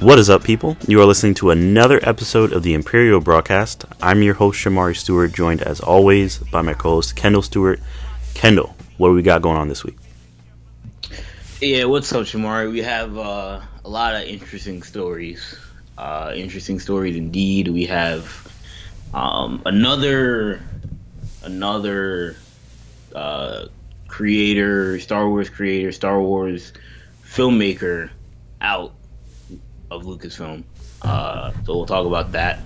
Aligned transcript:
What 0.00 0.18
is 0.18 0.30
up, 0.30 0.42
people? 0.42 0.78
You 0.88 1.02
are 1.02 1.04
listening 1.04 1.34
to 1.34 1.50
another 1.50 2.00
episode 2.02 2.54
of 2.54 2.62
the 2.62 2.72
Imperial 2.72 3.20
Broadcast. 3.20 3.84
I'm 4.00 4.22
your 4.22 4.32
host, 4.32 4.58
Shamari 4.58 4.96
Stewart, 4.96 5.30
joined 5.30 5.60
as 5.60 5.78
always 5.78 6.38
by 6.38 6.62
my 6.62 6.72
co 6.72 6.92
host, 6.92 7.16
Kendall 7.16 7.42
Stewart. 7.42 7.80
Kendall, 8.32 8.74
what 8.96 9.08
do 9.08 9.14
we 9.14 9.20
got 9.20 9.42
going 9.42 9.58
on 9.58 9.68
this 9.68 9.84
week? 9.84 9.98
Yeah, 11.60 11.84
what's 11.84 12.10
up, 12.14 12.22
Shamari? 12.22 12.72
We 12.72 12.80
have 12.80 13.18
uh, 13.18 13.60
a 13.84 13.88
lot 13.90 14.14
of 14.14 14.22
interesting 14.22 14.82
stories. 14.82 15.58
Uh, 15.98 16.32
interesting 16.34 16.80
stories 16.80 17.16
indeed. 17.16 17.68
We 17.68 17.84
have 17.84 18.50
um, 19.12 19.60
another 19.66 20.62
another 21.42 22.36
uh, 23.14 23.66
creator, 24.08 24.98
Star 24.98 25.28
Wars 25.28 25.50
creator, 25.50 25.92
Star 25.92 26.22
Wars 26.22 26.72
filmmaker 27.22 28.08
out 28.62 28.94
of 29.90 30.04
Lucasfilm. 30.04 30.64
Uh, 31.02 31.52
so 31.64 31.76
we'll 31.76 31.86
talk 31.86 32.06
about 32.06 32.32
that. 32.32 32.60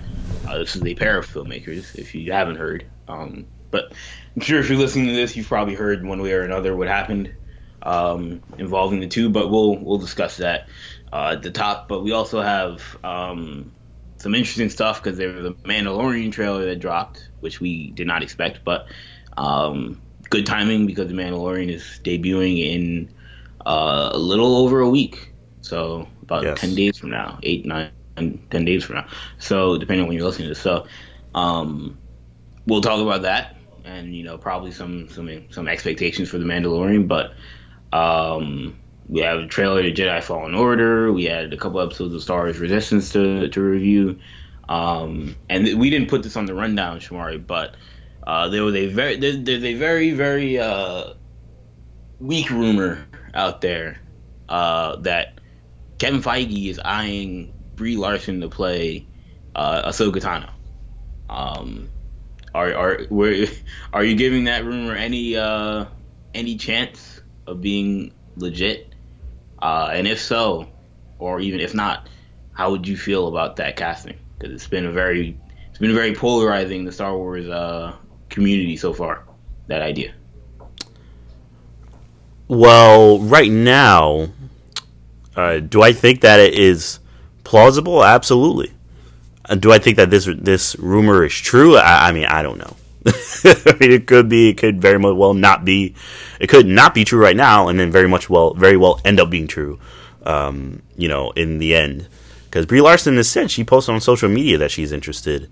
Uh, 0.47 0.59
this 0.59 0.75
is 0.75 0.83
a 0.83 0.95
pair 0.95 1.17
of 1.17 1.27
filmmakers, 1.27 1.95
if 1.95 2.13
you 2.15 2.31
haven't 2.31 2.57
heard. 2.57 2.85
Um, 3.07 3.47
but 3.71 3.91
I'm 4.35 4.41
sure 4.41 4.59
if 4.59 4.69
you're 4.69 4.77
listening 4.77 5.07
to 5.07 5.13
this, 5.13 5.35
you've 5.35 5.47
probably 5.47 5.75
heard 5.75 6.05
one 6.05 6.21
way 6.21 6.33
or 6.33 6.41
another 6.41 6.75
what 6.75 6.87
happened 6.87 7.33
um, 7.81 8.41
involving 8.57 8.99
the 8.99 9.07
two. 9.07 9.29
But 9.29 9.49
we'll 9.49 9.77
we'll 9.77 9.97
discuss 9.97 10.37
that 10.37 10.69
uh, 11.11 11.31
at 11.33 11.43
the 11.43 11.51
top. 11.51 11.87
But 11.87 12.03
we 12.03 12.11
also 12.11 12.41
have 12.41 12.97
um, 13.03 13.71
some 14.17 14.35
interesting 14.35 14.69
stuff 14.69 15.01
because 15.03 15.17
there 15.17 15.31
was 15.31 15.45
a 15.45 15.51
Mandalorian 15.51 16.31
trailer 16.31 16.65
that 16.65 16.77
dropped, 16.77 17.29
which 17.39 17.59
we 17.59 17.91
did 17.91 18.07
not 18.07 18.23
expect, 18.23 18.61
but 18.63 18.87
um, 19.37 20.01
good 20.29 20.45
timing 20.45 20.85
because 20.85 21.07
the 21.07 21.13
Mandalorian 21.13 21.71
is 21.71 21.99
debuting 22.03 22.59
in 22.59 23.13
uh, 23.65 24.09
a 24.13 24.17
little 24.17 24.57
over 24.57 24.79
a 24.79 24.89
week. 24.89 25.33
So 25.61 26.07
about 26.25 26.43
yes. 26.43 26.61
10 26.61 26.75
days 26.75 26.97
from 26.97 27.11
now, 27.11 27.39
eight, 27.43 27.65
nine, 27.65 27.91
10 28.15 28.65
days 28.65 28.83
from 28.83 28.97
now. 28.97 29.07
So 29.39 29.77
depending 29.77 30.03
on 30.03 30.07
when 30.07 30.17
you're 30.17 30.25
listening 30.25 30.47
to 30.47 30.53
this. 30.53 30.61
So 30.61 30.85
um, 31.33 31.97
we'll 32.65 32.81
talk 32.81 33.01
about 33.01 33.21
that 33.23 33.55
and, 33.83 34.15
you 34.15 34.23
know, 34.23 34.37
probably 34.37 34.71
some, 34.71 35.07
some, 35.09 35.45
some 35.51 35.67
expectations 35.67 36.29
for 36.29 36.37
the 36.37 36.45
Mandalorian, 36.45 37.07
but 37.07 37.33
um, 37.93 38.77
we 39.07 39.21
have 39.21 39.39
a 39.39 39.47
trailer 39.47 39.83
to 39.83 39.91
Jedi 39.91 40.23
Fallen 40.23 40.55
Order. 40.55 41.13
We 41.13 41.25
had 41.25 41.53
a 41.53 41.57
couple 41.57 41.79
episodes 41.79 42.13
of 42.13 42.21
Star 42.21 42.43
Wars 42.43 42.59
Resistance 42.59 43.11
to, 43.11 43.47
to 43.49 43.61
review. 43.61 44.19
Um, 44.67 45.35
and 45.49 45.65
th- 45.65 45.77
we 45.77 45.89
didn't 45.89 46.09
put 46.09 46.23
this 46.23 46.35
on 46.35 46.45
the 46.45 46.55
rundown, 46.55 46.99
Shamari, 46.99 47.45
but 47.45 47.75
uh, 48.25 48.49
there 48.49 48.63
was 48.63 48.75
a 48.75 48.87
very 48.87 49.17
there, 49.17 49.37
there's 49.37 49.63
a 49.63 49.75
very 49.75 50.11
very 50.11 50.57
uh, 50.57 51.13
weak 52.19 52.49
rumor 52.49 53.05
out 53.33 53.61
there 53.61 53.99
uh, 54.49 54.95
that 54.97 55.34
Kevin 55.97 56.21
Feige 56.21 56.69
is 56.69 56.79
eyeing 56.83 57.53
Brie 57.75 57.97
Larson 57.97 58.41
to 58.41 58.49
play 58.49 59.05
uh, 59.55 59.89
Ahsoka 59.89 60.17
Tano. 60.17 60.49
Um, 61.29 61.89
are 62.53 62.73
are 62.73 62.99
were, 63.09 63.45
are 63.93 64.03
you 64.03 64.15
giving 64.15 64.45
that 64.45 64.65
rumor 64.65 64.95
any 64.95 65.35
uh, 65.35 65.85
any 66.33 66.57
chance 66.57 67.21
of 67.47 67.61
being 67.61 68.13
legit? 68.35 68.93
Uh, 69.61 69.89
and 69.93 70.07
if 70.07 70.21
so, 70.21 70.67
or 71.17 71.39
even 71.39 71.59
if 71.59 71.73
not, 71.73 72.07
how 72.53 72.71
would 72.71 72.87
you 72.87 72.97
feel 72.97 73.27
about 73.27 73.55
that 73.57 73.77
casting? 73.77 74.17
Because 74.37 74.53
it's 74.53 74.67
been 74.67 74.85
a 74.85 74.91
very 74.91 75.37
it's 75.69 75.79
been 75.79 75.93
very 75.93 76.13
polarizing 76.13 76.85
the 76.85 76.91
Star 76.91 77.17
Wars 77.17 77.47
uh, 77.47 77.95
community 78.29 78.77
so 78.77 78.93
far. 78.93 79.25
That 79.67 79.81
idea. 79.81 80.13
Well, 82.47 83.19
right 83.19 83.49
now, 83.49 84.29
uh, 85.35 85.59
do 85.59 85.81
I 85.81 85.93
think 85.93 86.21
that 86.21 86.39
it 86.39 86.53
is 86.53 86.99
plausible? 87.43 88.03
Absolutely. 88.03 88.73
Uh, 89.47 89.55
do 89.55 89.71
I 89.71 89.79
think 89.79 89.97
that 89.97 90.09
this 90.09 90.27
this 90.37 90.75
rumor 90.77 91.23
is 91.25 91.33
true? 91.33 91.77
I, 91.77 92.09
I 92.09 92.11
mean, 92.11 92.25
I 92.25 92.41
don't 92.41 92.57
know. 92.57 92.75
I 93.05 93.77
mean, 93.79 93.91
it 93.91 94.07
could 94.07 94.29
be. 94.29 94.49
It 94.49 94.57
could 94.57 94.81
very 94.81 94.97
much 94.97 95.15
well 95.15 95.33
not 95.33 95.65
be. 95.65 95.95
It 96.39 96.47
could 96.47 96.65
not 96.65 96.93
be 96.93 97.03
true 97.05 97.21
right 97.21 97.35
now, 97.35 97.67
and 97.67 97.79
then 97.79 97.91
very 97.91 98.07
much 98.07 98.29
well, 98.29 98.53
very 98.53 98.77
well 98.77 98.99
end 99.05 99.19
up 99.19 99.29
being 99.29 99.47
true. 99.47 99.79
Um, 100.23 100.81
you 100.97 101.07
know, 101.07 101.31
in 101.31 101.59
the 101.59 101.75
end, 101.75 102.07
because 102.45 102.65
Brie 102.65 102.81
Larson 102.81 103.17
has 103.17 103.29
said 103.29 103.51
she 103.51 103.63
posted 103.63 103.93
on 103.93 104.01
social 104.01 104.29
media 104.29 104.57
that 104.57 104.71
she's 104.71 104.91
interested 104.91 105.51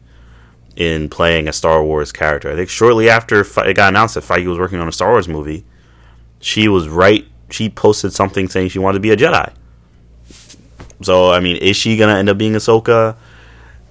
in 0.75 1.09
playing 1.09 1.47
a 1.47 1.53
Star 1.53 1.83
Wars 1.83 2.11
character. 2.11 2.51
I 2.51 2.55
think 2.55 2.69
shortly 2.69 3.09
after 3.09 3.41
it 3.41 3.75
got 3.75 3.89
announced 3.89 4.15
that 4.15 4.23
Feige 4.23 4.47
was 4.47 4.57
working 4.57 4.79
on 4.79 4.87
a 4.87 4.91
Star 4.91 5.11
Wars 5.11 5.27
movie, 5.27 5.65
she 6.39 6.67
was 6.67 6.87
right. 6.87 7.27
She 7.51 7.69
posted 7.69 8.13
something 8.13 8.47
saying 8.47 8.69
she 8.69 8.79
wanted 8.79 8.95
to 8.95 8.99
be 9.01 9.11
a 9.11 9.17
Jedi. 9.17 9.53
So 11.03 11.31
I 11.31 11.39
mean, 11.39 11.57
is 11.57 11.75
she 11.75 11.97
gonna 11.97 12.17
end 12.17 12.29
up 12.29 12.37
being 12.37 12.53
Ahsoka? 12.53 13.15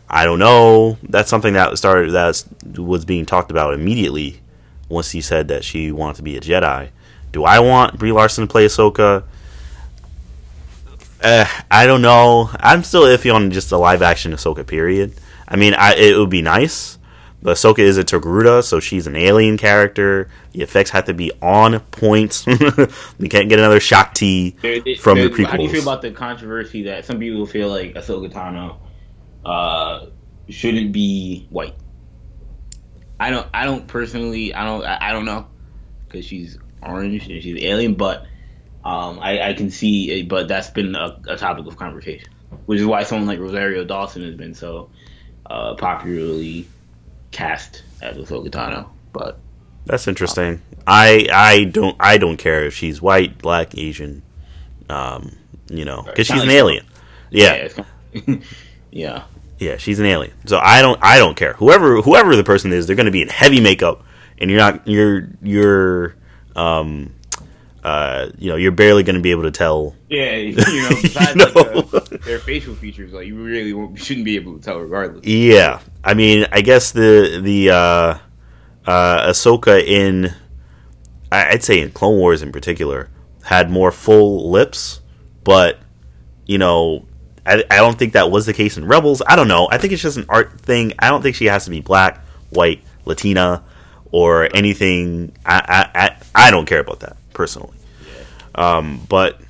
I 0.09 0.25
don't 0.25 0.39
know. 0.39 0.99
That's 1.03 1.31
something 1.31 1.55
that 1.55 1.77
started 1.79 2.13
that 2.13 2.45
was 2.77 3.05
being 3.05 3.25
talked 3.25 3.51
about 3.51 3.75
immediately 3.75 4.41
once 4.89 5.11
he 5.11 5.23
said 5.23 5.49
that 5.49 5.65
she 5.65 5.91
wanted 5.91 6.17
to 6.17 6.23
be 6.23 6.37
a 6.37 6.41
Jedi. 6.41 6.91
Do 7.33 7.45
I 7.45 7.61
want 7.61 7.99
Brie 7.99 8.13
Larson 8.13 8.47
to 8.47 8.51
play 8.51 8.67
Ahsoka? 8.67 9.25
Eh, 11.23 11.47
I 11.71 11.87
don't 11.87 12.03
know. 12.03 12.51
I'm 12.55 12.83
still 12.83 13.03
iffy 13.03 13.35
on 13.35 13.51
just 13.51 13.73
a 13.73 13.79
live 13.79 14.03
action 14.03 14.33
Ahsoka. 14.33 14.67
Period. 14.67 15.15
I 15.49 15.57
mean, 15.57 15.75
I, 15.75 15.95
it 15.95 16.19
would 16.19 16.31
be 16.31 16.43
nice. 16.43 16.99
But 17.43 17.57
Ahsoka 17.57 17.81
is 17.81 17.99
a 17.99 18.05
Togruta, 18.05 18.63
so 18.63 18.79
she's 18.79 19.09
an 19.09 19.17
alien 19.17 19.59
character. 19.59 20.29
The 20.53 20.63
effects 20.63 20.91
have 20.91 21.07
to 21.07 21.15
be 21.15 21.33
on 21.43 21.81
point. 21.81 22.45
you 22.47 23.29
can't 23.29 23.49
get 23.49 23.59
another 23.59 23.81
Shaak 23.81 24.15
Ti 24.15 24.51
from 25.01 25.19
the 25.19 25.29
prequels. 25.29 25.47
How 25.47 25.57
do 25.57 25.65
you 25.65 25.69
feel 25.69 25.83
about 25.83 26.03
the 26.03 26.13
controversy 26.13 26.85
that 26.85 27.05
some 27.05 27.19
people 27.19 27.45
feel 27.47 27.69
like 27.69 27.95
Ahsoka 27.95 28.33
Tano 28.33 28.77
uh, 29.45 30.07
shouldn't 30.49 30.93
be 30.93 31.49
white? 31.51 31.75
I 33.19 33.31
don't. 33.31 33.49
I 33.53 33.65
don't 33.65 33.89
personally. 33.89 34.55
I 34.55 34.65
don't. 34.65 34.85
I, 34.85 35.11
don't 35.11 35.25
know 35.25 35.47
because 36.07 36.25
she's 36.25 36.59
orange 36.81 37.29
and 37.29 37.43
she's 37.43 37.63
alien, 37.65 37.95
but 37.95 38.27
um, 38.85 39.19
I, 39.21 39.51
I, 39.51 39.53
can 39.55 39.71
see. 39.71 40.23
But 40.23 40.47
that's 40.47 40.71
been 40.71 40.95
a, 40.95 41.21
a, 41.29 41.37
topic 41.37 41.67
of 41.67 41.77
conversation, 41.77 42.33
which 42.67 42.81
is 42.81 42.87
why 42.87 43.03
someone 43.03 43.27
like 43.27 43.39
Rosario 43.39 43.85
Dawson 43.85 44.23
has 44.23 44.35
been 44.35 44.55
so 44.55 44.91
uh, 45.47 45.75
popularly 45.75 46.67
cast 47.33 47.83
as 48.01 48.17
Ahsoka 48.17 48.51
Tano. 48.51 48.89
But 49.13 49.39
that's 49.85 50.07
interesting. 50.07 50.55
Um, 50.55 50.63
I 50.87 51.29
I 51.33 51.65
don't 51.65 51.97
I 51.99 52.19
don't 52.19 52.37
care 52.37 52.65
if 52.65 52.75
she's 52.75 53.03
white, 53.03 53.39
black, 53.39 53.77
Asian, 53.77 54.23
um, 54.89 55.37
you 55.69 55.85
know, 55.85 56.03
because 56.03 56.27
she's 56.27 56.43
an 56.43 56.51
alien. 56.51 56.87
Yeah. 57.31 57.69
Yeah, 58.13 58.37
yeah. 58.91 59.25
Yeah, 59.59 59.77
she's 59.77 60.01
an 60.01 60.07
alien. 60.07 60.35
So 60.47 60.59
I 60.59 60.83
don't 60.83 60.99
I 61.03 61.19
don't 61.19 61.37
care. 61.37 61.55
Whoever 61.55 62.03
whoever 62.03 62.37
the 62.37 62.45
person 62.45 62.73
is, 62.73 62.87
they're 62.87 62.97
going 62.97 63.07
to 63.07 63.13
be 63.13 63.23
in 63.23 63.29
heavy 63.29 63.61
makeup, 63.61 64.05
and 64.39 64.51
you're 64.51 64.59
not 64.59 64.87
you're 64.87 65.29
you're 65.41 66.17
um 66.57 67.15
uh, 67.83 68.29
you 68.39 68.49
know, 68.49 68.57
you're 68.57 68.71
barely 68.73 69.03
going 69.03 69.17
to 69.17 69.23
be 69.23 69.33
able 69.33 69.43
to 69.43 69.51
tell. 69.51 69.97
Yeah, 70.09 70.37
you 70.37 70.55
know, 70.55 70.89
besides 71.03 71.35
you 71.35 71.47
know? 71.55 71.89
Like, 71.93 72.23
their 72.23 72.39
facial 72.39 72.75
features, 72.75 73.13
like 73.13 73.27
you 73.27 73.43
really 73.43 73.97
shouldn't 73.97 74.25
be 74.25 74.37
able 74.37 74.57
to 74.57 74.63
tell 74.63 74.79
regardless. 74.79 75.27
Yeah, 75.27 75.81
I 76.05 76.15
mean, 76.15 76.47
I 76.53 76.61
guess 76.61 76.93
the 76.93 77.41
the 77.43 77.71
uh, 77.71 78.19
uh, 78.87 79.29
Ahsoka 79.31 79.83
in, 79.83 80.33
I'd 81.33 81.65
say 81.65 81.81
in 81.81 81.91
Clone 81.91 82.19
Wars 82.19 82.43
in 82.43 82.53
particular, 82.53 83.11
had 83.45 83.71
more 83.71 83.91
full 83.91 84.51
lips, 84.51 85.01
but 85.43 85.79
you 86.47 86.59
know, 86.59 87.07
I, 87.45 87.65
I 87.69 87.77
don't 87.79 87.99
think 87.99 88.13
that 88.13 88.31
was 88.31 88.47
the 88.47 88.53
case 88.53 88.77
in 88.77 88.87
Rebels. 88.87 89.23
I 89.27 89.35
don't 89.35 89.49
know. 89.49 89.69
I 89.71 89.79
think 89.79 89.93
it's 89.93 90.03
just 90.03 90.19
an 90.19 90.27
art 90.29 90.61
thing. 90.61 90.93
I 91.01 91.11
don't 91.11 91.23
think 91.23 91.35
she 91.35 91.47
has 91.47 91.65
to 91.65 91.71
be 91.71 91.81
black, 91.81 92.25
white, 92.51 92.85
Latina, 93.07 93.65
or 94.13 94.49
anything. 94.55 95.37
I 95.45 95.91
I 95.95 96.01
I, 96.01 96.47
I 96.47 96.51
don't 96.53 96.67
care 96.67 96.81
about 96.81 97.01
that 97.01 97.17
personally. 97.33 97.77
Um, 98.55 99.05
but 99.09 99.41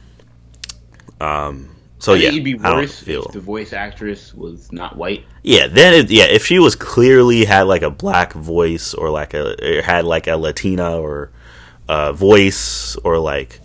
um, 1.21 1.75
so 1.99 2.15
yeah, 2.15 2.29
it'd 2.29 2.45
be 2.45 2.55
worse 2.55 3.07
if 3.07 3.29
the 3.33 3.41
voice 3.41 3.73
actress 3.73 4.35
was 4.35 4.73
not 4.73 4.97
white. 4.97 5.25
Yeah, 5.43 5.67
then 5.67 5.95
it, 5.95 6.11
yeah, 6.11 6.25
if 6.25 6.47
she 6.47 6.59
was 6.59 6.75
clearly 6.75 7.45
had 7.45 7.63
like 7.63 7.83
a 7.83 7.91
black 7.91 8.33
voice 8.33 8.95
or 8.95 9.11
like 9.11 9.35
a 9.35 9.83
had 9.85 10.05
like 10.05 10.27
a 10.27 10.37
Latina 10.37 10.99
or 10.99 11.31
uh, 11.89 12.13
voice 12.13 12.97
or 12.97 13.19
like 13.19 13.61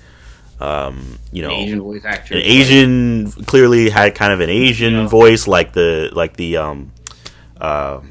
um, 0.59 1.19
you 1.31 1.43
know, 1.43 1.49
an 1.49 1.55
Asian 1.55 1.81
voice 1.81 2.05
actor, 2.05 2.33
an 2.35 2.41
Asian 2.41 3.31
clearly 3.31 3.89
had 3.89 4.15
kind 4.15 4.33
of 4.33 4.39
an 4.39 4.49
Asian 4.49 4.93
you 4.93 5.01
know. 5.03 5.07
voice, 5.07 5.47
like 5.47 5.73
the 5.73 6.09
like 6.13 6.35
the 6.35 6.57
um, 6.57 6.91
uh, 7.61 8.01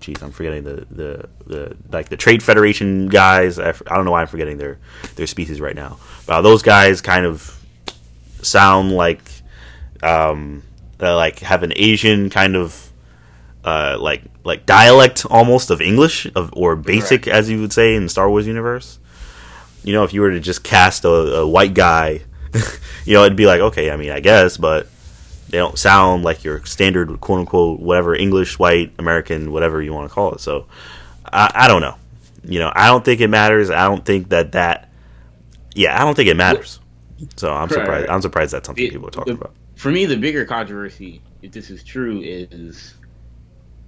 geez, 0.00 0.22
I'm 0.22 0.30
forgetting 0.30 0.64
the, 0.64 0.86
the, 0.90 1.28
the 1.48 1.76
like 1.90 2.08
the 2.08 2.16
Trade 2.16 2.42
Federation 2.42 3.08
guys. 3.08 3.58
I, 3.58 3.70
I 3.70 3.96
don't 3.96 4.04
know 4.04 4.12
why 4.12 4.20
I'm 4.20 4.26
forgetting 4.28 4.58
their 4.58 4.78
their 5.16 5.26
species 5.26 5.60
right 5.60 5.74
now. 5.74 5.98
But 6.26 6.42
those 6.42 6.62
guys 6.62 7.00
kind 7.00 7.26
of 7.26 7.58
sound 8.42 8.92
like 8.92 9.22
um, 10.02 10.62
uh, 11.00 11.16
like 11.16 11.40
have 11.40 11.62
an 11.62 11.72
Asian 11.76 12.30
kind 12.30 12.56
of 12.56 12.92
uh, 13.64 13.96
like 14.00 14.22
like 14.44 14.66
dialect 14.66 15.26
almost 15.26 15.70
of 15.70 15.80
English 15.80 16.26
of 16.34 16.50
or 16.54 16.76
basic 16.76 17.26
right. 17.26 17.34
as 17.34 17.50
you 17.50 17.60
would 17.60 17.72
say 17.72 17.94
in 17.94 18.04
the 18.04 18.08
Star 18.08 18.28
Wars 18.28 18.46
universe. 18.46 18.98
You 19.84 19.92
know, 19.92 20.04
if 20.04 20.12
you 20.12 20.20
were 20.20 20.30
to 20.30 20.40
just 20.40 20.64
cast 20.64 21.04
a, 21.04 21.08
a 21.08 21.46
white 21.46 21.72
guy, 21.72 22.20
you 23.04 23.14
know, 23.14 23.24
it'd 23.24 23.36
be 23.36 23.46
like 23.46 23.60
okay. 23.60 23.90
I 23.90 23.96
mean, 23.96 24.10
I 24.10 24.20
guess, 24.20 24.56
but 24.56 24.88
they 25.48 25.58
don't 25.58 25.78
sound 25.78 26.24
like 26.24 26.44
your 26.44 26.64
standard 26.66 27.20
quote 27.20 27.40
unquote 27.40 27.80
whatever 27.80 28.14
English, 28.14 28.58
white, 28.58 28.92
American, 28.98 29.50
whatever 29.50 29.80
you 29.80 29.92
want 29.92 30.08
to 30.08 30.14
call 30.14 30.32
it. 30.32 30.40
So 30.40 30.66
I, 31.32 31.50
I 31.54 31.68
don't 31.68 31.80
know. 31.80 31.96
You 32.44 32.60
know, 32.60 32.72
I 32.74 32.86
don't 32.86 33.04
think 33.04 33.20
it 33.20 33.28
matters. 33.28 33.70
I 33.70 33.84
don't 33.86 34.04
think 34.04 34.30
that 34.30 34.52
that. 34.52 34.90
Yeah, 35.74 36.00
I 36.00 36.04
don't 36.04 36.14
think 36.14 36.28
it 36.28 36.36
matters. 36.36 36.80
So 37.36 37.52
I'm 37.52 37.68
surprised. 37.68 38.08
I'm 38.08 38.22
surprised 38.22 38.52
that's 38.52 38.66
something 38.66 38.84
The- 38.84 38.90
people 38.90 39.08
are 39.08 39.12
talking 39.12 39.34
the- 39.34 39.40
about. 39.40 39.54
For 39.74 39.90
me, 39.92 40.06
the 40.06 40.16
bigger 40.16 40.44
controversy, 40.44 41.20
if 41.42 41.52
this 41.52 41.70
is 41.70 41.84
true, 41.84 42.20
is 42.20 42.94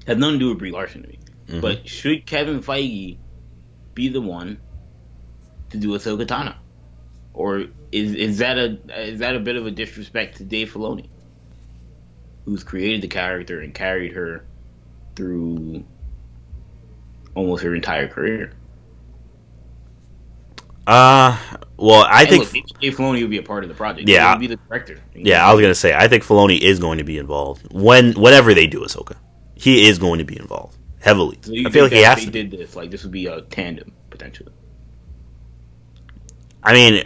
has 0.07 0.17
nothing 0.19 0.35
to 0.35 0.39
do 0.39 0.49
with 0.51 0.59
Brie 0.59 0.71
Larson 0.71 1.03
to 1.03 1.09
me. 1.09 1.19
Mhm. 1.49 1.61
But 1.61 1.89
should 1.89 2.27
Kevin 2.27 2.61
Feige 2.61 3.17
be 3.95 4.09
the 4.09 4.21
one 4.21 4.59
to 5.71 5.77
do 5.79 5.89
Ahsoka 5.91 6.25
Tano, 6.27 6.55
or 7.35 7.65
is 7.91 8.15
is 8.15 8.39
that 8.39 8.57
a 8.57 8.79
is 9.11 9.19
that 9.19 9.35
a 9.35 9.41
bit 9.41 9.57
of 9.57 9.67
a 9.67 9.71
disrespect 9.73 10.37
to 10.37 10.45
Dave 10.45 10.73
Filoni, 10.73 11.07
who's 12.45 12.63
created 12.63 13.03
the 13.03 13.09
character 13.09 13.61
and 13.61 13.75
carried 13.75 14.13
her 14.13 14.45
through 15.17 15.85
almost 17.35 17.62
her 17.65 17.75
entire 17.75 18.09
career? 18.09 18.53
Uh, 20.87 21.37
well, 21.77 22.06
I 22.09 22.25
And 22.25 22.31
think 22.31 22.43
look, 22.43 22.53
Dave 22.81 22.97
Filoni 22.97 23.21
would 23.23 23.31
be 23.31 23.38
a 23.38 23.43
part 23.43 23.62
of 23.65 23.69
the 23.69 23.75
project. 23.75 24.09
Yeah. 24.09 24.37
be 24.37 24.47
the 24.49 24.56
director. 24.69 24.99
Yeah, 25.15 25.47
I 25.47 25.53
was 25.53 25.61
gonna 25.62 25.75
say 25.75 25.94
I 25.94 26.09
think 26.09 26.25
Filoni 26.25 26.59
is 26.61 26.79
going 26.79 26.99
to 26.99 27.05
be 27.05 27.19
involved 27.19 27.67
when 27.73 28.12
whenever 28.15 28.55
they 28.55 28.67
do 28.67 28.81
Ahsoka. 28.81 29.17
He 29.55 29.88
is 29.88 29.99
going 29.99 30.19
to 30.19 30.25
be 30.25 30.38
involved 30.38 30.77
heavily. 31.00 31.38
So 31.43 31.53
I 31.65 31.71
feel 31.71 31.85
like 31.85 31.93
he 31.93 32.03
has 32.03 32.19
if 32.19 32.25
to. 32.25 32.31
did 32.31 32.50
this, 32.50 32.77
like 32.77 32.91
this 32.91 33.03
would 33.03 33.12
be 33.12 33.27
a 33.27 33.43
tandem 33.43 33.93
potentially. 34.11 34.53
I 36.62 36.73
mean, 36.73 37.03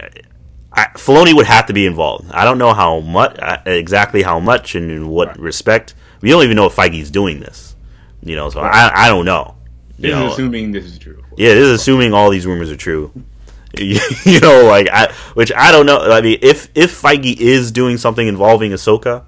I, 0.73 0.85
Filoni 0.95 1.33
would 1.33 1.45
have 1.45 1.65
to 1.67 1.73
be 1.73 1.85
involved. 1.85 2.29
I 2.31 2.43
don't 2.45 2.57
know 2.57 2.73
how 2.73 2.99
much 2.99 3.37
uh, 3.39 3.57
exactly 3.65 4.21
how 4.23 4.39
much 4.39 4.75
and 4.75 4.91
in 4.91 5.07
what 5.07 5.27
Right. 5.27 5.39
respect. 5.39 5.95
We 6.21 6.29
don't 6.29 6.43
even 6.43 6.55
know 6.55 6.65
if 6.65 6.75
Feige's 6.75 7.11
doing 7.11 7.39
this. 7.39 7.75
You 8.21 8.35
know, 8.35 8.49
so 8.49 8.61
Right. 8.61 8.73
I 8.73 8.91
I 9.05 9.07
don't 9.09 9.25
know. 9.25 9.54
This 9.97 10.11
know, 10.11 10.27
is 10.27 10.33
assuming 10.33 10.71
this 10.71 10.85
is 10.85 10.97
true. 10.99 11.23
Yeah, 11.37 11.53
this 11.53 11.63
is 11.65 11.71
assuming 11.71 12.13
all 12.13 12.29
these 12.29 12.45
rumors 12.45 12.69
are 12.71 12.75
true. 12.77 13.11
you 13.77 14.39
know, 14.39 14.65
like 14.65 14.87
I, 14.91 15.11
which 15.33 15.51
I 15.53 15.71
don't 15.71 15.85
know. 15.85 15.97
I 15.99 16.21
mean, 16.21 16.39
if 16.41 16.69
if 16.75 17.01
Feige 17.01 17.35
is 17.37 17.71
doing 17.71 17.97
something 17.97 18.25
involving 18.27 18.71
Ahsoka, 18.71 19.25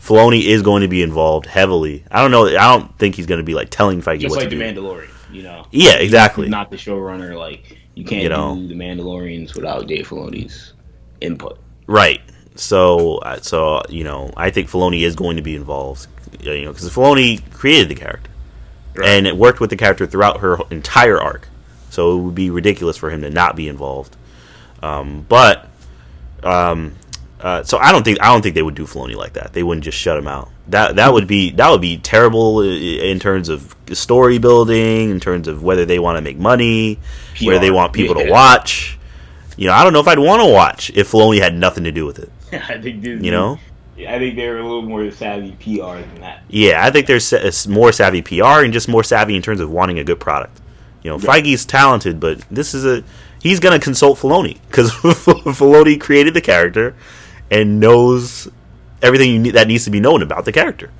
Filoni 0.00 0.42
is 0.42 0.62
going 0.62 0.82
to 0.82 0.88
be 0.88 1.02
involved 1.02 1.46
heavily. 1.46 2.04
I 2.10 2.20
don't 2.20 2.30
know. 2.30 2.46
I 2.46 2.76
don't 2.76 2.96
think 2.98 3.14
he's 3.14 3.26
going 3.26 3.38
to 3.38 3.44
be 3.44 3.54
like 3.54 3.70
telling 3.70 4.02
Feige 4.02 4.20
Just 4.20 4.30
what 4.32 4.40
like 4.40 4.50
to 4.50 4.56
the 4.56 4.64
do. 4.72 4.80
Mandalorian, 4.80 5.08
you 5.32 5.42
know. 5.44 5.66
Yeah, 5.70 5.94
exactly. 5.96 6.46
He's 6.46 6.50
not 6.50 6.70
the 6.70 6.76
showrunner. 6.76 7.38
Like 7.38 7.78
you 7.94 8.04
can't 8.04 8.22
You 8.22 8.28
know. 8.28 8.56
do 8.56 8.66
the 8.68 8.74
Mandalorians 8.74 9.54
without 9.54 9.86
Dave 9.86 10.08
Filoni's 10.08 10.72
input. 11.20 11.58
Right. 11.86 12.20
So, 12.56 13.18
uh, 13.18 13.40
so 13.40 13.82
you 13.88 14.04
know, 14.04 14.32
I 14.36 14.50
think 14.50 14.68
Filoni 14.68 15.02
is 15.02 15.14
going 15.16 15.36
to 15.36 15.42
be 15.42 15.54
involved. 15.54 16.06
You 16.40 16.62
know, 16.64 16.72
because 16.72 16.90
Filoni 16.90 17.48
created 17.52 17.88
the 17.88 17.94
character, 17.94 18.30
and 19.02 19.26
it 19.26 19.36
worked 19.36 19.60
with 19.60 19.70
the 19.70 19.76
character 19.76 20.06
throughout 20.06 20.40
her 20.40 20.58
entire 20.70 21.20
arc. 21.20 21.48
So 21.90 22.18
it 22.18 22.22
would 22.22 22.34
be 22.34 22.50
ridiculous 22.50 22.96
for 22.96 23.10
him 23.10 23.22
to 23.22 23.30
not 23.30 23.56
be 23.56 23.68
involved. 23.68 24.16
Um, 24.82 25.24
but, 25.28 25.68
um, 26.42 26.94
uh, 27.40 27.62
so 27.62 27.78
I 27.78 27.92
don't 27.92 28.04
think 28.04 28.20
I 28.22 28.26
don't 28.32 28.42
think 28.42 28.54
they 28.54 28.62
would 28.62 28.74
do 28.74 28.86
Filoni 28.86 29.14
like 29.16 29.34
that. 29.34 29.52
They 29.52 29.62
wouldn't 29.62 29.84
just 29.84 29.98
shut 29.98 30.16
him 30.16 30.26
out. 30.26 30.50
That 30.68 30.96
that 30.96 31.12
would 31.12 31.26
be 31.26 31.50
that 31.52 31.70
would 31.70 31.82
be 31.82 31.98
terrible 31.98 32.62
in 32.62 33.20
terms 33.20 33.50
of 33.50 33.74
story 33.92 34.38
building, 34.38 35.10
in 35.10 35.20
terms 35.20 35.46
of 35.46 35.62
whether 35.62 35.84
they 35.84 35.98
want 35.98 36.16
to 36.16 36.22
make 36.22 36.38
money, 36.38 36.98
where 37.42 37.58
they 37.58 37.70
want 37.70 37.92
people 37.92 38.14
to 38.14 38.30
watch. 38.30 38.98
You 39.56 39.66
know, 39.68 39.74
I 39.74 39.84
don't 39.84 39.92
know 39.92 40.00
if 40.00 40.08
I'd 40.08 40.18
want 40.18 40.42
to 40.42 40.50
watch 40.50 40.90
if 40.94 41.12
Filoni 41.12 41.38
had 41.38 41.54
nothing 41.54 41.84
to 41.84 41.92
do 41.92 42.06
with 42.06 42.18
it. 42.18 42.30
I 42.52 42.80
think 42.80 43.02
Disney, 43.02 43.26
You 43.26 43.30
know? 43.30 43.58
I 43.96 44.18
think 44.18 44.36
they're 44.36 44.58
a 44.58 44.62
little 44.62 44.82
more 44.82 45.08
savvy 45.10 45.52
PR 45.52 45.98
than 45.98 46.20
that. 46.20 46.42
Yeah, 46.48 46.84
I 46.84 46.90
think 46.90 47.06
there's 47.06 47.24
sa- 47.26 47.70
more 47.70 47.92
savvy 47.92 48.22
PR 48.22 48.64
and 48.64 48.72
just 48.72 48.88
more 48.88 49.04
savvy 49.04 49.36
in 49.36 49.42
terms 49.42 49.60
of 49.60 49.70
wanting 49.70 49.98
a 49.98 50.04
good 50.04 50.18
product. 50.20 50.60
You 51.02 51.10
know, 51.10 51.18
Right. 51.18 51.44
Feige's 51.44 51.64
talented, 51.64 52.18
but 52.18 52.40
this 52.50 52.74
is 52.74 52.84
a 52.84 53.04
he's 53.40 53.60
gonna 53.60 53.78
consult 53.78 54.18
Filoni 54.18 54.58
because 54.68 54.90
Filoni 54.92 56.00
created 56.00 56.34
the 56.34 56.40
character 56.40 56.96
and 57.50 57.78
knows 57.78 58.48
everything 59.02 59.30
you 59.30 59.38
need, 59.38 59.54
that 59.54 59.68
needs 59.68 59.84
to 59.84 59.90
be 59.90 60.00
known 60.00 60.22
about 60.22 60.44
the 60.44 60.52
character. 60.52 60.90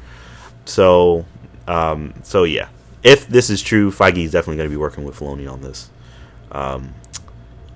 So, 0.66 1.24
um, 1.66 2.14
so 2.22 2.44
yeah, 2.44 2.68
if 3.02 3.26
this 3.26 3.50
is 3.50 3.60
true, 3.62 3.90
Feige 3.90 4.24
is 4.24 4.32
definitely 4.32 4.58
going 4.58 4.68
to 4.68 4.72
be 4.72 4.80
working 4.80 5.04
with 5.04 5.18
Filoni 5.18 5.50
on 5.50 5.62
this, 5.62 5.90
um, 6.52 6.94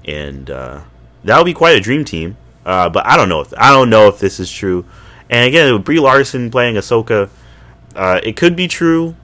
and 0.04 0.48
uh, 0.50 0.82
that 1.24 1.38
would 1.38 1.44
be 1.44 1.54
quite 1.54 1.76
a 1.76 1.80
dream 1.80 2.04
team. 2.04 2.36
Uh, 2.64 2.88
but 2.88 3.06
I 3.06 3.16
don't 3.16 3.28
know 3.30 3.40
if 3.40 3.52
I 3.56 3.72
don't 3.72 3.90
know 3.90 4.08
if 4.08 4.18
this 4.20 4.38
is 4.38 4.50
true. 4.50 4.84
And 5.30 5.46
again, 5.46 5.72
with 5.72 5.84
Brie 5.84 6.00
Larson 6.00 6.50
playing 6.50 6.76
Ahsoka, 6.76 7.28
uh, 7.94 8.20
it 8.22 8.36
could 8.36 8.56
be 8.56 8.68
true. 8.68 9.14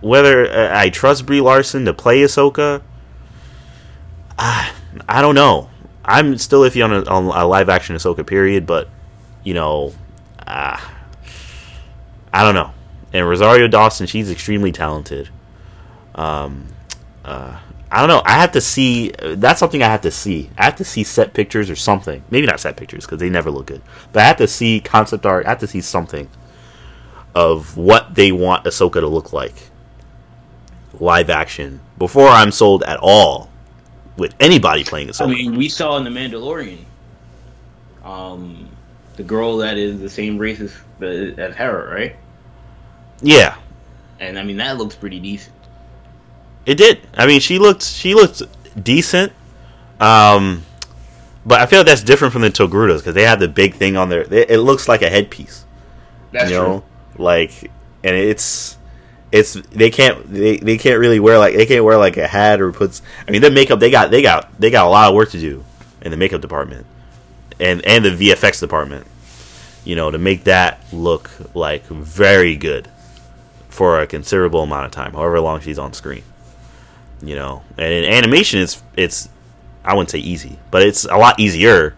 Whether 0.00 0.50
uh, 0.50 0.76
I 0.76 0.90
trust 0.90 1.26
Brie 1.26 1.40
Larson 1.40 1.84
to 1.84 1.94
play 1.94 2.20
Ahsoka, 2.20 2.82
I, 4.38 4.72
I 5.08 5.22
don't 5.22 5.34
know. 5.34 5.70
I'm 6.04 6.36
still 6.38 6.62
iffy 6.62 6.84
on 6.84 6.92
a, 6.92 7.04
on 7.04 7.24
a 7.26 7.46
live 7.46 7.68
action 7.68 7.94
Ahsoka 7.94 8.26
period, 8.26 8.66
but 8.66 8.88
you 9.44 9.54
know, 9.54 9.94
uh, 10.46 10.80
I 12.32 12.42
don't 12.44 12.54
know. 12.54 12.72
And 13.12 13.28
Rosario 13.28 13.68
Dawson, 13.68 14.06
she's 14.06 14.30
extremely 14.30 14.72
talented. 14.72 15.28
Um, 16.14 16.66
uh, 17.24 17.60
I 17.92 18.00
don't 18.00 18.08
know. 18.08 18.22
I 18.24 18.32
have 18.40 18.52
to 18.52 18.62
see. 18.62 19.12
That's 19.22 19.60
something 19.60 19.82
I 19.82 19.88
have 19.88 20.00
to 20.02 20.10
see. 20.10 20.50
I 20.58 20.64
have 20.64 20.76
to 20.76 20.84
see 20.84 21.04
set 21.04 21.34
pictures 21.34 21.70
or 21.70 21.76
something. 21.76 22.24
Maybe 22.30 22.46
not 22.46 22.58
set 22.58 22.76
pictures 22.76 23.04
because 23.04 23.18
they 23.20 23.30
never 23.30 23.50
look 23.50 23.66
good. 23.66 23.82
But 24.12 24.22
I 24.22 24.26
have 24.26 24.38
to 24.38 24.48
see 24.48 24.80
concept 24.80 25.26
art. 25.26 25.46
I 25.46 25.50
have 25.50 25.60
to 25.60 25.66
see 25.68 25.82
something 25.82 26.30
of 27.34 27.76
what 27.76 28.14
they 28.14 28.32
want 28.32 28.64
Ahsoka 28.64 29.00
to 29.00 29.08
look 29.08 29.34
like, 29.34 29.54
live 30.98 31.30
action, 31.30 31.80
before 31.98 32.28
I'm 32.28 32.50
sold 32.50 32.82
at 32.84 32.98
all 33.02 33.50
with 34.16 34.34
anybody 34.40 34.84
playing 34.84 35.08
Ahsoka. 35.08 35.26
I 35.26 35.26
mean, 35.28 35.56
we 35.56 35.68
saw 35.68 35.98
in 35.98 36.04
the 36.04 36.10
Mandalorian, 36.10 36.84
um, 38.04 38.68
the 39.16 39.22
girl 39.22 39.58
that 39.58 39.78
is 39.78 40.00
the 40.00 40.10
same 40.10 40.38
race 40.38 40.60
as, 40.60 40.74
as 41.02 41.54
Hera, 41.56 41.94
right? 41.94 42.16
yeah, 43.22 43.56
And 44.20 44.38
I 44.38 44.44
mean, 44.44 44.56
that 44.58 44.78
looks 44.78 44.94
pretty 44.96 45.20
decent. 45.20 45.54
It 46.64 46.76
did. 46.76 47.00
I 47.14 47.26
mean, 47.26 47.40
she 47.40 47.58
looked 47.58 47.82
she 47.82 48.14
looked 48.14 48.42
decent. 48.82 49.32
Um, 50.00 50.64
but 51.44 51.60
I 51.60 51.66
feel 51.66 51.80
like 51.80 51.86
that's 51.86 52.02
different 52.02 52.32
from 52.32 52.42
the 52.42 52.50
Togrutas 52.50 52.98
because 52.98 53.14
they 53.14 53.24
have 53.24 53.40
the 53.40 53.48
big 53.48 53.74
thing 53.74 53.96
on 53.96 54.08
their. 54.08 54.22
It, 54.22 54.50
it 54.50 54.58
looks 54.58 54.88
like 54.88 55.02
a 55.02 55.08
headpiece, 55.10 55.64
That's 56.30 56.50
you 56.50 56.56
true. 56.56 56.66
know, 56.66 56.84
like, 57.18 57.70
and 58.04 58.16
it's 58.16 58.76
it's 59.32 59.54
they 59.54 59.90
can't 59.90 60.30
they, 60.32 60.58
they 60.58 60.78
can't 60.78 60.98
really 60.98 61.18
wear 61.18 61.38
like 61.38 61.54
they 61.54 61.66
can't 61.66 61.84
wear 61.84 61.98
like 61.98 62.16
a 62.16 62.26
hat 62.28 62.60
or 62.60 62.72
puts. 62.72 63.02
I 63.26 63.30
mean, 63.30 63.42
their 63.42 63.50
makeup 63.50 63.80
they 63.80 63.90
got 63.90 64.10
they 64.10 64.22
got 64.22 64.48
they 64.60 64.70
got 64.70 64.86
a 64.86 64.90
lot 64.90 65.08
of 65.08 65.14
work 65.16 65.30
to 65.30 65.40
do 65.40 65.64
in 66.00 66.10
the 66.10 66.16
makeup 66.16 66.40
department 66.40 66.86
and 67.58 67.84
and 67.84 68.04
the 68.04 68.10
VFX 68.10 68.60
department. 68.60 69.06
You 69.84 69.96
know, 69.96 70.12
to 70.12 70.18
make 70.18 70.44
that 70.44 70.80
look 70.92 71.28
like 71.54 71.84
very 71.86 72.54
good 72.54 72.88
for 73.68 74.00
a 74.00 74.06
considerable 74.06 74.62
amount 74.62 74.86
of 74.86 74.92
time, 74.92 75.12
however 75.12 75.40
long 75.40 75.60
she's 75.60 75.78
on 75.78 75.92
screen 75.92 76.22
you 77.22 77.34
know? 77.36 77.62
And 77.78 77.92
in 77.92 78.04
animation 78.04 78.60
it's 78.60 78.82
it's 78.96 79.28
i 79.84 79.92
wouldn't 79.92 80.10
say 80.10 80.18
easy 80.18 80.60
but 80.70 80.82
it's 80.82 81.04
a 81.04 81.16
lot 81.16 81.40
easier 81.40 81.96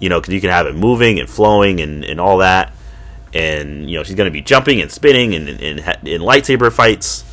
you 0.00 0.08
know 0.08 0.20
because 0.20 0.34
you 0.34 0.40
can 0.40 0.50
have 0.50 0.66
it 0.66 0.74
moving 0.74 1.18
and 1.18 1.28
flowing 1.28 1.80
and, 1.80 2.04
and 2.04 2.20
all 2.20 2.38
that. 2.38 2.72
And 3.34 3.90
you 3.90 3.98
know 3.98 4.04
she's 4.04 4.14
going 4.14 4.26
to 4.26 4.32
be 4.32 4.40
jumping 4.40 4.80
and 4.80 4.90
spinning 4.90 5.34
and 5.34 5.48
in 5.48 5.78
lightsaber 6.22 6.72
fights 6.72 7.24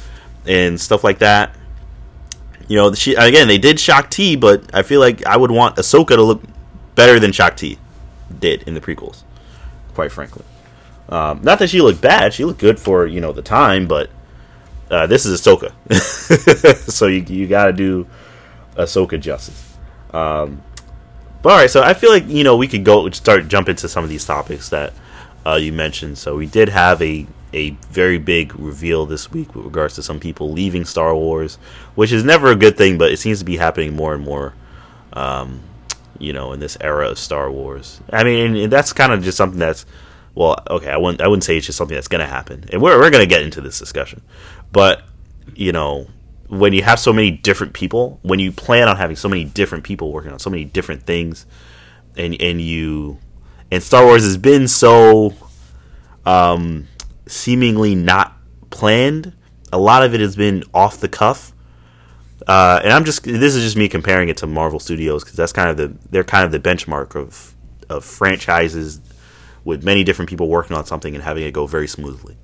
and 0.45 0.79
stuff 0.79 1.03
like 1.03 1.19
that. 1.19 1.55
You 2.67 2.77
know 2.77 2.93
she 2.93 3.15
again 3.15 3.47
they 3.47 3.57
did 3.57 3.79
Shaak 3.79 4.09
Ti 4.09 4.35
but 4.35 4.73
i 4.73 4.81
feel 4.81 4.99
like 4.99 5.23
i 5.25 5.37
would 5.37 5.51
want 5.51 5.75
ahsoka 5.75 6.15
to 6.15 6.23
look 6.23 6.41
better 6.95 7.19
than 7.19 7.31
Shaak 7.31 7.55
Ti 7.55 7.77
did 8.39 8.63
in 8.63 8.73
the 8.73 8.81
prequels 8.81 9.23
quite 9.93 10.11
frankly. 10.11 10.43
Um, 11.07 11.41
not 11.43 11.59
that 11.59 11.69
she 11.69 11.79
looked 11.79 12.01
bad 12.01 12.33
she 12.33 12.43
looked 12.43 12.59
good 12.59 12.79
for 12.79 13.05
you 13.05 13.21
know 13.21 13.31
the 13.31 13.43
time 13.43 13.87
but 13.87 14.09
uh, 14.89 15.07
this 15.07 15.25
is 15.25 15.41
Ahsoka, 15.41 15.71
so 16.91 17.07
you 17.07 17.21
you 17.27 17.47
got 17.47 17.65
to 17.65 17.73
do 17.73 18.07
Ahsoka 18.75 19.19
justice. 19.19 19.77
Um, 20.13 20.61
but 21.41 21.51
all 21.51 21.59
right, 21.59 21.69
so 21.69 21.81
I 21.81 21.93
feel 21.93 22.11
like 22.11 22.27
you 22.27 22.43
know 22.43 22.57
we 22.57 22.67
could 22.67 22.83
go 22.83 23.09
start 23.11 23.47
jump 23.47 23.69
into 23.69 23.87
some 23.87 24.03
of 24.03 24.09
these 24.09 24.25
topics 24.25 24.69
that 24.69 24.93
uh, 25.45 25.55
you 25.55 25.71
mentioned. 25.73 26.17
So 26.17 26.35
we 26.35 26.45
did 26.45 26.69
have 26.69 27.01
a 27.01 27.27
a 27.53 27.71
very 27.89 28.17
big 28.17 28.53
reveal 28.55 29.05
this 29.05 29.31
week 29.31 29.55
with 29.55 29.65
regards 29.65 29.95
to 29.95 30.03
some 30.03 30.19
people 30.19 30.51
leaving 30.51 30.85
Star 30.85 31.15
Wars, 31.15 31.55
which 31.95 32.11
is 32.11 32.23
never 32.23 32.51
a 32.51 32.55
good 32.55 32.77
thing, 32.77 32.97
but 32.97 33.11
it 33.11 33.17
seems 33.17 33.39
to 33.39 33.45
be 33.45 33.57
happening 33.57 33.95
more 33.95 34.13
and 34.13 34.23
more. 34.23 34.53
Um, 35.13 35.61
you 36.17 36.33
know, 36.33 36.51
in 36.51 36.59
this 36.59 36.77
era 36.81 37.09
of 37.09 37.19
Star 37.19 37.51
Wars, 37.51 38.01
I 38.11 38.23
mean, 38.23 38.55
and 38.55 38.71
that's 38.71 38.93
kind 38.93 39.11
of 39.13 39.23
just 39.23 39.37
something 39.37 39.59
that's 39.59 39.85
well, 40.35 40.61
okay. 40.69 40.89
I 40.89 40.97
wouldn't 40.97 41.21
I 41.21 41.27
wouldn't 41.27 41.45
say 41.45 41.57
it's 41.57 41.65
just 41.65 41.77
something 41.77 41.95
that's 41.95 42.09
going 42.09 42.19
to 42.19 42.27
happen, 42.27 42.65
and 42.71 42.81
we're 42.81 42.99
we're 42.99 43.09
going 43.09 43.23
to 43.23 43.29
get 43.29 43.41
into 43.41 43.61
this 43.61 43.79
discussion, 43.79 44.21
but 44.75 45.03
you 45.55 45.71
know, 45.71 46.05
when 46.49 46.73
you 46.73 46.83
have 46.83 46.99
so 46.99 47.13
many 47.13 47.31
different 47.31 47.71
people, 47.71 48.19
when 48.23 48.39
you 48.39 48.51
plan 48.51 48.89
on 48.89 48.97
having 48.97 49.15
so 49.15 49.29
many 49.29 49.45
different 49.45 49.85
people 49.85 50.11
working 50.11 50.33
on 50.33 50.39
so 50.39 50.49
many 50.49 50.65
different 50.65 51.03
things, 51.03 51.45
and 52.17 52.39
and 52.41 52.59
you 52.59 53.17
and 53.71 53.81
Star 53.81 54.03
Wars 54.03 54.23
has 54.23 54.35
been 54.35 54.67
so 54.67 55.33
um, 56.25 56.89
seemingly 57.25 57.95
not 57.95 58.35
planned. 58.69 59.31
A 59.71 59.79
lot 59.79 60.03
of 60.03 60.13
it 60.13 60.19
has 60.19 60.35
been 60.35 60.65
off 60.73 60.99
the 60.99 61.07
cuff. 61.07 61.53
Uh, 62.45 62.81
and 62.83 62.91
I'm 62.91 63.05
just 63.05 63.23
this 63.23 63.55
is 63.55 63.63
just 63.63 63.77
me 63.77 63.87
comparing 63.87 64.27
it 64.27 64.35
to 64.37 64.47
Marvel 64.47 64.81
Studios 64.81 65.23
because 65.23 65.37
that's 65.37 65.53
kind 65.53 65.69
of 65.69 65.77
the 65.77 65.97
they're 66.09 66.25
kind 66.25 66.43
of 66.43 66.51
the 66.51 66.59
benchmark 66.59 67.15
of 67.15 67.55
of 67.87 68.03
franchises 68.03 68.99
with 69.63 69.85
many 69.85 70.03
different 70.03 70.27
people 70.29 70.49
working 70.49 70.75
on 70.75 70.85
something 70.85 71.15
and 71.15 71.23
having 71.23 71.43
it 71.43 71.53
go 71.53 71.65
very 71.65 71.87
smoothly. 71.87 72.35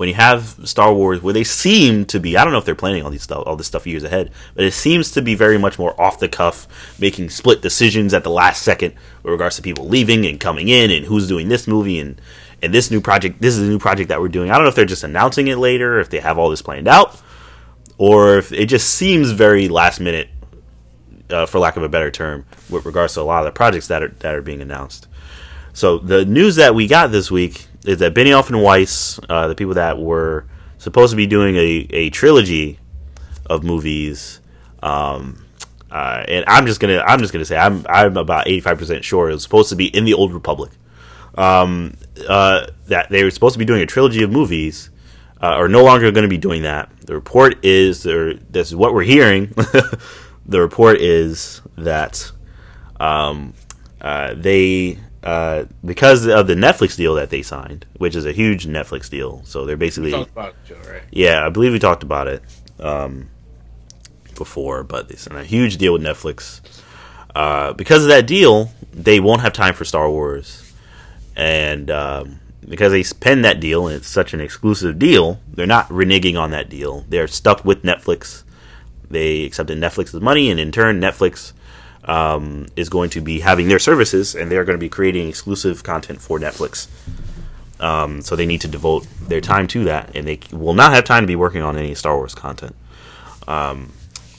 When 0.00 0.08
you 0.08 0.14
have 0.14 0.58
Star 0.64 0.94
Wars, 0.94 1.22
where 1.22 1.34
they 1.34 1.44
seem 1.44 2.06
to 2.06 2.18
be, 2.18 2.34
I 2.38 2.42
don't 2.42 2.54
know 2.54 2.58
if 2.58 2.64
they're 2.64 2.74
planning 2.74 3.02
all 3.02 3.10
these 3.10 3.22
stuff, 3.22 3.42
all 3.44 3.54
this 3.54 3.66
stuff 3.66 3.86
years 3.86 4.02
ahead, 4.02 4.30
but 4.54 4.64
it 4.64 4.72
seems 4.72 5.10
to 5.10 5.20
be 5.20 5.34
very 5.34 5.58
much 5.58 5.78
more 5.78 6.00
off 6.00 6.18
the 6.18 6.26
cuff, 6.26 6.66
making 6.98 7.28
split 7.28 7.60
decisions 7.60 8.14
at 8.14 8.24
the 8.24 8.30
last 8.30 8.62
second 8.62 8.94
with 9.22 9.30
regards 9.32 9.56
to 9.56 9.62
people 9.62 9.86
leaving 9.86 10.24
and 10.24 10.40
coming 10.40 10.68
in 10.68 10.90
and 10.90 11.04
who's 11.04 11.28
doing 11.28 11.50
this 11.50 11.68
movie 11.68 11.98
and 11.98 12.18
and 12.62 12.72
this 12.72 12.90
new 12.90 13.02
project. 13.02 13.42
This 13.42 13.58
is 13.58 13.68
a 13.68 13.70
new 13.70 13.78
project 13.78 14.08
that 14.08 14.22
we're 14.22 14.28
doing. 14.28 14.50
I 14.50 14.54
don't 14.54 14.62
know 14.62 14.70
if 14.70 14.74
they're 14.74 14.86
just 14.86 15.04
announcing 15.04 15.48
it 15.48 15.56
later, 15.56 16.00
if 16.00 16.08
they 16.08 16.20
have 16.20 16.38
all 16.38 16.48
this 16.48 16.62
planned 16.62 16.88
out, 16.88 17.20
or 17.98 18.38
if 18.38 18.52
it 18.52 18.70
just 18.70 18.94
seems 18.94 19.32
very 19.32 19.68
last 19.68 20.00
minute, 20.00 20.30
uh, 21.28 21.44
for 21.44 21.58
lack 21.58 21.76
of 21.76 21.82
a 21.82 21.90
better 21.90 22.10
term, 22.10 22.46
with 22.70 22.86
regards 22.86 23.12
to 23.12 23.20
a 23.20 23.22
lot 23.22 23.40
of 23.40 23.44
the 23.44 23.52
projects 23.52 23.88
that 23.88 24.02
are 24.02 24.08
that 24.20 24.34
are 24.34 24.40
being 24.40 24.62
announced. 24.62 25.08
So 25.74 25.98
the 25.98 26.24
news 26.24 26.56
that 26.56 26.74
we 26.74 26.86
got 26.86 27.12
this 27.12 27.30
week 27.30 27.66
is 27.84 27.98
that 27.98 28.14
Benioff 28.14 28.48
and 28.48 28.62
Weiss, 28.62 29.18
uh, 29.28 29.48
the 29.48 29.54
people 29.54 29.74
that 29.74 29.98
were 29.98 30.46
supposed 30.78 31.10
to 31.10 31.16
be 31.16 31.26
doing 31.26 31.56
a, 31.56 31.86
a 31.90 32.10
trilogy 32.10 32.78
of 33.46 33.64
movies, 33.64 34.40
um, 34.82 35.44
uh, 35.90 36.24
and 36.28 36.44
I'm 36.46 36.66
just 36.66 36.80
gonna 36.80 37.02
I'm 37.06 37.18
just 37.18 37.32
gonna 37.32 37.44
say 37.44 37.56
I'm 37.56 37.84
I'm 37.88 38.16
about 38.16 38.46
85 38.46 38.78
percent 38.78 39.04
sure 39.04 39.30
it 39.30 39.34
was 39.34 39.42
supposed 39.42 39.70
to 39.70 39.76
be 39.76 39.86
in 39.86 40.04
the 40.04 40.14
Old 40.14 40.32
Republic. 40.32 40.70
Um, 41.36 41.94
uh, 42.28 42.66
that 42.88 43.08
they 43.08 43.24
were 43.24 43.30
supposed 43.30 43.54
to 43.54 43.58
be 43.58 43.64
doing 43.64 43.82
a 43.82 43.86
trilogy 43.86 44.22
of 44.22 44.30
movies, 44.30 44.90
uh, 45.42 45.46
are 45.46 45.68
no 45.68 45.82
longer 45.82 46.10
going 46.10 46.22
to 46.22 46.28
be 46.28 46.38
doing 46.38 46.62
that. 46.62 46.90
The 47.06 47.14
report 47.14 47.64
is, 47.64 48.06
or 48.06 48.34
this 48.34 48.68
is 48.68 48.76
what 48.76 48.92
we're 48.92 49.04
hearing. 49.04 49.46
the 50.46 50.60
report 50.60 51.00
is 51.00 51.62
that 51.78 52.30
um, 52.98 53.54
uh, 54.00 54.34
they 54.34 54.98
uh, 55.22 55.64
because 55.84 56.26
of 56.26 56.46
the 56.46 56.54
Netflix 56.54 56.96
deal 56.96 57.14
that 57.14 57.30
they 57.30 57.42
signed, 57.42 57.86
which 57.98 58.16
is 58.16 58.24
a 58.24 58.32
huge 58.32 58.66
Netflix 58.66 59.10
deal. 59.10 59.42
So 59.44 59.64
they're 59.66 59.76
basically, 59.76 60.12
Talked 60.12 60.30
about 60.30 60.48
it, 60.50 60.56
Joe, 60.66 60.90
right? 60.90 61.02
yeah, 61.10 61.44
I 61.46 61.50
believe 61.50 61.72
we 61.72 61.78
talked 61.78 62.02
about 62.02 62.26
it 62.26 62.42
um, 62.78 63.28
before, 64.36 64.82
but 64.82 65.10
it's 65.10 65.26
a 65.26 65.44
huge 65.44 65.76
deal 65.76 65.92
with 65.92 66.02
Netflix. 66.02 66.60
Uh, 67.34 67.72
because 67.74 68.02
of 68.02 68.08
that 68.08 68.26
deal, 68.26 68.72
they 68.92 69.20
won't 69.20 69.42
have 69.42 69.52
time 69.52 69.74
for 69.74 69.84
Star 69.84 70.10
Wars, 70.10 70.72
and 71.36 71.90
um, 71.90 72.40
because 72.66 72.92
they 72.92 73.04
penned 73.20 73.44
that 73.44 73.60
deal 73.60 73.86
and 73.86 73.96
it's 73.96 74.08
such 74.08 74.32
an 74.32 74.40
exclusive 74.40 74.98
deal, 74.98 75.40
they're 75.48 75.66
not 75.66 75.88
reneging 75.88 76.38
on 76.38 76.50
that 76.52 76.68
deal. 76.68 77.04
They're 77.08 77.28
stuck 77.28 77.64
with 77.64 77.82
Netflix. 77.82 78.42
They 79.10 79.44
accepted 79.44 79.78
Netflix's 79.78 80.20
money, 80.20 80.50
and 80.50 80.58
in 80.58 80.72
turn, 80.72 81.00
Netflix 81.00 81.52
um, 82.04 82.66
is 82.76 82.88
going 82.88 83.10
to 83.10 83.20
be 83.20 83.40
having 83.40 83.68
their 83.68 83.78
services, 83.78 84.34
and 84.34 84.50
they're 84.50 84.64
going 84.64 84.78
to 84.78 84.80
be 84.80 84.88
creating 84.88 85.28
exclusive 85.28 85.82
content 85.82 86.20
for 86.20 86.38
Netflix. 86.38 86.88
Um, 87.80 88.20
so 88.20 88.36
they 88.36 88.46
need 88.46 88.60
to 88.62 88.68
devote 88.68 89.06
their 89.20 89.40
time 89.40 89.66
to 89.68 89.84
that, 89.84 90.14
and 90.14 90.26
they 90.26 90.40
will 90.52 90.74
not 90.74 90.92
have 90.92 91.04
time 91.04 91.22
to 91.22 91.26
be 91.26 91.36
working 91.36 91.62
on 91.62 91.76
any 91.76 91.94
Star 91.94 92.16
Wars 92.16 92.34
content. 92.34 92.74
Um, 93.48 93.92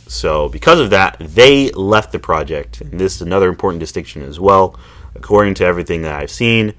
so 0.08 0.50
because 0.50 0.80
of 0.80 0.90
that, 0.92 1.18
they 1.20 1.72
left 1.72 2.12
the 2.12 2.20
project, 2.20 2.82
and 2.82 3.00
this 3.00 3.16
is 3.16 3.22
another 3.22 3.50
important 3.50 3.80
distinction 3.80 4.22
as 4.22 4.40
well. 4.40 4.80
According 5.16 5.56
to 5.56 5.66
everything 5.66 6.04
that 6.04 6.14
I've 6.14 6.32
seen, 6.32 6.74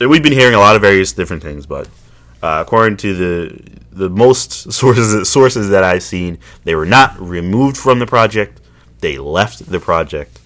we've 0.00 0.22
been 0.22 0.32
hearing 0.32 0.54
a 0.54 0.58
lot 0.58 0.76
of 0.76 0.82
various 0.82 1.12
different 1.12 1.42
things, 1.42 1.66
but 1.66 1.88
uh, 2.42 2.62
according 2.64 2.96
to 2.98 3.14
the 3.14 3.78
the 3.90 4.08
most 4.08 4.52
sources 4.72 5.28
sources 5.28 5.70
that 5.70 5.82
I've 5.82 6.02
seen, 6.02 6.38
they 6.64 6.74
were 6.74 6.86
not 6.86 7.18
removed 7.20 7.76
from 7.76 7.98
the 7.98 8.06
project 8.06 8.60
they 9.00 9.18
left 9.18 9.66
the 9.66 9.80
project. 9.80 10.40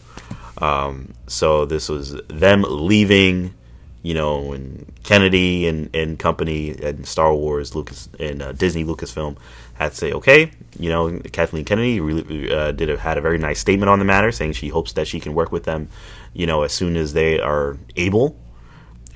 Um, 0.58 1.14
so 1.26 1.64
this 1.64 1.88
was 1.88 2.14
them 2.28 2.64
leaving, 2.68 3.54
you 4.02 4.14
know, 4.14 4.52
and 4.52 4.92
Kennedy 5.02 5.66
and, 5.66 5.94
and 5.94 6.18
company 6.18 6.70
and 6.70 7.06
Star 7.06 7.34
Wars, 7.34 7.74
Lucas 7.74 8.08
and 8.18 8.42
uh, 8.42 8.52
Disney 8.52 8.84
Lucasfilm 8.84 9.36
had 9.74 9.92
to 9.92 9.96
say, 9.96 10.12
okay, 10.12 10.52
you 10.78 10.88
know, 10.88 11.18
Kathleen 11.32 11.64
Kennedy 11.64 12.00
really 12.00 12.52
uh, 12.52 12.72
did 12.72 12.90
a, 12.90 12.98
had 12.98 13.18
a 13.18 13.20
very 13.20 13.38
nice 13.38 13.58
statement 13.58 13.90
on 13.90 13.98
the 13.98 14.04
matter, 14.04 14.30
saying 14.30 14.52
she 14.52 14.68
hopes 14.68 14.92
that 14.92 15.08
she 15.08 15.18
can 15.18 15.34
work 15.34 15.50
with 15.50 15.64
them, 15.64 15.88
you 16.32 16.46
know, 16.46 16.62
as 16.62 16.72
soon 16.72 16.96
as 16.96 17.12
they 17.12 17.40
are 17.40 17.78
able, 17.96 18.38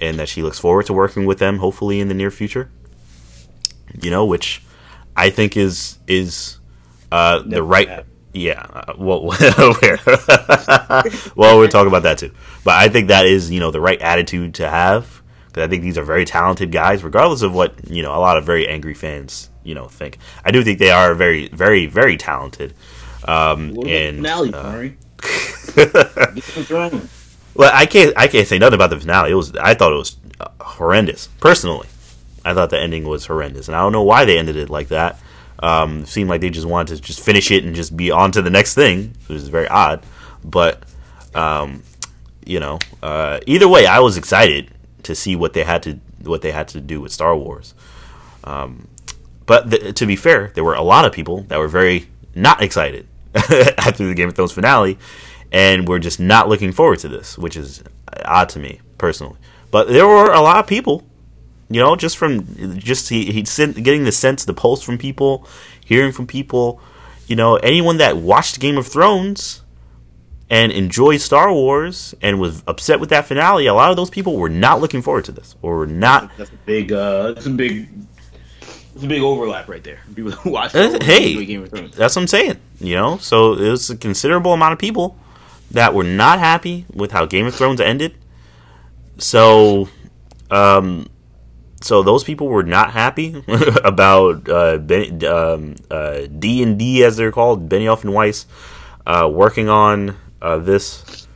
and 0.00 0.18
that 0.18 0.28
she 0.28 0.42
looks 0.42 0.58
forward 0.58 0.86
to 0.86 0.92
working 0.92 1.26
with 1.26 1.38
them, 1.38 1.58
hopefully 1.58 2.00
in 2.00 2.08
the 2.08 2.14
near 2.14 2.30
future. 2.30 2.70
You 4.02 4.10
know, 4.10 4.26
which 4.26 4.62
I 5.14 5.30
think 5.30 5.56
is 5.56 5.98
is 6.08 6.58
uh, 7.12 7.42
the 7.46 7.62
right. 7.62 7.88
Happened 7.88 8.15
yeah, 8.36 8.66
uh, 8.72 8.94
well, 8.98 9.22
well, 11.36 11.58
we'll 11.58 11.68
talk 11.68 11.86
about 11.86 12.02
that 12.04 12.18
too. 12.18 12.32
But 12.64 12.74
I 12.74 12.88
think 12.88 13.08
that 13.08 13.26
is, 13.26 13.50
you 13.50 13.60
know, 13.60 13.70
the 13.70 13.80
right 13.80 14.00
attitude 14.00 14.54
to 14.56 14.68
have 14.68 15.22
because 15.56 15.66
I 15.66 15.70
think 15.70 15.82
these 15.82 15.96
are 15.96 16.04
very 16.04 16.26
talented 16.26 16.70
guys, 16.70 17.02
regardless 17.02 17.40
of 17.40 17.54
what 17.54 17.88
you 17.88 18.02
know. 18.02 18.14
A 18.14 18.20
lot 18.20 18.36
of 18.36 18.44
very 18.44 18.68
angry 18.68 18.92
fans, 18.92 19.48
you 19.64 19.74
know, 19.74 19.86
think. 19.88 20.18
I 20.44 20.50
do 20.50 20.62
think 20.62 20.78
they 20.78 20.90
are 20.90 21.14
very, 21.14 21.48
very, 21.48 21.86
very 21.86 22.18
talented. 22.18 22.74
Um, 23.24 23.74
and 23.86 24.18
finale, 24.18 24.52
uh, 24.52 24.88
well, 27.54 27.70
I 27.74 27.86
can't, 27.86 28.12
I 28.16 28.28
can't 28.28 28.46
say 28.46 28.58
nothing 28.58 28.74
about 28.74 28.90
the 28.90 29.00
finale. 29.00 29.30
It 29.32 29.34
was, 29.34 29.56
I 29.56 29.74
thought 29.74 29.92
it 29.92 29.96
was 29.96 30.16
uh, 30.38 30.48
horrendous. 30.60 31.28
Personally, 31.40 31.88
I 32.44 32.52
thought 32.52 32.70
the 32.70 32.78
ending 32.78 33.08
was 33.08 33.26
horrendous, 33.26 33.68
and 33.68 33.76
I 33.76 33.80
don't 33.80 33.92
know 33.92 34.02
why 34.02 34.26
they 34.26 34.38
ended 34.38 34.56
it 34.56 34.68
like 34.68 34.88
that. 34.88 35.18
Um, 35.58 36.04
seemed 36.04 36.28
like 36.28 36.42
they 36.42 36.50
just 36.50 36.66
wanted 36.66 36.96
to 36.96 37.02
just 37.02 37.20
finish 37.20 37.50
it 37.50 37.64
and 37.64 37.74
just 37.74 37.96
be 37.96 38.10
on 38.10 38.32
to 38.32 38.42
the 38.42 38.50
next 38.50 38.74
thing, 38.74 39.14
which 39.26 39.38
is 39.38 39.48
very 39.48 39.68
odd. 39.68 40.02
But 40.44 40.82
um, 41.34 41.82
you 42.44 42.60
know, 42.60 42.78
uh, 43.02 43.40
either 43.46 43.68
way, 43.68 43.86
I 43.86 44.00
was 44.00 44.16
excited 44.16 44.70
to 45.04 45.14
see 45.14 45.36
what 45.36 45.52
they 45.52 45.64
had 45.64 45.82
to 45.84 45.98
what 46.22 46.42
they 46.42 46.52
had 46.52 46.68
to 46.68 46.80
do 46.80 47.00
with 47.00 47.12
Star 47.12 47.36
Wars. 47.36 47.74
Um, 48.44 48.88
but 49.46 49.70
th- 49.70 49.94
to 49.94 50.06
be 50.06 50.16
fair, 50.16 50.52
there 50.54 50.64
were 50.64 50.74
a 50.74 50.82
lot 50.82 51.04
of 51.04 51.12
people 51.12 51.42
that 51.44 51.58
were 51.58 51.68
very 51.68 52.08
not 52.34 52.62
excited 52.62 53.06
after 53.34 54.06
the 54.06 54.14
Game 54.14 54.28
of 54.28 54.34
Thrones 54.34 54.52
finale, 54.52 54.98
and 55.52 55.88
were 55.88 55.98
just 55.98 56.20
not 56.20 56.48
looking 56.48 56.72
forward 56.72 56.98
to 57.00 57.08
this, 57.08 57.38
which 57.38 57.56
is 57.56 57.82
odd 58.24 58.48
to 58.50 58.58
me 58.58 58.80
personally. 58.98 59.36
But 59.70 59.88
there 59.88 60.06
were 60.06 60.32
a 60.32 60.40
lot 60.40 60.58
of 60.58 60.66
people 60.66 61.04
you 61.68 61.80
know, 61.80 61.96
just 61.96 62.16
from 62.16 62.78
just 62.78 63.08
he 63.08 63.32
he's 63.32 63.56
getting 63.56 64.04
the 64.04 64.12
sense, 64.12 64.44
the 64.44 64.54
pulse 64.54 64.82
from 64.82 64.98
people, 64.98 65.46
hearing 65.84 66.12
from 66.12 66.26
people. 66.26 66.80
You 67.26 67.36
know, 67.36 67.56
anyone 67.56 67.98
that 67.98 68.16
watched 68.16 68.60
Game 68.60 68.78
of 68.78 68.86
Thrones 68.86 69.62
and 70.48 70.70
enjoyed 70.70 71.20
Star 71.20 71.52
Wars 71.52 72.14
and 72.22 72.38
was 72.38 72.62
upset 72.68 73.00
with 73.00 73.10
that 73.10 73.26
finale, 73.26 73.66
a 73.66 73.74
lot 73.74 73.90
of 73.90 73.96
those 73.96 74.10
people 74.10 74.36
were 74.36 74.48
not 74.48 74.80
looking 74.80 75.02
forward 75.02 75.24
to 75.24 75.32
this, 75.32 75.56
or 75.60 75.78
were 75.78 75.86
not. 75.86 76.30
That's 76.36 76.50
a 76.50 76.56
big. 76.64 76.92
Uh, 76.92 77.32
that's 77.32 77.46
a 77.46 77.50
big. 77.50 77.88
That's 78.60 79.04
a 79.04 79.08
big 79.08 79.22
overlap 79.22 79.68
right 79.68 79.82
there. 79.82 79.98
People 80.14 80.30
who 80.42 80.50
watch 80.50 80.74
uh, 80.74 80.98
hey, 81.02 81.44
Game 81.44 81.64
of 81.64 81.70
Thrones. 81.70 81.96
That's 81.96 82.14
what 82.14 82.22
I'm 82.22 82.28
saying. 82.28 82.60
You 82.78 82.94
know, 82.94 83.18
so 83.18 83.54
it 83.54 83.68
was 83.68 83.90
a 83.90 83.96
considerable 83.96 84.52
amount 84.52 84.72
of 84.72 84.78
people 84.78 85.18
that 85.72 85.94
were 85.94 86.04
not 86.04 86.38
happy 86.38 86.86
with 86.94 87.10
how 87.10 87.26
Game 87.26 87.46
of 87.46 87.54
Thrones 87.54 87.80
ended. 87.80 88.14
So, 89.18 89.88
um, 90.50 91.08
so 91.86 92.02
those 92.02 92.24
people 92.24 92.48
were 92.48 92.64
not 92.64 92.90
happy 92.90 93.44
about 93.84 94.48
uh, 94.48 94.78
ben, 94.78 95.24
um, 95.24 95.76
uh, 95.90 96.22
D 96.38 96.62
and 96.62 96.78
D 96.78 97.04
as 97.04 97.16
they're 97.16 97.32
called, 97.32 97.68
Benioff 97.68 98.02
and 98.02 98.12
Weiss, 98.12 98.46
uh, 99.06 99.30
working 99.32 99.68
on 99.68 100.16
uh, 100.42 100.58
this 100.58 101.28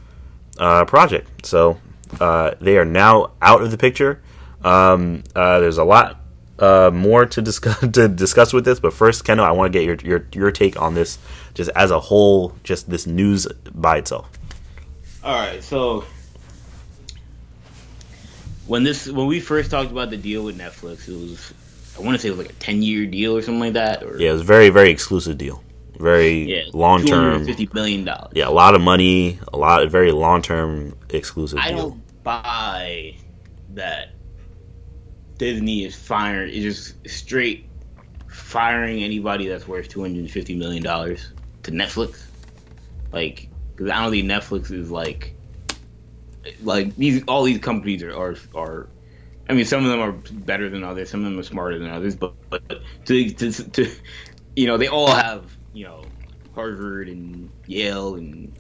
uh, 0.59 0.85
project. 0.85 1.47
So 1.47 1.81
uh, 2.21 2.53
they 2.61 2.77
are 2.79 2.85
now 2.85 3.33
out 3.41 3.63
of 3.63 3.71
the 3.71 3.79
picture. 3.79 4.21
Um, 4.63 5.23
there's 5.35 5.79
a 5.79 5.85
lot 5.85 6.21
more 6.61 7.27
to 7.27 7.41
discuss 7.41 7.79
to 7.93 8.09
discuss 8.09 8.53
with 8.53 8.65
this, 8.65 8.81
but 8.81 8.93
first, 8.93 9.25
Kendall, 9.25 9.47
I 9.47 9.53
want 9.53 9.73
to 9.73 9.79
get 9.79 9.87
your, 9.87 9.97
your 10.05 10.27
your 10.35 10.51
take 10.51 10.81
on 10.81 10.95
this, 10.95 11.19
just 11.55 11.71
as 11.77 11.91
a 11.91 12.01
whole, 12.01 12.55
just 12.65 12.91
this 12.91 13.07
news 13.07 13.47
by 13.73 13.99
itself. 13.99 14.29
All 15.23 15.35
right, 15.35 15.63
so 15.63 16.05
when 18.71 18.85
this 18.85 19.09
when 19.09 19.27
we 19.27 19.41
first 19.41 19.69
talked 19.69 19.91
about 19.91 20.11
the 20.11 20.17
deal 20.17 20.45
with 20.45 20.57
Netflix, 20.57 21.09
it 21.09 21.21
was 21.21 21.53
I 21.99 22.03
want 22.03 22.15
to 22.15 22.23
say 22.23 22.29
it 22.29 22.37
was 22.37 22.47
like 22.47 22.51
a 22.51 22.59
ten 22.61 22.83
year 22.83 23.05
deal 23.05 23.37
or 23.37 23.43
something 23.43 23.61
like 23.61 23.73
that. 23.73 24.05
Or, 24.05 24.17
yeah, 24.17 24.31
it 24.31 24.33
was 24.35 24.43
a 24.43 24.45
very 24.45 24.69
very 24.71 24.91
exclusive 24.91 25.37
deal, 25.37 25.65
very 25.99 26.45
yeah, 26.45 26.63
long 26.73 27.05
term, 27.05 27.45
fifty 27.45 27.69
million 27.75 28.05
dollars. 28.05 28.31
Yeah, 28.33 28.47
a 28.47 28.51
lot 28.51 28.77
of 28.77 28.81
money, 28.81 29.41
a 29.53 29.59
lot 29.59 29.87
very 29.91 30.13
long 30.13 30.41
term 30.41 30.97
exclusive. 31.09 31.59
I 31.59 31.71
deal. 31.71 31.79
don't 31.79 32.23
buy 32.23 33.17
that. 33.75 34.11
Disney 35.37 35.85
is 35.85 35.97
firing 35.97 36.53
is 36.53 36.63
just 36.63 37.09
straight 37.09 37.67
firing 38.29 39.03
anybody 39.03 39.49
that's 39.49 39.67
worth 39.67 39.89
two 39.89 40.03
hundred 40.03 40.21
and 40.21 40.31
fifty 40.31 40.55
million 40.55 40.85
dollars 40.85 41.33
to 41.65 41.73
Netflix. 41.73 42.23
Like, 43.11 43.49
because 43.75 43.91
I 43.91 44.01
don't 44.01 44.13
think 44.13 44.27
Netflix 44.27 44.71
is 44.71 44.93
like 44.93 45.35
like 46.63 46.95
these 46.97 47.23
all 47.29 47.45
these 47.45 47.59
companies 47.59 48.03
are 48.03 48.15
are, 48.15 48.37
are 48.55 48.89
I 49.51 49.53
mean, 49.53 49.65
some 49.65 49.85
of 49.85 49.91
them 49.91 50.01
are 50.01 50.13
better 50.13 50.69
than 50.69 50.85
others. 50.85 51.11
Some 51.11 51.25
of 51.25 51.31
them 51.31 51.39
are 51.39 51.43
smarter 51.43 51.77
than 51.77 51.91
others. 51.91 52.15
But, 52.15 52.35
but 52.51 52.63
to, 53.07 53.31
to, 53.31 53.51
to, 53.51 53.91
you 54.55 54.69
know, 54.69 54.77
they 54.77 54.87
all 54.87 55.11
have, 55.11 55.57
you 55.73 55.85
know, 55.85 56.05
Harvard 56.55 57.09
and 57.09 57.51
Yale 57.67 58.15
and, 58.15 58.53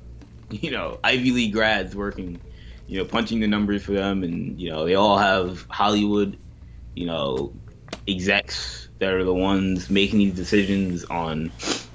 you 0.50 0.72
know, 0.72 0.98
Ivy 1.04 1.30
League 1.30 1.52
grads 1.52 1.94
working, 1.94 2.40
you 2.88 2.98
know, 2.98 3.04
punching 3.04 3.38
the 3.38 3.46
numbers 3.46 3.84
for 3.84 3.92
them. 3.92 4.24
And, 4.24 4.60
you 4.60 4.68
know, 4.68 4.84
they 4.84 4.96
all 4.96 5.16
have 5.16 5.64
Hollywood, 5.70 6.36
you 6.96 7.06
know, 7.06 7.52
execs 8.08 8.88
that 8.98 9.12
are 9.12 9.22
the 9.22 9.32
ones 9.32 9.90
making 9.90 10.18
these 10.18 10.34
decisions 10.34 11.04
on, 11.04 11.52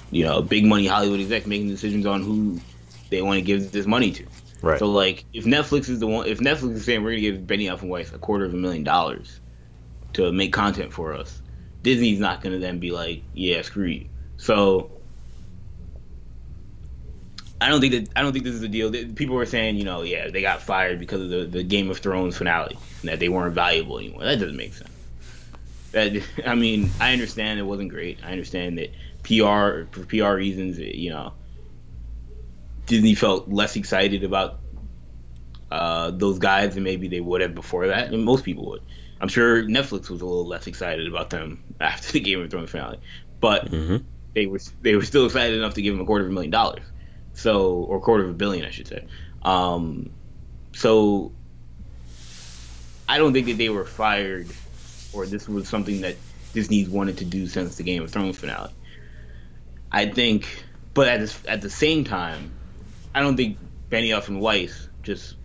you 0.10 0.24
know, 0.24 0.42
big 0.42 0.64
money 0.64 0.88
Hollywood 0.88 1.20
execs 1.20 1.48
making 1.48 1.68
decisions 1.68 2.06
on 2.06 2.22
who 2.22 2.62
they 3.10 3.22
want 3.22 3.40
to 3.40 3.42
give 3.42 3.74
this 3.74 3.86
money 3.86 4.12
to. 4.12 4.26
Right. 4.66 4.80
So 4.80 4.88
like, 4.88 5.26
if 5.32 5.46
Netflix 5.46 5.90
is 5.90 6.00
the 6.00 6.08
one, 6.08 6.26
if 6.28 6.40
Netflix 6.40 6.74
is 6.74 6.86
saying 6.86 7.04
we're 7.04 7.12
gonna 7.12 7.22
give 7.22 7.42
Benioff 7.42 7.82
and 7.82 7.90
Weiss 7.92 8.12
a 8.12 8.18
quarter 8.18 8.46
of 8.46 8.54
a 8.56 8.58
million 8.58 8.84
dollars 8.84 9.40
to 10.14 10.32
make 10.32 10.54
content 10.54 10.92
for 10.92 11.14
us, 11.14 11.40
Disney's 11.84 12.20
not 12.20 12.42
gonna 12.42 12.58
then 12.58 12.80
be 12.80 12.90
like, 12.90 13.22
yeah, 13.32 13.62
screw 13.62 13.86
you. 13.86 14.08
So 14.38 14.90
I 17.62 17.70
don't 17.70 17.80
think 17.80 17.94
that 17.94 18.10
I 18.16 18.24
don't 18.24 18.34
think 18.34 18.44
this 18.44 18.56
is 18.56 18.64
a 18.64 18.68
deal. 18.68 18.92
People 19.14 19.36
were 19.36 19.46
saying, 19.46 19.76
you 19.76 19.84
know, 19.84 20.02
yeah, 20.02 20.32
they 20.32 20.42
got 20.42 20.64
fired 20.64 20.98
because 20.98 21.22
of 21.22 21.30
the, 21.30 21.46
the 21.46 21.64
Game 21.64 21.92
of 21.92 22.00
Thrones 22.00 22.36
finale 22.36 22.76
and 23.02 23.10
that 23.10 23.20
they 23.20 23.30
weren't 23.30 23.54
valuable 23.54 24.00
anymore. 24.00 24.24
That 24.24 24.40
doesn't 24.40 24.58
make 24.58 24.74
sense. 24.74 24.90
That 25.92 26.24
I 26.48 26.56
mean, 26.56 26.90
I 27.00 27.14
understand 27.14 27.60
it 27.60 27.64
wasn't 27.64 27.90
great. 27.90 28.18
I 28.24 28.32
understand 28.32 28.80
that 28.80 28.96
PR 29.22 29.88
for 29.92 30.08
PR 30.08 30.34
reasons, 30.34 30.80
you 30.80 31.12
know, 31.12 31.34
Disney 32.86 33.16
felt 33.16 33.50
less 33.50 33.76
excited 33.76 34.24
about 34.24 34.60
uh, 35.72 36.12
those 36.12 36.40
guys 36.40 36.76
than 36.76 36.84
maybe 36.84 37.08
they 37.08 37.20
would 37.20 37.42
have 37.42 37.56
before 37.56 37.88
that, 37.88 38.14
and 38.14 38.24
most 38.24 38.44
people 38.44 38.66
would. 38.68 38.82
I'm 39.20 39.28
sure 39.28 39.64
Netflix 39.64 40.10
was 40.10 40.22
a 40.22 40.26
little 40.26 40.46
less 40.46 40.68
excited 40.68 41.08
about 41.08 41.30
them 41.30 41.64
after 41.80 42.14
the 42.14 42.20
Game 42.20 42.42
of 42.42 42.50
Thrones 42.52 42.70
finale, 42.70 43.00
but 43.40 43.72
mm-hmm. 43.72 43.98
they 44.34 44.46
were 44.46 44.60
they 44.82 44.96
were 44.96 45.04
still 45.04 45.26
excited 45.26 45.58
enough 45.58 45.74
to 45.76 45.82
give 45.82 45.94
them 45.94 46.02
a 46.02 46.06
quarter 46.06 46.26
of 46.26 46.32
a 46.32 46.34
million 46.34 46.52
dollars, 46.52 46.84
so 47.34 47.74
or 47.74 48.00
quarter 48.00 48.24
of 48.24 48.30
a 48.30 48.34
billion, 48.34 48.66
I 48.66 48.72
should 48.72 48.88
say. 48.88 49.06
Um, 49.42 50.12
so 50.74 51.32
I 53.08 53.18
don't 53.18 53.34
think 53.34 53.48
that 53.48 53.58
they 53.58 53.70
were 53.70 53.86
fired, 53.86 54.48
or 55.14 55.26
this 55.26 55.48
was 55.48 55.68
something 55.68 56.02
that 56.02 56.16
Disney's 56.54 56.90
wanted 56.90 57.18
to 57.20 57.26
do 57.26 57.48
since 57.48 57.78
the 57.78 57.84
Game 57.84 58.04
of 58.04 58.12
Thrones 58.12 58.38
finale. 58.38 58.72
I 59.92 60.08
think, 60.08 60.66
but 60.94 61.08
at 61.08 61.20
this, 61.20 61.40
at 61.48 61.62
the 61.62 61.70
same 61.70 62.04
time, 62.04 62.52
I 63.16 63.22
don't 63.22 63.38
think 63.38 63.58
Benioff 63.90 64.28
and 64.28 64.42
Weiss 64.42 64.90
just 65.02 65.36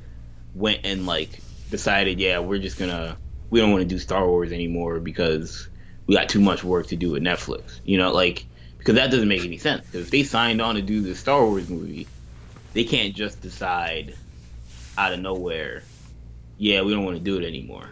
went 0.55 0.81
and 0.85 1.07
like 1.07 1.41
decided, 1.71 2.19
yeah, 2.19 2.41
we're 2.41 2.59
just 2.59 2.79
gonna 2.79 3.17
we 3.49 3.61
don't 3.61 3.71
want 3.71 3.83
to 3.83 3.89
do 3.89 3.99
Star 3.99 4.27
Wars 4.27 4.51
anymore 4.51 4.99
because 4.99 5.69
we 6.07 6.17
got 6.17 6.29
too 6.29 6.41
much 6.41 6.65
work 6.65 6.89
to 6.89 6.97
do 6.97 7.13
with 7.13 7.23
Netflix. 7.23 7.81
You 7.85 7.99
know, 7.99 8.13
like 8.13 8.45
because 8.77 8.97
that 8.97 9.13
doesn't 9.13 9.29
make 9.29 9.45
any 9.45 9.59
sense. 9.59 9.87
Because 9.87 10.07
if 10.07 10.11
they 10.11 10.25
signed 10.25 10.61
on 10.61 10.75
to 10.75 10.83
do 10.83 11.01
the 11.01 11.15
Star 11.15 11.45
Wars 11.45 11.69
movie, 11.69 12.09
they 12.73 12.85
can't 12.85 13.15
just 13.15 13.41
decide 13.41 14.15
out 14.99 15.13
of 15.13 15.21
nowhere, 15.21 15.85
yeah, 16.59 16.83
we 16.83 16.93
don't 16.93 17.05
want 17.05 17.19
to 17.19 17.23
do 17.23 17.39
it 17.39 17.47
anymore. 17.47 17.89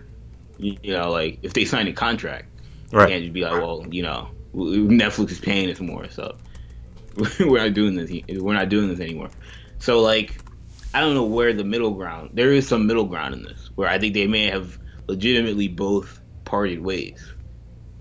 You, 0.58 0.76
you 0.82 0.92
know, 0.92 1.10
like 1.12 1.38
if 1.42 1.52
they 1.52 1.64
signed 1.64 1.88
a 1.88 1.92
contract, 1.92 2.48
right. 2.92 3.06
they 3.06 3.12
can't 3.12 3.22
just 3.22 3.32
be 3.32 3.42
like, 3.42 3.52
well, 3.52 3.86
you 3.88 4.02
know, 4.02 4.28
Netflix 4.54 5.30
is 5.30 5.40
paying 5.40 5.70
us 5.70 5.78
more, 5.78 6.08
so 6.08 6.36
we're 7.40 7.64
not 7.64 7.74
doing 7.74 7.94
this. 7.94 8.10
We're 8.40 8.54
not 8.54 8.68
doing 8.68 8.88
this 8.88 9.00
anymore. 9.00 9.30
So 9.78 10.00
like, 10.00 10.38
I 10.94 11.00
don't 11.00 11.14
know 11.14 11.24
where 11.24 11.52
the 11.52 11.64
middle 11.64 11.92
ground. 11.92 12.30
There 12.34 12.52
is 12.52 12.66
some 12.66 12.86
middle 12.86 13.04
ground 13.04 13.34
in 13.34 13.42
this 13.42 13.70
where 13.74 13.88
I 13.88 13.98
think 13.98 14.14
they 14.14 14.26
may 14.26 14.46
have 14.46 14.78
legitimately 15.06 15.68
both 15.68 16.20
parted 16.44 16.80
ways, 16.80 17.32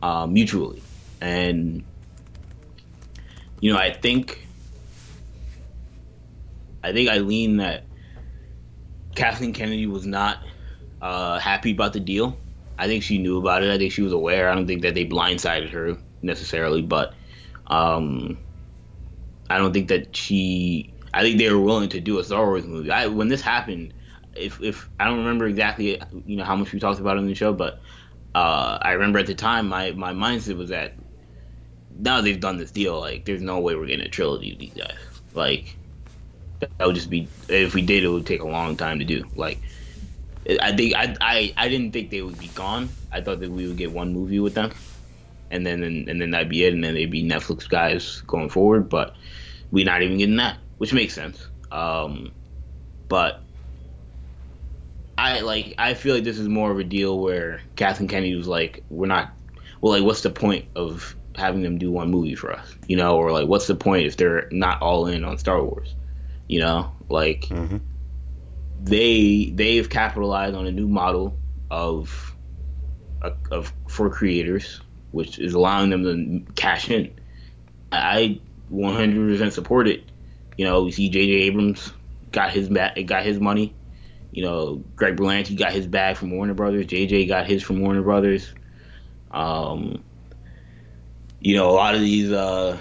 uh, 0.02 0.26
mutually, 0.26 0.82
and 1.22 1.84
you 3.60 3.72
know 3.72 3.80
I 3.80 3.92
think 3.92 4.48
I 6.84 6.94
think 6.94 7.10
I 7.10 7.18
lean 7.18 7.58
that 7.58 7.84
Kathleen 9.16 9.54
Kennedy 9.54 9.88
was 9.88 10.06
not 10.06 10.40
uh, 11.02 11.40
happy 11.40 11.72
about 11.72 11.94
the 11.94 12.00
deal. 12.00 12.38
I 12.78 12.88
think 12.88 13.04
she 13.04 13.18
knew 13.18 13.38
about 13.38 13.64
it. 13.64 13.72
I 13.72 13.78
think 13.78 13.92
she 13.92 14.02
was 14.02 14.14
aware. 14.14 14.50
I 14.50 14.56
don't 14.56 14.68
think 14.68 14.84
that 14.84 14.94
they 14.94 15.06
blindsided 15.06 15.70
her 15.72 15.98
necessarily, 16.22 16.82
but 16.82 17.14
um, 17.66 18.38
I 19.50 19.58
don't 19.58 19.74
think 19.74 19.90
that 19.90 20.16
she 20.16 20.94
I 21.18 21.24
think 21.24 21.40
they 21.40 21.52
were 21.52 21.60
willing 21.60 21.90
to 21.90 22.00
do 22.00 22.20
a 22.20 22.24
Star 22.24 22.46
Wars 22.46 22.68
movie. 22.68 22.92
I, 22.92 23.08
when 23.08 23.28
this 23.28 23.42
happened, 23.42 23.92
if 24.36 24.62
if 24.62 24.88
I 25.00 25.06
don't 25.06 25.18
remember 25.18 25.48
exactly, 25.48 26.00
you 26.28 26.38
know, 26.38 26.44
how 26.44 26.56
much 26.56 26.72
we 26.72 26.80
talked 26.80 27.00
about 27.00 27.18
it 27.18 27.22
in 27.22 27.26
the 27.28 27.34
show, 27.34 27.54
but 27.54 27.82
uh, 28.36 28.78
I 28.80 28.92
remember 28.92 29.18
at 29.18 29.26
the 29.26 29.34
time 29.34 29.68
my 29.68 29.94
my 29.94 30.14
mindset 30.14 30.58
was 30.58 30.70
that 30.70 31.00
now 31.90 32.22
they've 32.22 32.40
done 32.40 32.58
this 32.58 32.70
deal, 32.70 33.00
like 33.00 33.26
there's 33.26 33.42
no 33.42 33.60
way 33.60 33.76
we're 33.76 33.88
getting 33.88 34.06
a 34.06 34.10
trilogy 34.10 34.54
of 34.54 34.60
these 34.60 34.76
guys. 34.76 35.00
Like 35.34 35.80
that 36.60 36.86
would 36.86 36.94
just 36.94 37.10
be 37.10 37.34
if 37.50 37.74
we 37.74 37.82
did, 37.82 38.04
it 38.04 38.10
would 38.10 38.28
take 38.28 38.44
a 38.44 38.48
long 38.48 38.78
time 38.78 39.00
to 39.00 39.06
do. 39.06 39.28
Like 39.36 39.64
I 40.62 40.76
think 40.76 40.94
I 40.96 41.16
I 41.20 41.54
I 41.58 41.68
didn't 41.68 41.94
think 41.94 42.12
they 42.12 42.22
would 42.22 42.38
be 42.38 42.50
gone. 42.50 42.96
I 43.12 43.22
thought 43.22 43.40
that 43.40 43.50
we 43.52 43.68
would 43.68 43.78
get 43.78 43.92
one 43.92 44.14
movie 44.14 44.40
with 44.40 44.54
them, 44.54 44.72
and 45.50 45.66
then 45.66 45.82
and, 45.82 46.08
and 46.10 46.22
then 46.22 46.30
that'd 46.30 46.48
be 46.48 46.64
it, 46.64 46.76
and 46.76 46.84
then 46.84 46.94
they'd 46.94 47.10
be 47.10 47.28
Netflix 47.28 47.68
guys 47.68 48.22
going 48.28 48.50
forward. 48.50 48.88
But 48.88 49.16
we're 49.72 49.84
not 49.84 50.04
even 50.04 50.20
getting 50.20 50.36
that 50.36 50.60
which 50.78 50.94
makes 50.94 51.14
sense. 51.14 51.48
Um, 51.72 52.32
but 53.08 53.42
I 55.18 55.42
like 55.42 55.76
I 55.78 55.94
feel 55.94 56.16
like 56.16 56.24
this 56.24 56.38
is 56.38 56.48
more 56.48 56.72
of 56.72 56.80
a 56.80 56.84
deal 56.84 57.20
where 57.20 57.62
Kathleen 57.76 58.08
Kennedy 58.08 58.36
was 58.36 58.48
like, 58.48 58.84
we're 58.90 59.08
not. 59.08 59.32
Well, 59.82 59.94
like, 59.94 60.04
what's 60.04 60.22
the 60.22 60.30
point 60.30 60.66
of 60.76 61.16
having 61.36 61.62
them 61.62 61.78
do 61.78 61.92
one 61.92 62.10
movie 62.10 62.36
for 62.36 62.52
us? 62.52 62.76
You 62.88 62.98
know, 62.98 63.18
or 63.18 63.32
like, 63.32 63.48
what's 63.48 63.68
the 63.68 63.76
point 63.76 64.06
if 64.06 64.18
they're 64.18 64.48
not 64.52 64.82
all 64.82 65.08
in 65.08 65.24
on 65.24 65.38
Star 65.38 65.64
Wars? 65.64 65.94
You 66.48 66.60
know, 66.62 66.92
like 67.10 67.42
mm-hmm. 67.42 67.78
they 68.84 69.52
they've 69.54 69.90
capitalized 69.90 70.56
on 70.56 70.68
a 70.68 70.72
new 70.72 70.88
model 70.88 71.38
of 71.70 72.36
of 73.52 73.74
for 73.88 74.10
creators, 74.10 74.82
which 75.12 75.40
is 75.40 75.54
allowing 75.54 75.90
them 75.90 76.04
to 76.46 76.54
cash 76.54 76.90
in. 76.90 77.14
I 77.92 78.40
100% 78.72 79.52
support 79.52 79.88
it 79.88 80.04
you 80.58 80.66
know, 80.66 80.84
we 80.84 80.92
see 80.92 81.10
J.J. 81.10 81.32
Abrams 81.32 81.94
got 82.32 82.52
his 82.52 82.68
ba- 82.68 82.94
got 83.06 83.24
his 83.24 83.40
money. 83.40 83.74
You 84.32 84.44
know, 84.44 84.84
Greg 84.96 85.16
Berlanti 85.16 85.58
got 85.58 85.72
his 85.72 85.88
bag 85.88 86.18
from 86.18 86.32
Warner 86.32 86.54
Brothers. 86.54 86.88
J.J. 86.88 87.28
got 87.28 87.48
his 87.48 87.64
from 87.64 87.80
Warner 87.82 88.02
Brothers. 88.02 88.54
Um, 89.32 90.04
you 91.40 91.56
know, 91.56 91.70
a 91.70 91.72
lot 91.72 91.96
of 91.96 92.02
these 92.02 92.32
uh, 92.32 92.78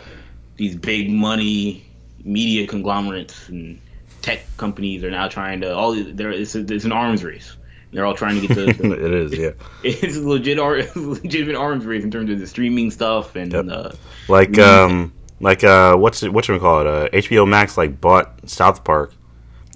these 0.57 0.75
big 0.75 1.11
money 1.11 1.85
media 2.25 2.67
conglomerates 2.67 3.49
and 3.49 3.81
tech 4.23 4.45
companies 4.57 5.05
are 5.05 5.11
now 5.11 5.29
trying 5.29 5.61
to 5.61 5.75
all 5.75 5.95
there. 5.95 6.31
It's, 6.31 6.55
it's 6.55 6.85
an 6.85 6.93
arms 6.93 7.23
race. 7.23 7.57
They're 7.93 8.05
all 8.05 8.15
trying 8.15 8.41
to 8.41 8.47
get 8.47 8.55
to. 8.55 8.93
it 8.93 9.15
is, 9.15 9.39
yeah. 9.39 9.51
It's 9.85 10.17
a 10.17 10.21
legit, 10.21 10.59
legitimate 10.97 11.57
arms 11.57 11.87
race 11.87 12.05
in 12.05 12.11
terms 12.11 12.31
of 12.31 12.41
the 12.41 12.47
streaming 12.47 12.91
stuff 12.91 13.37
and 13.37 13.53
yep. 13.53 13.67
uh, 13.71 13.93
like 14.29 14.59
um, 14.59 15.13
like 15.41 15.65
uh, 15.65 15.97
what's 15.97 16.23
it, 16.23 16.33
what 16.33 16.49
we 16.49 16.59
call 16.59 16.81
it? 16.81 16.87
Uh, 16.87 17.09
HBO 17.11 17.49
Max 17.49 17.77
like 17.77 18.01
bought 18.01 18.49
South 18.49 18.85
Park, 18.85 19.13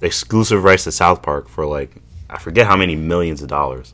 exclusive 0.01 0.63
rights 0.63 0.85
to 0.85 0.91
South 0.91 1.21
Park 1.21 1.47
for 1.49 1.65
like 1.65 2.01
I 2.29 2.37
forget 2.37 2.65
how 2.65 2.75
many 2.75 2.95
millions 2.95 3.41
of 3.41 3.47
dollars. 3.47 3.93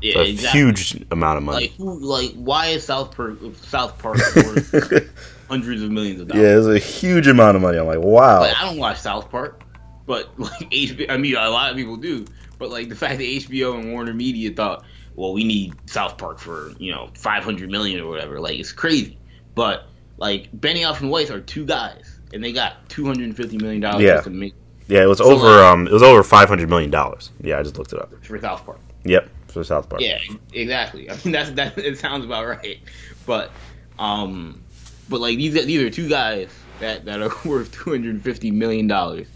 Yeah, 0.00 0.14
so 0.14 0.20
exactly. 0.20 0.60
huge 0.60 1.04
amount 1.10 1.38
of 1.38 1.42
money. 1.42 1.66
Like, 1.66 1.72
who, 1.72 1.98
like, 1.98 2.32
why 2.34 2.66
is 2.66 2.84
South 2.84 3.16
Park 3.16 3.38
South 3.62 3.98
Park 3.98 4.18
worth 4.36 5.10
hundreds 5.48 5.82
of 5.82 5.90
millions 5.90 6.20
of 6.20 6.28
dollars? 6.28 6.42
Yeah, 6.42 6.58
it's 6.58 6.66
a 6.66 6.78
huge 6.78 7.26
amount 7.26 7.56
of 7.56 7.62
money. 7.62 7.78
I'm 7.78 7.86
like, 7.86 7.98
wow. 7.98 8.40
Like, 8.40 8.56
I 8.56 8.66
don't 8.66 8.78
watch 8.78 8.98
South 8.98 9.28
Park, 9.30 9.64
but 10.06 10.28
like 10.38 10.70
HBO, 10.70 11.10
I 11.10 11.16
mean, 11.16 11.34
a 11.34 11.50
lot 11.50 11.70
of 11.70 11.76
people 11.76 11.96
do. 11.96 12.26
But 12.58 12.70
like 12.70 12.88
the 12.88 12.96
fact 12.96 13.18
that 13.18 13.24
HBO 13.24 13.78
and 13.78 13.92
Warner 13.92 14.14
Media 14.14 14.52
thought, 14.52 14.84
well, 15.16 15.32
we 15.32 15.42
need 15.44 15.74
South 15.86 16.16
Park 16.16 16.38
for 16.38 16.72
you 16.78 16.92
know 16.92 17.10
500 17.14 17.70
million 17.70 18.00
or 18.00 18.08
whatever, 18.08 18.38
like 18.38 18.58
it's 18.58 18.72
crazy. 18.72 19.18
But 19.54 19.86
like 20.18 20.52
Benioff 20.52 21.00
and 21.00 21.10
Weiss 21.10 21.30
are 21.30 21.40
two 21.40 21.64
guys, 21.64 22.18
and 22.32 22.44
they 22.44 22.52
got 22.52 22.88
two 22.88 23.06
hundred 23.06 23.24
and 23.24 23.36
fifty 23.36 23.56
million 23.56 23.80
dollars 23.80 24.02
yeah. 24.02 24.20
to 24.20 24.30
make. 24.30 24.54
Yeah, 24.88 25.02
it 25.02 25.06
was 25.06 25.18
so 25.18 25.24
over. 25.24 25.46
Like, 25.46 25.64
um, 25.64 25.86
it 25.86 25.92
was 25.92 26.02
over 26.02 26.22
five 26.22 26.48
hundred 26.48 26.68
million 26.68 26.90
dollars. 26.90 27.30
Yeah, 27.40 27.58
I 27.58 27.62
just 27.62 27.78
looked 27.78 27.92
it 27.92 28.00
up 28.00 28.12
for 28.24 28.38
South 28.38 28.64
Park. 28.64 28.80
Yep, 29.04 29.30
for 29.48 29.64
South 29.64 29.88
Park. 29.88 30.02
Yeah, 30.02 30.18
exactly. 30.52 31.10
I 31.10 31.16
mean, 31.24 31.32
that's 31.32 31.50
that. 31.52 31.78
It 31.78 31.98
sounds 31.98 32.24
about 32.24 32.46
right, 32.46 32.80
but 33.26 33.50
um, 33.98 34.62
but 35.08 35.20
like 35.20 35.36
these 35.36 35.54
these 35.54 35.82
are 35.82 35.90
two 35.90 36.08
guys 36.08 36.50
that 36.80 37.04
that 37.04 37.22
are 37.22 37.30
worth 37.48 37.72
two 37.72 37.90
hundred 37.90 38.14
and 38.14 38.22
fifty 38.22 38.50
million 38.50 38.86
dollars 38.86 39.26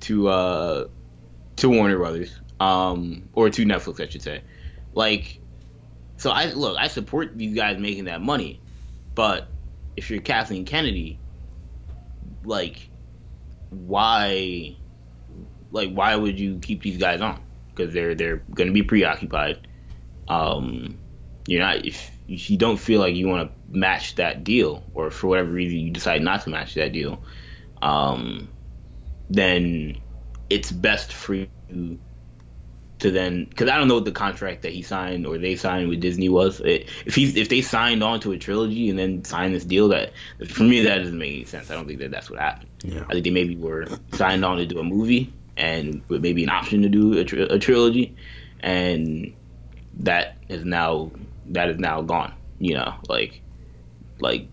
to 0.00 0.28
uh 0.28 0.88
to 1.56 1.68
Warner 1.68 1.96
Brothers 1.96 2.38
um 2.60 3.28
or 3.34 3.50
to 3.50 3.64
Netflix, 3.64 4.00
I 4.00 4.08
should 4.08 4.22
say. 4.22 4.42
Like, 4.94 5.40
so 6.16 6.30
I 6.30 6.46
look, 6.52 6.76
I 6.78 6.88
support 6.88 7.36
these 7.36 7.54
guys 7.54 7.78
making 7.78 8.04
that 8.04 8.20
money, 8.20 8.60
but 9.14 9.48
if 9.96 10.10
you're 10.10 10.20
Kathleen 10.20 10.64
Kennedy, 10.64 11.22
like, 12.44 12.90
why, 13.70 14.78
like, 15.70 15.90
why 15.92 16.16
would 16.16 16.38
you 16.40 16.58
keep 16.60 16.82
these 16.82 16.98
guys 16.98 17.20
on? 17.20 17.42
Because 17.74 17.94
they're 17.94 18.14
they're 18.14 18.44
going 18.54 18.68
to 18.68 18.74
be 18.74 18.82
preoccupied. 18.82 19.58
um, 20.28 21.00
you're 21.46 21.60
not 21.60 21.84
if, 21.84 22.10
you 22.26 22.56
don't 22.56 22.78
feel 22.78 23.00
like 23.00 23.14
you 23.14 23.28
want 23.28 23.50
to 23.50 23.78
match 23.78 24.14
that 24.16 24.44
deal, 24.44 24.84
or 24.94 25.10
for 25.10 25.28
whatever 25.28 25.50
reason 25.50 25.78
you 25.78 25.90
decide 25.90 26.22
not 26.22 26.42
to 26.42 26.50
match 26.50 26.74
that 26.74 26.92
deal, 26.92 27.22
um, 27.82 28.52
then 29.28 29.96
it's 30.50 30.72
best 30.72 31.12
for 31.12 31.34
you 31.34 32.00
to 33.04 33.10
then 33.10 33.44
because 33.44 33.68
I 33.68 33.76
don't 33.76 33.86
know 33.86 33.96
what 33.96 34.06
the 34.06 34.12
contract 34.12 34.62
that 34.62 34.72
he 34.72 34.80
signed 34.80 35.26
or 35.26 35.36
they 35.36 35.56
signed 35.56 35.90
with 35.90 36.00
Disney 36.00 36.30
was. 36.30 36.60
It, 36.60 36.88
if 37.04 37.14
he's 37.14 37.36
if 37.36 37.50
they 37.50 37.60
signed 37.60 38.02
on 38.02 38.18
to 38.20 38.32
a 38.32 38.38
trilogy 38.38 38.88
and 38.88 38.98
then 38.98 39.24
signed 39.24 39.54
this 39.54 39.64
deal, 39.64 39.88
that 39.88 40.14
for 40.48 40.62
me 40.62 40.80
that 40.80 40.98
doesn't 40.98 41.18
make 41.18 41.34
any 41.34 41.44
sense. 41.44 41.70
I 41.70 41.74
don't 41.74 41.86
think 41.86 42.00
that 42.00 42.10
that's 42.10 42.30
what 42.30 42.40
happened. 42.40 42.70
Yeah. 42.82 43.04
I 43.06 43.12
think 43.12 43.24
they 43.24 43.30
maybe 43.30 43.56
were 43.56 43.86
signed 44.12 44.42
on 44.42 44.56
to 44.56 44.64
do 44.64 44.78
a 44.78 44.82
movie 44.82 45.30
and 45.54 46.02
with 46.08 46.22
maybe 46.22 46.44
an 46.44 46.48
option 46.48 46.80
to 46.80 46.88
do 46.88 47.18
a, 47.18 47.24
tri- 47.24 47.46
a 47.50 47.58
trilogy, 47.58 48.16
and 48.60 49.34
that 49.98 50.36
is 50.48 50.64
now 50.64 51.12
that 51.48 51.68
is 51.68 51.78
now 51.78 52.00
gone. 52.00 52.32
You 52.58 52.74
know, 52.74 52.94
like 53.06 53.42
like 54.18 54.48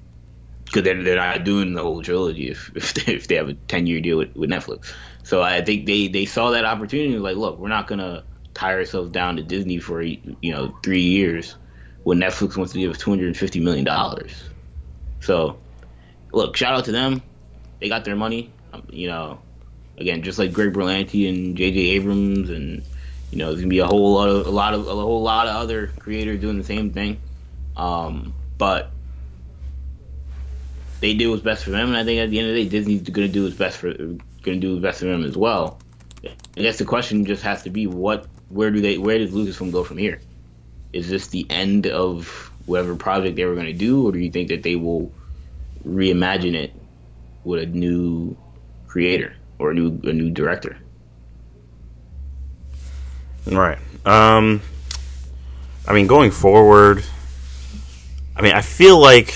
because 0.65 0.83
they're, 0.83 1.01
they're 1.01 1.15
not 1.15 1.45
doing 1.45 1.73
the 1.73 1.81
whole 1.81 2.03
trilogy 2.03 2.49
if 2.49 2.69
if 2.75 2.93
they, 2.95 3.13
if 3.13 3.27
they 3.29 3.35
have 3.35 3.47
a 3.47 3.53
ten 3.53 3.87
year 3.87 4.01
deal 4.01 4.17
with, 4.17 4.35
with 4.35 4.49
Netflix. 4.49 4.93
So 5.23 5.41
I 5.41 5.61
think 5.61 5.85
they 5.85 6.09
they 6.09 6.25
saw 6.25 6.49
that 6.49 6.65
opportunity 6.65 7.17
like, 7.17 7.37
look, 7.37 7.59
we're 7.59 7.69
not 7.69 7.87
gonna 7.87 8.25
tie 8.53 8.73
ourselves 8.73 9.11
down 9.11 9.37
to 9.37 9.43
Disney 9.43 9.79
for 9.79 10.01
you 10.01 10.35
know 10.43 10.75
three 10.83 11.01
years 11.01 11.55
when 12.03 12.19
Netflix 12.19 12.57
wants 12.57 12.73
to 12.73 12.79
give 12.79 12.91
us 12.91 12.97
two 12.97 13.09
hundred 13.09 13.27
and 13.27 13.37
fifty 13.37 13.59
million 13.59 13.85
dollars. 13.85 14.43
So 15.19 15.59
look, 16.31 16.55
shout 16.57 16.73
out 16.73 16.85
to 16.85 16.91
them. 16.91 17.21
They 17.79 17.89
got 17.89 18.05
their 18.05 18.15
money. 18.15 18.51
Um, 18.73 18.83
you 18.89 19.07
know, 19.07 19.39
again, 19.97 20.23
just 20.23 20.39
like 20.39 20.53
Greg 20.53 20.73
Berlanti 20.73 21.29
and 21.29 21.55
J.J. 21.55 21.79
Abrams, 21.79 22.49
and 22.49 22.83
you 23.31 23.37
know, 23.37 23.47
there's 23.47 23.61
gonna 23.61 23.69
be 23.69 23.79
a 23.79 23.87
whole 23.87 24.13
lot 24.13 24.29
of 24.29 24.47
a 24.47 24.51
lot 24.51 24.73
of 24.73 24.87
a 24.87 24.91
whole 24.91 25.21
lot 25.21 25.47
of 25.47 25.55
other 25.55 25.87
creators 25.99 26.39
doing 26.39 26.57
the 26.57 26.63
same 26.63 26.91
thing. 26.91 27.19
Um, 27.75 28.33
but 28.57 28.91
they 30.99 31.13
did 31.13 31.27
what's 31.27 31.41
best 31.41 31.63
for 31.63 31.71
them, 31.71 31.87
and 31.87 31.97
I 31.97 32.03
think 32.03 32.19
at 32.19 32.29
the 32.29 32.39
end 32.39 32.49
of 32.49 32.55
the 32.55 32.63
day, 32.63 32.69
Disney's 32.69 33.01
gonna 33.01 33.27
do 33.27 33.43
what's 33.43 33.55
best 33.55 33.77
for 33.77 33.93
gonna 33.93 34.59
do 34.59 34.71
what's 34.71 34.83
best 34.83 34.99
for 34.99 35.05
them 35.05 35.23
as 35.23 35.37
well. 35.37 35.79
I 36.23 36.61
guess 36.61 36.77
the 36.77 36.85
question 36.85 37.25
just 37.25 37.43
has 37.43 37.63
to 37.63 37.69
be 37.69 37.87
what 37.87 38.27
where 38.51 38.71
do 38.71 38.81
they 38.81 38.97
where 38.97 39.17
does 39.17 39.31
Lucasfilm 39.31 39.71
go 39.71 39.83
from 39.83 39.97
here? 39.97 40.19
Is 40.93 41.09
this 41.09 41.27
the 41.27 41.45
end 41.49 41.87
of 41.87 42.51
whatever 42.65 42.95
project 42.95 43.35
they 43.35 43.45
were 43.45 43.55
gonna 43.55 43.73
do, 43.73 44.07
or 44.07 44.11
do 44.11 44.19
you 44.19 44.31
think 44.31 44.49
that 44.49 44.63
they 44.63 44.75
will 44.75 45.11
reimagine 45.85 46.53
it 46.53 46.73
with 47.43 47.63
a 47.63 47.65
new 47.65 48.35
creator 48.87 49.35
or 49.57 49.71
a 49.71 49.73
new 49.73 49.99
a 50.03 50.13
new 50.13 50.29
director? 50.29 50.77
Right. 53.45 53.79
Um, 54.05 54.61
I 55.87 55.93
mean, 55.93 56.07
going 56.07 56.31
forward, 56.31 57.03
I 58.35 58.41
mean, 58.41 58.53
I 58.53 58.61
feel 58.61 58.99
like 58.99 59.35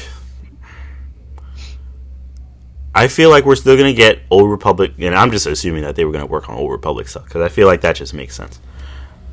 I 2.93 3.07
feel 3.07 3.29
like 3.29 3.45
we're 3.45 3.55
still 3.55 3.75
gonna 3.75 3.93
get 3.93 4.19
Old 4.29 4.49
Republic, 4.49 4.93
and 4.99 5.15
I'm 5.15 5.31
just 5.31 5.47
assuming 5.47 5.83
that 5.83 5.95
they 5.95 6.05
were 6.05 6.11
gonna 6.11 6.25
work 6.25 6.49
on 6.49 6.55
Old 6.55 6.71
Republic 6.71 7.07
stuff 7.07 7.25
because 7.25 7.41
I 7.41 7.49
feel 7.49 7.67
like 7.67 7.81
that 7.81 7.95
just 7.95 8.13
makes 8.13 8.35
sense. 8.35 8.59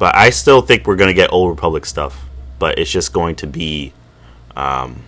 But 0.02 0.16
I 0.16 0.30
still 0.30 0.62
think 0.62 0.88
we're 0.88 0.96
gonna 0.96 1.14
get 1.14 1.32
Old 1.32 1.50
Republic 1.50 1.86
stuff, 1.86 2.24
but 2.58 2.76
it's 2.76 2.90
just 2.90 3.12
going 3.12 3.36
to 3.36 3.46
be, 3.46 3.92
um, 4.56 5.04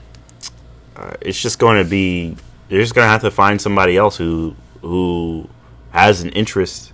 uh, 0.95 1.15
it's 1.21 1.43
just 1.43 1.59
going 1.59 1.83
to 1.83 1.91
be. 1.91 2.37
You're 2.69 2.81
just 2.81 2.95
gonna 2.95 3.09
have 3.09 3.23
to 3.23 3.33
find 3.33 3.61
somebody 3.61 3.97
else 3.97 4.17
who 4.17 4.55
who 4.83 5.49
has 5.91 6.23
an 6.23 6.29
interest 6.29 6.93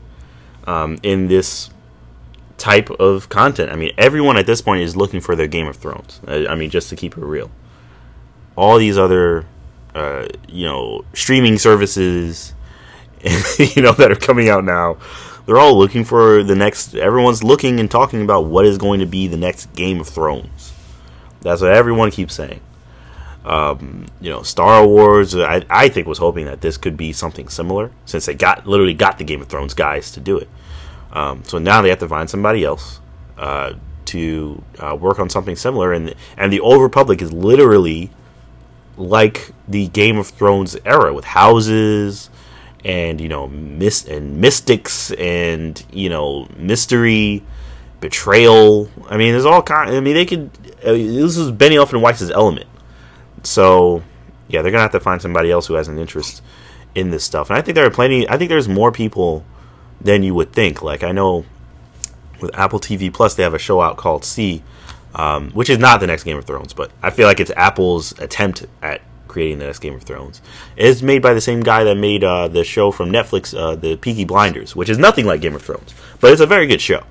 um, 0.64 0.96
in 1.02 1.28
this 1.28 1.68
type 2.56 2.88
of 2.88 3.28
content. 3.28 3.70
I 3.70 3.76
mean, 3.76 3.92
everyone 3.98 4.38
at 4.38 4.46
this 4.46 4.62
point 4.62 4.80
is 4.80 4.96
looking 4.96 5.20
for 5.20 5.36
their 5.36 5.46
Game 5.46 5.66
of 5.66 5.76
Thrones. 5.76 6.22
I, 6.26 6.46
I 6.46 6.54
mean, 6.54 6.70
just 6.70 6.88
to 6.88 6.96
keep 6.96 7.18
it 7.18 7.22
real. 7.22 7.50
All 8.56 8.78
these 8.78 8.96
other, 8.96 9.44
uh, 9.94 10.26
you 10.48 10.64
know, 10.64 11.04
streaming 11.12 11.58
services, 11.58 12.54
you 13.58 13.82
know, 13.82 13.92
that 13.92 14.10
are 14.10 14.16
coming 14.16 14.48
out 14.48 14.64
now, 14.64 14.96
they're 15.50 15.58
all 15.58 15.76
looking 15.76 16.04
for 16.04 16.44
the 16.44 16.54
next. 16.54 16.94
Everyone's 16.94 17.42
looking 17.42 17.80
and 17.80 17.90
talking 17.90 18.22
about 18.22 18.44
what 18.44 18.64
is 18.64 18.78
going 18.78 19.00
to 19.00 19.06
be 19.06 19.26
the 19.26 19.36
next 19.36 19.74
Game 19.74 19.98
of 19.98 20.06
Thrones. 20.06 20.72
That's 21.40 21.60
what 21.60 21.72
everyone 21.72 22.12
keeps 22.12 22.34
saying. 22.34 22.60
Um, 23.44 24.06
you 24.20 24.30
know, 24.30 24.42
Star 24.42 24.86
Wars. 24.86 25.34
I, 25.34 25.64
I 25.68 25.88
think 25.88 26.06
was 26.06 26.18
hoping 26.18 26.44
that 26.44 26.60
this 26.60 26.76
could 26.76 26.96
be 26.96 27.12
something 27.12 27.48
similar, 27.48 27.90
since 28.06 28.26
they 28.26 28.34
got 28.34 28.64
literally 28.64 28.94
got 28.94 29.18
the 29.18 29.24
Game 29.24 29.42
of 29.42 29.48
Thrones 29.48 29.74
guys 29.74 30.12
to 30.12 30.20
do 30.20 30.38
it. 30.38 30.48
Um, 31.10 31.42
so 31.42 31.58
now 31.58 31.82
they 31.82 31.88
have 31.88 31.98
to 31.98 32.08
find 32.08 32.30
somebody 32.30 32.64
else 32.64 33.00
uh, 33.36 33.72
to 34.04 34.62
uh, 34.78 34.96
work 35.00 35.18
on 35.18 35.28
something 35.28 35.56
similar, 35.56 35.92
and 35.92 36.14
and 36.36 36.52
the 36.52 36.60
Old 36.60 36.80
Republic 36.80 37.20
is 37.20 37.32
literally 37.32 38.10
like 38.96 39.50
the 39.66 39.88
Game 39.88 40.16
of 40.16 40.28
Thrones 40.28 40.76
era 40.84 41.12
with 41.12 41.24
houses 41.24 42.30
and 42.84 43.20
you 43.20 43.28
know 43.28 43.48
mist 43.48 44.08
and 44.08 44.40
mystics 44.40 45.12
and 45.12 45.84
you 45.92 46.08
know 46.08 46.48
mystery, 46.56 47.42
betrayal. 48.00 48.88
I 49.08 49.16
mean, 49.16 49.32
there's 49.32 49.46
all 49.46 49.62
kind. 49.62 49.90
I 49.90 50.00
mean, 50.00 50.14
they 50.14 50.26
could. 50.26 50.50
Uh, 50.84 50.92
this 50.92 51.36
is 51.36 51.52
Benioff 51.52 51.92
and 51.92 52.02
Weiss's 52.02 52.30
element. 52.30 52.66
So 53.42 54.02
yeah, 54.48 54.62
they're 54.62 54.72
gonna 54.72 54.82
have 54.82 54.92
to 54.92 55.00
find 55.00 55.20
somebody 55.20 55.50
else 55.50 55.66
who 55.66 55.74
has 55.74 55.88
an 55.88 55.98
interest 55.98 56.42
in 56.94 57.10
this 57.10 57.24
stuff, 57.24 57.50
and 57.50 57.58
I 57.58 57.62
think 57.62 57.74
there 57.74 57.86
are 57.86 57.90
plenty. 57.90 58.28
I 58.28 58.36
think 58.36 58.48
there's 58.48 58.68
more 58.68 58.92
people 58.92 59.44
than 60.00 60.22
you 60.22 60.34
would 60.34 60.52
think. 60.52 60.82
Like 60.82 61.02
I 61.02 61.12
know 61.12 61.44
with 62.40 62.56
Apple 62.58 62.80
TV 62.80 63.12
Plus, 63.12 63.34
they 63.34 63.42
have 63.42 63.54
a 63.54 63.58
show 63.58 63.80
out 63.80 63.96
called 63.96 64.24
See 64.24 64.62
um, 65.14 65.50
which 65.50 65.70
is 65.70 65.78
not 65.78 66.00
the 66.00 66.06
next 66.06 66.24
Game 66.24 66.36
of 66.36 66.44
Thrones, 66.44 66.72
but 66.72 66.90
I 67.02 67.10
feel 67.10 67.26
like 67.26 67.40
it's 67.40 67.50
Apple's 67.56 68.18
attempt 68.20 68.66
at 68.82 69.00
creating 69.30 69.58
the 69.58 69.66
next 69.66 69.78
Game 69.78 69.94
of 69.94 70.02
Thrones. 70.02 70.42
It's 70.76 71.00
made 71.02 71.22
by 71.22 71.32
the 71.32 71.40
same 71.40 71.60
guy 71.62 71.84
that 71.84 71.96
made 71.96 72.22
uh, 72.24 72.48
the 72.48 72.64
show 72.64 72.90
from 72.90 73.10
Netflix, 73.10 73.56
uh, 73.58 73.76
the 73.76 73.96
Peaky 73.96 74.24
Blinders, 74.24 74.76
which 74.76 74.90
is 74.90 74.98
nothing 74.98 75.24
like 75.24 75.40
Game 75.40 75.54
of 75.54 75.62
Thrones, 75.62 75.94
but 76.20 76.32
it's 76.32 76.40
a 76.42 76.46
very 76.46 76.66
good 76.66 76.80
show. 76.80 77.02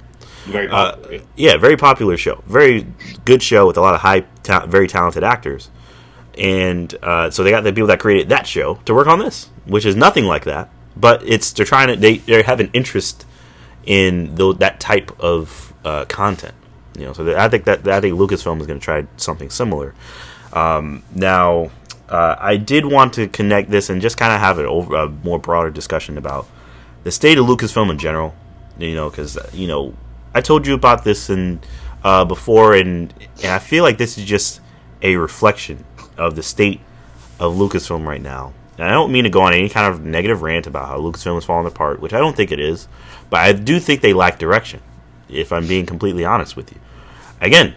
Very 0.45 0.67
Uh, 0.69 0.93
popular. 0.93 1.21
yeah, 1.35 1.57
very 1.57 1.77
popular 1.77 2.17
show, 2.17 2.43
very 2.47 2.85
good 3.25 3.41
show 3.43 3.65
with 3.67 3.77
a 3.77 3.81
lot 3.81 3.93
of 3.95 4.01
high, 4.01 4.21
ta- 4.43 4.65
very 4.65 4.87
talented 4.87 5.23
actors, 5.23 5.69
and 6.37 6.95
uh, 7.03 7.29
so 7.29 7.43
they 7.43 7.51
got 7.51 7.63
the 7.63 7.73
people 7.73 7.87
that 7.87 7.99
created 7.99 8.29
that 8.29 8.47
show 8.47 8.75
to 8.85 8.93
work 8.93 9.07
on 9.07 9.19
this, 9.19 9.49
which 9.65 9.85
is 9.85 9.95
nothing 9.95 10.25
like 10.25 10.45
that. 10.45 10.69
But 10.95 11.21
it's 11.25 11.51
they're 11.51 11.65
trying 11.65 11.87
to 11.89 11.95
they 11.95 12.17
they 12.17 12.41
have 12.43 12.59
an 12.59 12.69
interest 12.73 13.25
in 13.85 14.35
tho- 14.35 14.53
that 14.53 14.79
type 14.79 15.11
of 15.19 15.73
uh, 15.85 16.05
content, 16.05 16.55
you 16.97 17.05
know. 17.05 17.13
So 17.13 17.37
I 17.37 17.47
think 17.49 17.65
that 17.65 17.87
I 17.87 17.99
think 18.01 18.17
Lucasfilm 18.17 18.59
is 18.61 18.67
going 18.67 18.79
to 18.79 18.83
try 18.83 19.05
something 19.17 19.49
similar. 19.49 19.93
Um, 20.51 21.03
now, 21.13 21.71
uh, 22.09 22.35
I 22.39 22.57
did 22.57 22.85
want 22.85 23.13
to 23.13 23.27
connect 23.27 23.69
this 23.69 23.89
and 23.89 24.01
just 24.01 24.17
kind 24.17 24.33
of 24.33 24.39
have 24.39 24.57
over, 24.59 24.95
a 24.95 25.07
more 25.07 25.39
broader 25.39 25.69
discussion 25.69 26.17
about 26.17 26.47
the 27.03 27.11
state 27.11 27.37
of 27.37 27.45
Lucasfilm 27.45 27.89
in 27.89 27.97
general. 27.97 28.33
You 28.77 28.95
know, 28.95 29.09
because 29.09 29.37
you 29.53 29.67
know 29.67 29.93
I 30.33 30.41
told 30.41 30.65
you 30.65 30.73
about 30.73 31.03
this 31.03 31.29
and 31.29 31.65
uh, 32.03 32.25
before, 32.25 32.75
and 32.75 33.13
and 33.43 33.51
I 33.51 33.59
feel 33.59 33.83
like 33.83 33.97
this 33.97 34.17
is 34.17 34.25
just 34.25 34.61
a 35.01 35.15
reflection 35.15 35.85
of 36.17 36.35
the 36.35 36.43
state 36.43 36.81
of 37.39 37.55
Lucasfilm 37.55 38.05
right 38.05 38.21
now. 38.21 38.53
And 38.77 38.87
I 38.87 38.91
don't 38.91 39.11
mean 39.11 39.25
to 39.25 39.29
go 39.29 39.41
on 39.41 39.53
any 39.53 39.69
kind 39.69 39.93
of 39.93 40.03
negative 40.03 40.41
rant 40.41 40.65
about 40.65 40.87
how 40.87 40.97
Lucasfilm 40.97 41.37
is 41.37 41.45
falling 41.45 41.67
apart, 41.67 41.99
which 41.99 42.13
I 42.13 42.17
don't 42.17 42.35
think 42.35 42.51
it 42.51 42.59
is, 42.59 42.87
but 43.29 43.41
I 43.41 43.51
do 43.51 43.79
think 43.79 44.01
they 44.01 44.13
lack 44.13 44.39
direction. 44.39 44.81
If 45.27 45.51
I'm 45.51 45.67
being 45.67 45.85
completely 45.85 46.25
honest 46.25 46.55
with 46.55 46.71
you, 46.71 46.79
again, 47.39 47.75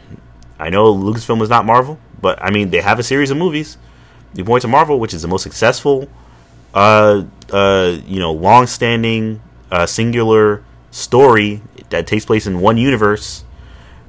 I 0.58 0.70
know 0.70 0.94
Lucasfilm 0.94 1.42
is 1.42 1.50
not 1.50 1.66
Marvel, 1.66 1.98
but 2.20 2.40
I 2.40 2.50
mean 2.50 2.70
they 2.70 2.80
have 2.80 2.98
a 2.98 3.02
series 3.02 3.30
of 3.30 3.36
movies. 3.36 3.76
You 4.34 4.44
point 4.44 4.62
to 4.62 4.68
Marvel, 4.68 4.98
which 4.98 5.12
is 5.14 5.22
the 5.22 5.28
most 5.28 5.42
successful, 5.42 6.08
uh, 6.74 7.24
uh, 7.50 7.98
you 8.06 8.18
know, 8.18 8.32
long-standing, 8.32 9.42
uh, 9.70 9.86
singular 9.86 10.62
story 10.90 11.62
that 11.90 12.06
takes 12.06 12.24
place 12.24 12.46
in 12.46 12.60
one 12.60 12.76
universe, 12.78 13.44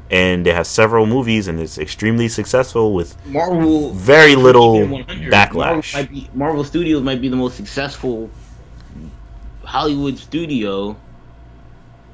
and 0.10 0.46
they 0.46 0.54
have 0.54 0.68
several 0.68 1.06
movies, 1.06 1.48
and 1.48 1.60
it's 1.60 1.78
extremely 1.78 2.28
successful 2.30 2.94
with 2.94 3.18
Marvel 3.26 3.92
very 3.94 4.36
little 4.36 4.76
backlash. 4.78 5.54
Marvel, 5.54 5.84
might 5.94 6.12
be, 6.12 6.30
Marvel 6.34 6.64
Studios 6.64 7.02
might 7.02 7.22
be 7.22 7.30
the 7.30 7.36
most 7.36 7.58
successful 7.58 8.30
Hollywood 9.64 10.18
studio 10.18 10.96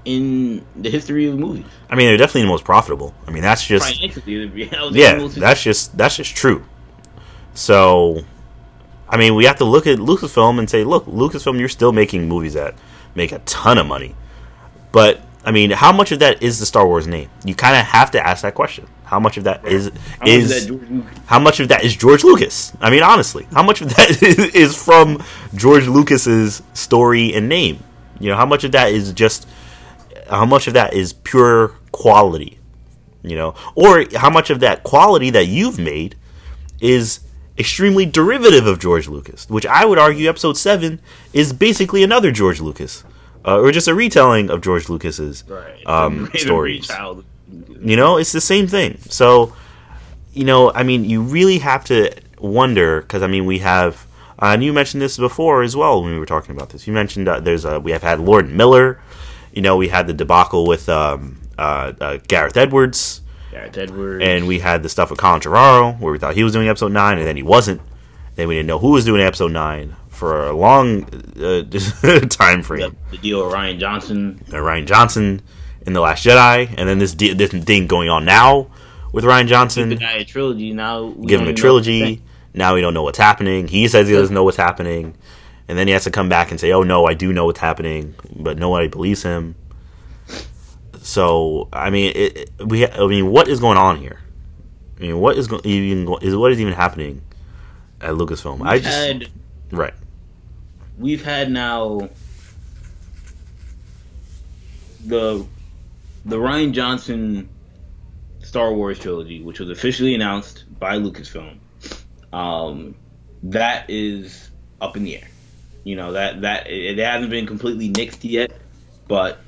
in 0.05 0.65
the 0.75 0.89
history 0.89 1.27
of 1.27 1.37
movies. 1.37 1.65
I 1.89 1.95
mean, 1.95 2.07
they're 2.07 2.17
definitely 2.17 2.43
the 2.43 2.47
most 2.47 2.63
profitable. 2.63 3.13
I 3.27 3.31
mean, 3.31 3.43
that's 3.43 3.65
just 3.65 3.85
Financially, 3.85 4.35
it'd 4.35 4.55
be- 4.55 4.65
that 4.65 4.81
was 4.81 4.93
the 4.93 4.99
yeah, 4.99 5.27
that's 5.39 5.61
just 5.61 5.97
that's 5.97 6.15
just 6.15 6.35
true. 6.35 6.63
So, 7.59 8.23
I 9.09 9.17
mean, 9.17 9.35
we 9.35 9.43
have 9.43 9.57
to 9.57 9.65
look 9.65 9.85
at 9.85 9.97
Lucasfilm 9.99 10.59
and 10.59 10.69
say, 10.69 10.85
look, 10.85 11.05
Lucasfilm, 11.07 11.59
you're 11.59 11.67
still 11.67 11.91
making 11.91 12.25
movies 12.25 12.53
that 12.53 12.73
make 13.15 13.33
a 13.33 13.39
ton 13.39 13.77
of 13.77 13.85
money, 13.85 14.15
but 14.93 15.19
I 15.43 15.51
mean, 15.51 15.71
how 15.71 15.91
much 15.91 16.13
of 16.13 16.19
that 16.19 16.41
is 16.41 16.59
the 16.59 16.65
Star 16.65 16.87
Wars 16.87 17.05
name? 17.05 17.29
You 17.43 17.55
kind 17.55 17.75
of 17.75 17.85
have 17.85 18.11
to 18.11 18.25
ask 18.25 18.43
that 18.43 18.55
question. 18.55 18.87
How 19.03 19.19
much 19.19 19.35
of 19.35 19.43
that 19.43 19.67
is 19.67 19.91
How 20.19 20.27
is 20.27 20.49
that 20.49 20.69
George 20.69 20.89
Lucas- 20.89 21.19
how 21.25 21.39
much 21.39 21.59
of 21.59 21.67
that 21.67 21.83
is 21.83 21.95
George 21.97 22.23
Lucas? 22.23 22.71
I 22.79 22.89
mean, 22.89 23.03
honestly, 23.03 23.45
how 23.51 23.63
much 23.63 23.81
of 23.81 23.89
that 23.93 24.21
is 24.55 24.81
from 24.81 25.21
George 25.53 25.85
Lucas's 25.85 26.61
story 26.73 27.33
and 27.33 27.49
name? 27.49 27.83
You 28.21 28.29
know, 28.29 28.37
how 28.37 28.45
much 28.45 28.63
of 28.63 28.71
that 28.71 28.93
is 28.93 29.11
just 29.11 29.47
how 30.29 30.45
much 30.45 30.67
of 30.67 30.75
that 30.75 30.93
is 30.93 31.11
pure 31.11 31.75
quality? 31.91 32.57
You 33.21 33.35
know, 33.35 33.55
or 33.75 34.05
how 34.15 34.29
much 34.29 34.49
of 34.49 34.61
that 34.61 34.83
quality 34.83 35.29
that 35.31 35.47
you've 35.47 35.77
made 35.77 36.15
is 36.79 37.19
extremely 37.59 38.05
derivative 38.05 38.65
of 38.65 38.79
George 38.79 39.07
Lucas, 39.07 39.47
which 39.49 39.65
I 39.65 39.85
would 39.85 39.99
argue 39.99 40.29
Episode 40.29 40.57
Seven 40.57 40.99
is 41.33 41.51
basically 41.53 42.03
another 42.03 42.31
George 42.31 42.61
Lucas, 42.61 43.03
uh, 43.45 43.59
or 43.59 43.71
just 43.71 43.87
a 43.87 43.93
retelling 43.93 44.49
of 44.49 44.61
George 44.61 44.87
Lucas's 44.89 45.43
Right. 45.47 45.85
um, 45.85 46.29
stories. 46.35 46.89
You 47.81 47.95
know, 47.95 48.17
it's 48.17 48.31
the 48.31 48.41
same 48.41 48.67
thing. 48.67 48.97
So, 49.09 49.53
you 50.33 50.43
know, 50.45 50.71
I 50.73 50.83
mean, 50.83 51.03
you 51.05 51.21
really 51.21 51.59
have 51.59 51.83
to 51.85 52.11
wonder 52.39 53.01
because 53.01 53.21
I 53.23 53.27
mean, 53.27 53.45
we 53.45 53.59
have, 53.59 54.05
uh, 54.41 54.51
and 54.53 54.63
you 54.63 54.71
mentioned 54.73 55.01
this 55.01 55.17
before 55.17 55.63
as 55.63 55.75
well 55.75 56.01
when 56.03 56.13
we 56.13 56.19
were 56.19 56.25
talking 56.25 56.55
about 56.55 56.69
this. 56.69 56.87
You 56.87 56.93
mentioned 56.93 57.27
uh, 57.27 57.39
there's 57.39 57.65
a 57.65 57.79
we 57.79 57.91
have 57.91 58.03
had 58.03 58.19
Lord 58.19 58.49
Miller. 58.49 59.01
You 59.51 59.61
know, 59.61 59.75
we 59.77 59.87
had 59.89 60.07
the 60.07 60.13
debacle 60.13 60.65
with 60.67 60.87
um, 60.89 61.39
uh, 61.57 61.93
uh, 61.99 62.17
Gareth 62.27 62.55
Edwards, 62.55 63.21
Gareth 63.59 63.77
Edwards. 63.77 64.23
and 64.25 64.47
we 64.47 64.59
had 64.59 64.83
the 64.83 64.89
stuff 64.89 65.09
with 65.09 65.19
Colin 65.19 65.41
Trevorrow 65.41 65.99
where 65.99 66.11
we 66.11 66.19
thought 66.19 66.35
he 66.35 66.43
was 66.43 66.53
doing 66.53 66.67
episode 66.67 66.91
nine, 66.91 67.17
and 67.17 67.27
then 67.27 67.35
he 67.35 67.43
wasn't. 67.43 67.81
Then 68.35 68.47
we 68.47 68.55
didn't 68.55 68.67
know 68.67 68.79
who 68.79 68.91
was 68.91 69.05
doing 69.05 69.21
episode 69.21 69.51
nine 69.51 69.95
for 70.09 70.47
a 70.47 70.53
long 70.53 71.03
uh, 71.41 71.63
time 72.29 72.63
frame. 72.63 72.95
the, 73.11 73.11
the 73.11 73.17
deal 73.17 73.45
with 73.45 73.53
Rian 73.53 73.79
Johnson. 73.79 74.43
uh, 74.49 74.53
Rian 74.55 74.85
Johnson 74.85 75.41
in 75.85 75.93
the 75.93 75.99
Last 76.01 76.25
Jedi, 76.25 76.73
and 76.77 76.87
then 76.87 76.99
this 76.99 77.13
de- 77.13 77.33
this 77.33 77.51
thing 77.51 77.87
going 77.87 78.09
on 78.09 78.25
now 78.25 78.67
with 79.11 79.23
Rian 79.25 79.47
Johnson, 79.47 79.95
guy 79.95 80.13
a 80.13 80.25
trilogy 80.25 80.71
now. 80.73 81.05
we 81.05 81.27
give 81.27 81.41
him 81.41 81.47
a 81.47 81.53
trilogy. 81.53 82.21
Now 82.53 82.75
we 82.75 82.81
don't 82.81 82.93
know 82.93 83.03
what's 83.03 83.17
happening. 83.17 83.67
He 83.67 83.87
says 83.87 84.07
he 84.07 84.13
doesn't 84.13 84.33
know 84.33 84.43
what's 84.43 84.57
happening, 84.57 85.15
and 85.67 85.77
then 85.77 85.87
he 85.87 85.93
has 85.93 86.03
to 86.05 86.11
come 86.11 86.29
back 86.29 86.51
and 86.51 86.59
say, 86.59 86.71
"Oh 86.71 86.83
no, 86.83 87.05
I 87.05 87.13
do 87.13 87.31
know 87.33 87.45
what's 87.45 87.59
happening," 87.59 88.15
but 88.35 88.57
nobody 88.57 88.87
believes 88.87 89.23
him. 89.23 89.55
So 91.09 91.69
I 91.73 91.89
mean, 91.89 92.13
it, 92.15 92.51
we 92.63 92.87
I 92.87 93.07
mean, 93.07 93.31
what 93.31 93.47
is 93.47 93.59
going 93.59 93.79
on 93.79 93.97
here? 93.97 94.19
I 94.95 95.01
mean, 95.01 95.19
what 95.19 95.37
is 95.37 95.51
even 95.63 96.07
is 96.21 96.35
what 96.35 96.51
is 96.51 96.61
even 96.61 96.73
happening 96.73 97.23
at 97.99 98.11
Lucasfilm? 98.11 98.61
I 98.61 98.73
We've 98.73 98.83
just 98.83 98.95
had 98.95 99.27
right, 99.71 99.93
we've 100.99 101.25
had 101.25 101.49
now 101.49 102.09
the 105.03 105.47
the 106.25 106.37
Rian 106.37 106.73
Johnson 106.73 107.49
Star 108.43 108.71
Wars 108.71 108.99
trilogy, 108.99 109.41
which 109.41 109.59
was 109.59 109.71
officially 109.71 110.13
announced 110.13 110.65
by 110.79 110.99
Lucasfilm. 110.99 111.57
Um, 112.31 112.93
that 113.41 113.89
is 113.89 114.51
up 114.79 114.95
in 114.95 115.05
the 115.05 115.17
air. 115.17 115.27
You 115.83 115.95
know 115.95 116.11
that 116.11 116.41
that 116.41 116.67
it, 116.67 116.99
it 116.99 117.03
hasn't 117.03 117.31
been 117.31 117.47
completely 117.47 117.89
nixed 117.89 118.19
yet, 118.21 118.51
but 119.07 119.39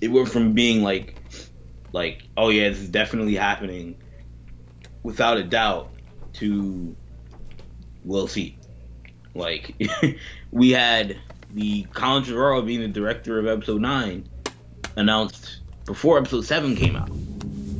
it 0.00 0.08
went 0.08 0.28
from 0.28 0.52
being 0.52 0.82
like 0.82 1.16
like 1.92 2.22
oh 2.36 2.48
yeah 2.50 2.68
this 2.68 2.78
is 2.80 2.88
definitely 2.88 3.34
happening 3.34 3.96
without 5.02 5.36
a 5.38 5.42
doubt 5.44 5.90
to 6.34 6.94
we'll 8.04 8.28
see. 8.28 8.56
Like 9.34 9.74
we 10.50 10.70
had 10.70 11.16
the 11.52 11.82
Colin 11.92 12.22
Trevorrow 12.24 12.64
being 12.64 12.80
the 12.80 12.88
director 12.88 13.38
of 13.38 13.46
episode 13.46 13.80
nine 13.80 14.28
announced 14.96 15.60
before 15.86 16.18
episode 16.18 16.42
seven 16.44 16.76
came 16.76 16.96
out. 16.96 17.10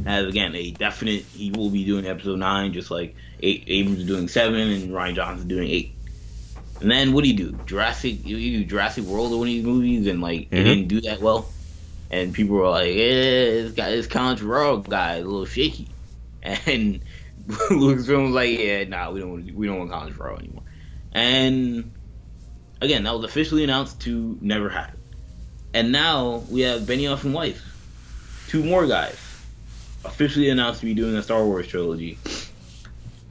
As 0.07 0.27
again 0.27 0.55
a 0.55 0.71
definite 0.73 1.25
he 1.35 1.51
will 1.51 1.71
be 1.71 1.85
doing 1.85 2.07
episode 2.07 2.39
nine 2.39 2.73
just 2.73 2.91
like 2.91 3.15
A- 3.43 3.65
Abrams 3.67 4.01
is 4.01 4.07
doing 4.07 4.29
seven 4.29 4.61
and 4.71 4.91
Rian 4.91 5.15
Johnson's 5.15 5.49
doing 5.49 5.69
eight. 5.69 5.95
And 6.81 6.91
then 6.91 7.13
what 7.13 7.23
do 7.25 7.31
you 7.31 7.37
do? 7.37 7.53
Jurassic 7.67 8.25
you 8.27 8.37
do 8.59 8.65
Jurassic 8.65 9.05
World 9.05 9.33
or 9.33 9.39
one 9.39 9.49
of 9.49 9.53
these 9.53 9.65
movies 9.65 10.07
and 10.07 10.21
like 10.23 10.43
it 10.51 10.51
Mhm. 10.51 10.65
didn't 10.65 10.89
do 10.89 11.01
that 11.03 11.21
well 11.21 11.49
and 12.11 12.35
people 12.35 12.57
were 12.57 12.69
like 12.69 12.95
yeah 12.95 13.05
this 13.05 13.73
guy 13.73 13.91
this 13.91 14.07
Colin 14.07 14.37
Trevorrow 14.37 14.89
guy 14.89 15.17
is 15.17 15.25
a 15.25 15.29
little 15.29 15.47
shaky 15.47 15.89
and 16.43 17.01
Lucasfilm 17.47 18.27
was 18.27 18.35
like 18.35 18.59
yeah 18.59 18.85
nah 18.85 19.11
we 19.11 19.21
don't 19.21 19.33
want 19.33 19.55
we 19.55 19.67
don't 19.67 19.89
want 19.89 20.15
Trevorrow 20.15 20.39
anymore 20.39 20.65
and 21.13 21.93
again, 22.81 23.05
that 23.05 23.15
was 23.15 23.25
officially 23.25 23.65
announced 23.65 24.01
to 24.03 24.39
never 24.41 24.69
happen. 24.69 24.99
And 25.73 25.93
now 25.93 26.43
we 26.51 26.63
have 26.63 26.83
Benioff 26.83 27.25
and 27.25 27.35
Weiss, 27.35 27.61
two 28.49 28.65
more 28.65 28.87
guys, 28.87 29.19
officially 30.05 30.51
announced 30.51 30.81
to 30.81 30.87
be 30.87 30.95
doing 30.95 31.15
a 31.17 31.23
Star 31.23 31.45
Wars 31.45 31.69
trilogy. 31.69 32.19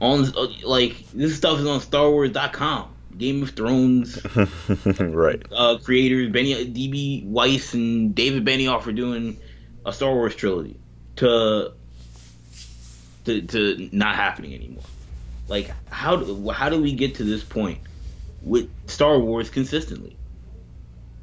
On 0.00 0.30
like 0.62 1.10
this 1.10 1.36
stuff 1.36 1.58
is 1.58 1.66
on 1.66 1.80
StarWars.com. 1.80 2.94
Game 3.20 3.42
of 3.42 3.50
Thrones 3.50 4.18
right, 5.00 5.42
uh, 5.52 5.78
creators 5.78 6.32
Benny 6.32 6.54
DB 6.66 7.24
Weiss 7.26 7.74
and 7.74 8.14
David 8.14 8.44
Benioff 8.44 8.86
are 8.86 8.92
doing 8.92 9.38
a 9.86 9.92
Star 9.92 10.12
Wars 10.12 10.34
trilogy 10.34 10.80
to 11.16 11.72
to 13.26 13.42
to 13.42 13.88
not 13.92 14.16
happening 14.16 14.54
anymore. 14.54 14.84
Like 15.48 15.70
how 15.90 16.16
do, 16.16 16.50
how 16.50 16.68
do 16.68 16.80
we 16.80 16.92
get 16.92 17.16
to 17.16 17.24
this 17.24 17.44
point 17.44 17.80
with 18.42 18.70
Star 18.86 19.18
Wars 19.18 19.50
consistently? 19.50 20.16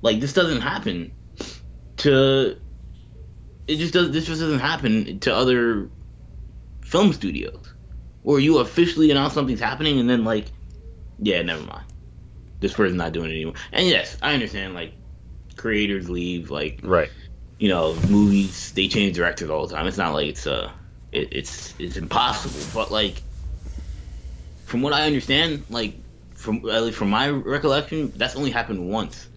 Like 0.02 0.20
this 0.20 0.34
doesn't 0.34 0.62
happen 0.62 1.12
to 1.98 2.58
it 3.68 3.78
just 3.78 3.94
does 3.94 4.12
this 4.12 4.26
just 4.26 4.42
doesn't 4.42 4.60
happen 4.60 5.20
to 5.20 5.36
other 5.36 5.90
film 6.82 7.12
studios 7.12 7.74
where 8.24 8.40
you 8.40 8.60
officially 8.60 9.12
announce 9.12 9.34
something's 9.34 9.60
happening 9.60 10.00
and 10.00 10.10
then 10.10 10.24
like 10.24 10.46
yeah 11.20 11.42
never 11.42 11.64
mind 11.64 11.84
this 12.60 12.74
person's 12.74 12.98
not 12.98 13.12
doing 13.12 13.30
it 13.30 13.36
anymore. 13.36 13.56
And 13.72 13.88
yes 13.88 14.18
i 14.22 14.34
understand 14.34 14.74
like 14.74 14.94
creators 15.56 16.10
leave 16.10 16.52
like 16.52 16.80
right, 16.84 17.10
you 17.58 17.70
know 17.70 17.96
movies 18.10 18.72
they 18.74 18.88
change 18.88 19.16
directors 19.16 19.50
all 19.50 19.68
the 19.68 19.76
time. 19.76 19.88
It's 19.88 19.98
not 19.98 20.14
like 20.14 20.28
it's 20.28 20.48
uh 20.48 20.72
it, 21.12 21.30
it's 21.32 21.74
it's 21.80 21.98
impossible 21.98 22.60
but 22.74 22.92
like 22.92 23.22
from 24.66 24.82
what 24.82 24.94
i 24.94 25.06
understand 25.06 25.64
like 25.70 25.96
from 26.36 26.58
at 26.70 26.84
least 26.84 26.98
from 26.98 27.10
my 27.10 27.30
recollection 27.30 28.12
that's 28.16 28.36
only 28.36 28.52
happened 28.52 28.90
once 28.90 29.28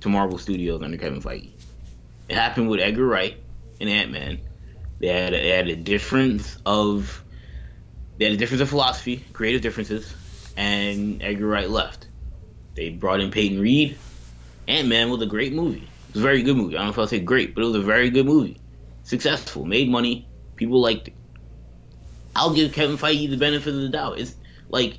to 0.00 0.08
marvel 0.08 0.38
studios 0.38 0.82
under 0.82 0.96
kevin 0.96 1.20
feige. 1.20 1.50
It 2.28 2.36
happened 2.36 2.68
with 2.68 2.80
edgar 2.80 3.06
wright 3.06 3.38
and 3.80 3.88
ant-man. 3.88 4.40
They 4.98 5.08
had 5.08 5.32
a, 5.32 5.42
they 5.42 5.48
had 5.48 5.68
a 5.68 5.76
difference 5.76 6.58
of 6.66 7.22
they 8.18 8.26
had 8.26 8.34
a 8.34 8.36
difference 8.36 8.60
of 8.62 8.68
philosophy 8.68 9.24
creative 9.32 9.62
differences 9.62 10.12
and 10.56 11.22
edgar 11.22 11.46
wright 11.46 11.70
left 11.70 12.05
they 12.76 12.90
brought 12.90 13.20
in 13.20 13.30
peyton 13.30 13.60
reed 13.60 13.98
ant-man 14.68 15.10
was 15.10 15.20
a 15.22 15.26
great 15.26 15.52
movie 15.52 15.88
it 16.08 16.14
was 16.14 16.22
a 16.22 16.28
very 16.28 16.42
good 16.42 16.56
movie. 16.56 16.76
I 16.76 16.78
don't 16.78 16.86
know 16.86 16.92
if 16.92 16.98
I'll 16.98 17.06
say 17.06 17.20
great, 17.20 17.54
but 17.54 17.62
it 17.62 17.66
was 17.66 17.76
a 17.76 17.82
very 17.82 18.08
good 18.08 18.24
movie. 18.24 18.58
Successful, 19.02 19.66
made 19.66 19.90
money, 19.90 20.26
people 20.56 20.80
liked 20.80 21.08
it. 21.08 21.14
I'll 22.34 22.54
give 22.54 22.72
Kevin 22.72 22.96
Feige 22.96 23.28
the 23.28 23.36
benefit 23.36 23.74
of 23.74 23.80
the 23.82 23.90
doubt. 23.90 24.18
It's 24.18 24.34
like, 24.70 24.98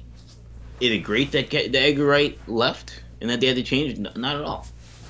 is 0.79 0.91
it 0.91 0.99
great 0.99 1.31
that, 1.31 1.49
Ke- 1.49 1.73
Edgar 1.73 2.05
Wright 2.05 2.37
left 2.47 3.01
and 3.19 3.31
that 3.31 3.39
they 3.39 3.47
had 3.47 3.55
to 3.55 3.63
change? 3.63 3.97
No, 3.97 4.11
not 4.15 4.35
at 4.35 4.43
all. 4.43 4.67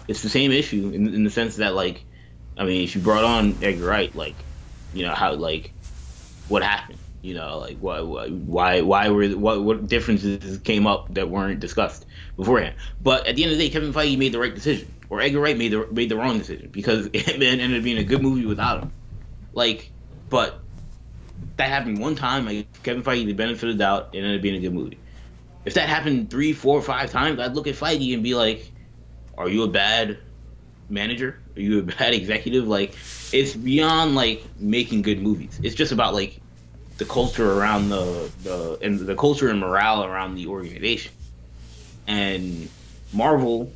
It's 0.07 0.21
the 0.21 0.29
same 0.29 0.53
issue 0.53 0.91
in, 0.93 1.13
in 1.13 1.23
the 1.25 1.29
sense 1.29 1.57
that, 1.57 1.75
like, 1.75 2.05
I 2.57 2.63
mean, 2.63 2.85
if 2.85 2.95
you 2.95 3.01
brought 3.01 3.25
on 3.25 3.57
Edgar 3.61 3.87
Wright, 3.87 4.15
like, 4.15 4.35
you 4.93 5.05
know 5.05 5.13
how, 5.13 5.33
like, 5.33 5.73
what 6.47 6.63
happened? 6.63 6.86
You 7.27 7.33
know, 7.33 7.57
like, 7.57 7.77
why, 7.79 7.99
why, 7.99 8.79
why 8.79 9.09
were 9.09 9.27
what, 9.31 9.61
what 9.61 9.87
differences 9.89 10.59
came 10.59 10.87
up 10.87 11.13
that 11.15 11.29
weren't 11.29 11.59
discussed 11.59 12.05
beforehand? 12.37 12.77
But 13.01 13.27
at 13.27 13.35
the 13.35 13.43
end 13.43 13.51
of 13.51 13.57
the 13.57 13.67
day, 13.67 13.69
Kevin 13.69 13.91
Feige 13.91 14.17
made 14.17 14.31
the 14.31 14.39
right 14.39 14.55
decision, 14.55 14.89
or 15.09 15.19
Edgar 15.19 15.41
Wright 15.41 15.57
made 15.57 15.73
the 15.73 15.85
made 15.91 16.07
the 16.07 16.15
wrong 16.15 16.37
decision 16.37 16.69
because 16.71 17.07
it 17.13 17.43
ended 17.43 17.75
up 17.75 17.83
being 17.83 17.97
a 17.97 18.03
good 18.05 18.21
movie 18.21 18.45
without 18.45 18.81
him. 18.81 18.93
Like, 19.51 19.91
but 20.29 20.61
that 21.57 21.67
happened 21.67 21.99
one 21.99 22.15
time. 22.15 22.47
I 22.47 22.65
Kevin 22.83 23.03
Feige 23.03 23.25
the 23.25 23.33
benefit 23.33 23.71
of 23.71 23.77
the 23.77 23.83
doubt, 23.83 24.11
it 24.13 24.19
ended 24.19 24.37
up 24.37 24.41
being 24.41 24.55
a 24.55 24.61
good 24.61 24.73
movie. 24.73 24.97
If 25.65 25.73
that 25.73 25.89
happened 25.89 26.29
three, 26.29 26.53
four, 26.53 26.81
five 26.81 27.11
times, 27.11 27.41
I'd 27.41 27.55
look 27.55 27.67
at 27.67 27.75
Feige 27.75 28.13
and 28.13 28.23
be 28.23 28.35
like, 28.35 28.71
"Are 29.37 29.49
you 29.49 29.63
a 29.63 29.67
bad 29.67 30.17
manager? 30.87 31.41
Are 31.57 31.61
you 31.61 31.79
a 31.79 31.83
bad 31.99 32.13
executive?" 32.13 32.69
Like, 32.69 32.95
it's 33.33 33.53
beyond 33.53 34.15
like 34.15 34.45
making 34.57 35.01
good 35.01 35.21
movies. 35.21 35.59
It's 35.61 35.75
just 35.75 35.91
about 35.91 36.13
like 36.13 36.39
the 36.97 37.05
culture 37.05 37.51
around 37.51 37.89
the 37.89 38.29
the 38.43 38.79
and 38.81 38.99
the 38.99 39.15
culture 39.15 39.49
and 39.49 39.59
morale 39.59 40.03
around 40.03 40.35
the 40.35 40.47
organization. 40.47 41.11
And 42.07 42.69
Marvel. 43.13 43.71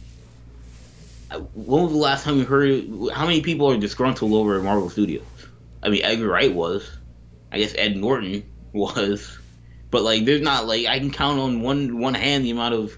uh, 1.30 1.40
When 1.40 1.84
was 1.84 1.92
the 1.92 1.98
last 1.98 2.24
time 2.26 2.38
you 2.38 2.46
heard? 2.46 2.86
How 3.14 3.26
many 3.26 3.42
people 3.42 3.70
are 3.70 3.78
disgruntled 3.78 4.34
over 4.34 4.58
at 4.58 4.64
Marvel 4.64 4.90
Studios? 4.90 5.24
I 5.84 5.90
mean, 5.90 6.02
Edgar 6.04 6.28
Wright 6.28 6.54
was. 6.54 6.90
I 7.52 7.58
guess 7.60 7.74
Ed 7.78 7.98
Norton 7.98 8.44
was. 8.74 9.38
But 9.90 10.04
like, 10.04 10.24
there's 10.26 10.42
not 10.42 10.66
like 10.68 10.86
I 10.88 11.00
can 11.00 11.12
count 11.12 11.40
on 11.40 11.62
one 11.62 12.00
one 12.00 12.14
hand 12.14 12.46
the 12.46 12.52
amount 12.52 12.74
of 12.76 12.98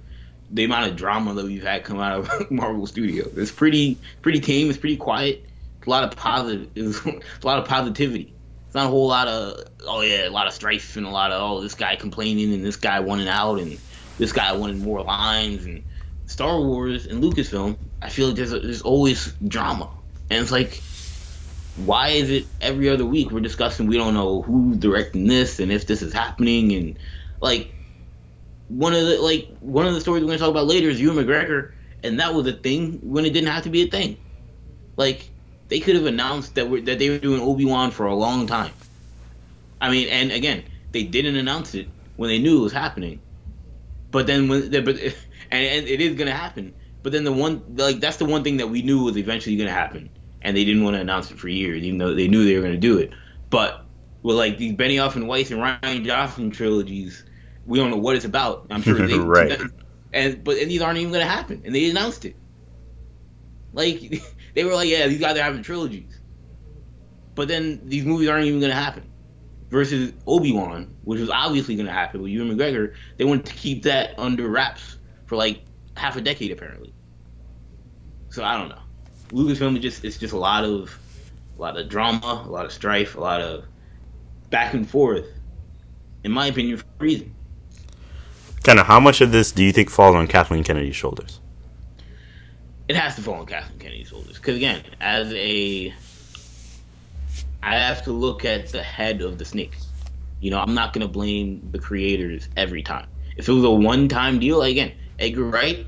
the 0.51 0.63
amount 0.65 0.91
of 0.91 0.95
drama 0.95 1.33
that 1.33 1.45
we've 1.45 1.63
had 1.63 1.83
come 1.83 1.99
out 1.99 2.19
of 2.19 2.51
Marvel 2.51 2.85
Studios. 2.85 3.35
It's 3.37 3.51
pretty 3.51 3.97
pretty 4.21 4.39
tame. 4.39 4.69
It's 4.69 4.77
pretty 4.77 4.97
quiet. 4.97 5.43
It's 5.79 5.87
a 5.87 5.89
lot 5.89 6.03
of 6.03 6.15
positive. 6.15 6.69
It's 6.75 7.03
a 7.05 7.47
lot 7.47 7.57
of 7.59 7.67
positivity. 7.67 8.32
It's 8.73 8.75
not 8.75 8.87
a 8.87 8.89
whole 8.89 9.07
lot 9.07 9.27
of 9.27 9.65
oh 9.85 10.01
yeah, 10.01 10.27
a 10.27 10.31
lot 10.31 10.47
of 10.47 10.53
strife 10.53 10.97
and 10.97 11.05
a 11.05 11.09
lot 11.11 11.31
of 11.31 11.39
oh 11.39 11.61
this 11.61 11.75
guy 11.75 11.95
complaining 11.95 12.55
and 12.55 12.65
this 12.65 12.75
guy 12.75 13.01
wanting 13.01 13.27
out 13.27 13.59
and 13.59 13.77
this 14.17 14.31
guy 14.31 14.51
wanted 14.53 14.77
more 14.77 15.03
lines 15.03 15.65
and 15.65 15.83
Star 16.25 16.59
Wars 16.59 17.05
and 17.05 17.23
Lucasfilm. 17.23 17.77
I 18.01 18.09
feel 18.09 18.29
like 18.29 18.35
there's 18.35 18.51
a, 18.51 18.59
there's 18.59 18.81
always 18.81 19.31
drama 19.47 19.91
and 20.31 20.41
it's 20.41 20.51
like 20.51 20.81
why 21.85 22.07
is 22.07 22.31
it 22.31 22.47
every 22.61 22.89
other 22.89 23.05
week 23.05 23.29
we're 23.29 23.41
discussing 23.41 23.85
we 23.85 23.95
don't 23.95 24.15
know 24.15 24.41
who's 24.41 24.77
directing 24.77 25.27
this 25.27 25.59
and 25.59 25.71
if 25.71 25.85
this 25.85 26.01
is 26.01 26.11
happening 26.11 26.71
and 26.71 26.97
like 27.41 27.71
one 28.69 28.95
of 28.95 29.05
the 29.05 29.21
like 29.21 29.55
one 29.59 29.85
of 29.85 29.93
the 29.93 30.01
stories 30.01 30.23
we're 30.23 30.29
gonna 30.29 30.39
talk 30.39 30.49
about 30.49 30.65
later 30.65 30.89
is 30.89 30.99
Ewan 30.99 31.23
McGregor 31.23 31.73
and 32.01 32.19
that 32.19 32.33
was 32.33 32.47
a 32.47 32.53
thing 32.53 33.01
when 33.03 33.23
it 33.23 33.33
didn't 33.33 33.49
have 33.49 33.65
to 33.65 33.69
be 33.69 33.83
a 33.83 33.87
thing. 33.87 34.17
Like 34.97 35.29
they 35.69 35.79
could 35.79 35.95
have 35.95 36.05
announced 36.05 36.55
that 36.55 36.69
that 36.85 36.99
they 36.99 37.09
were 37.09 37.17
doing 37.17 37.41
Obi 37.41 37.65
Wan 37.65 37.91
for 37.91 38.05
a 38.05 38.15
long 38.15 38.47
time. 38.47 38.71
I 39.81 39.89
mean, 39.91 40.07
and 40.09 40.31
again, 40.31 40.63
they 40.91 41.03
didn't 41.03 41.35
announce 41.35 41.75
it 41.75 41.87
when 42.15 42.29
they 42.29 42.39
knew 42.39 42.59
it 42.59 42.63
was 42.63 42.73
happening. 42.73 43.19
But 44.11 44.27
then 44.27 44.47
when 44.47 44.69
they, 44.69 44.81
but 44.81 44.95
and, 45.51 45.65
and 45.65 45.87
it 45.87 46.01
is 46.01 46.15
gonna 46.15 46.31
happen. 46.31 46.73
But 47.01 47.11
then 47.11 47.23
the 47.23 47.33
one 47.33 47.63
like 47.75 47.99
that's 47.99 48.17
the 48.17 48.25
one 48.25 48.43
thing 48.43 48.57
that 48.57 48.67
we 48.67 48.81
knew 48.81 49.03
was 49.03 49.17
eventually 49.17 49.57
gonna 49.57 49.71
happen, 49.71 50.09
and 50.41 50.55
they 50.55 50.63
didn't 50.63 50.83
want 50.83 50.95
to 50.95 51.01
announce 51.01 51.31
it 51.31 51.39
for 51.39 51.49
years, 51.49 51.83
even 51.83 51.97
though 51.97 52.13
they 52.13 52.27
knew 52.27 52.45
they 52.45 52.55
were 52.55 52.61
gonna 52.61 52.77
do 52.77 52.97
it. 52.97 53.11
But 53.49 53.85
with 54.21 54.37
like 54.37 54.57
these 54.57 54.73
Benioff 54.73 55.15
and 55.15 55.27
Weiss 55.27 55.51
and 55.51 55.61
Rian 55.61 56.05
Johnson 56.05 56.51
trilogies, 56.51 57.25
we 57.65 57.77
don't 57.77 57.91
know 57.91 57.97
what 57.97 58.15
it's 58.15 58.25
about. 58.25 58.67
I'm 58.69 58.81
sure 58.81 59.05
they 59.07 59.19
right. 59.19 59.59
And 60.15 60.43
but 60.43 60.57
and 60.57 60.69
these 60.69 60.79
aren't 60.79 60.99
even 60.99 61.11
gonna 61.11 61.25
happen, 61.25 61.63
and 61.65 61.73
they 61.73 61.89
announced 61.89 62.23
it. 62.23 62.35
Like 63.73 64.21
they 64.53 64.63
were 64.63 64.73
like, 64.73 64.89
yeah, 64.89 65.07
these 65.07 65.19
guys 65.19 65.37
are 65.37 65.43
having 65.43 65.63
trilogies, 65.63 66.19
but 67.35 67.47
then 67.47 67.81
these 67.85 68.05
movies 68.05 68.29
aren't 68.29 68.45
even 68.45 68.59
gonna 68.59 68.73
happen. 68.73 69.09
Versus 69.69 70.13
Obi 70.27 70.51
Wan, 70.51 70.93
which 71.03 71.19
was 71.19 71.31
obviously 71.31 71.75
gonna 71.75 71.91
happen 71.91 72.21
with 72.21 72.31
Ewan 72.31 72.55
McGregor, 72.55 72.93
they 73.17 73.25
wanted 73.25 73.45
to 73.47 73.53
keep 73.53 73.83
that 73.83 74.17
under 74.19 74.47
wraps 74.47 74.97
for 75.25 75.35
like 75.35 75.61
half 75.97 76.15
a 76.15 76.21
decade 76.21 76.51
apparently. 76.51 76.93
So 78.29 78.43
I 78.43 78.57
don't 78.57 78.69
know. 78.69 78.79
Lucasfilm 79.29 79.79
just 79.81 80.05
it's 80.05 80.17
just 80.17 80.33
a 80.33 80.37
lot 80.37 80.63
of 80.63 80.95
a 81.57 81.61
lot 81.61 81.77
of 81.77 81.89
drama, 81.89 82.43
a 82.45 82.49
lot 82.49 82.65
of 82.65 82.71
strife, 82.71 83.15
a 83.15 83.19
lot 83.19 83.41
of 83.41 83.65
back 84.49 84.73
and 84.73 84.87
forth. 84.87 85.25
In 86.23 86.31
my 86.31 86.47
opinion, 86.47 86.77
for 86.77 86.85
a 86.99 87.03
reason. 87.03 87.35
Kind 88.63 88.79
of, 88.79 88.85
how 88.85 88.99
much 88.99 89.19
of 89.19 89.31
this 89.31 89.51
do 89.51 89.63
you 89.63 89.73
think 89.73 89.89
falls 89.89 90.15
on 90.15 90.27
Kathleen 90.27 90.63
Kennedy's 90.63 90.95
shoulders? 90.95 91.41
It 92.93 92.97
has 92.97 93.15
to 93.15 93.23
fall 93.23 93.39
on 93.39 93.47
Kathleen 93.47 93.79
Kennedy's 93.79 94.09
shoulders 94.09 94.37
because 94.37 94.55
again, 94.55 94.83
as 95.01 95.33
a, 95.33 95.91
I 97.63 97.75
have 97.75 98.03
to 98.03 98.11
look 98.11 98.45
at 98.45 98.67
the 98.67 98.83
head 98.83 99.21
of 99.21 99.39
the 99.39 99.45
snake. 99.45 99.75
You 100.41 100.51
know, 100.51 100.59
I'm 100.59 100.75
not 100.75 100.93
gonna 100.93 101.07
blame 101.07 101.67
the 101.71 101.79
creators 101.79 102.49
every 102.55 102.83
time. 102.83 103.07
If 103.35 103.49
it 103.49 103.51
was 103.51 103.63
a 103.63 103.71
one-time 103.71 104.37
deal, 104.37 104.59
like 104.59 104.73
again, 104.73 104.91
Edgar 105.17 105.45
Wright, 105.45 105.87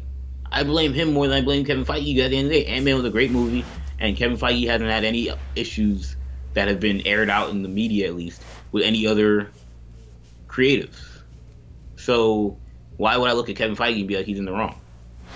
I 0.51 0.63
blame 0.63 0.93
him 0.93 1.13
more 1.13 1.27
than 1.27 1.37
I 1.37 1.41
blame 1.41 1.63
Kevin 1.63 1.85
Feige. 1.85 2.17
At 2.17 2.31
the 2.31 2.37
end 2.37 2.47
of 2.47 2.53
the 2.53 2.63
day, 2.63 2.65
Ant 2.65 2.85
Man 2.85 2.95
was 2.95 3.05
a 3.05 3.11
great 3.11 3.29
movie, 3.29 3.63
and 3.99 4.17
Kevin 4.17 4.35
Feige 4.35 4.65
hasn't 4.65 4.89
had 4.89 5.03
any 5.03 5.29
issues 5.55 6.15
that 6.55 6.67
have 6.67 6.79
been 6.79 7.05
aired 7.05 7.29
out 7.29 7.51
in 7.51 7.61
the 7.61 7.69
media, 7.69 8.07
at 8.07 8.15
least, 8.15 8.41
with 8.71 8.83
any 8.83 9.05
other 9.05 9.51
creatives. 10.47 11.19
So 11.97 12.57
why 12.97 13.15
would 13.15 13.29
I 13.29 13.33
look 13.33 13.47
at 13.47 13.57
Kevin 13.57 13.75
Feige 13.75 13.99
and 13.99 14.07
be 14.07 14.17
like 14.17 14.25
he's 14.25 14.39
in 14.39 14.45
the 14.45 14.53
wrong? 14.53 14.81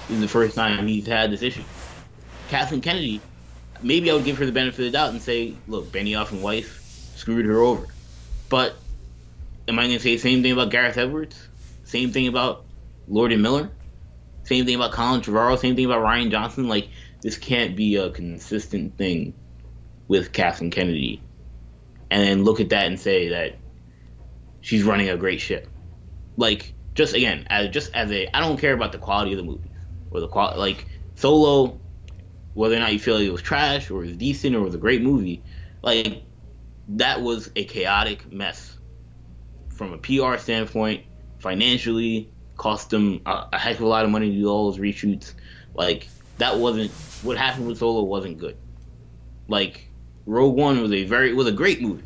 Is 0.09 0.19
the 0.19 0.27
first 0.27 0.55
time 0.55 0.87
he's 0.87 1.05
had 1.05 1.31
this 1.31 1.43
issue. 1.43 1.61
Kathleen 2.49 2.81
Kennedy, 2.81 3.21
maybe 3.83 4.09
I 4.09 4.15
would 4.15 4.25
give 4.25 4.39
her 4.39 4.45
the 4.45 4.51
benefit 4.51 4.79
of 4.79 4.85
the 4.85 4.91
doubt 4.91 5.11
and 5.11 5.21
say, 5.21 5.53
look, 5.67 5.91
Benioff 5.91 6.31
and 6.31 6.41
Weiss 6.41 6.67
screwed 7.15 7.45
her 7.45 7.59
over. 7.59 7.85
But 8.49 8.75
am 9.67 9.77
I 9.77 9.83
going 9.83 9.97
to 9.97 9.99
say 9.99 10.15
the 10.15 10.21
same 10.21 10.41
thing 10.41 10.51
about 10.51 10.71
Gareth 10.71 10.97
Edwards? 10.97 11.47
Same 11.83 12.11
thing 12.11 12.27
about 12.27 12.65
Lord 13.07 13.31
and 13.31 13.43
Miller? 13.43 13.69
Same 14.43 14.65
thing 14.65 14.73
about 14.73 14.93
Colin 14.93 15.21
Trevorrow? 15.21 15.59
Same 15.59 15.75
thing 15.75 15.85
about 15.85 16.01
Rian 16.01 16.31
Johnson? 16.31 16.67
Like, 16.67 16.89
this 17.21 17.37
can't 17.37 17.75
be 17.75 17.95
a 17.97 18.09
consistent 18.09 18.97
thing 18.97 19.35
with 20.07 20.31
Kathleen 20.31 20.71
Kennedy. 20.71 21.21
And 22.09 22.23
then 22.23 22.43
look 22.43 22.59
at 22.59 22.69
that 22.69 22.87
and 22.87 22.99
say 22.99 23.29
that 23.29 23.57
she's 24.61 24.81
running 24.81 25.09
a 25.09 25.17
great 25.17 25.39
ship. 25.39 25.67
Like, 26.35 26.73
just 26.95 27.13
again, 27.13 27.45
as 27.51 27.69
just 27.69 27.93
as 27.93 28.11
a, 28.11 28.35
I 28.35 28.39
don't 28.39 28.57
care 28.57 28.73
about 28.73 28.91
the 28.91 28.97
quality 28.97 29.33
of 29.33 29.37
the 29.37 29.43
movies 29.43 29.68
or 30.11 30.19
the 30.19 30.27
quality. 30.27 30.59
Like 30.59 30.85
Solo, 31.15 31.79
whether 32.53 32.75
or 32.75 32.79
not 32.79 32.93
you 32.93 32.99
feel 32.99 33.15
like 33.15 33.25
it 33.25 33.31
was 33.31 33.41
trash 33.41 33.89
or 33.89 34.03
it 34.03 34.07
was 34.07 34.17
decent 34.17 34.55
or 34.55 34.59
it 34.59 34.65
was 34.65 34.75
a 34.75 34.79
great 34.79 35.01
movie, 35.01 35.43
like 35.81 36.23
that 36.89 37.21
was 37.21 37.51
a 37.55 37.63
chaotic 37.65 38.31
mess 38.31 38.77
from 39.69 39.93
a 39.93 39.97
PR 39.97 40.37
standpoint, 40.37 41.05
financially, 41.39 42.29
cost 42.57 42.89
them 42.89 43.21
a, 43.25 43.47
a 43.53 43.57
heck 43.57 43.75
of 43.75 43.81
a 43.81 43.87
lot 43.87 44.03
of 44.03 44.11
money 44.11 44.29
to 44.29 44.35
do 44.35 44.47
all 44.47 44.69
those 44.69 44.79
reshoots. 44.79 45.33
Like 45.73 46.07
that 46.37 46.57
wasn't 46.57 46.91
what 47.23 47.37
happened 47.37 47.67
with 47.67 47.77
Solo 47.77 48.03
wasn't 48.03 48.37
good. 48.37 48.57
Like 49.47 49.89
Rogue 50.25 50.55
One 50.55 50.81
was 50.81 50.91
a 50.91 51.05
very 51.05 51.33
was 51.33 51.47
a 51.47 51.51
great 51.51 51.81
movie. 51.81 52.03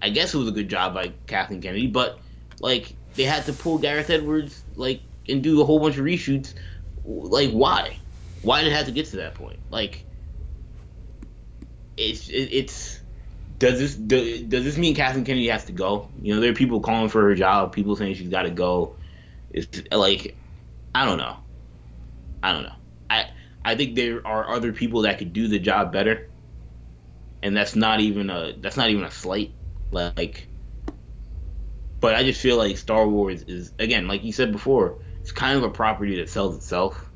I 0.00 0.10
guess 0.10 0.34
it 0.34 0.38
was 0.38 0.48
a 0.48 0.52
good 0.52 0.68
job 0.68 0.94
by 0.94 1.12
Kathleen 1.26 1.62
Kennedy, 1.62 1.86
but 1.86 2.18
like 2.60 2.94
they 3.14 3.24
had 3.24 3.44
to 3.46 3.52
pull 3.52 3.78
Gareth 3.78 4.10
Edwards 4.10 4.62
like 4.74 5.00
and 5.28 5.42
do 5.42 5.60
a 5.62 5.64
whole 5.64 5.80
bunch 5.80 5.96
of 5.96 6.04
reshoots. 6.04 6.54
Like 7.04 7.50
why? 7.50 7.96
Why 8.42 8.62
did 8.62 8.72
it 8.72 8.76
have 8.76 8.86
to 8.86 8.92
get 8.92 9.06
to 9.06 9.16
that 9.16 9.34
point? 9.34 9.58
Like 9.70 10.04
it's 11.96 12.28
it, 12.28 12.48
it's 12.52 13.00
does 13.58 13.78
this 13.78 13.94
do, 13.94 14.44
does 14.46 14.64
this 14.64 14.76
mean 14.76 14.94
Kathleen 14.94 15.24
Kennedy 15.24 15.48
has 15.48 15.64
to 15.66 15.72
go? 15.72 16.08
You 16.20 16.34
know, 16.34 16.40
there 16.40 16.50
are 16.50 16.54
people 16.54 16.80
calling 16.80 17.08
for 17.08 17.22
her 17.22 17.34
job, 17.34 17.72
people 17.72 17.96
saying 17.96 18.14
she's 18.14 18.28
got 18.28 18.42
to 18.42 18.50
go. 18.50 18.96
It's 19.50 19.82
like 19.92 20.36
I 20.94 21.04
don't 21.04 21.18
know. 21.18 21.36
I 22.42 22.52
don't 22.52 22.64
know. 22.64 22.74
I 23.08 23.26
I 23.64 23.76
think 23.76 23.94
there 23.94 24.26
are 24.26 24.50
other 24.50 24.72
people 24.72 25.02
that 25.02 25.18
could 25.18 25.32
do 25.32 25.48
the 25.48 25.58
job 25.58 25.92
better, 25.92 26.28
and 27.42 27.56
that's 27.56 27.76
not 27.76 28.00
even 28.00 28.30
a 28.30 28.54
that's 28.58 28.76
not 28.76 28.90
even 28.90 29.04
a 29.04 29.10
slight. 29.10 29.52
Like 29.92 30.48
but 32.02 32.16
I 32.16 32.24
just 32.24 32.40
feel 32.40 32.56
like 32.56 32.76
Star 32.76 33.06
Wars 33.08 33.44
is 33.44 33.72
again, 33.78 34.08
like 34.08 34.24
you 34.24 34.32
said 34.32 34.50
before, 34.50 34.98
it's 35.22 35.30
kind 35.30 35.56
of 35.56 35.62
a 35.62 35.70
property 35.70 36.16
that 36.16 36.28
sells 36.28 36.56
itself. 36.56 37.08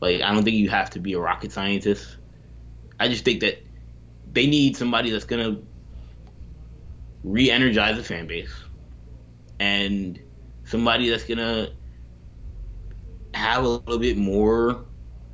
Like 0.00 0.22
I 0.22 0.32
don't 0.32 0.44
think 0.44 0.56
you 0.56 0.70
have 0.70 0.90
to 0.90 1.00
be 1.00 1.14
a 1.14 1.20
rocket 1.20 1.50
scientist. 1.50 2.16
I 3.00 3.08
just 3.08 3.24
think 3.24 3.40
that 3.40 3.62
they 4.32 4.46
need 4.46 4.76
somebody 4.76 5.10
that's 5.10 5.24
gonna 5.24 5.58
re-energize 7.24 7.96
the 7.96 8.04
fan 8.04 8.28
base 8.28 8.54
and 9.58 10.20
somebody 10.64 11.10
that's 11.10 11.24
gonna 11.24 11.70
have 13.34 13.64
a 13.64 13.68
little 13.68 13.98
bit 13.98 14.16
more 14.16 14.84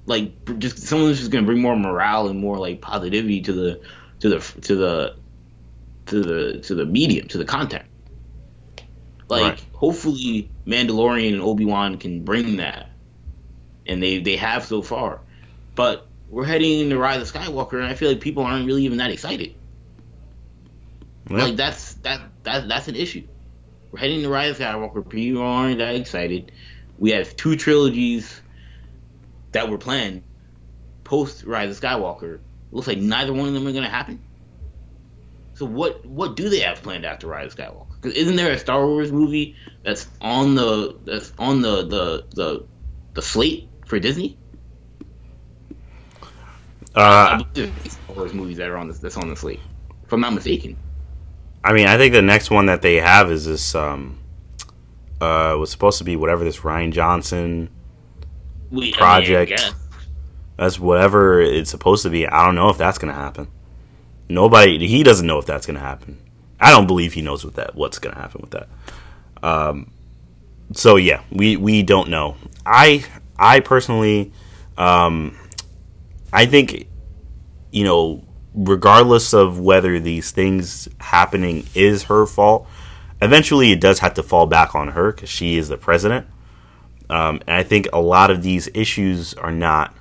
like 0.07 0.59
just 0.59 0.78
someone 0.78 1.09
who's 1.09 1.18
just 1.18 1.31
gonna 1.31 1.46
bring 1.46 1.61
more 1.61 1.76
morale 1.76 2.28
and 2.28 2.40
more 2.40 2.57
like 2.57 2.81
positivity 2.81 3.42
to 3.42 3.52
the 3.52 3.81
to 4.20 4.31
the 4.31 4.38
to 4.62 4.74
the 4.74 5.16
to 6.07 6.22
the 6.22 6.61
to 6.61 6.74
the 6.74 6.87
medium 6.87 7.28
to 7.28 7.37
the 7.37 7.44
content 7.44 7.85
like 9.33 9.42
right. 9.42 9.64
hopefully 9.73 10.51
Mandalorian 10.66 11.33
and 11.33 11.40
Obi 11.40 11.64
Wan 11.64 11.97
can 11.97 12.23
bring 12.23 12.59
that, 12.59 12.90
and 13.87 14.03
they 14.03 14.18
they 14.18 14.37
have 14.37 14.64
so 14.64 14.83
far. 14.83 15.21
But 15.75 16.07
we're 16.29 16.45
heading 16.45 16.81
into 16.81 16.99
Rise 16.99 17.23
of 17.23 17.33
Skywalker, 17.33 17.79
and 17.79 17.87
I 17.87 17.95
feel 17.95 18.11
like 18.11 18.21
people 18.21 18.42
aren't 18.42 18.66
really 18.66 18.85
even 18.85 18.99
that 18.99 19.11
excited. 19.11 19.55
Yep. 21.31 21.40
Like 21.40 21.57
that's 21.57 21.95
that 21.95 22.21
that 22.42 22.68
that's 22.68 22.88
an 22.88 22.97
issue. 22.97 23.27
We're 23.90 24.01
heading 24.01 24.21
to 24.23 24.29
Rise 24.29 24.51
of 24.51 24.59
Skywalker. 24.59 25.09
People 25.09 25.42
aren't 25.42 25.79
that 25.79 25.95
excited. 25.95 26.53
We 26.99 27.12
have 27.12 27.35
two 27.35 27.57
trilogies 27.57 28.40
that 29.53 29.71
were 29.71 29.79
planned 29.79 30.23
post 31.05 31.45
Rise 31.45 31.71
of 31.71 31.83
Skywalker. 31.83 32.35
It 32.35 32.40
looks 32.70 32.87
like 32.87 32.99
neither 32.99 33.33
one 33.33 33.49
of 33.49 33.55
them 33.55 33.66
are 33.66 33.72
going 33.72 33.85
to 33.85 33.91
happen. 33.91 34.20
So 35.55 35.64
what 35.64 36.05
what 36.05 36.37
do 36.37 36.51
they 36.51 36.61
have 36.61 36.83
planned 36.83 37.07
after 37.07 37.28
Rise 37.28 37.55
of 37.55 37.59
Skywalker? 37.59 37.91
Because 38.03 38.18
isn't 38.18 38.34
there 38.34 38.50
a 38.53 38.59
Star 38.59 38.84
Wars 38.84 39.12
movie 39.12 39.55
that's 39.84 40.09
on 40.20 40.57
the 40.57 40.98
that's 41.05 41.32
on 41.38 41.62
the 41.62 41.86
the 41.86 42.26
the, 42.34 42.66
the 43.14 43.22
slate 43.22 43.68
for 43.86 44.00
Disney? 44.00 44.36
Uh, 46.94 47.38
Star 47.55 48.16
Wars 48.16 48.34
movies 48.34 48.57
that 48.57 48.68
are 48.68 48.76
on 48.76 48.88
this 48.88 48.98
that's 48.98 49.16
on 49.16 49.28
the 49.28 49.36
slate, 49.36 49.61
if 50.05 50.12
I'm 50.12 50.20
not 50.20 50.34
mistaken. 50.34 50.76
I 51.64 51.72
mean, 51.72 51.86
I 51.86 51.96
think 51.96 52.12
the 52.12 52.22
next 52.22 52.50
one 52.50 52.66
that 52.66 52.82
they 52.82 52.96
have 52.96 53.30
is 53.30 53.46
this. 53.46 53.74
Um, 53.74 54.18
uh, 55.22 55.57
was 55.57 55.70
supposed 55.70 55.98
to 55.98 56.05
be 56.05 56.16
whatever 56.16 56.42
this 56.42 56.59
Rian 56.59 56.92
Johnson 56.92 57.70
we, 58.70 58.92
project. 58.92 59.53
I 59.57 59.66
mean, 59.66 59.74
that's 60.57 60.80
whatever 60.80 61.40
it's 61.40 61.70
supposed 61.70 62.03
to 62.03 62.11
be. 62.11 62.26
I 62.26 62.44
don't 62.44 62.57
know 62.57 62.70
if 62.70 62.78
that's 62.78 62.98
gonna 62.98 63.14
happen. 63.14 63.48
Nobody, 64.28 64.84
he 64.86 65.05
doesn't 65.05 65.26
know 65.26 65.38
if 65.38 65.46
that's 65.46 65.64
gonna 65.64 65.78
happen. 65.78 66.18
I 66.62 66.70
don't 66.70 66.86
believe 66.86 67.12
he 67.12 67.22
knows 67.22 67.44
what 67.44 67.54
that 67.56 67.74
what's 67.74 67.98
going 67.98 68.14
to 68.14 68.20
happen 68.20 68.40
with 68.40 68.50
that. 68.52 68.68
Um, 69.42 69.90
so 70.72 70.96
yeah, 70.96 71.22
we 71.30 71.56
we 71.56 71.82
don't 71.82 72.08
know. 72.08 72.36
I 72.64 73.04
I 73.38 73.60
personally, 73.60 74.32
um, 74.78 75.36
I 76.32 76.46
think, 76.46 76.86
you 77.72 77.84
know, 77.84 78.22
regardless 78.54 79.34
of 79.34 79.58
whether 79.58 79.98
these 79.98 80.30
things 80.30 80.88
happening 80.98 81.66
is 81.74 82.04
her 82.04 82.26
fault, 82.26 82.68
eventually 83.20 83.72
it 83.72 83.80
does 83.80 83.98
have 83.98 84.14
to 84.14 84.22
fall 84.22 84.46
back 84.46 84.74
on 84.74 84.88
her 84.88 85.12
because 85.12 85.28
she 85.28 85.56
is 85.56 85.68
the 85.68 85.76
president. 85.76 86.26
Um, 87.10 87.40
and 87.46 87.56
I 87.56 87.64
think 87.64 87.88
a 87.92 88.00
lot 88.00 88.30
of 88.30 88.42
these 88.42 88.68
issues 88.72 89.34
are 89.34 89.50
not 89.52 89.94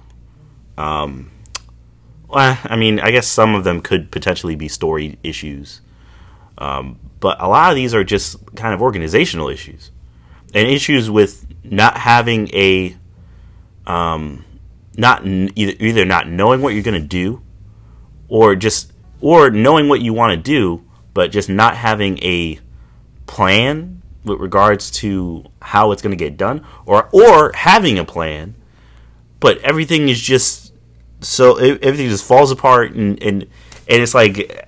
um, 0.78 1.32
Well, 2.32 2.58
I 2.64 2.76
mean, 2.78 3.00
I 3.00 3.12
guess 3.12 3.28
some 3.28 3.56
of 3.56 3.66
them 3.66 3.82
could 3.82 4.10
potentially 4.12 4.56
be 4.56 4.70
story 4.70 5.18
issues, 5.22 5.82
um, 6.62 7.00
but 7.20 7.42
a 7.42 7.48
lot 7.48 7.72
of 7.72 7.76
these 7.76 7.96
are 7.96 8.04
just 8.04 8.38
kind 8.56 8.72
of 8.72 8.84
organizational 8.84 9.50
issues. 9.50 9.90
And 10.54 10.68
issues 10.68 11.10
with 11.10 11.48
not 11.64 11.98
having 11.98 12.50
a, 12.50 12.96
um, 13.88 14.46
not 14.96 15.26
either 15.26 15.74
either 15.80 16.06
not 16.06 16.30
knowing 16.30 16.62
what 16.62 16.76
you're 16.76 16.84
going 16.84 17.02
to 17.02 17.08
do, 17.08 17.42
or 18.28 18.56
just 18.56 18.94
or 19.22 19.50
knowing 19.50 19.90
what 19.90 20.02
you 20.02 20.14
want 20.14 20.32
to 20.32 20.38
do, 20.38 20.84
but 21.16 21.32
just 21.32 21.50
not 21.50 21.76
having 21.76 22.20
a 22.20 22.60
plan 23.26 24.04
with 24.24 24.40
regards 24.40 24.92
to 24.92 25.46
how 25.64 25.92
it's 25.92 26.04
going 26.04 26.12
to 26.12 26.24
get 26.24 26.38
done, 26.38 26.64
or 26.86 27.10
or 27.12 27.54
having 27.54 27.98
a 27.98 28.06
plan, 28.06 28.54
but 29.40 29.58
everything 29.60 30.10
is 30.10 30.22
just 30.22 30.74
so 31.22 31.56
everything 31.56 32.10
just 32.10 32.26
falls 32.26 32.52
apart 32.52 32.94
and 32.94 33.22
and 33.24 33.44
and 33.88 34.02
it's 34.04 34.14
like 34.14 34.68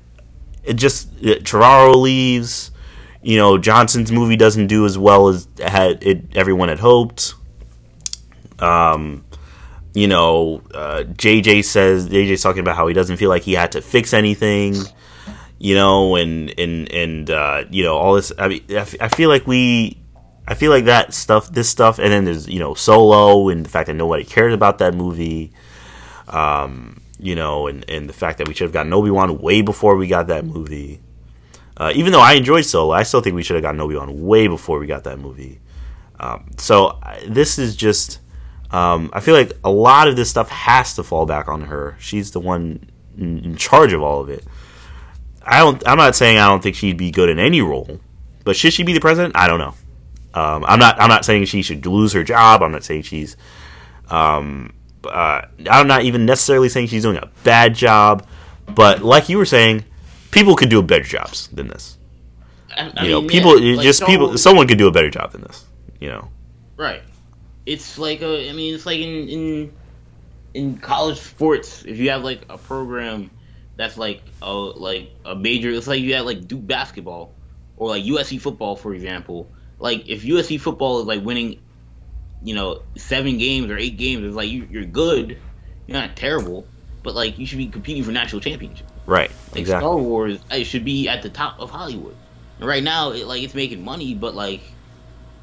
it 0.64 0.74
just 0.74 1.10
it, 1.22 1.44
Trevorrow 1.44 1.96
leaves. 1.96 2.72
You 3.22 3.38
know, 3.38 3.58
Johnson's 3.58 4.12
movie 4.12 4.36
doesn't 4.36 4.68
do 4.68 4.86
as 4.86 4.98
well 4.98 5.30
as 5.30 5.48
had 5.60 6.04
it 6.04 6.36
everyone 6.36 6.70
had 6.70 6.80
hoped. 6.80 7.36
Um, 8.60 9.26
you 9.94 10.08
know, 10.08 10.62
uh, 10.74 11.04
JJ 11.08 11.66
says 11.66 12.10
JJ's 12.10 12.42
talking 12.42 12.62
about 12.62 12.76
how 12.76 12.88
he 12.88 12.94
doesn't 12.94 13.18
feel 13.18 13.30
like 13.30 13.44
he 13.44 13.54
had 13.54 13.74
to 13.74 13.82
fix 13.82 14.14
anything. 14.14 14.76
You 15.60 15.76
know, 15.76 16.16
and 16.16 16.54
and 16.60 16.92
and 16.92 17.30
uh, 17.30 17.66
you 17.70 17.84
know 17.84 17.96
all 17.96 18.16
this. 18.16 18.32
I 18.38 18.48
mean, 18.50 18.64
I, 18.70 18.74
f- 18.74 18.96
I 19.00 19.08
feel 19.08 19.30
like 19.30 19.48
we, 19.48 19.98
I 20.46 20.56
feel 20.56 20.72
like 20.72 20.86
that 20.86 21.14
stuff, 21.14 21.50
this 21.50 21.70
stuff, 21.70 22.00
and 22.00 22.12
then 22.12 22.26
there's 22.26 22.50
you 22.50 22.60
know 22.60 22.74
Solo 22.74 23.48
and 23.48 23.66
the 23.66 23.70
fact 23.70 23.88
that 23.88 23.94
nobody 23.94 24.26
cared 24.26 24.52
about 24.52 24.80
that 24.80 24.94
movie. 24.94 25.54
Um, 26.28 27.03
you 27.24 27.36
know, 27.36 27.68
and, 27.68 27.90
and 27.90 28.10
the 28.10 28.14
fact 28.14 28.38
that 28.38 28.48
we 28.48 28.54
should 28.54 28.66
have 28.66 28.74
gotten 28.74 28.94
Obi 28.94 29.10
Wan 29.10 29.40
way 29.40 29.62
before 29.62 29.96
we 29.96 30.08
got 30.08 30.28
that 30.28 30.46
movie. 30.46 31.02
Uh, 31.76 31.92
even 31.96 32.12
though 32.12 32.22
I 32.22 32.34
enjoyed 32.34 32.66
Solo, 32.66 32.94
I 32.94 33.04
still 33.04 33.22
think 33.22 33.36
we 33.36 33.44
should 33.44 33.56
have 33.56 33.64
gotten 33.64 33.82
Obi 33.82 33.96
Wan 33.96 34.22
way 34.22 34.48
before 34.48 34.78
we 34.78 34.86
got 34.86 35.06
that 35.06 35.20
movie. 35.20 35.60
Um, 36.20 36.52
so 36.58 37.00
this 37.28 37.58
is 37.58 37.76
just, 37.76 38.20
um, 38.72 39.10
I 39.14 39.22
feel 39.22 39.36
like 39.36 39.54
a 39.64 39.72
lot 39.72 40.08
of 40.08 40.16
this 40.16 40.30
stuff 40.30 40.50
has 40.50 40.96
to 40.96 41.04
fall 41.04 41.26
back 41.26 41.48
on 41.48 41.62
her. 41.62 41.96
She's 42.00 42.32
the 42.32 42.40
one 42.40 42.90
in, 43.18 43.56
charge 43.56 43.94
of 43.94 44.04
all 44.04 44.22
of 44.22 44.30
it. 44.30 44.46
I 45.46 45.60
don't. 45.60 45.86
I'm 45.88 45.98
not 45.98 46.16
saying 46.16 46.38
I 46.38 46.48
don't 46.48 46.64
think 46.64 46.76
she'd 46.76 46.98
be 46.98 47.12
good 47.12 47.30
in 47.30 47.38
any 47.38 47.62
role, 47.62 48.00
but 48.46 48.56
should 48.56 48.72
she 48.72 48.84
be 48.84 48.94
the 48.94 49.02
president? 49.02 49.36
I 49.36 49.48
don't 49.48 49.60
know. 49.60 49.74
Um, 50.34 50.64
I'm 50.66 50.80
not. 50.80 51.00
I'm 51.02 51.10
not 51.10 51.26
saying 51.26 51.46
she 51.46 51.62
should 51.62 51.86
lose 51.86 52.14
her 52.14 52.24
job. 52.24 52.64
I'm 52.64 52.72
not 52.72 52.86
saying 52.86 53.02
she's 53.02 53.36
um, 54.10 54.74
uh, 55.06 55.48
I'm 55.70 55.88
not 55.88 56.04
even 56.04 56.26
necessarily 56.26 56.70
saying 56.70 56.88
she's 56.88 57.04
doing 57.04 57.18
a 57.18 57.30
bad 57.44 57.76
job, 57.76 58.26
but 58.68 59.02
like 59.02 59.30
you 59.30 59.38
were 59.38 59.46
saying, 59.46 59.86
people 60.32 60.56
could 60.56 60.70
do 60.70 60.82
better 60.82 61.04
jobs 61.04 61.48
than 61.48 61.68
this. 61.68 61.98
I, 62.76 62.92
I 62.96 63.04
you 63.04 63.12
know, 63.12 63.28
people 63.28 63.60
yeah, 63.60 63.78
like 63.78 63.84
just 63.84 64.06
people. 64.06 64.38
Someone 64.38 64.68
could 64.68 64.78
do 64.78 64.88
a 64.88 64.92
better 64.92 65.10
job 65.10 65.32
than 65.32 65.42
this. 65.42 65.66
You 66.00 66.10
know, 66.10 66.30
right? 66.78 67.02
It's 67.66 67.98
like 67.98 68.22
a. 68.22 68.50
I 68.50 68.54
mean, 68.54 68.74
it's 68.74 68.86
like 68.86 69.00
in 69.00 69.30
in 69.30 69.74
in 70.54 70.78
college 70.78 71.20
sports. 71.20 71.84
If 71.86 71.98
you 71.98 72.10
have 72.10 72.24
like 72.24 72.46
a 72.50 72.58
program 72.58 73.30
that's 73.76 73.98
like 73.98 74.22
a 74.42 74.52
like 74.54 75.12
a 75.26 75.36
major, 75.36 75.70
it's 75.70 75.88
like 75.88 76.02
you 76.02 76.16
have 76.16 76.26
like 76.26 76.48
Duke 76.48 76.66
basketball 76.66 77.34
or 77.78 77.90
like 77.90 78.04
USC 78.04 78.40
football, 78.40 78.76
for 78.76 78.94
example. 78.94 79.48
Like 79.80 80.08
if 80.08 80.24
USC 80.24 80.60
football 80.60 81.00
is 81.02 81.06
like 81.06 81.24
winning 81.24 81.60
you 82.44 82.54
know, 82.54 82.82
seven 82.98 83.38
games 83.38 83.72
or 83.72 83.78
eight 83.78 83.98
games, 83.98 84.24
it's 84.26 84.36
like 84.36 84.50
you, 84.50 84.68
are 84.82 84.86
good. 84.86 85.38
You're 85.88 86.00
not 86.00 86.16
terrible, 86.16 86.68
but 87.02 87.16
like 87.16 87.40
you 87.40 87.46
should 87.46 87.58
be 87.58 87.68
competing 87.68 88.04
for 88.04 88.12
national 88.12 88.42
championship. 88.42 88.88
Right. 89.06 89.32
Like 89.52 89.62
exactly. 89.62 89.88
Star 89.88 89.98
Wars, 89.98 90.40
it 90.52 90.66
should 90.66 90.86
be 90.86 91.08
at 91.08 91.22
the 91.22 91.30
top 91.30 91.60
of 91.60 91.70
Hollywood. 91.70 92.16
And 92.60 92.68
right 92.68 92.84
now, 92.84 93.12
it, 93.12 93.28
like 93.28 93.44
it's 93.44 93.56
making 93.56 93.84
money, 93.84 94.14
but 94.14 94.36
like 94.36 94.62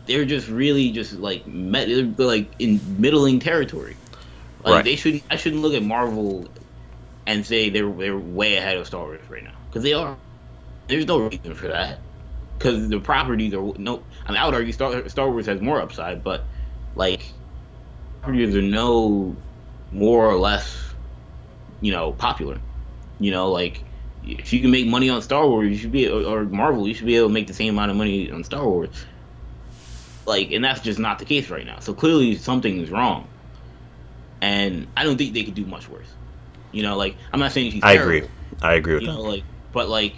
they're 0.07 0.25
just 0.25 0.49
really 0.49 0.91
just 0.91 1.15
like 1.15 1.47
met, 1.47 1.89
like 2.19 2.51
in 2.59 2.81
middling 3.01 3.41
territory. 3.41 3.97
Like 4.63 4.75
right. 4.75 4.85
they 4.85 4.97
should. 4.97 5.23
I 5.31 5.37
shouldn't 5.37 5.63
look 5.63 5.75
at 5.75 5.83
Marvel 5.83 6.49
and 7.27 7.47
say 7.47 7.71
they're 7.71 7.91
they're 7.91 8.19
way 8.19 8.57
ahead 8.57 8.77
of 8.77 8.87
Star 8.87 9.05
Wars 9.05 9.21
right 9.29 9.45
now 9.45 9.55
because 9.69 9.83
they 9.83 9.95
are. 9.95 10.17
There's 10.87 11.07
no 11.07 11.19
reason 11.19 11.55
for 11.55 11.69
that 11.69 11.99
because 12.59 12.89
the 12.89 13.01
properties 13.01 13.55
are 13.55 13.73
no. 13.79 14.03
I 14.27 14.33
mean, 14.33 14.41
I 14.41 14.45
would 14.45 14.55
argue 14.55 14.73
Star 14.73 15.09
Star 15.09 15.31
Wars 15.31 15.47
has 15.47 15.61
more 15.61 15.81
upside, 15.81 16.23
but 16.23 16.45
like 16.95 17.23
properties 18.21 18.55
are 18.55 18.63
no 18.63 19.37
more 19.93 20.27
or 20.27 20.37
less, 20.37 20.79
you 21.81 21.93
know, 21.93 22.13
popular. 22.13 22.59
You 23.19 23.31
know, 23.31 23.51
like 23.51 23.85
if 24.25 24.53
you 24.53 24.61
can 24.61 24.71
make 24.71 24.87
money 24.87 25.11
on 25.11 25.23
Star 25.23 25.47
Wars, 25.47 25.71
you 25.71 25.77
should 25.77 25.93
be 25.93 26.09
or 26.09 26.45
Marvel, 26.45 26.87
you 26.87 26.95
should 26.95 27.07
be 27.07 27.17
able 27.17 27.29
to 27.29 27.35
make 27.35 27.47
the 27.47 27.55
same 27.55 27.75
amount 27.75 27.91
of 27.91 27.97
money 27.97 28.31
on 28.31 28.45
Star 28.45 28.65
Wars. 28.65 28.91
Like, 30.27 30.53
and 30.53 30.65
that's 30.65 30.81
just 30.81 30.99
not 30.99 31.19
the 31.19 31.25
case 31.25 31.51
right 31.51 31.67
now. 31.67 31.81
So 31.81 31.93
clearly 31.93 32.37
something 32.37 32.81
is 32.81 32.91
wrong. 32.91 33.27
And 34.43 34.87
I 34.97 35.05
don't 35.05 35.17
think 35.17 35.35
they 35.35 35.45
could 35.45 35.55
do 35.55 35.67
much 35.67 35.89
worse. 35.89 36.09
You 36.73 36.83
know, 36.83 36.97
like 36.97 37.17
I'm 37.33 37.41
not 37.41 37.53
saying 37.53 37.73
she's. 37.73 37.83
I 37.83 37.97
terrible, 37.97 38.17
agree. 38.17 38.29
I 38.63 38.75
agree 38.75 38.95
with 38.95 39.03
you 39.03 39.09
that. 39.09 39.15
Know, 39.15 39.23
like, 39.23 39.45
but 39.73 39.89
like, 39.89 40.15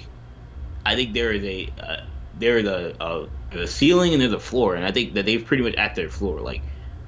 I 0.85 0.95
think 0.95 1.15
there 1.15 1.33
is 1.33 1.43
a 1.45 1.73
uh, 1.83 1.97
there 2.39 2.59
is 2.59 2.67
a, 2.67 2.95
a 3.01 3.27
there's 3.53 3.71
a 3.71 3.73
ceiling 3.73 4.13
and 4.13 4.23
there's 4.23 4.33
a 4.33 4.41
floor, 4.41 4.75
and 4.75 4.85
I 4.85 4.93
think 4.93 5.15
that 5.15 5.27
they've 5.27 5.45
pretty 5.45 5.63
much 5.63 5.75
at 5.75 5.95
their 5.95 6.09
floor. 6.09 6.41
Like, 6.41 6.63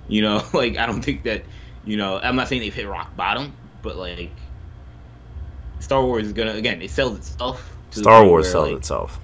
you 0.08 0.22
know, 0.22 0.42
like 0.52 0.76
I 0.76 0.86
don't 0.86 1.02
think 1.02 1.24
that, 1.24 1.44
you 1.84 1.96
know, 1.96 2.18
I'm 2.18 2.36
not 2.36 2.48
saying 2.48 2.62
they've 2.62 2.74
hit 2.74 2.88
rock 2.88 3.16
bottom, 3.16 3.54
but 3.82 3.96
like 3.96 4.30
Star 5.80 6.04
Wars 6.04 6.26
is 6.26 6.32
gonna 6.32 6.54
again, 6.54 6.82
it 6.82 6.90
sells 6.90 7.18
itself. 7.18 7.70
Star 7.90 8.24
Wars 8.24 8.44
where, 8.44 8.52
sells 8.52 8.68
like, 8.68 8.78
itself. 8.78 9.20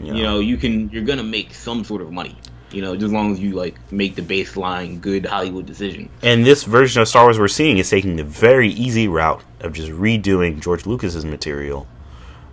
You 0.00 0.06
know? 0.06 0.14
you 0.14 0.22
know, 0.22 0.38
you 0.40 0.56
can 0.56 0.90
you're 0.90 1.04
gonna 1.04 1.24
make 1.24 1.54
some 1.54 1.84
sort 1.84 2.02
of 2.02 2.12
money. 2.12 2.36
You 2.70 2.82
know, 2.82 2.94
just 2.94 3.06
as 3.06 3.12
long 3.12 3.32
as 3.32 3.38
you 3.38 3.52
like 3.52 3.76
make 3.92 4.16
the 4.16 4.22
baseline 4.22 5.00
good 5.00 5.24
Hollywood 5.26 5.64
decision. 5.64 6.08
And 6.22 6.44
this 6.44 6.64
version 6.64 7.02
of 7.02 7.08
Star 7.08 7.24
Wars 7.24 7.38
we're 7.38 7.46
seeing 7.46 7.78
is 7.78 7.88
taking 7.88 8.16
the 8.16 8.24
very 8.24 8.68
easy 8.68 9.06
route 9.06 9.42
of 9.60 9.72
just 9.72 9.92
redoing 9.92 10.60
George 10.60 10.84
Lucas's 10.84 11.24
material, 11.24 11.86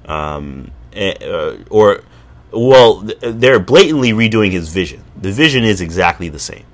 um, 0.05 0.69
uh, 0.95 1.55
or 1.71 2.03
well, 2.51 3.07
they're 3.21 3.59
blatantly 3.59 4.11
redoing 4.11 4.51
his 4.51 4.69
vision. 4.69 5.03
The 5.19 5.31
vision 5.31 5.63
is 5.63 5.81
exactly 5.81 6.29
the 6.29 6.39
same 6.39 6.65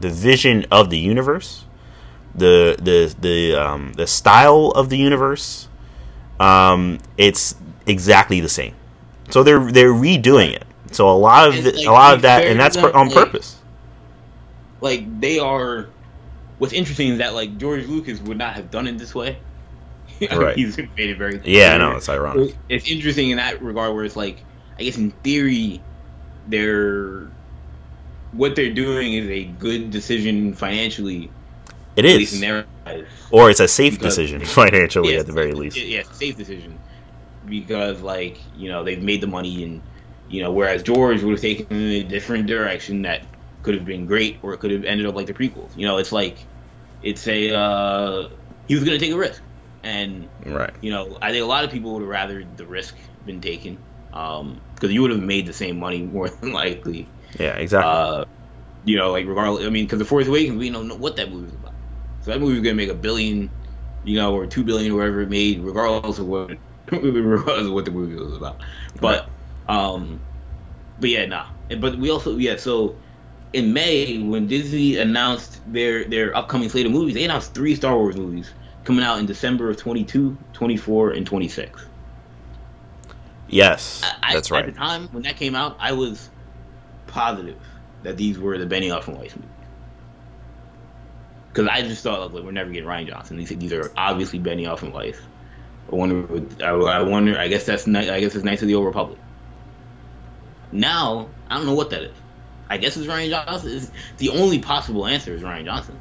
the 0.00 0.10
vision 0.10 0.66
of 0.70 0.90
the 0.90 0.98
universe, 0.98 1.64
the 2.34 2.76
the 2.80 3.14
the 3.20 3.54
um, 3.54 3.92
the 3.94 4.06
style 4.06 4.72
of 4.74 4.88
the 4.90 4.98
universe, 4.98 5.68
um, 6.38 6.98
it's 7.16 7.54
exactly 7.86 8.40
the 8.40 8.48
same. 8.48 8.74
So 9.30 9.42
they're 9.42 9.70
they're 9.70 9.92
redoing 9.92 10.52
it. 10.52 10.64
So 10.92 11.10
a 11.10 11.16
lot 11.16 11.48
of 11.48 11.64
the, 11.64 11.72
like, 11.72 11.86
a 11.86 11.90
lot 11.90 12.14
of 12.14 12.22
that, 12.22 12.46
and 12.46 12.60
that's 12.60 12.76
them, 12.76 12.84
on 12.94 13.08
like, 13.08 13.14
purpose. 13.14 13.60
Like 14.80 15.20
they 15.20 15.38
are. 15.38 15.88
What's 16.58 16.72
interesting 16.72 17.08
is 17.08 17.18
that 17.18 17.34
like 17.34 17.58
George 17.58 17.86
Lucas 17.86 18.20
would 18.20 18.38
not 18.38 18.54
have 18.54 18.70
done 18.70 18.86
it 18.86 18.98
this 18.98 19.14
way. 19.14 19.38
right. 20.32 20.56
He's 20.56 20.78
made 20.78 21.10
it 21.10 21.18
very. 21.18 21.38
Clear. 21.38 21.58
Yeah, 21.60 21.74
I 21.74 21.78
know 21.78 21.96
it's 21.96 22.08
ironic. 22.08 22.54
It's 22.68 22.88
interesting 22.88 23.30
in 23.30 23.36
that 23.38 23.60
regard, 23.62 23.94
where 23.94 24.04
it's 24.04 24.16
like, 24.16 24.42
I 24.78 24.84
guess 24.84 24.96
in 24.96 25.10
theory, 25.22 25.80
they're 26.48 27.28
what 28.32 28.56
they're 28.56 28.72
doing 28.72 29.14
is 29.14 29.28
a 29.28 29.44
good 29.44 29.90
decision 29.90 30.52
financially. 30.54 31.30
It 31.96 32.04
is. 32.04 32.44
Or 33.30 33.50
it's 33.50 33.60
a 33.60 33.68
safe 33.68 33.94
because, 33.94 34.16
decision 34.16 34.44
financially 34.44 35.14
yeah, 35.14 35.20
at 35.20 35.26
the 35.26 35.32
very 35.32 35.52
least. 35.52 35.76
Yeah, 35.76 36.02
safe 36.12 36.36
decision. 36.36 36.78
Because 37.46 38.02
like, 38.02 38.38
you 38.56 38.68
know, 38.68 38.84
they've 38.84 39.02
made 39.02 39.20
the 39.20 39.26
money 39.26 39.64
and 39.64 39.82
you 40.28 40.42
know, 40.42 40.52
whereas 40.52 40.82
George 40.82 41.22
would 41.22 41.32
have 41.32 41.40
taken 41.40 41.76
a 41.76 42.02
different 42.02 42.46
direction 42.46 43.02
that 43.02 43.22
could 43.62 43.74
have 43.74 43.84
been 43.84 44.06
great 44.06 44.38
or 44.42 44.52
it 44.52 44.58
could 44.58 44.70
have 44.70 44.84
ended 44.84 45.06
up 45.06 45.14
like 45.14 45.26
the 45.26 45.34
prequels. 45.34 45.76
You 45.76 45.86
know, 45.86 45.98
it's 45.98 46.12
like 46.12 46.38
it's 47.02 47.26
a 47.28 47.56
uh 47.56 48.28
he 48.68 48.74
was 48.74 48.84
gonna 48.84 48.98
take 48.98 49.12
a 49.12 49.16
risk. 49.16 49.42
And 49.82 50.28
right. 50.44 50.74
you 50.80 50.90
know, 50.90 51.16
I 51.22 51.30
think 51.30 51.44
a 51.44 51.46
lot 51.46 51.64
of 51.64 51.70
people 51.70 51.92
would 51.94 52.00
have 52.00 52.08
rather 52.08 52.44
the 52.56 52.66
risk 52.66 52.96
been 53.24 53.40
taken. 53.40 53.78
Um, 54.12 54.60
because 54.76 54.92
you 54.94 55.02
would 55.02 55.10
have 55.10 55.20
made 55.22 55.46
the 55.46 55.52
same 55.54 55.78
money 55.80 56.02
more 56.02 56.28
than 56.28 56.52
likely 56.52 57.12
yeah, 57.38 57.56
exactly. 57.56 57.90
Uh, 57.92 58.24
you 58.84 58.96
know, 58.96 59.12
like 59.12 59.26
regardless, 59.26 59.66
I 59.66 59.70
mean, 59.70 59.84
because 59.84 59.98
the 59.98 60.04
Force 60.04 60.28
Awakens, 60.28 60.58
we 60.58 60.70
don't 60.70 60.88
know 60.88 60.96
what 60.96 61.16
that 61.16 61.30
movie 61.30 61.46
was 61.46 61.54
about. 61.54 61.74
So 62.20 62.30
that 62.30 62.40
movie 62.40 62.54
was 62.54 62.62
gonna 62.62 62.74
make 62.74 62.90
a 62.90 62.94
billion, 62.94 63.50
you 64.04 64.16
know, 64.16 64.34
or 64.34 64.46
two 64.46 64.64
billion, 64.64 64.92
or 64.92 64.96
whatever 64.98 65.22
it 65.22 65.30
made, 65.30 65.60
regardless 65.62 66.18
of 66.18 66.26
what, 66.26 66.50
regardless 66.92 67.66
of 67.66 67.72
what 67.72 67.84
the 67.84 67.90
movie 67.90 68.14
was 68.16 68.36
about. 68.36 68.62
But, 69.00 69.32
um, 69.68 70.22
but 70.98 71.10
yeah, 71.10 71.26
nah. 71.26 71.46
But 71.80 71.98
we 71.98 72.10
also, 72.10 72.36
yeah. 72.36 72.56
So 72.56 73.00
in 73.52 73.72
May, 73.72 74.18
when 74.18 74.46
Disney 74.46 74.96
announced 74.98 75.60
their 75.70 76.04
their 76.08 76.36
upcoming 76.36 76.68
slate 76.68 76.86
of 76.86 76.92
movies, 76.92 77.14
they 77.14 77.24
announced 77.24 77.54
three 77.54 77.74
Star 77.76 77.96
Wars 77.96 78.16
movies 78.16 78.54
coming 78.84 79.04
out 79.04 79.18
in 79.18 79.26
December 79.26 79.70
of 79.70 79.76
22, 79.78 80.38
24, 80.52 81.10
and 81.12 81.26
26. 81.26 81.90
Yes, 83.48 84.02
I, 84.22 84.34
that's 84.34 84.50
right. 84.50 84.66
At 84.66 84.74
the 84.74 84.78
time 84.78 85.08
when 85.12 85.22
that 85.24 85.36
came 85.36 85.54
out, 85.54 85.76
I 85.80 85.92
was 85.92 86.30
positive 87.06 87.60
that 88.02 88.16
these 88.16 88.38
were 88.38 88.58
the 88.58 88.66
Benioff 88.66 89.08
and 89.08 89.16
Weiss 89.18 89.36
movies. 89.36 89.50
because 91.52 91.68
I 91.68 91.82
just 91.82 92.02
thought 92.02 92.34
like 92.34 92.44
we're 92.44 92.50
never 92.52 92.70
getting 92.70 92.88
Rian 92.88 93.08
Johnson. 93.08 93.36
These 93.38 93.50
these 93.50 93.72
are 93.72 93.92
obviously 93.96 94.38
Benioff 94.40 94.82
and 94.82 94.92
Weiss. 94.92 95.18
I 95.90 95.94
wonder. 95.96 96.46
I, 96.62 96.68
I 96.70 97.02
wonder. 97.02 97.38
I 97.38 97.48
guess 97.48 97.64
that's. 97.66 97.88
I 97.88 98.20
guess 98.20 98.34
it's 98.34 98.44
Knights 98.44 98.62
of 98.62 98.68
the 98.68 98.74
Old 98.74 98.86
Republic. 98.86 99.20
Now 100.72 101.34
I 101.48 101.56
don't 101.56 101.66
know 101.66 101.74
what 101.74 101.90
that 101.90 102.02
is. 102.02 102.16
I 102.68 102.78
guess 102.78 102.96
it's 102.96 103.06
Rian 103.06 103.30
Johnson. 103.30 103.72
It's, 103.76 103.90
the 104.18 104.30
only 104.30 104.58
possible 104.60 105.06
answer 105.06 105.34
is 105.34 105.42
Rian 105.42 105.64
Johnson. 105.64 106.00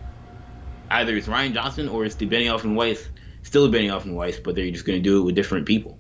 Either 0.89 1.15
it's 1.15 1.27
Rian 1.27 1.53
Johnson 1.53 1.89
or 1.89 2.05
it's 2.05 2.15
the 2.15 2.27
Benioff 2.27 2.63
and 2.63 2.75
Weiss. 2.75 3.07
Still 3.43 3.65
a 3.65 3.69
Benioff 3.69 4.05
and 4.05 4.15
Weiss, 4.15 4.39
but 4.39 4.55
they're 4.55 4.71
just 4.71 4.85
going 4.85 4.99
to 4.99 5.03
do 5.03 5.21
it 5.21 5.25
with 5.25 5.35
different 5.35 5.67
people. 5.67 5.99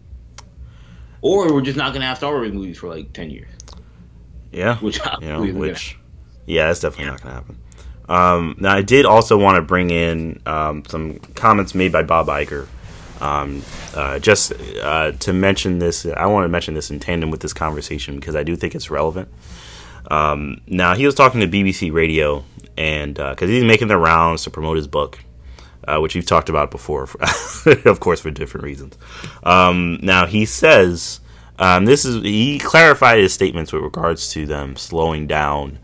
Or 1.25 1.51
we're 1.51 1.61
just 1.61 1.75
not 1.75 1.89
going 1.89 2.01
to 2.01 2.05
have 2.05 2.17
Star 2.17 2.33
Wars 2.33 2.53
movies 2.53 2.77
for 2.77 2.87
like 2.87 3.11
ten 3.11 3.31
years. 3.31 3.49
Yeah, 4.51 4.77
which 4.77 4.99
you 5.21 5.27
know, 5.27 5.43
which 5.43 5.97
yeah, 6.45 6.67
that's 6.67 6.81
definitely 6.81 7.05
yeah. 7.05 7.11
not 7.11 7.21
going 7.23 7.33
to 7.33 7.41
happen. 7.41 7.57
Um, 8.07 8.55
now, 8.59 8.75
I 8.75 8.83
did 8.83 9.07
also 9.07 9.35
want 9.35 9.55
to 9.55 9.63
bring 9.63 9.89
in 9.89 10.39
um, 10.45 10.83
some 10.85 11.17
comments 11.33 11.73
made 11.73 11.91
by 11.91 12.03
Bob 12.03 12.27
Iger. 12.27 12.67
Um, 13.21 13.63
uh, 13.95 14.19
just 14.19 14.53
uh, 14.83 15.13
to 15.13 15.33
mention 15.33 15.79
this, 15.79 16.05
I 16.05 16.27
want 16.27 16.45
to 16.45 16.49
mention 16.49 16.75
this 16.75 16.91
in 16.91 16.99
tandem 16.99 17.31
with 17.31 17.39
this 17.39 17.53
conversation 17.53 18.17
because 18.19 18.35
I 18.35 18.43
do 18.43 18.55
think 18.55 18.75
it's 18.75 18.91
relevant. 18.91 19.27
Um, 20.11 20.61
now, 20.67 20.93
he 20.93 21.07
was 21.07 21.15
talking 21.15 21.41
to 21.41 21.47
BBC 21.47 21.91
Radio, 21.91 22.45
and 22.77 23.15
because 23.15 23.49
uh, 23.49 23.51
he's 23.51 23.63
making 23.63 23.87
the 23.87 23.97
rounds 23.97 24.43
to 24.43 24.51
promote 24.51 24.77
his 24.77 24.87
book, 24.87 25.24
uh, 25.87 25.99
which 25.99 26.15
we've 26.15 26.25
talked 26.25 26.49
about 26.49 26.71
before, 26.71 27.03
of 27.85 27.99
course, 27.99 28.19
for 28.19 28.31
different 28.31 28.63
reasons. 28.63 28.97
Um, 29.43 29.99
now, 30.01 30.25
he 30.25 30.45
says 30.45 31.19
um, 31.57 31.85
this 31.85 32.03
is 32.05 32.21
he 32.23 32.59
clarified 32.59 33.19
his 33.19 33.33
statements 33.33 33.71
with 33.71 33.83
regards 33.83 34.29
to 34.31 34.45
them 34.45 34.75
slowing 34.75 35.27
down 35.27 35.79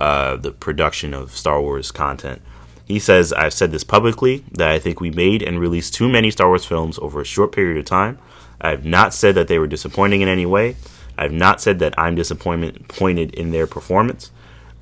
uh, 0.00 0.36
the 0.36 0.52
production 0.52 1.12
of 1.14 1.36
Star 1.36 1.60
Wars 1.60 1.90
content. 1.90 2.40
He 2.84 2.98
says, 2.98 3.32
I've 3.32 3.52
said 3.52 3.70
this 3.70 3.84
publicly 3.84 4.44
that 4.52 4.70
I 4.70 4.78
think 4.78 5.00
we 5.00 5.10
made 5.10 5.42
and 5.42 5.60
released 5.60 5.94
too 5.94 6.08
many 6.08 6.30
Star 6.30 6.48
Wars 6.48 6.64
films 6.64 6.98
over 6.98 7.20
a 7.20 7.24
short 7.24 7.52
period 7.52 7.78
of 7.78 7.84
time. 7.84 8.18
I 8.60 8.70
have 8.70 8.84
not 8.84 9.14
said 9.14 9.34
that 9.36 9.48
they 9.48 9.58
were 9.58 9.66
disappointing 9.66 10.20
in 10.20 10.28
any 10.28 10.46
way. 10.46 10.76
I 11.16 11.22
have 11.22 11.32
not 11.32 11.60
said 11.60 11.78
that 11.80 11.94
I'm 11.98 12.14
disappointed 12.14 13.34
in 13.34 13.50
their 13.50 13.66
performance. 13.66 14.30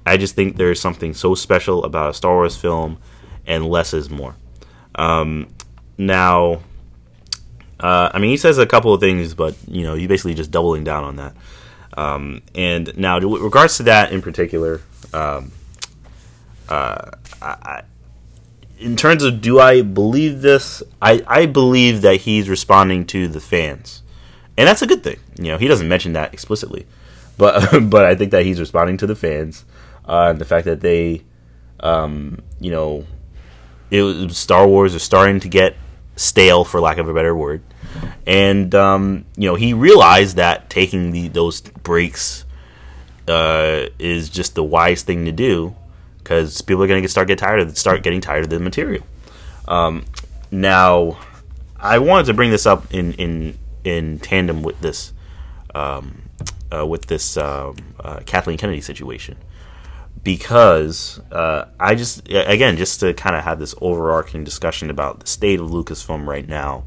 I 0.07 0.17
just 0.17 0.35
think 0.35 0.57
there's 0.57 0.81
something 0.81 1.13
so 1.13 1.35
special 1.35 1.85
about 1.85 2.11
a 2.11 2.15
Star 2.15 2.35
Wars 2.35 2.57
film, 2.57 2.99
and 3.47 3.67
less 3.67 3.93
is 3.93 4.11
more. 4.11 4.37
Um, 4.95 5.49
now, 5.99 6.63
uh, 7.79 8.11
I 8.13 8.19
mean, 8.19 8.31
he 8.31 8.37
says 8.37 8.59
a 8.59 8.67
couple 8.67 8.93
of 8.93 9.01
things, 9.01 9.35
but 9.35 9.55
you 9.67 9.83
know, 9.85 9.95
he's 9.95 10.09
basically 10.09 10.35
just 10.35 10.51
doubling 10.51 10.85
down 10.85 11.05
on 11.05 11.17
that. 11.17 11.35
Um, 11.97 12.43
and 12.55 12.97
now, 12.97 13.19
with 13.21 13.43
regards 13.43 13.77
to 13.79 13.85
that 13.85 14.13
in 14.13 14.23
particular, 14.23 14.81
um, 15.13 15.51
uh, 16.69 17.11
I, 17.43 17.83
in 18.79 18.97
terms 18.97 19.23
of 19.23 19.41
do 19.41 19.61
I 19.61 19.83
believe 19.83 20.41
this, 20.41 20.83
I, 21.03 21.23
I 21.27 21.47
believe 21.47 22.03
that 22.03 22.17
he's 22.23 22.49
responding 22.49 23.07
to 23.07 23.29
the 23.29 23.41
fans, 23.41 24.03
and 24.57 24.69
that's 24.69 24.83
a 24.83 24.87
good 24.87 25.03
thing. 25.03 25.19
You 25.39 25.53
know, 25.53 25.59
he 25.59 25.69
doesn't 25.69 25.89
mention 25.89 26.13
that 26.15 26.33
explicitly, 26.33 26.87
but 27.37 27.81
but 27.91 28.05
I 28.05 28.15
think 28.15 28.31
that 28.31 28.45
he's 28.45 28.61
responding 28.61 28.97
to 28.99 29.07
the 29.07 29.17
fans, 29.17 29.65
uh, 30.07 30.29
and 30.31 30.39
the 30.39 30.45
fact 30.45 30.67
that 30.67 30.81
they, 30.81 31.23
um, 31.81 32.41
you 32.61 32.71
know, 32.71 33.07
it, 33.91 34.03
was, 34.03 34.37
Star 34.37 34.67
Wars 34.67 34.95
is 34.95 35.03
starting 35.03 35.41
to 35.41 35.49
get 35.49 35.77
stale, 36.17 36.65
for 36.65 36.81
lack 36.81 36.99
of 36.99 37.09
a 37.09 37.15
better 37.15 37.35
word, 37.35 37.63
and 38.27 38.75
um, 38.75 39.25
you 39.37 39.49
know 39.49 39.55
he 39.55 39.73
realized 39.73 40.37
that 40.37 40.71
taking 40.71 41.11
the 41.11 41.29
those 41.29 41.61
breaks 41.61 42.45
uh, 43.29 43.87
is 43.99 44.29
just 44.29 44.55
the 44.55 44.65
wise 44.65 45.03
thing 45.03 45.25
to 45.25 45.33
do 45.33 45.75
because 46.19 46.61
people 46.61 46.83
are 46.83 46.87
going 46.87 47.03
to 47.03 47.09
start 47.09 47.29
get 47.29 47.39
tired 47.39 47.61
of 47.61 47.77
start 47.77 48.03
getting 48.03 48.21
tired 48.21 48.45
of 48.45 48.51
the 48.51 48.61
material. 48.61 49.05
Um, 49.67 50.05
now, 50.51 51.19
I 51.79 51.99
wanted 51.99 52.27
to 52.27 52.35
bring 52.35 52.51
this 52.51 52.67
up 52.67 52.93
in 52.93 53.15
in 53.15 53.59
in 53.85 54.19
tandem 54.19 54.63
with 54.63 54.81
this 54.81 55.13
um, 55.75 56.23
uh, 56.73 56.87
with 56.87 57.07
this 57.07 57.37
um, 57.37 57.77
uh, 57.99 58.21
Kathleen 58.27 58.59
Kennedy 58.59 58.81
situation 58.81 59.37
because 60.23 61.21
uh, 61.33 61.67
I 61.79 61.95
just 61.95 62.29
again 62.29 62.77
just 62.77 63.01
to 63.01 63.15
kind 63.15 63.37
of 63.37 63.45
have 63.45 63.59
this 63.59 63.75
overarching 63.81 64.45
discussion 64.45 64.91
about 64.91 65.21
the 65.21 65.27
state 65.27 65.61
of 65.61 65.71
Lucasfilm 65.71 66.27
right 66.27 66.47
now. 66.47 66.85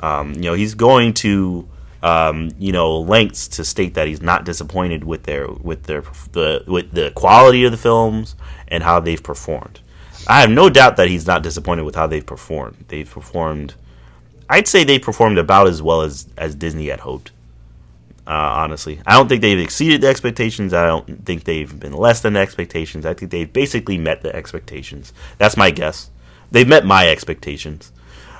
Um, 0.00 0.34
you 0.34 0.42
know, 0.42 0.54
he's 0.54 0.74
going 0.74 1.14
to 1.14 1.68
um, 2.02 2.50
you 2.58 2.72
know 2.72 3.00
lengths 3.00 3.48
to 3.48 3.64
state 3.64 3.94
that 3.94 4.06
he's 4.06 4.20
not 4.20 4.44
disappointed 4.44 5.04
with 5.04 5.24
their 5.24 5.48
with 5.48 5.84
their 5.84 6.02
the 6.32 6.64
with 6.66 6.92
the 6.92 7.12
quality 7.12 7.64
of 7.64 7.72
the 7.72 7.78
films 7.78 8.36
and 8.68 8.82
how 8.82 9.00
they've 9.00 9.22
performed. 9.22 9.80
I 10.26 10.40
have 10.40 10.50
no 10.50 10.70
doubt 10.70 10.96
that 10.96 11.08
he's 11.08 11.26
not 11.26 11.42
disappointed 11.42 11.82
with 11.82 11.94
how 11.94 12.06
they've 12.06 12.24
performed. 12.24 12.86
They've 12.88 13.08
performed. 13.08 13.74
I'd 14.48 14.68
say 14.68 14.84
they 14.84 14.98
performed 14.98 15.38
about 15.38 15.68
as 15.68 15.80
well 15.80 16.02
as 16.02 16.28
as 16.36 16.54
Disney 16.54 16.88
had 16.88 17.00
hoped. 17.00 17.30
Uh, 18.26 18.30
honestly, 18.30 19.00
I 19.06 19.14
don't 19.14 19.28
think 19.28 19.42
they've 19.42 19.58
exceeded 19.58 20.00
the 20.00 20.08
expectations. 20.08 20.72
I 20.72 20.86
don't 20.86 21.26
think 21.26 21.44
they've 21.44 21.78
been 21.78 21.92
less 21.92 22.22
than 22.22 22.32
the 22.32 22.40
expectations. 22.40 23.04
I 23.04 23.12
think 23.12 23.30
they've 23.30 23.52
basically 23.52 23.98
met 23.98 24.22
the 24.22 24.34
expectations. 24.34 25.12
That's 25.36 25.56
my 25.56 25.70
guess. 25.70 26.10
They've 26.50 26.66
met 26.66 26.86
my 26.86 27.08
expectations. 27.08 27.92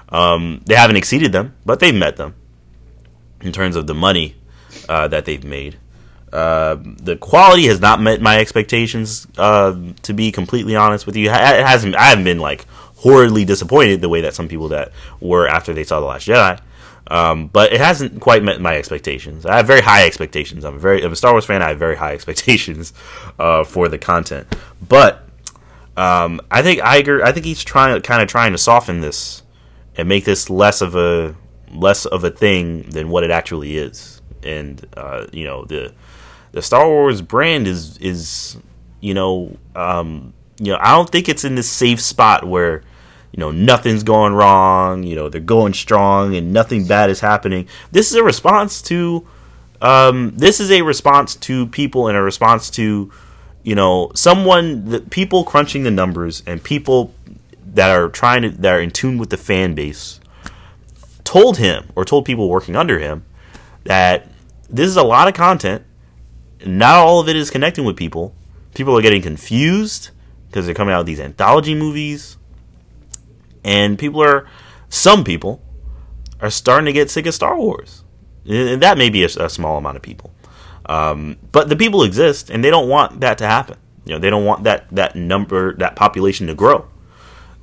Um, 0.09 0.63
they 0.65 0.75
haven't 0.75 0.97
exceeded 0.97 1.33
them, 1.33 1.55
but 1.67 1.81
they've 1.81 1.95
met 1.95 2.17
them 2.17 2.35
in 3.43 3.53
terms 3.53 3.77
of 3.77 3.87
the 3.87 3.95
money 3.95 4.37
uh, 4.89 5.09
that 5.09 5.27
they've 5.27 5.45
made. 5.45 5.77
Uh, 6.33 6.77
the 6.83 7.17
quality 7.17 7.67
has 7.67 7.81
not 7.81 8.01
met 8.01 8.21
my 8.21 8.39
expectations. 8.39 9.27
Uh, 9.37 9.93
to 10.03 10.13
be 10.13 10.33
completely 10.33 10.75
honest 10.75 11.07
with 11.07 11.15
you, 11.15 11.29
it 11.29 11.33
hasn't. 11.33 11.95
I 11.95 12.05
haven't 12.05 12.25
been 12.25 12.41
like 12.41 12.67
horridly 12.97 13.45
disappointed 13.45 14.01
the 14.01 14.09
way 14.09 14.23
that 14.23 14.35
some 14.35 14.49
people 14.49 14.69
that 14.69 14.91
were 15.21 15.47
after 15.47 15.75
they 15.75 15.85
saw 15.85 16.01
the 16.01 16.07
Last 16.07 16.27
Jedi. 16.27 16.59
Um, 17.09 17.49
but 17.49 17.73
it 17.73 17.81
hasn't 17.81 18.21
quite 18.21 18.43
met 18.43 18.61
my 18.61 18.77
expectations. 18.77 19.45
I 19.45 19.57
have 19.57 19.67
very 19.67 19.83
high 19.83 20.07
expectations. 20.07 20.65
I'm 20.65 20.77
a 20.77 20.79
very 20.79 21.03
I'm 21.05 21.13
a 21.13 21.17
Star 21.17 21.33
Wars 21.33 21.45
fan. 21.45 21.63
I 21.63 21.69
have 21.69 21.79
very 21.79 21.97
high 21.97 22.13
expectations 22.15 22.93
uh, 23.39 23.65
for 23.65 23.89
the 23.89 23.99
content. 23.99 24.47
But 24.87 25.29
um, 25.97 26.41
I 26.51 26.63
think 26.63 26.81
Iger. 26.81 27.23
I 27.23 27.33
think 27.33 27.47
he's 27.47 27.63
trying, 27.63 28.01
kind 28.03 28.23
of 28.23 28.29
trying 28.29 28.53
to 28.53 28.59
soften 28.59 29.01
this 29.01 29.43
and 29.97 30.09
make 30.09 30.25
this 30.25 30.51
less 30.51 30.81
of 30.81 30.97
a 30.97 31.37
less 31.73 32.07
of 32.07 32.25
a 32.25 32.31
thing 32.31 32.83
than 32.91 33.11
what 33.11 33.25
it 33.25 33.31
actually 33.31 33.77
is. 33.77 34.21
And 34.43 34.85
uh, 34.97 35.27
you 35.33 35.45
know 35.45 35.65
the 35.65 35.93
the 36.53 36.63
Star 36.63 36.87
Wars 36.87 37.21
brand 37.21 37.67
is 37.67 37.99
is 37.99 38.57
you 39.01 39.15
know 39.15 39.57
um, 39.77 40.33
you 40.59 40.73
know 40.73 40.79
I 40.81 40.93
don't 40.93 41.11
think 41.11 41.29
it's 41.29 41.45
in 41.45 41.55
this 41.55 41.71
safe 41.71 42.01
spot 42.01 42.45
where 42.47 42.83
you 43.35 43.41
know 43.41 43.51
nothing's 43.51 44.05
going 44.05 44.33
wrong. 44.33 45.03
You 45.03 45.17
know 45.17 45.29
they're 45.29 45.41
going 45.41 45.75
strong 45.75 46.37
and 46.37 46.53
nothing 46.53 46.87
bad 46.87 47.11
is 47.11 47.19
happening. 47.19 47.67
This 47.91 48.13
is 48.13 48.15
a 48.15 48.23
response 48.23 48.81
to 48.83 49.27
um, 49.83 50.31
this 50.37 50.61
is 50.61 50.71
a 50.71 50.83
response 50.83 51.35
to 51.37 51.67
people 51.67 52.07
and 52.07 52.17
a 52.17 52.23
response 52.23 52.71
to 52.71 53.11
you 53.65 53.75
know 53.75 54.13
someone 54.15 54.89
the 54.89 55.01
people 55.01 55.43
crunching 55.43 55.83
the 55.83 55.91
numbers 55.91 56.45
and 56.47 56.63
people 56.63 57.13
that 57.73 57.91
are 57.91 58.09
trying 58.09 58.43
to 58.43 58.51
that 58.51 58.73
are 58.73 58.81
in 58.81 58.93
tune 58.93 59.19
with 59.19 59.31
the 59.31 59.37
fan 59.37 59.75
base 59.75 60.21
told 61.25 61.57
him 61.59 61.91
or 61.97 62.05
told 62.05 62.25
people 62.25 62.49
working 62.49 62.77
under 62.77 63.01
him 63.01 63.25
that 63.83 64.29
this 64.71 64.87
is 64.87 64.97
a 64.97 65.03
lot 65.03 65.27
of 65.27 65.35
content. 65.35 65.83
Not 66.65 66.99
all 66.99 67.19
of 67.19 67.29
it 67.29 67.35
is 67.35 67.51
connecting 67.51 67.85
with 67.85 67.97
people. 67.97 68.33
People 68.77 68.97
are 68.97 69.03
getting 69.03 69.23
confused 69.23 70.11
because 70.47 70.67
they're 70.67 70.75
coming 70.75 70.95
out 70.95 70.99
with 70.99 71.09
these 71.09 71.19
anthology 71.19 71.75
movies. 71.75 72.39
And 73.65 73.99
people 73.99 74.23
are, 74.23 74.47
some 74.89 75.25
people 75.25 75.63
are 76.41 76.51
starting 76.51 76.87
to 76.87 76.93
get 76.93 77.11
sick 77.11 77.27
of 77.27 77.35
Star 77.35 77.57
Wars. 77.57 78.05
And 78.47 78.83
that 78.83 78.99
may 78.99 79.11
be 79.11 79.23
a, 79.23 79.27
a 79.27 79.49
small 79.49 79.79
amount 79.79 79.97
of 79.97 80.03
people. 80.03 80.33
Um, 80.87 81.39
but 81.51 81.69
the 81.69 81.77
people 81.77 82.03
exist 82.03 82.51
and 82.51 82.63
they 82.63 82.71
don't 82.71 82.89
want 82.89 83.21
that 83.21 83.39
to 83.39 83.47
happen. 83.47 83.79
You 84.05 84.15
know, 84.15 84.19
they 84.19 84.29
don't 84.29 84.45
want 84.45 84.65
that, 84.65 84.87
that 84.91 85.17
number, 85.17 85.75
that 85.77 85.97
population 85.97 86.47
to 86.49 86.55
grow. 86.55 86.87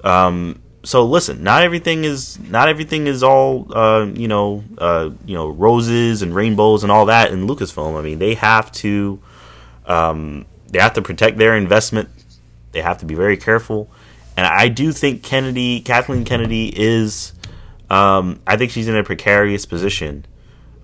Um, 0.04 0.62
so 0.84 1.06
listen, 1.06 1.44
not 1.44 1.62
everything 1.62 2.04
is 2.04 2.40
not 2.40 2.68
everything 2.68 3.08
is 3.08 3.22
all 3.22 3.68
uh, 3.76 4.06
you 4.06 4.28
know 4.28 4.64
uh, 4.78 5.12
you 5.26 5.36
know 5.36 5.50
roses 5.50 6.22
and 6.22 6.34
rainbows 6.34 6.84
and 6.84 6.92
all 6.92 7.06
that 7.06 7.32
in 7.32 7.48
Lucasfilm. 7.48 7.98
I 7.98 8.02
mean, 8.02 8.20
they 8.20 8.34
have 8.36 8.72
to 8.74 9.22
um, 9.86 10.46
they 10.70 10.80
have 10.80 10.94
to 10.94 11.02
protect 11.02 11.38
their 11.38 11.56
investment. 11.56 12.10
They 12.72 12.82
have 12.82 12.98
to 13.00 13.06
be 13.06 13.16
very 13.16 13.38
careful, 13.38 13.92
and 14.38 14.46
I 14.46 14.68
do 14.68 14.92
think 14.92 15.24
Kennedy, 15.24 15.82
Kathleen 15.82 16.26
Kennedy, 16.26 16.72
is. 16.76 17.34
Um, 17.90 18.40
I 18.48 18.56
think 18.56 18.72
she's 18.72 18.88
in 18.88 18.96
a 18.96 19.04
precarious 19.04 19.66
position 19.66 20.26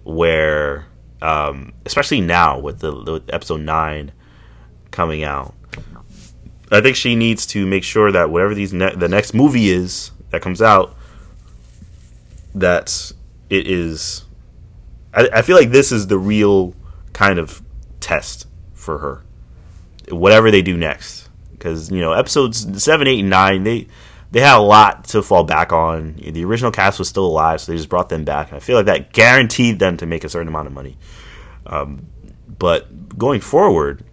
where, 0.03 0.87
um, 1.21 1.71
especially 1.85 2.19
now 2.19 2.59
with 2.59 2.79
the 2.79 2.93
with 2.93 3.33
episode 3.33 3.61
nine 3.61 4.11
coming 4.91 5.23
out, 5.23 5.53
I 6.71 6.81
think 6.81 6.95
she 6.97 7.15
needs 7.15 7.45
to 7.47 7.65
make 7.65 7.83
sure 7.83 8.11
that 8.11 8.29
whatever 8.29 8.53
these 8.53 8.73
ne- 8.73 8.95
the 8.95 9.07
next 9.07 9.33
movie 9.33 9.69
is 9.69 10.11
that 10.31 10.41
comes 10.41 10.61
out, 10.61 10.95
that 12.55 13.11
it 13.49 13.67
is. 13.67 14.25
I, 15.13 15.29
I 15.33 15.41
feel 15.41 15.55
like 15.55 15.71
this 15.71 15.91
is 15.91 16.07
the 16.07 16.17
real 16.17 16.75
kind 17.13 17.39
of 17.39 17.61
test 17.99 18.47
for 18.73 18.97
her. 18.97 19.23
Whatever 20.09 20.51
they 20.51 20.61
do 20.61 20.77
next, 20.77 21.26
because 21.57 21.91
you 21.91 22.01
know 22.01 22.13
episodes 22.13 22.83
seven, 22.83 23.07
eight, 23.07 23.19
and 23.19 23.29
nine 23.29 23.63
they 23.63 23.87
they 24.31 24.41
had 24.41 24.57
a 24.57 24.61
lot 24.61 25.05
to 25.05 25.21
fall 25.21 25.43
back 25.43 25.71
on. 25.71 26.15
The 26.15 26.43
original 26.43 26.71
cast 26.71 26.99
was 26.99 27.07
still 27.07 27.25
alive, 27.25 27.61
so 27.61 27.71
they 27.71 27.77
just 27.77 27.89
brought 27.89 28.09
them 28.09 28.25
back. 28.25 28.49
And 28.49 28.57
I 28.57 28.59
feel 28.59 28.75
like 28.77 28.87
that 28.87 29.13
guaranteed 29.13 29.79
them 29.79 29.97
to 29.97 30.05
make 30.05 30.23
a 30.23 30.29
certain 30.29 30.47
amount 30.47 30.67
of 30.67 30.73
money. 30.73 30.97
Um, 31.65 32.07
but 32.59 33.17
going 33.17 33.41
forward, 33.41 34.03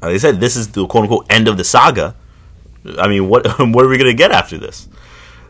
like 0.00 0.10
uh, 0.10 0.14
I 0.14 0.18
said, 0.18 0.40
this 0.40 0.56
is 0.56 0.72
the 0.72 0.86
quote 0.86 1.04
unquote 1.04 1.26
end 1.30 1.48
of 1.48 1.56
the 1.56 1.64
saga. 1.64 2.14
I 2.98 3.08
mean, 3.08 3.28
what 3.28 3.46
what 3.58 3.84
are 3.84 3.88
we 3.88 3.98
gonna 3.98 4.14
get 4.14 4.32
after 4.32 4.58
this? 4.58 4.88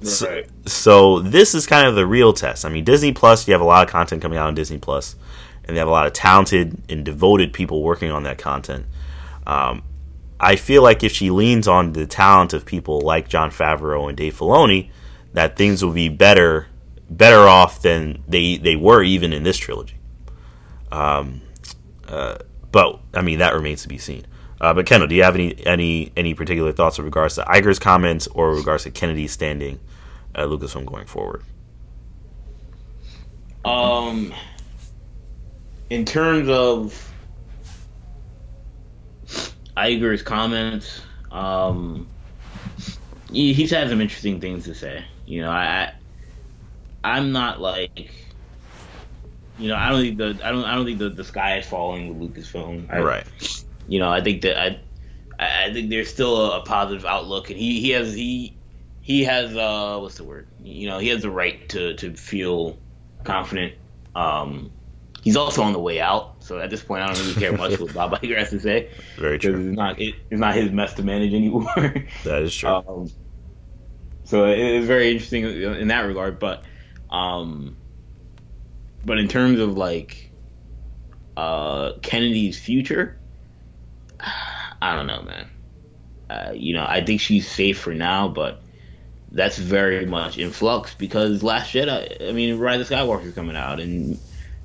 So, 0.02 0.42
so, 0.66 1.20
this 1.20 1.54
is 1.54 1.64
kind 1.64 1.86
of 1.86 1.94
the 1.94 2.04
real 2.04 2.32
test. 2.32 2.64
I 2.64 2.68
mean, 2.68 2.82
Disney 2.82 3.12
Plus, 3.12 3.46
you 3.46 3.52
have 3.52 3.60
a 3.60 3.64
lot 3.64 3.86
of 3.86 3.92
content 3.92 4.20
coming 4.20 4.36
out 4.36 4.48
on 4.48 4.54
Disney 4.56 4.78
Plus, 4.78 5.14
and 5.64 5.76
they 5.76 5.78
have 5.78 5.86
a 5.86 5.92
lot 5.92 6.06
of 6.06 6.12
talented 6.12 6.82
and 6.88 7.04
devoted 7.04 7.52
people 7.52 7.82
working 7.82 8.10
on 8.10 8.24
that 8.24 8.36
content. 8.36 8.86
Um, 9.46 9.84
I 10.42 10.56
feel 10.56 10.82
like 10.82 11.04
if 11.04 11.12
she 11.12 11.30
leans 11.30 11.68
on 11.68 11.92
the 11.92 12.04
talent 12.04 12.52
of 12.52 12.66
people 12.66 13.00
like 13.00 13.28
Jon 13.28 13.50
Favreau 13.52 14.08
and 14.08 14.18
Dave 14.18 14.36
Filoni, 14.36 14.90
that 15.34 15.56
things 15.56 15.84
will 15.84 15.92
be 15.92 16.08
better 16.08 16.66
better 17.08 17.40
off 17.40 17.80
than 17.82 18.24
they 18.26 18.56
they 18.56 18.74
were 18.74 19.04
even 19.04 19.32
in 19.32 19.44
this 19.44 19.56
trilogy. 19.56 19.96
Um, 20.90 21.42
uh, 22.08 22.38
but 22.72 23.00
I 23.14 23.22
mean 23.22 23.38
that 23.38 23.54
remains 23.54 23.82
to 23.82 23.88
be 23.88 23.98
seen. 23.98 24.26
Uh, 24.60 24.74
but 24.74 24.84
Kendall, 24.86 25.08
do 25.08 25.14
you 25.14 25.22
have 25.22 25.36
any 25.36 25.64
any 25.64 26.12
any 26.16 26.34
particular 26.34 26.72
thoughts 26.72 26.98
with 26.98 27.04
regards 27.04 27.36
to 27.36 27.42
Iger's 27.42 27.78
comments 27.78 28.26
or 28.26 28.50
with 28.50 28.58
regards 28.58 28.82
to 28.82 28.90
Kennedy's 28.90 29.32
standing 29.32 29.78
at 30.34 30.48
Lucasfilm 30.48 30.86
going 30.86 31.06
forward? 31.06 31.44
Um, 33.64 34.34
in 35.88 36.04
terms 36.04 36.48
of 36.48 37.11
Iger's 39.76 40.22
comments. 40.22 41.02
Um, 41.30 42.08
he, 43.32 43.52
he's 43.52 43.70
had 43.70 43.88
some 43.88 44.00
interesting 44.00 44.40
things 44.40 44.64
to 44.64 44.74
say. 44.74 45.04
You 45.26 45.42
know, 45.42 45.50
I, 45.50 45.92
I'm 47.02 47.32
not 47.32 47.60
like, 47.60 48.10
you 49.58 49.68
know, 49.68 49.76
I 49.76 49.90
don't 49.90 50.02
think 50.02 50.18
the 50.18 50.40
I 50.44 50.52
don't 50.52 50.64
I 50.64 50.74
don't 50.74 50.84
think 50.84 50.98
the, 50.98 51.10
the 51.10 51.24
sky 51.24 51.58
is 51.58 51.66
falling 51.66 52.18
with 52.18 52.34
Lucasfilm. 52.34 52.92
I, 52.92 53.00
right. 53.00 53.64
You 53.88 53.98
know, 53.98 54.10
I 54.10 54.20
think 54.20 54.42
that 54.42 54.58
I, 54.58 54.80
I 55.38 55.72
think 55.72 55.90
there's 55.90 56.10
still 56.10 56.52
a, 56.52 56.60
a 56.60 56.62
positive 56.62 57.04
outlook, 57.04 57.50
and 57.50 57.58
he 57.58 57.80
he 57.80 57.90
has 57.90 58.14
he 58.14 58.56
he 59.00 59.24
has 59.24 59.56
uh 59.56 59.98
what's 59.98 60.16
the 60.16 60.24
word? 60.24 60.48
You 60.62 60.88
know, 60.88 60.98
he 60.98 61.08
has 61.08 61.22
the 61.22 61.30
right 61.30 61.68
to 61.70 61.94
to 61.94 62.14
feel 62.14 62.78
confident. 63.24 63.74
Um, 64.14 64.70
he's 65.22 65.36
also 65.36 65.62
on 65.62 65.72
the 65.72 65.80
way 65.80 66.00
out. 66.00 66.31
So 66.52 66.58
at 66.58 66.68
this 66.68 66.82
point, 66.82 67.02
I 67.02 67.06
don't 67.06 67.18
really 67.18 67.40
care 67.40 67.56
much 67.56 67.80
what 67.80 67.94
Bob 67.94 68.12
Iger 68.20 68.36
has 68.36 68.50
to 68.50 68.60
say. 68.60 68.90
Very 69.16 69.38
true. 69.38 69.54
It's 69.54 69.74
not 69.74 69.98
it, 69.98 70.16
it's 70.28 70.38
not 70.38 70.54
his 70.54 70.70
mess 70.70 70.92
to 70.94 71.02
manage 71.02 71.32
anymore. 71.32 71.64
that 72.24 72.42
is 72.42 72.54
true. 72.54 72.68
Um, 72.68 73.10
so 74.24 74.44
it 74.44 74.58
is 74.58 74.86
very 74.86 75.10
interesting 75.12 75.44
in 75.44 75.88
that 75.88 76.02
regard, 76.02 76.38
but 76.38 76.64
um, 77.08 77.74
but 79.02 79.16
in 79.16 79.28
terms 79.28 79.60
of 79.60 79.78
like 79.78 80.30
uh, 81.38 81.92
Kennedy's 82.02 82.60
future, 82.60 83.18
I 84.20 84.94
don't 84.94 85.06
know, 85.06 85.22
man. 85.22 85.50
Uh, 86.28 86.52
you 86.54 86.74
know, 86.74 86.84
I 86.86 87.02
think 87.02 87.22
she's 87.22 87.50
safe 87.50 87.78
for 87.78 87.94
now, 87.94 88.28
but 88.28 88.60
that's 89.30 89.56
very 89.56 90.04
much 90.04 90.36
in 90.36 90.50
flux 90.50 90.92
because 90.92 91.42
Last 91.42 91.72
Jedi. 91.72 92.28
I 92.28 92.32
mean, 92.32 92.58
Rise 92.58 92.82
of 92.82 92.90
Skywalker 92.90 93.24
is 93.24 93.34
coming 93.34 93.56
out, 93.56 93.80
and 93.80 94.18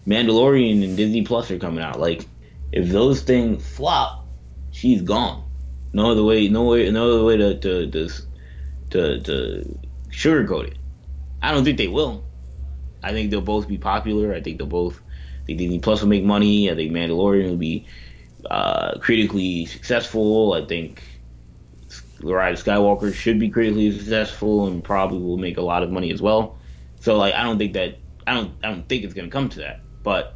Mandalorian 0.08 0.84
and 0.84 0.96
Disney 0.96 1.24
Plus 1.24 1.52
are 1.52 1.60
coming 1.60 1.84
out. 1.84 2.00
Like, 2.00 2.26
if 2.72 2.90
those 2.90 3.22
things 3.22 3.68
flop, 3.76 4.26
she's 4.72 5.02
gone. 5.02 5.44
No 5.94 6.12
other 6.12 6.24
way. 6.24 6.48
No 6.48 6.64
way. 6.64 6.90
No 6.90 7.12
other 7.12 7.24
way 7.24 7.38
to 7.38 7.60
to 7.60 7.92
to 7.92 8.10
to, 8.92 9.22
to 9.22 9.80
sugarcoat 10.10 10.68
it. 10.68 10.78
I 11.42 11.52
don't 11.52 11.64
think 11.64 11.78
they 11.78 11.88
will. 11.88 12.24
I 13.04 13.12
think 13.12 13.32
they'll 13.32 13.42
both 13.42 13.68
be 13.68 13.78
popular. 13.78 14.34
I 14.34 14.42
think 14.42 14.58
they'll 14.58 14.68
both. 14.68 15.00
I 15.44 15.46
think 15.46 15.60
Disney 15.60 15.80
Plus 15.80 16.02
will 16.02 16.10
make 16.10 16.24
money. 16.24 16.72
I 16.72 16.76
think 16.76 16.92
Mandalorian 16.92 17.50
will 17.50 17.58
be 17.58 17.86
uh, 18.50 18.98
critically 19.00 19.66
successful. 19.66 20.54
I 20.54 20.66
think 20.66 21.04
The 22.20 22.34
Rise 22.34 22.62
of 22.62 22.66
Skywalker 22.66 23.14
should 23.14 23.40
be 23.40 23.50
critically 23.50 23.92
successful 23.98 24.68
and 24.68 24.84
probably 24.84 25.20
will 25.20 25.38
make 25.38 25.58
a 25.58 25.62
lot 25.62 25.84
of 25.84 25.92
money 25.92 26.12
as 26.12 26.22
well. 26.22 26.58
So 27.00 27.18
like 27.18 27.34
I 27.34 27.44
don't 27.44 27.58
think 27.58 27.74
that 27.74 27.98
I 28.26 28.34
don't 28.34 28.54
I 28.64 28.70
don't 28.70 28.88
think 28.88 29.04
it's 29.04 29.14
gonna 29.14 29.30
come 29.30 29.50
to 29.50 29.60
that. 29.60 29.82
But 30.08 30.36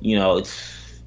you 0.00 0.18
know, 0.18 0.38
it's 0.38 1.00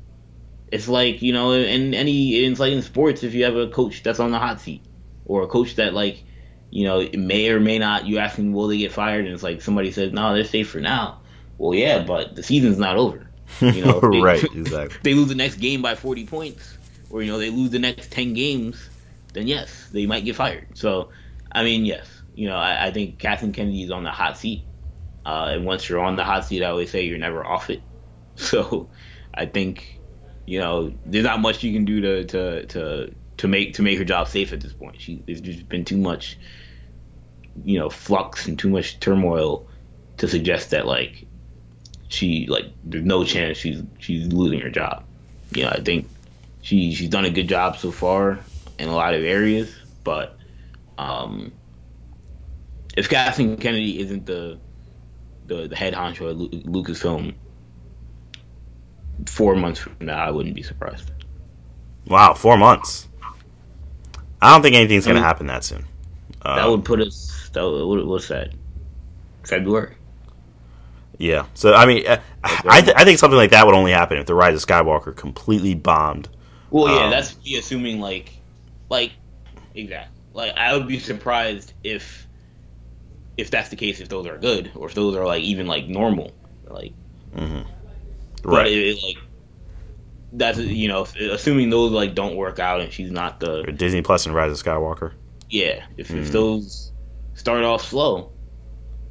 it's 0.72 0.88
like 0.88 1.22
you 1.22 1.34
know, 1.34 1.52
in 1.52 1.94
any 1.94 2.46
it's 2.46 2.62
like 2.62 2.72
in 2.72 2.82
sports, 2.82 3.24
if 3.24 3.34
you 3.34 3.44
have 3.44 3.58
a 3.58 3.68
coach 3.68 4.04
that's 4.04 4.22
on 4.22 4.32
the 4.32 4.40
hot 4.40 4.62
seat 4.62 4.86
or 5.26 5.44
a 5.44 5.48
coach 5.48 5.76
that 5.76 5.94
like 5.94 6.24
you 6.70 6.86
know 6.86 7.06
may 7.12 7.50
or 7.50 7.60
may 7.60 7.78
not, 7.78 8.06
you 8.06 8.20
ask 8.20 8.36
asking 8.36 8.54
will 8.54 8.70
they 8.70 8.78
get 8.78 8.94
fired, 8.94 9.26
and 9.26 9.34
it's 9.34 9.44
like 9.44 9.62
somebody 9.62 9.92
says 9.92 10.14
no, 10.14 10.34
they're 10.34 10.46
safe 10.46 10.70
for 10.70 10.80
now. 10.80 11.20
Well, 11.58 11.78
yeah, 11.78 12.06
but 12.06 12.38
the 12.38 12.42
season's 12.42 12.78
not 12.78 12.96
over. 12.96 13.30
You 13.60 13.82
know, 13.86 14.00
they, 14.00 14.22
right? 14.22 14.42
Exactly. 14.56 14.98
they 15.04 15.14
lose 15.14 15.28
the 15.28 15.36
next 15.36 15.56
game 15.56 15.82
by 15.82 15.96
40 15.96 16.26
points, 16.26 16.78
or 17.10 17.22
you 17.22 17.30
know 17.30 17.38
they 17.38 17.50
lose 17.50 17.72
the 17.72 17.80
next 17.80 18.14
10 18.14 18.34
games, 18.34 18.90
then 19.34 19.46
yes, 19.46 19.90
they 19.92 20.06
might 20.06 20.24
get 20.24 20.38
fired. 20.38 20.70
So, 20.74 21.10
I 21.52 21.66
mean, 21.66 21.84
yes, 21.84 22.08
you 22.34 22.48
know, 22.48 22.56
I, 22.56 22.86
I 22.86 22.92
think 22.92 23.20
Kathleen 23.20 23.52
Kennedy 23.52 23.84
is 23.84 23.92
on 23.92 24.06
the 24.06 24.12
hot 24.12 24.38
seat, 24.38 24.64
uh, 25.26 25.50
and 25.52 25.66
once 25.66 25.90
you're 25.90 26.00
on 26.00 26.16
the 26.16 26.24
hot 26.24 26.46
seat, 26.46 26.64
I 26.64 26.70
always 26.70 26.90
say 26.90 27.04
you're 27.04 27.18
never 27.18 27.46
off 27.46 27.70
it. 27.70 27.82
So 28.38 28.90
I 29.34 29.46
think 29.46 30.02
you 30.46 30.60
know 30.60 30.94
there's 31.06 31.26
not 31.26 31.40
much 31.42 31.64
you 31.64 31.74
can 31.74 31.86
do 31.86 32.02
to 32.02 32.26
to 32.26 32.66
to 32.68 33.16
to 33.38 33.48
make 33.48 33.76
to 33.76 33.82
make 33.82 33.98
her 33.98 34.06
job 34.06 34.28
safe 34.28 34.54
at 34.54 34.62
this 34.62 34.74
point. 34.74 35.02
She 35.02 35.24
there's 35.26 35.42
just 35.42 35.68
been 35.70 35.86
too 35.86 35.98
much 35.98 36.40
you 37.64 37.80
know 37.80 37.90
flux 37.90 38.48
and 38.48 38.60
too 38.60 38.70
much 38.70 39.00
turmoil 39.00 39.68
to 40.18 40.28
suggest 40.28 40.72
that 40.72 40.86
like 40.86 41.28
she 42.10 42.48
like 42.48 42.66
there's 42.84 43.06
no 43.06 43.24
chance 43.24 43.58
she's 43.58 43.82
she's 44.00 44.28
losing 44.28 44.60
her 44.62 44.70
job. 44.70 45.06
You 45.52 45.64
know, 45.64 45.70
I 45.70 45.82
think 45.82 46.10
she 46.62 46.94
she's 46.94 47.10
done 47.10 47.26
a 47.26 47.30
good 47.32 47.48
job 47.50 47.78
so 47.78 47.92
far 47.92 48.40
in 48.78 48.90
a 48.90 48.96
lot 48.96 49.14
of 49.14 49.24
areas, 49.24 49.74
but 50.04 50.38
um, 50.98 51.54
if 52.98 53.10
Kathleen 53.10 53.58
Kennedy 53.58 54.00
isn't 54.00 54.26
the 54.26 54.60
the, 55.44 55.68
the 55.68 55.76
head 55.76 55.94
honcho 55.94 56.32
at 56.32 56.66
Lucasfilm, 56.66 57.36
four 59.26 59.56
months 59.56 59.80
from 59.80 59.96
now, 60.00 60.26
I 60.26 60.32
wouldn't 60.32 60.56
be 60.56 60.64
surprised. 60.64 61.12
Wow, 62.08 62.34
four 62.34 62.58
months. 62.58 63.08
I 64.42 64.54
don't 64.54 64.62
think 64.62 64.76
anything's 64.76 65.06
going 65.06 65.16
to 65.18 65.24
happen 65.24 65.48
that 65.48 65.64
soon. 65.64 65.86
Um, 66.42 66.56
that 66.58 66.70
would 66.70 66.86
put 66.86 67.02
us. 67.02 67.50
That 67.54 67.64
would, 67.64 68.06
what's 68.06 68.28
that? 68.28 68.54
February. 69.44 69.96
Yeah. 71.18 71.46
So 71.54 71.74
I 71.74 71.86
mean, 71.86 72.06
uh, 72.06 72.22
I 72.44 72.82
th- 72.82 72.96
I 72.96 73.06
think 73.06 73.20
something 73.20 73.38
like 73.38 73.52
that 73.52 73.66
would 73.66 73.76
only 73.76 73.92
happen 73.92 74.18
if 74.18 74.26
the 74.26 74.36
Rise 74.36 74.56
of 74.56 74.68
Skywalker 74.68 75.16
completely 75.16 75.74
bombed. 75.74 76.30
Well, 76.70 76.94
yeah, 76.94 77.06
um, 77.06 77.12
that's 77.12 77.42
me 77.44 77.58
assuming 77.58 78.00
like, 78.00 78.34
like, 78.90 79.14
exactly. 79.74 80.22
Like 80.34 80.58
I 80.58 80.76
would 80.76 80.88
be 80.88 81.00
surprised 81.00 81.74
if, 81.84 82.28
if 83.38 83.50
that's 83.50 83.70
the 83.70 83.78
case, 83.78 84.02
if 84.02 84.10
those 84.10 84.28
are 84.28 84.38
good 84.38 84.72
or 84.76 84.88
if 84.88 84.94
those 84.94 85.16
are 85.16 85.26
like 85.26 85.44
even 85.44 85.68
like 85.68 85.88
normal, 85.88 86.34
like. 86.68 86.92
Mm-hmm. 87.36 87.70
Right. 88.46 88.72
It, 88.72 88.98
it, 88.98 89.04
like 89.04 89.18
that's 90.34 90.60
you 90.60 90.88
know, 90.88 91.08
assuming 91.32 91.70
those 91.70 91.92
like 91.92 92.16
don't 92.16 92.36
work 92.36 92.60
out 92.60 92.82
and 92.82 92.92
she's 92.92 93.12
not 93.12 93.40
the 93.40 93.68
or 93.68 93.72
Disney 93.72 94.02
Plus 94.02 94.26
and 94.26 94.36
Rise 94.36 94.52
of 94.52 94.64
Skywalker. 94.66 95.14
Yeah, 95.50 95.86
if, 95.98 96.10
mm. 96.10 96.18
if 96.18 96.32
those 96.32 96.92
start 97.34 97.64
off 97.64 97.86
slow, 97.86 98.32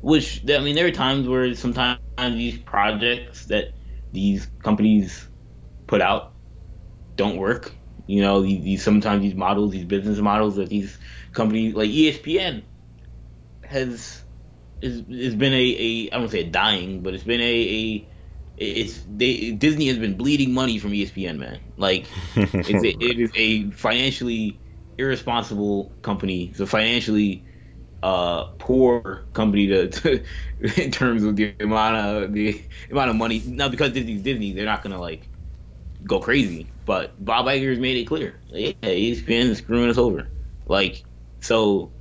which 0.01 0.43
I 0.51 0.59
mean, 0.61 0.75
there 0.75 0.87
are 0.87 0.91
times 0.91 1.27
where 1.27 1.55
sometimes 1.55 2.01
these 2.19 2.59
projects 2.59 3.47
that 3.47 3.73
these 4.13 4.47
companies 4.63 5.27
put 5.87 6.01
out 6.01 6.33
don't 7.17 7.37
work. 7.37 7.73
You 8.07 8.21
know, 8.21 8.43
these, 8.43 8.63
these 8.63 8.85
sometimes 8.85 9.23
these 9.23 9.35
models, 9.35 9.73
these 9.73 9.85
business 9.85 10.19
models 10.19 10.57
that 10.57 10.69
these 10.69 10.99
companies 11.33 11.75
like 11.75 11.91
ESPN 11.91 12.63
has 13.65 14.23
is 14.83 15.03
has 15.11 15.35
been 15.35 15.55
a, 15.55 15.57
a 15.57 16.11
I 16.13 16.19
don't 16.19 16.29
say 16.29 16.41
a 16.41 16.51
dying, 16.51 17.01
but 17.01 17.15
it's 17.15 17.25
been 17.25 17.41
a, 17.41 17.45
a 17.45 18.09
it's 18.57 19.03
they 19.09 19.53
Disney 19.53 19.89
has 19.89 19.99
been 19.99 20.17
bleeding 20.17 20.53
money 20.53 20.79
from 20.79 20.93
ESPN, 20.93 21.39
man. 21.39 21.61
Like 21.77 22.07
it's 22.37 22.85
a, 22.85 23.05
it 23.05 23.19
is 23.19 23.31
a 23.35 23.71
financially 23.71 24.59
irresponsible 24.99 25.93
company. 26.03 26.47
It's 26.47 26.61
a 26.61 26.67
financially 26.67 27.45
uh, 28.03 28.45
poor 28.59 29.25
company 29.33 29.67
to, 29.69 29.89
to, 29.89 30.25
in 30.83 30.91
terms 30.91 31.25
of 31.25 31.37
the 31.37 31.55
amount 31.61 31.97
of 31.97 32.33
the 32.33 32.63
amount 32.91 33.11
of 33.11 33.17
money. 33.17 33.43
Now 33.45 33.69
because 33.69 33.93
Disney's 33.93 34.23
Disney, 34.23 34.53
they're 34.53 34.67
not 34.67 34.83
gonna 34.83 35.01
like 35.01 35.29
go 36.05 36.21
crazy. 36.21 36.71
But 36.85 37.13
Bob 37.23 37.47
Iger 37.47 37.71
has 37.71 37.79
made 37.79 37.97
it 37.97 38.05
clear, 38.05 38.39
yeah, 38.49 38.73
ESPN 38.83 39.51
is 39.51 39.59
screwing 39.59 39.89
us 39.89 39.99
over. 39.99 40.29
Like 40.67 41.03
so, 41.41 41.93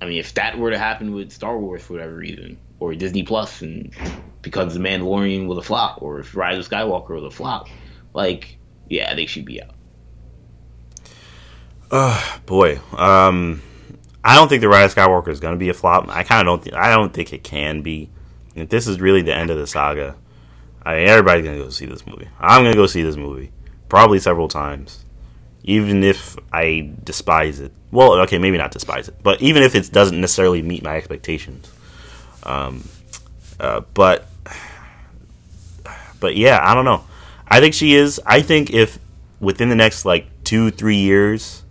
I 0.00 0.06
mean, 0.06 0.18
if 0.18 0.34
that 0.34 0.58
were 0.58 0.70
to 0.70 0.78
happen 0.78 1.14
with 1.14 1.32
Star 1.32 1.56
Wars 1.56 1.82
for 1.82 1.94
whatever 1.94 2.14
reason, 2.14 2.58
or 2.82 2.94
Disney 2.96 3.22
Plus, 3.22 3.62
and 3.62 3.94
because 4.42 4.74
The 4.74 4.80
Mandalorian 4.80 5.46
was 5.46 5.56
a 5.56 5.62
flop, 5.62 6.02
or 6.02 6.18
if 6.18 6.34
Rise 6.34 6.58
of 6.58 6.68
Skywalker 6.68 7.10
was 7.10 7.22
a 7.22 7.30
flop, 7.30 7.68
like, 8.12 8.58
yeah, 8.88 9.14
they 9.14 9.26
should 9.26 9.44
be 9.44 9.62
out. 9.62 9.76
Boy, 12.44 12.80
um, 12.96 13.62
I 14.24 14.34
don't 14.34 14.48
think 14.48 14.62
the 14.62 14.68
Rise 14.68 14.90
of 14.90 14.96
Skywalker 14.98 15.28
is 15.28 15.38
going 15.38 15.54
to 15.54 15.58
be 15.58 15.68
a 15.68 15.74
flop. 15.74 16.08
I 16.08 16.24
kind 16.24 16.40
of 16.40 16.46
don't. 16.46 16.64
Th- 16.64 16.74
I 16.74 16.92
don't 16.92 17.14
think 17.14 17.32
it 17.32 17.44
can 17.44 17.82
be. 17.82 18.10
If 18.56 18.68
this 18.68 18.88
is 18.88 19.00
really 19.00 19.22
the 19.22 19.34
end 19.34 19.50
of 19.50 19.56
the 19.56 19.66
saga, 19.66 20.16
I 20.82 20.96
mean, 20.96 21.08
everybody's 21.08 21.44
going 21.44 21.56
to 21.56 21.64
go 21.64 21.70
see 21.70 21.86
this 21.86 22.04
movie. 22.04 22.28
I'm 22.40 22.62
going 22.62 22.72
to 22.72 22.78
go 22.78 22.86
see 22.86 23.02
this 23.02 23.16
movie 23.16 23.52
probably 23.88 24.18
several 24.18 24.48
times, 24.48 25.04
even 25.62 26.02
if 26.02 26.36
I 26.52 26.92
despise 27.04 27.60
it. 27.60 27.72
Well, 27.92 28.14
okay, 28.22 28.38
maybe 28.38 28.58
not 28.58 28.72
despise 28.72 29.08
it, 29.08 29.22
but 29.22 29.40
even 29.40 29.62
if 29.62 29.74
it 29.76 29.92
doesn't 29.92 30.20
necessarily 30.20 30.62
meet 30.62 30.82
my 30.82 30.96
expectations. 30.96 31.71
Um, 32.42 32.88
uh, 33.60 33.80
but, 33.94 34.26
but 36.20 36.36
yeah, 36.36 36.58
I 36.62 36.74
don't 36.74 36.84
know. 36.84 37.04
I 37.46 37.60
think 37.60 37.74
she 37.74 37.94
is. 37.94 38.20
I 38.24 38.42
think 38.42 38.70
if 38.70 38.98
within 39.40 39.68
the 39.68 39.76
next 39.76 40.04
like 40.04 40.26
two, 40.44 40.70
three 40.70 40.96
years, 40.96 41.62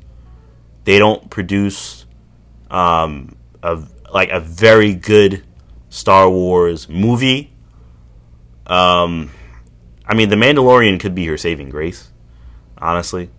they 0.83 0.99
don't 0.99 1.29
produce 1.29 2.05
um, 2.69 3.35
a 3.63 3.83
like 4.13 4.29
a 4.29 4.39
very 4.39 4.93
good 4.93 5.43
Star 5.89 6.29
Wars 6.29 6.87
movie. 6.87 7.51
Um, 8.67 9.31
I 10.05 10.13
mean, 10.13 10.29
The 10.29 10.35
Mandalorian 10.35 10.99
could 10.99 11.15
be 11.15 11.25
her 11.27 11.37
saving 11.37 11.69
grace, 11.69 12.09
honestly. 12.77 13.29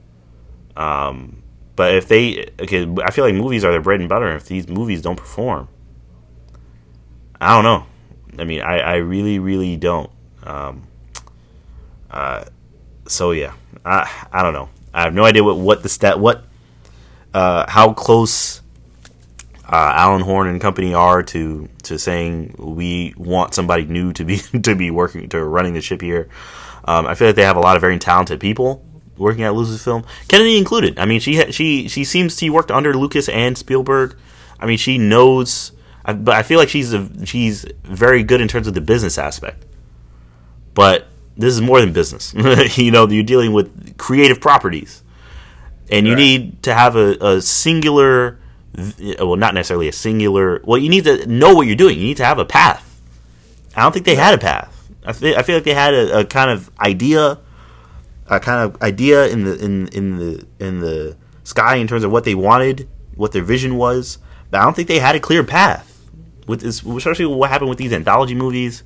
Um, 0.76 1.42
but 1.76 1.94
if 1.94 2.08
they, 2.08 2.50
okay, 2.60 2.86
I 3.04 3.10
feel 3.10 3.24
like 3.24 3.34
movies 3.34 3.64
are 3.64 3.72
their 3.72 3.80
bread 3.80 4.00
and 4.00 4.08
butter. 4.08 4.34
If 4.34 4.46
these 4.46 4.68
movies 4.68 5.02
don't 5.02 5.16
perform, 5.16 5.68
I 7.42 7.54
don't 7.54 7.64
know. 7.64 7.86
I 8.40 8.44
mean, 8.44 8.60
I, 8.62 8.78
I 8.78 8.94
really, 8.96 9.38
really 9.38 9.76
don't. 9.76 10.10
Um, 10.44 10.86
uh, 12.10 12.44
so 13.06 13.32
yeah, 13.32 13.54
I 13.84 14.10
I 14.32 14.42
don't 14.42 14.52
know. 14.52 14.68
I 14.94 15.02
have 15.02 15.14
no 15.14 15.24
idea 15.24 15.42
what 15.42 15.56
what 15.56 15.82
the 15.82 15.88
stat 15.88 16.18
what 16.18 16.44
uh, 17.34 17.68
how 17.68 17.92
close 17.92 18.60
uh, 19.66 19.92
Alan 19.94 20.22
Horn 20.22 20.48
and 20.48 20.60
company 20.60 20.94
are 20.94 21.22
to 21.22 21.68
to 21.84 21.98
saying 21.98 22.54
we 22.58 23.14
want 23.16 23.54
somebody 23.54 23.84
new 23.84 24.12
to 24.14 24.24
be 24.24 24.38
to 24.62 24.74
be 24.74 24.90
working 24.90 25.28
to 25.30 25.42
running 25.42 25.74
the 25.74 25.80
ship 25.80 26.00
here. 26.00 26.28
Um, 26.84 27.06
I 27.06 27.14
feel 27.14 27.28
like 27.28 27.36
they 27.36 27.44
have 27.44 27.56
a 27.56 27.60
lot 27.60 27.76
of 27.76 27.80
very 27.80 27.98
talented 27.98 28.40
people 28.40 28.84
working 29.16 29.44
at 29.44 29.52
Lucasfilm, 29.52 30.04
Kennedy 30.28 30.58
included. 30.58 30.98
I 30.98 31.06
mean, 31.06 31.20
she 31.20 31.50
she 31.52 31.88
she 31.88 32.04
seems 32.04 32.38
she 32.38 32.50
worked 32.50 32.70
under 32.70 32.94
Lucas 32.94 33.28
and 33.28 33.56
Spielberg. 33.56 34.16
I 34.58 34.66
mean, 34.66 34.78
she 34.78 34.98
knows, 34.98 35.71
but 36.04 36.30
I 36.30 36.42
feel 36.42 36.58
like 36.58 36.68
she's 36.68 36.92
a, 36.92 37.26
she's 37.26 37.64
very 37.84 38.22
good 38.22 38.40
in 38.40 38.48
terms 38.48 38.66
of 38.66 38.74
the 38.74 38.80
business 38.80 39.18
aspect. 39.18 39.64
But 40.74 41.06
this 41.36 41.54
is 41.54 41.60
more 41.60 41.80
than 41.80 41.92
business. 41.92 42.34
you 42.76 42.90
know, 42.90 43.06
you're 43.08 43.22
dealing 43.22 43.52
with 43.52 43.96
creative 43.98 44.40
properties, 44.40 45.02
and 45.90 46.06
you 46.06 46.14
right. 46.14 46.18
need 46.18 46.62
to 46.64 46.74
have 46.74 46.96
a, 46.96 47.16
a 47.20 47.42
singular 47.42 48.38
well, 49.18 49.36
not 49.36 49.54
necessarily 49.54 49.88
a 49.88 49.92
singular. 49.92 50.60
Well, 50.64 50.78
you 50.78 50.88
need 50.88 51.04
to 51.04 51.26
know 51.26 51.54
what 51.54 51.66
you're 51.66 51.76
doing. 51.76 51.98
You 51.98 52.06
need 52.06 52.16
to 52.18 52.24
have 52.24 52.38
a 52.38 52.44
path. 52.44 52.88
I 53.76 53.82
don't 53.82 53.92
think 53.92 54.06
they 54.06 54.14
had 54.14 54.34
a 54.34 54.38
path. 54.38 54.88
I 55.04 55.12
feel, 55.12 55.36
I 55.36 55.42
feel 55.42 55.56
like 55.56 55.64
they 55.64 55.74
had 55.74 55.94
a, 55.94 56.20
a, 56.20 56.24
kind 56.24 56.50
of 56.50 56.70
idea, 56.78 57.38
a 58.28 58.40
kind 58.40 58.62
of 58.62 58.80
idea 58.82 59.26
in 59.28 59.44
the 59.44 59.62
in 59.62 59.88
in 59.88 60.16
the 60.16 60.46
in 60.58 60.80
the 60.80 61.16
sky 61.44 61.76
in 61.76 61.86
terms 61.86 62.04
of 62.04 62.12
what 62.12 62.24
they 62.24 62.34
wanted, 62.34 62.88
what 63.14 63.32
their 63.32 63.42
vision 63.42 63.76
was. 63.76 64.18
But 64.50 64.60
I 64.60 64.64
don't 64.64 64.74
think 64.74 64.88
they 64.88 65.00
had 65.00 65.16
a 65.16 65.20
clear 65.20 65.42
path. 65.44 65.91
With 66.46 66.60
this, 66.60 66.82
especially 66.82 67.26
what 67.26 67.50
happened 67.50 67.70
with 67.70 67.78
these 67.78 67.92
anthology 67.92 68.34
movies, 68.34 68.82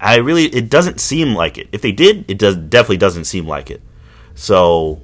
I 0.00 0.16
really 0.16 0.44
it 0.44 0.68
doesn't 0.70 1.00
seem 1.00 1.34
like 1.34 1.58
it. 1.58 1.68
If 1.72 1.82
they 1.82 1.92
did, 1.92 2.24
it 2.28 2.38
does 2.38 2.56
definitely 2.56 2.98
doesn't 2.98 3.24
seem 3.24 3.46
like 3.46 3.70
it. 3.70 3.82
So 4.34 5.00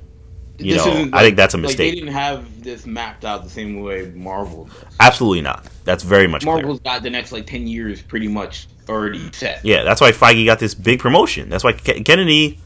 you 0.58 0.74
this 0.74 0.86
know, 0.86 0.92
like, 0.92 1.14
I 1.14 1.22
think 1.22 1.36
that's 1.36 1.54
a 1.54 1.58
mistake. 1.58 1.78
Like 1.78 1.94
they 1.94 2.00
didn't 2.00 2.14
have 2.14 2.62
this 2.62 2.86
mapped 2.86 3.24
out 3.24 3.42
the 3.42 3.50
same 3.50 3.80
way 3.80 4.12
Marvel 4.14 4.66
does. 4.66 4.96
Absolutely 5.00 5.40
not. 5.40 5.66
That's 5.84 6.04
very 6.04 6.26
much 6.26 6.44
Marvel's 6.44 6.80
clear. 6.80 6.94
got 6.94 7.02
the 7.02 7.10
next 7.10 7.32
like 7.32 7.46
ten 7.46 7.66
years 7.66 8.02
pretty 8.02 8.28
much 8.28 8.68
already 8.88 9.32
set. 9.32 9.64
Yeah, 9.64 9.82
that's 9.82 10.00
why 10.00 10.12
Feige 10.12 10.44
got 10.46 10.58
this 10.58 10.74
big 10.74 11.00
promotion. 11.00 11.48
That's 11.48 11.64
why 11.64 11.72
Kennedy 11.72 12.60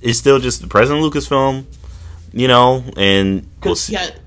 is 0.00 0.18
still 0.18 0.38
just 0.38 0.60
the 0.60 0.68
president 0.68 1.04
of 1.04 1.12
Lucasfilm, 1.12 1.64
you 2.32 2.48
know, 2.48 2.84
and 2.96 3.48
we'll 3.62 3.74
see. 3.74 3.94
Had, 3.94 4.20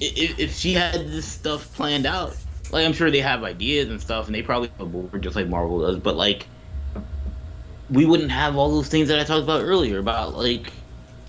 if, 0.00 0.38
if 0.38 0.56
she 0.56 0.74
had 0.74 0.94
this 0.94 1.26
stuff 1.26 1.72
planned 1.74 2.06
out, 2.06 2.36
like 2.70 2.84
I'm 2.84 2.92
sure 2.92 3.10
they 3.10 3.20
have 3.20 3.44
ideas 3.44 3.88
and 3.90 4.00
stuff, 4.00 4.26
and 4.26 4.34
they 4.34 4.42
probably 4.42 4.68
have 4.68 4.80
a 4.80 4.86
board 4.86 5.22
just 5.22 5.36
like 5.36 5.48
Marvel 5.48 5.80
does, 5.80 5.98
but 5.98 6.16
like 6.16 6.46
we 7.90 8.04
wouldn't 8.04 8.30
have 8.30 8.56
all 8.56 8.70
those 8.70 8.88
things 8.88 9.08
that 9.08 9.18
I 9.18 9.24
talked 9.24 9.44
about 9.44 9.62
earlier 9.62 9.98
about 9.98 10.34
like 10.34 10.72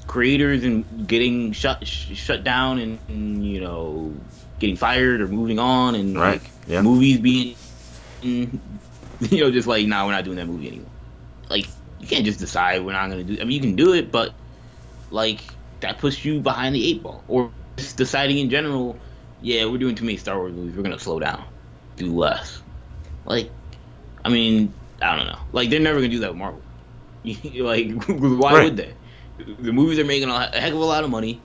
creators 0.08 0.64
and 0.64 1.08
getting 1.08 1.52
shut 1.52 1.86
sh- 1.86 2.16
shut 2.16 2.44
down 2.44 2.80
and, 2.80 3.00
and, 3.08 3.46
you 3.46 3.60
know 3.60 4.14
getting 4.60 4.76
fired 4.76 5.20
or 5.20 5.28
moving 5.28 5.60
on 5.60 5.96
and 5.96 6.18
right. 6.18 6.42
like 6.42 6.52
yeah. 6.68 6.82
movies 6.82 7.20
being 7.20 7.56
you 8.22 8.60
know 9.32 9.52
just 9.52 9.68
like 9.68 9.86
nah 9.88 10.06
we're 10.06 10.12
not 10.12 10.24
doing 10.24 10.38
that 10.38 10.46
movie 10.46 10.68
anymore 10.68 10.90
like 11.50 11.66
you 12.00 12.08
can't 12.08 12.26
just 12.26 12.40
decide 12.40 12.86
we're 12.86 12.94
not 12.94 13.10
gonna 13.10 13.24
do 13.24 13.38
I 13.42 13.44
mean 13.44 13.52
you 13.52 13.60
can 13.60 13.76
do 13.76 13.94
it 13.94 14.12
but 14.12 14.34
like 15.12 15.42
that 15.82 15.98
puts 15.98 16.24
you 16.24 16.40
behind 16.40 16.76
the 16.76 16.88
eight 16.90 17.04
ball 17.04 17.24
or 17.28 17.52
just 17.76 17.98
deciding 17.98 18.38
in 18.38 18.50
general 18.50 18.98
yeah 19.42 19.66
we're 19.66 19.78
doing 19.78 19.96
too 19.96 20.06
many 20.06 20.18
Star 20.18 20.38
Wars 20.38 20.54
movies 20.54 20.76
we're 20.76 20.84
gonna 20.84 21.00
slow 21.00 21.20
down 21.20 21.44
do 21.96 22.14
less 22.16 22.62
like 23.26 23.52
I 24.24 24.30
mean 24.30 24.74
I 25.02 25.16
don't 25.16 25.28
know 25.28 25.40
like 25.52 25.70
they're 25.70 25.80
never 25.80 26.00
gonna 26.00 26.10
do 26.10 26.20
that 26.20 26.32
with 26.32 26.40
Marvel 26.40 26.62
like 27.24 27.92
why 28.08 28.54
right. 28.54 28.64
would 28.66 28.78
they 28.78 28.96
the 29.38 29.74
movies 29.74 30.00
are 30.00 30.06
making 30.06 30.30
a 30.30 30.48
heck 30.58 30.72
of 30.72 30.80
a 30.80 30.86
lot 30.86 31.04
of 31.04 31.10
money. 31.10 31.42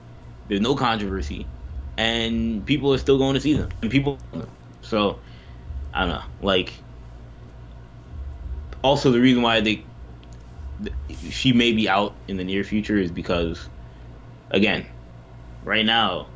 There's 0.47 0.61
no 0.61 0.75
controversy, 0.75 1.45
and 1.97 2.65
people 2.65 2.93
are 2.93 2.97
still 2.97 3.17
going 3.17 3.35
to 3.35 3.41
see 3.41 3.53
them, 3.53 3.69
and 3.81 3.91
people. 3.91 4.19
So, 4.81 5.19
I 5.93 6.01
don't 6.01 6.09
know. 6.09 6.23
Like, 6.41 6.73
also 8.83 9.11
the 9.11 9.19
reason 9.19 9.41
why 9.41 9.61
they 9.61 9.83
she 11.29 11.53
may 11.53 11.73
be 11.73 11.87
out 11.87 12.15
in 12.27 12.37
the 12.37 12.43
near 12.43 12.63
future 12.63 12.97
is 12.97 13.11
because, 13.11 13.69
again, 14.49 14.85
right 15.63 15.85
now, 15.85 16.27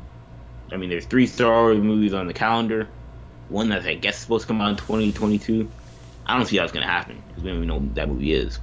I 0.72 0.76
mean, 0.76 0.90
there's 0.90 1.06
three 1.06 1.26
Star 1.26 1.62
Wars 1.62 1.78
movies 1.78 2.14
on 2.14 2.26
the 2.26 2.34
calendar. 2.34 2.88
One 3.48 3.68
that 3.68 3.86
I 3.86 3.94
guess 3.94 4.16
is 4.16 4.22
supposed 4.22 4.42
to 4.42 4.48
come 4.48 4.60
out 4.60 4.70
in 4.70 4.76
2022. 4.76 5.70
I 6.26 6.36
don't 6.36 6.46
see 6.46 6.56
how 6.56 6.64
it's 6.64 6.72
gonna 6.72 6.86
happen 6.86 7.22
because 7.28 7.44
we 7.44 7.50
don't 7.50 7.58
even 7.58 7.68
know 7.68 7.76
what 7.76 7.94
that 7.94 8.08
movie 8.08 8.32
is 8.32 8.58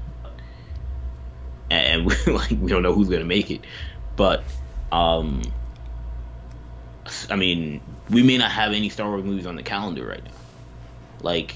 and 1.73 2.05
we, 2.25 2.33
like 2.33 2.51
we 2.51 2.69
don't 2.69 2.83
know 2.83 2.93
who's 2.93 3.09
gonna 3.09 3.25
make 3.25 3.51
it. 3.51 3.65
But 4.15 4.43
um, 4.91 5.41
I 7.29 7.35
mean, 7.35 7.81
we 8.09 8.23
may 8.23 8.37
not 8.37 8.51
have 8.51 8.73
any 8.73 8.89
Star 8.89 9.09
Wars 9.09 9.23
movies 9.23 9.45
on 9.45 9.55
the 9.55 9.63
calendar 9.63 10.05
right 10.05 10.23
now. 10.23 10.31
Like 11.21 11.55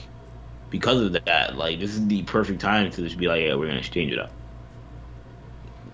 because 0.69 1.01
of 1.01 1.13
that, 1.25 1.55
like 1.55 1.79
this 1.79 1.91
is 1.91 2.07
the 2.07 2.23
perfect 2.23 2.61
time 2.61 2.91
to 2.91 3.01
just 3.03 3.17
be 3.17 3.27
like, 3.27 3.43
yeah, 3.43 3.55
we're 3.55 3.67
gonna 3.67 3.81
change 3.81 4.11
it 4.11 4.19
up. 4.19 4.31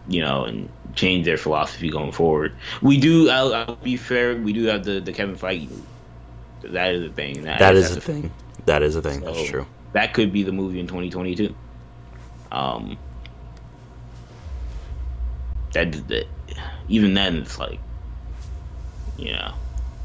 You 0.08 0.22
know, 0.22 0.46
and 0.46 0.70
change 0.96 1.26
their 1.26 1.38
philosophy 1.38 1.90
going 1.90 2.12
forward. 2.12 2.56
We 2.82 3.00
do. 3.00 3.30
I'll, 3.30 3.54
I'll 3.54 3.76
be 3.76 3.98
fair. 3.98 4.36
We 4.36 4.54
do 4.54 4.66
have 4.66 4.84
the 4.84 5.00
the 5.00 5.14
Kevin 5.14 5.36
Feige 5.36 5.70
movie. 5.70 5.84
That 6.64 6.96
is 6.96 7.10
a 7.10 7.14
thing. 7.14 7.44
that, 7.44 7.60
that 7.60 7.76
is, 7.76 7.92
is 7.92 7.98
a 7.98 8.02
thing. 8.02 8.22
thing. 8.24 8.32
That 8.66 8.84
is 8.84 8.96
a 8.96 9.02
thing. 9.02 9.20
So 9.20 9.34
That's 9.34 9.50
true. 9.50 9.66
That 9.92 10.14
could 10.14 10.32
be 10.32 10.44
the 10.44 10.52
movie 10.52 10.80
in 10.80 10.88
2022. 10.88 11.54
Um, 12.52 12.98
that, 15.74 15.92
that 16.08 16.28
even 16.88 17.14
then 17.16 17.38
it's 17.38 17.58
like 17.58 17.80
you 19.18 19.32
know 19.34 19.54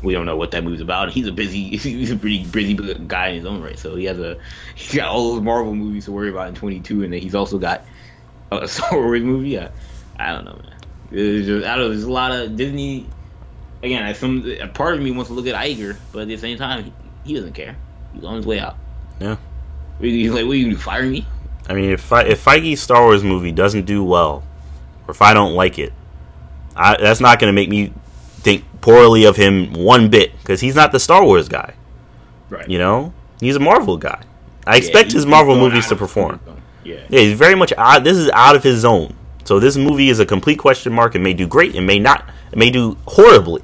we 0.03 0.12
don't 0.12 0.26
know 0.26 0.36
what 0.36 0.53
that 0.53 0.64
movie's 0.64 0.80
about. 0.80 1.11
He's 1.11 1.26
a 1.26 1.32
busy, 1.32 1.70
he's 1.76 2.11
a 2.11 2.16
pretty 2.16 2.45
busy 2.45 2.74
guy 2.74 3.28
in 3.28 3.36
his 3.36 3.47
own 3.47 3.62
right. 3.62 3.78
So 3.78 3.97
he 3.97 4.05
has 4.05 4.18
a, 4.18 4.39
he's 4.74 4.95
got 4.95 5.09
all 5.09 5.34
those 5.34 5.43
Marvel 5.43 5.74
movies 5.74 6.07
to 6.07 6.12
worry 6.12 6.30
about 6.30 6.49
in 6.49 6.55
22, 6.55 7.05
and 7.05 7.12
then 7.12 7.20
he's 7.20 7.34
also 7.34 7.59
got 7.59 7.84
a 8.53 8.68
Star 8.68 8.99
Wars 8.99 9.22
movie. 9.22 9.59
I, 9.59 9.70
I 10.18 10.32
don't 10.32 10.45
know, 10.45 10.59
man. 10.62 10.78
There's 11.11 11.47
just, 11.47 11.67
I 11.67 11.77
don't 11.77 11.85
know. 11.85 11.89
There's 11.91 12.05
a 12.05 12.11
lot 12.11 12.33
of 12.33 12.57
Disney. 12.57 13.07
Again, 13.83 14.03
I, 14.03 14.13
some 14.13 14.45
a 14.61 14.67
part 14.67 14.95
of 14.95 15.03
me 15.03 15.11
wants 15.11 15.29
to 15.29 15.35
look 15.35 15.47
at 15.47 15.55
Iger, 15.55 15.97
but 16.13 16.23
at 16.23 16.29
the 16.29 16.37
same 16.37 16.59
time, 16.59 16.85
he, 16.85 16.93
he 17.25 17.35
doesn't 17.35 17.53
care. 17.53 17.77
He's 18.15 18.25
on 18.25 18.37
his 18.37 18.47
way 18.47 18.59
out. 18.59 18.77
Yeah. 19.21 19.37
He's 20.01 20.31
like, 20.31 20.45
"What 20.45 20.53
are 20.53 20.55
you 20.55 20.67
gonna? 20.67 20.79
Fire 20.79 21.05
me?" 21.05 21.27
I 21.69 21.75
mean, 21.75 21.91
if 21.91 22.13
I, 22.13 22.23
if 22.23 22.45
Feige's 22.45 22.81
Star 22.81 23.03
Wars 23.03 23.23
movie 23.23 23.53
doesn't 23.53 23.85
do 23.85 24.03
well, 24.03 24.43
or 25.07 25.13
if 25.13 25.21
I 25.21 25.35
don't 25.35 25.55
like 25.55 25.79
it, 25.79 25.93
I, 26.75 26.97
that's 26.97 27.21
not 27.21 27.39
going 27.39 27.49
to 27.49 27.55
make 27.55 27.69
me 27.69 27.93
think 28.39 28.65
poorly 28.81 29.25
of 29.25 29.37
him 29.37 29.73
one 29.73 30.09
bit 30.09 30.37
because 30.39 30.61
he's 30.61 30.75
not 30.75 30.93
the 30.93 31.01
Star 31.01 31.25
Wars 31.25 31.49
guy. 31.49 31.75
Right. 32.49 32.69
You 32.69 32.79
know, 32.79 33.13
he's 33.41 33.57
a 33.57 33.61
Marvel 33.61 33.97
guy. 33.97 34.23
I 34.67 34.73
yeah, 34.73 34.79
expect 34.79 35.13
his 35.13 35.27
Marvel 35.27 35.57
movies 35.57 35.89
to 35.89 35.97
perform. 35.97 36.41
Yeah. 36.85 37.01
Yeah, 37.09 37.21
he's 37.21 37.39
very 37.39 37.55
much 37.55 37.73
out. 37.77 38.05
This 38.05 38.17
is 38.17 38.31
out 38.31 38.57
of 38.57 38.63
his 38.63 38.81
zone. 38.81 39.15
So 39.49 39.59
this 39.59 39.79
movie 39.79 40.11
is 40.11 40.21
a 40.21 40.27
complete 40.27 40.59
question 40.59 40.93
mark. 40.93 41.15
It 41.15 41.21
may 41.21 41.33
do 41.33 41.47
great. 41.47 41.75
It 41.75 41.81
may 41.81 41.99
not. 41.99 42.29
It 42.53 42.59
may 42.59 42.69
do 42.69 42.99
horribly. 43.07 43.63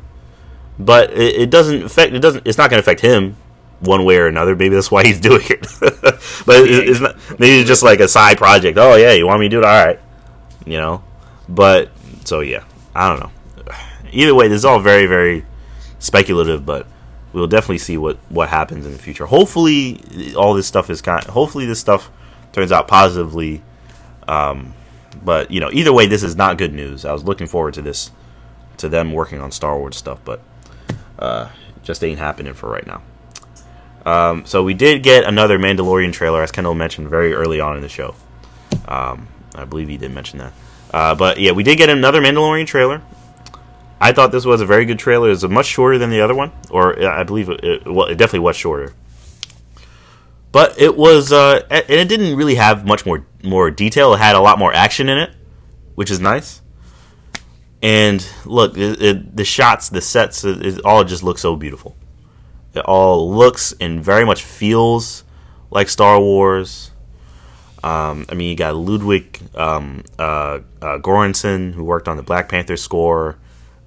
But 0.78 1.11
it, 1.12 1.43
it 1.43 1.51
doesn't 1.51 1.82
affect. 1.82 2.14
It 2.14 2.20
doesn't. 2.20 2.47
It's 2.47 2.57
not 2.57 2.70
going 2.70 2.78
to 2.78 2.82
affect 2.82 3.03
him 3.03 3.37
one 3.80 4.07
way 4.07 4.16
or 4.16 4.26
another. 4.26 4.57
Maybe 4.57 4.74
that's 4.74 4.91
why 4.91 5.05
he's 5.05 5.20
doing 5.30 5.45
it. 5.45 5.61
but 6.47 6.57
it, 6.62 6.89
it's 6.89 7.01
not. 7.01 7.16
Maybe 7.39 7.61
it's 7.61 7.68
just 7.68 7.82
like 7.82 8.01
a 8.01 8.09
side 8.09 8.39
project. 8.39 8.78
Oh 8.78 8.97
yeah, 8.97 9.12
you 9.12 9.26
want 9.26 9.41
me 9.41 9.47
to 9.47 9.51
do 9.51 9.59
it? 9.59 9.64
All 9.66 9.87
right. 9.87 10.01
You 10.64 10.78
know. 10.78 11.05
But 11.51 11.91
so 12.24 12.41
yeah, 12.41 12.64
I 12.95 13.11
don't 13.11 13.20
know. 13.20 13.74
either 14.11 14.35
way, 14.35 14.49
this 14.49 14.61
is 14.61 14.64
all 14.64 14.80
very 14.80 15.05
very 15.05 15.45
speculative, 15.99 16.64
but 16.64 16.87
we'll 17.35 17.47
definitely 17.47 17.76
see 17.76 17.99
what 17.99 18.16
what 18.30 18.49
happens 18.49 18.87
in 18.87 18.93
the 18.93 18.99
future. 18.99 19.26
Hopefully, 19.26 20.32
all 20.35 20.55
this 20.55 20.66
stuff 20.66 20.89
is 20.89 21.03
kind. 21.03 21.22
Hopefully, 21.24 21.66
this 21.66 21.78
stuff 21.78 22.11
turns 22.53 22.72
out 22.72 22.89
positively. 22.89 23.61
Um, 24.26 24.72
but 25.22 25.50
you 25.50 25.60
know, 25.60 25.70
either 25.72 25.92
way, 25.92 26.06
this 26.06 26.22
is 26.22 26.36
not 26.36 26.58
good 26.58 26.72
news. 26.72 27.04
I 27.04 27.12
was 27.12 27.24
looking 27.24 27.46
forward 27.46 27.74
to 27.74 27.82
this, 27.82 28.10
to 28.78 28.88
them 28.88 29.12
working 29.12 29.40
on 29.40 29.52
Star 29.52 29.78
Wars 29.78 29.96
stuff, 29.96 30.20
but 30.24 30.42
uh, 31.18 31.50
just 31.82 32.02
ain't 32.02 32.18
happening 32.18 32.54
for 32.54 32.68
right 32.68 32.86
now. 32.86 33.02
Um, 34.06 34.44
so 34.44 34.62
we 34.62 34.74
did 34.74 35.02
get 35.02 35.24
another 35.24 35.58
Mandalorian 35.58 36.12
trailer, 36.12 36.42
as 36.42 36.52
Kendall 36.52 36.74
mentioned 36.74 37.08
very 37.08 37.32
early 37.32 37.60
on 37.60 37.76
in 37.76 37.82
the 37.82 37.88
show. 37.88 38.14
Um, 38.86 39.28
I 39.54 39.64
believe 39.64 39.88
he 39.88 39.96
did 39.96 40.12
mention 40.12 40.40
that. 40.40 40.52
Uh, 40.92 41.14
but 41.14 41.38
yeah, 41.40 41.52
we 41.52 41.62
did 41.62 41.76
get 41.76 41.88
another 41.88 42.20
Mandalorian 42.20 42.66
trailer. 42.66 43.02
I 44.00 44.12
thought 44.12 44.32
this 44.32 44.44
was 44.44 44.60
a 44.60 44.66
very 44.66 44.84
good 44.84 44.98
trailer. 44.98 45.28
It 45.28 45.30
was 45.30 45.48
much 45.48 45.66
shorter 45.66 45.98
than 45.98 46.10
the 46.10 46.20
other 46.20 46.34
one, 46.34 46.52
or 46.70 47.02
I 47.02 47.22
believe 47.22 47.48
it, 47.48 47.64
it, 47.64 47.86
well, 47.86 48.06
it 48.06 48.16
definitely 48.16 48.40
was 48.40 48.56
shorter. 48.56 48.92
But 50.52 50.80
it 50.80 50.96
was, 50.96 51.32
uh, 51.32 51.66
and 51.70 51.84
it 51.88 52.08
didn't 52.08 52.36
really 52.36 52.56
have 52.56 52.86
much 52.86 53.06
more 53.06 53.24
more 53.45 53.70
detail. 53.70 54.14
It 54.14 54.18
had 54.18 54.36
a 54.36 54.40
lot 54.40 54.59
more 54.59 54.72
action 54.72 55.09
in 55.09 55.18
it, 55.18 55.30
which 55.95 56.11
is 56.11 56.20
nice. 56.20 56.62
And 57.82 58.26
look, 58.47 58.78
it, 58.78 59.03
it, 59.03 59.36
the 59.36 59.45
shots, 59.45 59.90
the 59.90 60.01
sets, 60.01 60.42
it, 60.42 60.80
all 60.84 61.05
just 61.05 61.22
looks 61.22 61.42
so 61.42 61.55
beautiful. 61.55 61.95
It 62.72 62.80
all 62.80 63.30
looks 63.30 63.74
and 63.78 64.03
very 64.03 64.24
much 64.24 64.42
feels 64.42 65.22
like 65.70 65.88
Star 65.88 66.18
Wars. 66.18 66.90
Um, 67.82 68.24
I 68.30 68.34
mean, 68.34 68.49
you 68.49 68.57
got 68.57 68.74
Ludwig 68.74 69.38
um, 69.55 70.03
uh, 70.18 70.61
uh, 70.80 70.99
Göransson, 70.99 71.74
who 71.74 71.84
worked 71.84 72.09
on 72.09 72.16
the 72.16 72.22
Black 72.22 72.49
Panther 72.49 72.78
score, 72.78 73.36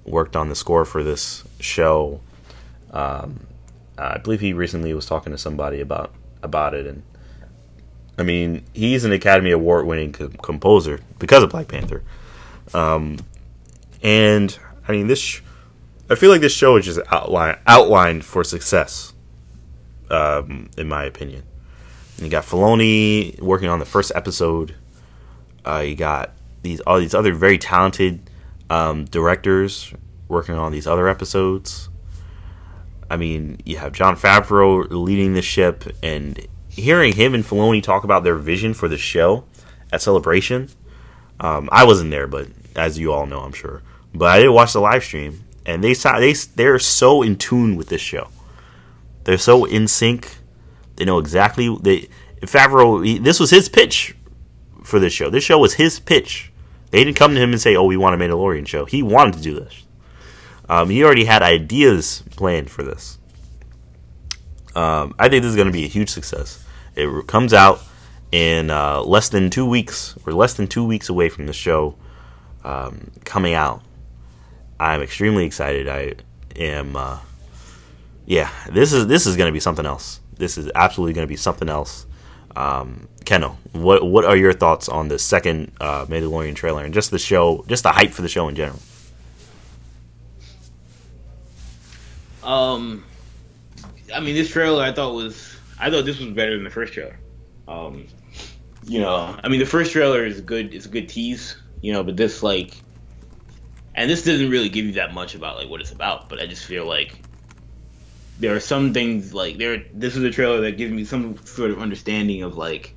worked 0.04 0.36
on 0.36 0.48
the 0.48 0.54
score 0.54 0.84
for 0.84 1.02
this 1.02 1.42
show. 1.58 2.20
Um, 2.92 3.40
I 3.98 4.18
believe 4.18 4.40
he 4.40 4.52
recently 4.52 4.94
was 4.94 5.06
talking 5.06 5.32
to 5.32 5.38
somebody 5.38 5.80
about 5.80 6.14
about 6.40 6.72
it, 6.74 6.86
and 6.86 7.02
I 8.18 8.24
mean, 8.24 8.64
he's 8.74 9.04
an 9.04 9.12
Academy 9.12 9.52
Award 9.52 9.86
winning 9.86 10.12
co- 10.12 10.28
composer 10.42 11.00
because 11.18 11.42
of 11.44 11.50
Black 11.50 11.68
Panther. 11.68 12.02
Um, 12.74 13.18
and 14.02 14.58
I 14.86 14.92
mean, 14.92 15.06
this, 15.06 15.20
sh- 15.20 15.40
I 16.10 16.16
feel 16.16 16.30
like 16.30 16.40
this 16.40 16.52
show 16.52 16.76
is 16.76 16.84
just 16.84 17.00
outline 17.10 17.58
outlined 17.66 18.24
for 18.24 18.42
success, 18.42 19.12
um, 20.10 20.68
in 20.76 20.88
my 20.88 21.04
opinion. 21.04 21.44
And 22.16 22.26
you 22.26 22.30
got 22.30 22.44
Filoni 22.44 23.40
working 23.40 23.68
on 23.68 23.78
the 23.78 23.84
first 23.84 24.10
episode. 24.14 24.74
Uh, 25.64 25.84
you 25.86 25.94
got 25.94 26.32
these 26.62 26.80
all 26.80 26.98
these 26.98 27.14
other 27.14 27.32
very 27.32 27.58
talented 27.58 28.28
um, 28.68 29.04
directors 29.04 29.92
working 30.26 30.56
on 30.56 30.72
these 30.72 30.86
other 30.86 31.08
episodes. 31.08 31.88
I 33.10 33.16
mean, 33.16 33.60
you 33.64 33.78
have 33.78 33.92
Jon 33.92 34.16
Favreau 34.16 34.86
leading 34.90 35.34
the 35.34 35.42
ship, 35.42 35.84
and 36.02 36.46
hearing 36.78 37.14
him 37.14 37.34
and 37.34 37.44
Filoni 37.44 37.82
talk 37.82 38.04
about 38.04 38.24
their 38.24 38.36
vision 38.36 38.74
for 38.74 38.88
the 38.88 38.98
show 38.98 39.44
at 39.92 40.02
Celebration, 40.02 40.68
um, 41.40 41.68
I 41.72 41.84
wasn't 41.84 42.10
there, 42.10 42.26
but 42.26 42.48
as 42.76 42.98
you 42.98 43.12
all 43.12 43.26
know, 43.26 43.40
I'm 43.40 43.52
sure. 43.52 43.82
But 44.14 44.26
I 44.26 44.38
did 44.40 44.48
watch 44.48 44.72
the 44.72 44.80
live 44.80 45.04
stream, 45.04 45.44
and 45.66 45.84
they 45.84 45.94
saw 45.94 46.18
they 46.18 46.32
they're 46.32 46.78
so 46.78 47.22
in 47.22 47.36
tune 47.36 47.76
with 47.76 47.88
this 47.88 48.00
show. 48.00 48.28
They're 49.24 49.38
so 49.38 49.64
in 49.64 49.88
sync. 49.88 50.38
They 50.96 51.04
know 51.04 51.18
exactly 51.18 51.76
they. 51.80 52.08
Favreau, 52.40 53.04
he, 53.04 53.18
this 53.18 53.40
was 53.40 53.50
his 53.50 53.68
pitch 53.68 54.14
for 54.84 54.98
this 54.98 55.12
show. 55.12 55.28
This 55.28 55.44
show 55.44 55.58
was 55.58 55.74
his 55.74 55.98
pitch. 56.00 56.52
They 56.90 57.04
didn't 57.04 57.16
come 57.16 57.34
to 57.34 57.40
him 57.40 57.50
and 57.50 57.60
say, 57.60 57.76
"Oh, 57.76 57.84
we 57.84 57.96
want 57.96 58.20
a 58.20 58.24
Mandalorian 58.24 58.66
show." 58.66 58.84
He 58.84 59.02
wanted 59.02 59.34
to 59.34 59.40
do 59.40 59.54
this. 59.54 59.84
Um, 60.68 60.90
he 60.90 61.02
already 61.02 61.24
had 61.24 61.42
ideas 61.42 62.22
planned 62.30 62.70
for 62.70 62.82
this. 62.82 63.18
Um, 64.74 65.14
I 65.18 65.28
think 65.28 65.42
this 65.42 65.50
is 65.50 65.56
going 65.56 65.66
to 65.66 65.72
be 65.72 65.84
a 65.84 65.88
huge 65.88 66.10
success. 66.10 66.64
It 66.98 67.28
comes 67.28 67.54
out 67.54 67.80
in 68.32 68.70
uh, 68.70 69.02
less 69.02 69.28
than 69.28 69.50
two 69.50 69.64
weeks. 69.64 70.16
We're 70.24 70.32
less 70.32 70.54
than 70.54 70.66
two 70.66 70.84
weeks 70.84 71.08
away 71.08 71.28
from 71.28 71.46
the 71.46 71.52
show 71.52 71.94
um, 72.64 73.12
coming 73.24 73.54
out. 73.54 73.82
I'm 74.80 75.00
extremely 75.00 75.46
excited. 75.46 75.88
I 75.88 76.14
am. 76.56 76.96
Uh, 76.96 77.18
yeah, 78.26 78.50
this 78.70 78.92
is 78.92 79.06
this 79.06 79.26
is 79.26 79.36
going 79.36 79.48
to 79.48 79.52
be 79.52 79.60
something 79.60 79.86
else. 79.86 80.20
This 80.36 80.58
is 80.58 80.70
absolutely 80.74 81.14
going 81.14 81.26
to 81.26 81.28
be 81.28 81.36
something 81.36 81.68
else. 81.68 82.04
Um, 82.56 83.08
Kendall, 83.24 83.58
what 83.72 84.04
what 84.04 84.24
are 84.24 84.36
your 84.36 84.52
thoughts 84.52 84.88
on 84.88 85.06
the 85.06 85.20
second 85.20 85.72
uh, 85.80 86.06
Mandalorian 86.06 86.56
trailer 86.56 86.84
and 86.84 86.92
just 86.92 87.12
the 87.12 87.18
show, 87.18 87.64
just 87.68 87.84
the 87.84 87.92
hype 87.92 88.10
for 88.10 88.22
the 88.22 88.28
show 88.28 88.48
in 88.48 88.56
general? 88.56 88.80
Um, 92.42 93.04
I 94.12 94.20
mean, 94.20 94.34
this 94.34 94.50
trailer 94.50 94.82
I 94.82 94.90
thought 94.90 95.14
was 95.14 95.57
I 95.78 95.90
thought 95.90 96.04
this 96.04 96.18
was 96.18 96.30
better 96.30 96.54
than 96.54 96.64
the 96.64 96.70
first 96.70 96.92
trailer. 96.92 97.18
Um, 97.66 98.06
you 98.86 99.00
know, 99.00 99.38
I 99.42 99.48
mean, 99.48 99.60
the 99.60 99.66
first 99.66 99.92
trailer 99.92 100.24
is 100.24 100.40
good. 100.40 100.74
It's 100.74 100.86
a 100.86 100.88
good 100.88 101.08
tease, 101.08 101.56
you 101.80 101.92
know, 101.92 102.02
but 102.02 102.16
this 102.16 102.42
like, 102.42 102.74
and 103.94 104.10
this 104.10 104.24
doesn't 104.24 104.50
really 104.50 104.68
give 104.68 104.86
you 104.86 104.92
that 104.92 105.12
much 105.12 105.34
about 105.34 105.56
like 105.56 105.68
what 105.68 105.80
it's 105.80 105.92
about. 105.92 106.28
But 106.28 106.40
I 106.40 106.46
just 106.46 106.64
feel 106.64 106.86
like 106.86 107.20
there 108.38 108.54
are 108.54 108.60
some 108.60 108.92
things 108.92 109.34
like 109.34 109.58
there. 109.58 109.84
This 109.92 110.16
is 110.16 110.24
a 110.24 110.30
trailer 110.30 110.62
that 110.62 110.76
gives 110.76 110.92
me 110.92 111.04
some 111.04 111.36
sort 111.44 111.70
of 111.70 111.80
understanding 111.80 112.42
of 112.42 112.56
like, 112.56 112.94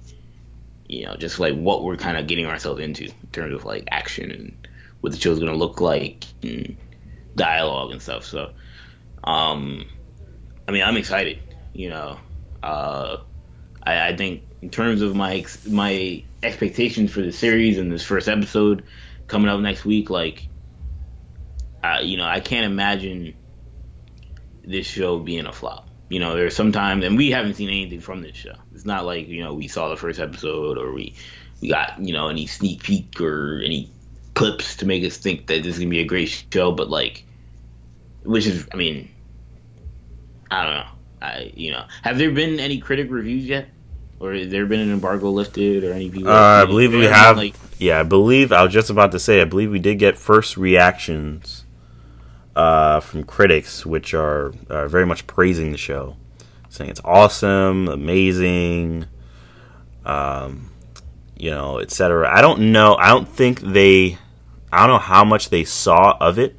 you 0.88 1.06
know, 1.06 1.16
just 1.16 1.40
like 1.40 1.56
what 1.56 1.84
we're 1.84 1.98
kind 1.98 2.18
of 2.18 2.28
getting 2.28 2.46
ourselves 2.46 2.82
into 2.82 3.06
in 3.06 3.30
terms 3.32 3.54
of 3.54 3.66
like 3.66 3.88
action 3.92 4.32
and 4.32 4.68
what 5.02 5.12
the 5.12 5.20
show's 5.20 5.40
gonna 5.40 5.56
look 5.56 5.82
like 5.82 6.26
and 6.44 6.78
dialogue 7.36 7.92
and 7.92 8.02
stuff. 8.02 8.24
So, 8.24 8.52
um, 9.24 9.86
I 10.68 10.72
mean, 10.72 10.84
I'm 10.84 10.98
excited. 10.98 11.40
You 11.74 11.90
know, 11.90 12.20
uh, 12.64 13.18
I, 13.84 14.10
I 14.10 14.16
think 14.16 14.44
in 14.62 14.70
terms 14.70 15.02
of 15.02 15.16
my 15.16 15.36
ex- 15.36 15.68
my 15.68 16.24
expectations 16.44 17.12
for 17.12 17.22
the 17.22 17.32
series 17.32 17.78
and 17.78 17.92
this 17.92 18.04
first 18.04 18.28
episode 18.28 18.84
coming 19.28 19.50
up 19.50 19.60
next 19.60 19.86
week, 19.86 20.10
like, 20.10 20.48
I, 21.84 22.02
you 22.02 22.18
know, 22.18 22.26
I 22.26 22.40
can't 22.40 22.66
imagine 22.66 23.34
this 24.64 24.86
show 24.86 25.20
being 25.20 25.46
a 25.46 25.54
flop. 25.54 25.90
You 26.10 26.20
know, 26.20 26.36
there's 26.36 26.56
sometimes, 26.56 27.06
and 27.06 27.18
we 27.18 27.32
haven't 27.32 27.56
seen 27.56 27.70
anything 27.70 28.02
from 28.02 28.22
this 28.22 28.36
show. 28.36 28.56
It's 28.74 28.86
not 28.86 29.06
like 29.06 29.28
you 29.28 29.44
know 29.44 29.54
we 29.54 29.68
saw 29.68 29.90
the 29.90 29.96
first 29.96 30.20
episode 30.20 30.78
or 30.78 30.94
we 30.94 31.16
we 31.62 31.70
got 31.70 32.00
you 32.00 32.14
know 32.14 32.28
any 32.28 32.48
sneak 32.48 32.84
peek 32.84 33.20
or 33.22 33.62
any 33.64 33.90
clips 34.34 34.76
to 34.78 34.86
make 34.86 35.04
us 35.04 35.18
think 35.18 35.48
that 35.48 35.64
this 35.64 35.76
is 35.76 35.80
gonna 35.80 35.90
be 35.90 36.00
a 36.00 36.06
great 36.06 36.46
show. 36.52 36.72
But 36.72 36.90
like, 36.90 37.26
which 38.24 38.46
is, 38.46 38.68
I 38.74 38.76
mean, 38.76 39.10
I 40.50 40.66
don't 40.66 40.76
know. 40.76 41.01
I 41.22 41.52
you 41.56 41.72
know, 41.72 41.86
have 42.02 42.18
there 42.18 42.32
been 42.32 42.60
any 42.60 42.80
critic 42.80 43.10
reviews 43.10 43.46
yet? 43.46 43.68
Or 44.20 44.34
has 44.34 44.52
there 44.52 44.68
been 44.68 44.80
an 44.80 44.92
embargo 44.92 45.32
lifted 45.32 45.84
or 45.84 45.94
any 45.94 46.12
people? 46.12 46.30
Uh, 46.30 46.62
I 46.62 46.66
believe 46.66 46.94
we 46.94 47.06
have. 47.06 47.38
Like, 47.38 47.56
yeah, 47.80 48.00
I 48.00 48.04
believe 48.04 48.52
I 48.52 48.64
was 48.64 48.72
just 48.72 48.92
about 48.92 49.12
to 49.14 49.20
say. 49.20 49.42
I 49.42 49.46
believe 49.46 49.72
we 49.72 49.80
did 49.80 49.98
get 49.98 50.16
first 50.16 50.58
reactions 50.58 51.66
uh, 52.56 53.00
from 53.00 53.24
critics, 53.24 53.84
which 53.84 54.14
are, 54.14 54.54
are 54.70 54.88
very 54.88 55.08
much 55.08 55.26
praising 55.26 55.72
the 55.72 55.78
show, 55.78 56.18
saying 56.70 56.92
it's 56.92 57.02
awesome, 57.04 57.88
amazing, 57.88 59.08
um, 60.06 60.70
you 61.36 61.50
know, 61.50 61.80
etc. 61.80 62.32
I 62.32 62.42
don't 62.42 62.72
know. 62.72 62.96
I 62.96 63.10
don't 63.10 63.28
think 63.28 63.60
they. 63.62 64.20
I 64.72 64.86
don't 64.86 64.96
know 64.96 65.00
how 65.00 65.26
much 65.26 65.50
they 65.50 65.64
saw 65.64 66.16
of 66.22 66.38
it. 66.38 66.56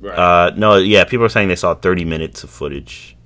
Right. 0.00 0.18
Uh, 0.18 0.52
no, 0.56 0.76
yeah, 0.76 1.04
people 1.04 1.26
are 1.26 1.28
saying 1.28 1.48
they 1.48 1.56
saw 1.56 1.74
30 1.74 2.06
minutes 2.06 2.42
of 2.42 2.48
footage. 2.50 3.16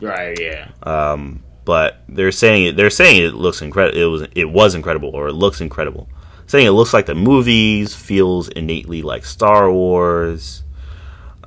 Right. 0.00 0.38
Yeah. 0.38 0.70
Um, 0.82 1.42
but 1.64 2.02
they're 2.08 2.32
saying 2.32 2.66
it. 2.66 2.76
They're 2.76 2.90
saying 2.90 3.22
it 3.22 3.34
looks 3.34 3.60
incredible. 3.60 3.98
It 3.98 4.04
was 4.04 4.28
it 4.34 4.44
was 4.44 4.74
incredible, 4.74 5.10
or 5.10 5.28
it 5.28 5.34
looks 5.34 5.60
incredible. 5.60 6.08
Saying 6.46 6.66
it 6.66 6.70
looks 6.70 6.94
like 6.94 7.06
the 7.06 7.14
movies, 7.14 7.94
feels 7.94 8.48
innately 8.48 9.02
like 9.02 9.24
Star 9.24 9.70
Wars. 9.70 10.62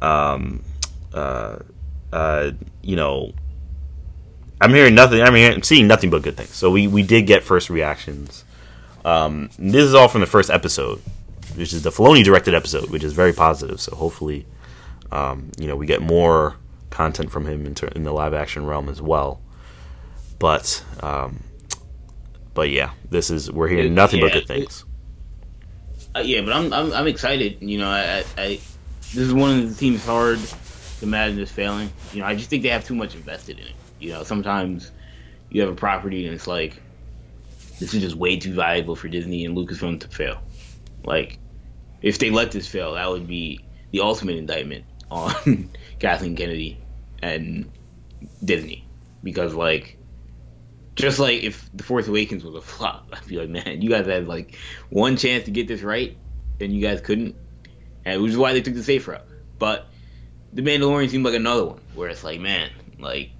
Um, 0.02 0.64
uh, 1.14 1.60
uh, 2.12 2.52
you 2.82 2.98
know, 2.98 3.34
I'm 4.60 4.74
hearing 4.74 4.94
nothing. 4.96 5.22
I'm 5.22 5.34
hearing, 5.36 5.56
I'm 5.56 5.64
seeing 5.64 5.88
nothing 5.88 6.10
but 6.10 6.22
good 6.22 6.36
things. 6.36 6.54
So 6.54 6.70
we 6.70 6.88
we 6.88 7.02
did 7.02 7.26
get 7.26 7.44
first 7.44 7.70
reactions. 7.70 8.44
Um, 9.06 9.50
this 9.58 9.86
is 9.86 9.94
all 9.94 10.10
from 10.10 10.20
the 10.20 10.28
first 10.28 10.50
episode, 10.50 11.02
which 11.56 11.72
is 11.72 11.84
the 11.84 11.92
Filoni 11.92 12.24
directed 12.26 12.54
episode, 12.54 12.90
which 12.90 13.06
is 13.06 13.14
very 13.14 13.32
positive. 13.32 13.80
So 13.80 13.96
hopefully, 13.96 14.46
um, 15.14 15.52
you 15.58 15.68
know, 15.68 15.78
we 15.78 15.86
get 15.86 16.02
more 16.02 16.58
content 16.90 17.32
from 17.32 17.46
him 17.46 17.66
in, 17.66 17.76
ter- 17.76 17.88
in 17.88 18.04
the 18.04 18.12
live 18.12 18.34
action 18.34 18.66
realm 18.66 18.90
as 18.90 19.02
well. 19.02 19.42
But 20.38 20.84
um, 21.02 21.44
but 22.54 22.70
yeah, 22.70 22.92
this 23.10 23.30
is 23.30 23.52
we're 23.52 23.68
hearing 23.68 23.94
nothing 23.94 24.20
yeah, 24.20 24.26
but 24.26 24.34
good 24.34 24.48
things. 24.48 24.86
Uh, 26.16 26.20
yeah, 26.20 26.42
but 26.42 26.54
I'm, 26.54 26.74
I'm 26.74 26.94
I'm 26.94 27.08
excited. 27.08 27.58
You 27.62 27.78
know, 27.78 27.90
I, 27.90 28.24
I 28.38 28.60
this 29.00 29.18
is 29.18 29.34
one 29.34 29.60
of 29.60 29.70
the 29.70 29.76
teams 29.76 30.06
hard 30.06 30.40
to 30.40 31.06
imagine 31.06 31.38
this 31.38 31.52
failing. 31.52 31.92
You 32.14 32.22
know, 32.22 32.28
I 32.28 32.36
just 32.36 32.50
think 32.50 32.64
they 32.64 32.70
have 32.70 32.86
too 32.86 32.96
much 32.96 33.16
invested 33.16 33.60
in 33.60 33.66
it. 33.66 33.74
You 34.00 34.12
know, 34.12 34.24
sometimes 34.24 34.92
you 35.50 35.62
have 35.62 35.70
a 35.70 35.76
property 35.76 36.26
and 36.26 36.34
it's 36.34 36.48
like 36.48 36.82
this 37.80 37.94
is 37.94 38.02
just 38.02 38.16
way 38.16 38.38
too 38.38 38.54
valuable 38.54 38.96
for 38.96 39.08
Disney 39.08 39.46
and 39.46 39.56
Lucasfilm 39.58 40.00
to 40.02 40.08
fail. 40.08 40.42
Like, 41.04 41.40
if 42.02 42.20
they 42.20 42.30
let 42.30 42.52
this 42.52 42.68
fail, 42.68 42.94
that 42.94 43.10
would 43.10 43.28
be 43.28 43.62
the 43.92 44.02
ultimate 44.02 44.36
indictment 44.36 44.86
on 45.10 45.70
Kathleen 46.00 46.36
Kennedy 46.36 46.78
and 47.22 47.72
Disney. 48.44 48.88
Because 49.24 49.54
like 49.54 49.98
just 51.00 51.18
like 51.18 51.44
if 51.44 51.70
the 51.74 51.84
Force 51.84 52.08
Awakens 52.08 52.44
was 52.44 52.56
a 52.56 52.62
flop, 52.62 53.10
I'd 53.14 53.26
be 53.26 53.38
like, 53.38 53.50
man, 53.50 53.82
you 53.82 53.90
guys 53.90 54.06
had 54.06 54.28
like 54.28 54.58
one 54.90 55.18
chance 55.18 55.46
to 55.46 55.52
get 55.52 55.68
this 55.68 55.82
right, 55.82 56.18
and 56.60 56.74
you 56.74 56.82
guys 56.82 57.02
couldn't, 57.02 57.36
and 58.06 58.22
which 58.22 58.32
is 58.32 58.38
why 58.38 58.54
they 58.54 58.62
took 58.62 58.74
the 58.74 58.84
safe 58.84 59.08
route. 59.08 59.26
But 59.58 59.88
the 60.54 60.62
Mandalorian 60.62 61.10
seemed 61.10 61.26
like 61.26 61.36
another 61.36 61.66
one 61.66 61.82
where 61.96 62.10
it's 62.10 62.24
like, 62.24 62.40
man, 62.40 62.70
like 63.00 63.32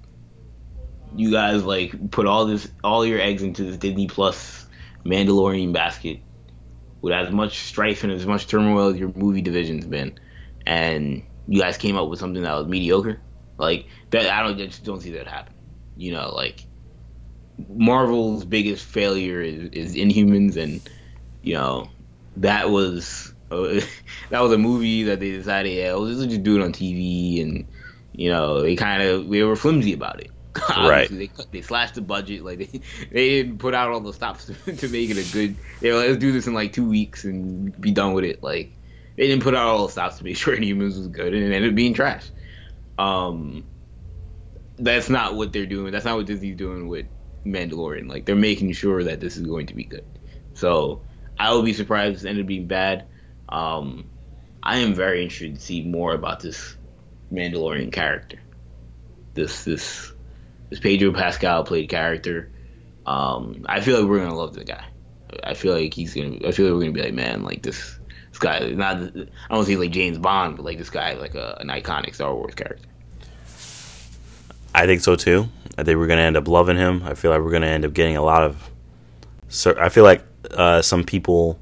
you 1.14 1.30
guys 1.30 1.64
like 1.64 2.10
put 2.10 2.26
all 2.26 2.46
this 2.46 2.70
all 2.82 3.04
your 3.04 3.20
eggs 3.20 3.42
into 3.42 3.64
this 3.64 3.76
Disney 3.76 4.06
Plus 4.06 4.66
Mandalorian 5.04 5.72
basket 5.72 6.20
with 7.00 7.12
as 7.12 7.30
much 7.30 7.58
strife 7.58 8.04
and 8.04 8.12
as 8.12 8.26
much 8.26 8.46
turmoil 8.46 8.88
as 8.88 8.96
your 8.96 9.12
movie 9.14 9.42
division's 9.42 9.86
been, 9.86 10.18
and 10.66 11.24
you 11.50 11.60
guys 11.60 11.76
came 11.76 11.96
up 11.96 12.08
with 12.08 12.20
something 12.20 12.44
that 12.44 12.54
was 12.54 12.68
mediocre. 12.68 13.20
Like 13.58 13.86
that, 14.10 14.30
I 14.30 14.44
don't 14.44 14.54
I 14.54 14.66
just 14.66 14.84
don't 14.84 15.00
see 15.00 15.10
that 15.12 15.26
happen. 15.26 15.52
You 15.96 16.12
know, 16.12 16.32
like 16.32 16.64
Marvel's 17.68 18.44
biggest 18.44 18.86
failure 18.86 19.42
is, 19.42 19.68
is 19.70 19.96
Inhumans, 19.96 20.56
and 20.56 20.80
you 21.42 21.54
know 21.54 21.90
that 22.36 22.70
was 22.70 23.34
uh, 23.50 23.80
that 24.30 24.40
was 24.40 24.52
a 24.52 24.58
movie 24.58 25.02
that 25.02 25.18
they 25.18 25.32
decided, 25.32 25.72
yeah, 25.72 25.94
let's 25.94 26.24
just 26.24 26.44
do 26.44 26.56
it 26.60 26.62
on 26.62 26.72
TV, 26.72 27.42
and 27.42 27.66
you 28.12 28.30
know 28.30 28.62
they 28.62 28.76
kind 28.76 29.02
of 29.02 29.28
they 29.28 29.42
were 29.42 29.56
flimsy 29.56 29.92
about 29.92 30.20
it. 30.20 30.30
right. 30.70 31.08
They 31.10 31.26
cut, 31.26 31.50
they 31.50 31.62
slashed 31.62 31.96
the 31.96 32.00
budget. 32.00 32.44
Like 32.44 32.58
they, 32.70 32.80
they 33.10 33.28
didn't 33.28 33.58
put 33.58 33.74
out 33.74 33.90
all 33.90 34.00
the 34.00 34.12
stops 34.12 34.46
to, 34.46 34.76
to 34.76 34.88
make 34.88 35.10
it 35.10 35.18
a 35.18 35.32
good. 35.32 35.56
They 35.80 35.90
were 35.90 35.98
like, 35.98 36.08
let's 36.10 36.20
do 36.20 36.30
this 36.30 36.46
in 36.46 36.54
like 36.54 36.72
two 36.72 36.88
weeks 36.88 37.24
and 37.24 37.78
be 37.80 37.90
done 37.90 38.12
with 38.12 38.24
it. 38.24 38.40
Like 38.40 38.72
they 39.20 39.26
didn't 39.26 39.42
put 39.42 39.54
out 39.54 39.66
all 39.66 39.86
the 39.86 39.92
stops 39.92 40.16
to 40.16 40.24
make 40.24 40.36
sure 40.38 40.56
Inhumans 40.56 40.96
was 40.96 41.08
good, 41.08 41.34
and 41.34 41.44
it 41.44 41.54
ended 41.54 41.72
up 41.72 41.76
being 41.76 41.92
trash. 41.92 42.30
Um, 42.98 43.64
that's 44.78 45.10
not 45.10 45.34
what 45.34 45.52
they're 45.52 45.66
doing. 45.66 45.92
That's 45.92 46.06
not 46.06 46.16
what 46.16 46.24
Disney's 46.24 46.56
doing 46.56 46.88
with 46.88 47.04
Mandalorian. 47.44 48.08
Like 48.08 48.24
they're 48.24 48.34
making 48.34 48.72
sure 48.72 49.04
that 49.04 49.20
this 49.20 49.36
is 49.36 49.42
going 49.42 49.66
to 49.66 49.74
be 49.74 49.84
good. 49.84 50.06
So 50.54 51.02
I 51.38 51.52
would 51.52 51.66
be 51.66 51.74
surprised 51.74 52.16
if 52.16 52.24
it 52.24 52.28
ended 52.30 52.44
up 52.46 52.48
being 52.48 52.66
bad. 52.66 53.08
Um, 53.50 54.08
I 54.62 54.78
am 54.78 54.94
very 54.94 55.22
interested 55.22 55.54
to 55.54 55.60
see 55.60 55.82
more 55.82 56.14
about 56.14 56.40
this 56.40 56.78
Mandalorian 57.30 57.92
character. 57.92 58.38
This 59.34 59.64
this 59.64 60.14
this 60.70 60.80
Pedro 60.80 61.12
Pascal 61.12 61.64
played 61.64 61.90
character. 61.90 62.50
Um, 63.04 63.66
I 63.68 63.82
feel 63.82 64.00
like 64.00 64.08
we're 64.08 64.20
gonna 64.20 64.34
love 64.34 64.54
the 64.54 64.64
guy. 64.64 64.86
I 65.44 65.52
feel 65.52 65.74
like 65.74 65.92
he's 65.92 66.14
gonna. 66.14 66.38
I 66.46 66.52
feel 66.52 66.64
like 66.64 66.74
we're 66.74 66.80
gonna 66.80 66.92
be 66.92 67.02
like, 67.02 67.12
man, 67.12 67.42
like 67.42 67.62
this 67.62 67.99
this 67.99 67.99
guy. 68.40 68.70
Not 68.70 68.96
I 68.96 69.54
don't 69.54 69.64
say 69.64 69.76
like 69.76 69.92
James 69.92 70.18
Bond, 70.18 70.56
but 70.56 70.64
like 70.64 70.78
this 70.78 70.90
guy, 70.90 71.14
like 71.14 71.34
a, 71.34 71.56
an 71.60 71.68
iconic 71.68 72.14
Star 72.14 72.34
Wars 72.34 72.54
character. 72.54 72.88
I 74.74 74.86
think 74.86 75.00
so 75.00 75.16
too. 75.16 75.48
I 75.78 75.84
think 75.84 75.98
we're 75.98 76.06
gonna 76.06 76.22
end 76.22 76.36
up 76.36 76.48
loving 76.48 76.76
him. 76.76 77.02
I 77.04 77.14
feel 77.14 77.30
like 77.30 77.40
we're 77.40 77.52
gonna 77.52 77.66
end 77.66 77.84
up 77.84 77.92
getting 77.92 78.16
a 78.16 78.22
lot 78.22 78.42
of. 78.42 78.70
I 79.78 79.88
feel 79.88 80.04
like 80.04 80.24
uh, 80.52 80.80
some 80.80 81.02
people, 81.04 81.58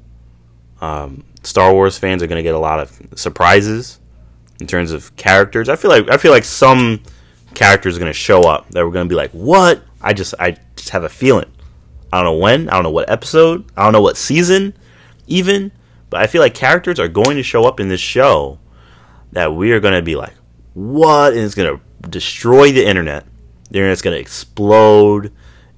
um, 0.79 1.23
Star 1.43 1.73
Wars 1.73 1.97
fans, 1.97 2.21
are 2.21 2.27
gonna 2.27 2.43
get 2.43 2.55
a 2.55 2.59
lot 2.59 2.79
of 2.79 2.99
surprises 3.15 3.99
in 4.59 4.67
terms 4.67 4.91
of 4.91 5.15
characters. 5.15 5.69
I 5.69 5.75
feel 5.75 5.89
like 5.89 6.09
I 6.09 6.17
feel 6.17 6.31
like 6.31 6.43
some 6.43 7.01
characters 7.55 7.95
are 7.95 7.99
gonna 7.99 8.13
show 8.13 8.41
up 8.41 8.69
that 8.71 8.85
we're 8.85 8.91
gonna 8.91 9.09
be 9.09 9.15
like, 9.15 9.31
what? 9.31 9.81
I 10.01 10.13
just 10.13 10.33
I 10.39 10.57
just 10.75 10.89
have 10.89 11.03
a 11.03 11.09
feeling. 11.09 11.51
I 12.11 12.17
don't 12.17 12.25
know 12.25 12.37
when. 12.43 12.69
I 12.69 12.73
don't 12.73 12.83
know 12.83 12.91
what 12.91 13.09
episode. 13.09 13.65
I 13.75 13.83
don't 13.83 13.93
know 13.93 14.01
what 14.01 14.17
season, 14.17 14.73
even. 15.27 15.71
But 16.09 16.21
I 16.21 16.27
feel 16.27 16.41
like 16.41 16.53
characters 16.53 16.99
are 16.99 17.07
going 17.07 17.37
to 17.37 17.43
show 17.43 17.65
up 17.65 17.79
in 17.79 17.89
this 17.89 18.01
show 18.01 18.59
that 19.31 19.53
we 19.53 19.71
are 19.71 19.79
gonna 19.79 20.01
be 20.01 20.15
like, 20.15 20.33
what? 20.73 21.33
And 21.33 21.41
it's 21.41 21.55
gonna 21.55 21.79
destroy 22.09 22.71
the 22.71 22.87
internet. 22.87 23.25
The 23.69 23.79
internet's 23.79 24.01
gonna 24.01 24.15
explode, 24.15 25.31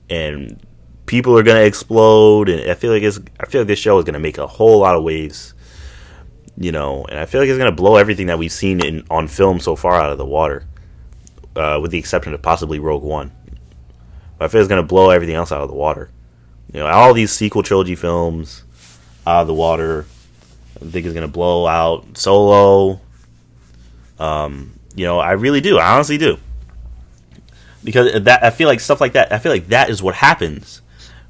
and 0.10 0.66
people 1.06 1.38
are 1.38 1.44
gonna 1.44 1.62
explode. 1.62 2.50
And 2.50 2.70
I 2.70 2.76
feel 2.76 2.92
like 2.92 3.04
it's. 3.04 3.20
I 3.40 3.46
feel 3.46 3.62
like 3.62 3.68
this 3.68 3.80
show 3.80 3.98
is 4.00 4.06
gonna 4.06 4.20
make 4.20 4.38
a 4.38 4.48
whole 4.48 4.80
lot 4.80 4.96
of 4.96 5.04
waves. 5.04 5.54
You 6.58 6.72
know, 6.72 7.06
and 7.06 7.18
I 7.18 7.26
feel 7.26 7.42
like 7.42 7.50
it's 7.50 7.58
gonna 7.58 7.72
blow 7.72 7.96
everything 7.96 8.28
that 8.28 8.38
we've 8.38 8.52
seen 8.52 8.84
in 8.86 9.06
on 9.10 9.28
film 9.28 9.60
so 9.60 9.76
far 9.76 9.96
out 9.96 10.12
of 10.12 10.18
the 10.18 10.26
water, 10.26 10.66
uh, 11.56 11.80
with 11.82 11.92
the 11.92 11.98
exception 11.98 12.34
of 12.34 12.42
possibly 12.42 12.80
Rogue 12.80 13.04
One. 13.04 13.32
But 14.38 14.46
I 14.46 14.48
feel 14.48 14.62
it's 14.62 14.70
gonna 14.70 14.84
blow 14.84 15.10
everything 15.10 15.36
else 15.36 15.52
out 15.52 15.62
of 15.62 15.70
the 15.70 15.76
water. 15.76 16.12
You 16.72 16.80
know, 16.80 16.88
all 16.88 17.14
these 17.14 17.32
sequel 17.32 17.64
trilogy 17.64 17.96
films 17.96 18.64
out 19.26 19.42
of 19.42 19.48
the 19.48 19.54
water. 19.54 20.06
I 20.82 20.86
think 20.86 21.06
it's 21.06 21.14
gonna 21.14 21.28
blow 21.28 21.68
out 21.68 22.18
Solo. 22.18 23.00
Um, 24.20 24.74
you 24.96 25.06
know, 25.06 25.20
I 25.20 25.32
really 25.34 25.62
do. 25.62 25.78
I 25.78 25.94
honestly 25.94 26.18
do. 26.18 26.38
Because 27.84 28.24
that 28.24 28.44
I 28.44 28.50
feel 28.50 28.68
like 28.68 28.80
stuff 28.80 29.02
like 29.02 29.14
that. 29.14 29.32
I 29.32 29.40
feel 29.40 29.52
like 29.52 29.68
that 29.68 29.90
is 29.90 30.04
what 30.04 30.16
happens 30.16 30.82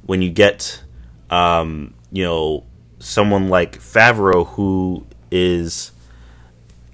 when 0.04 0.20
you 0.20 0.30
get, 0.30 0.82
um, 1.30 1.94
you 2.10 2.24
know, 2.24 2.64
someone 2.98 3.48
like 3.48 3.78
Favreau 3.78 4.46
who 4.48 5.06
is 5.30 5.92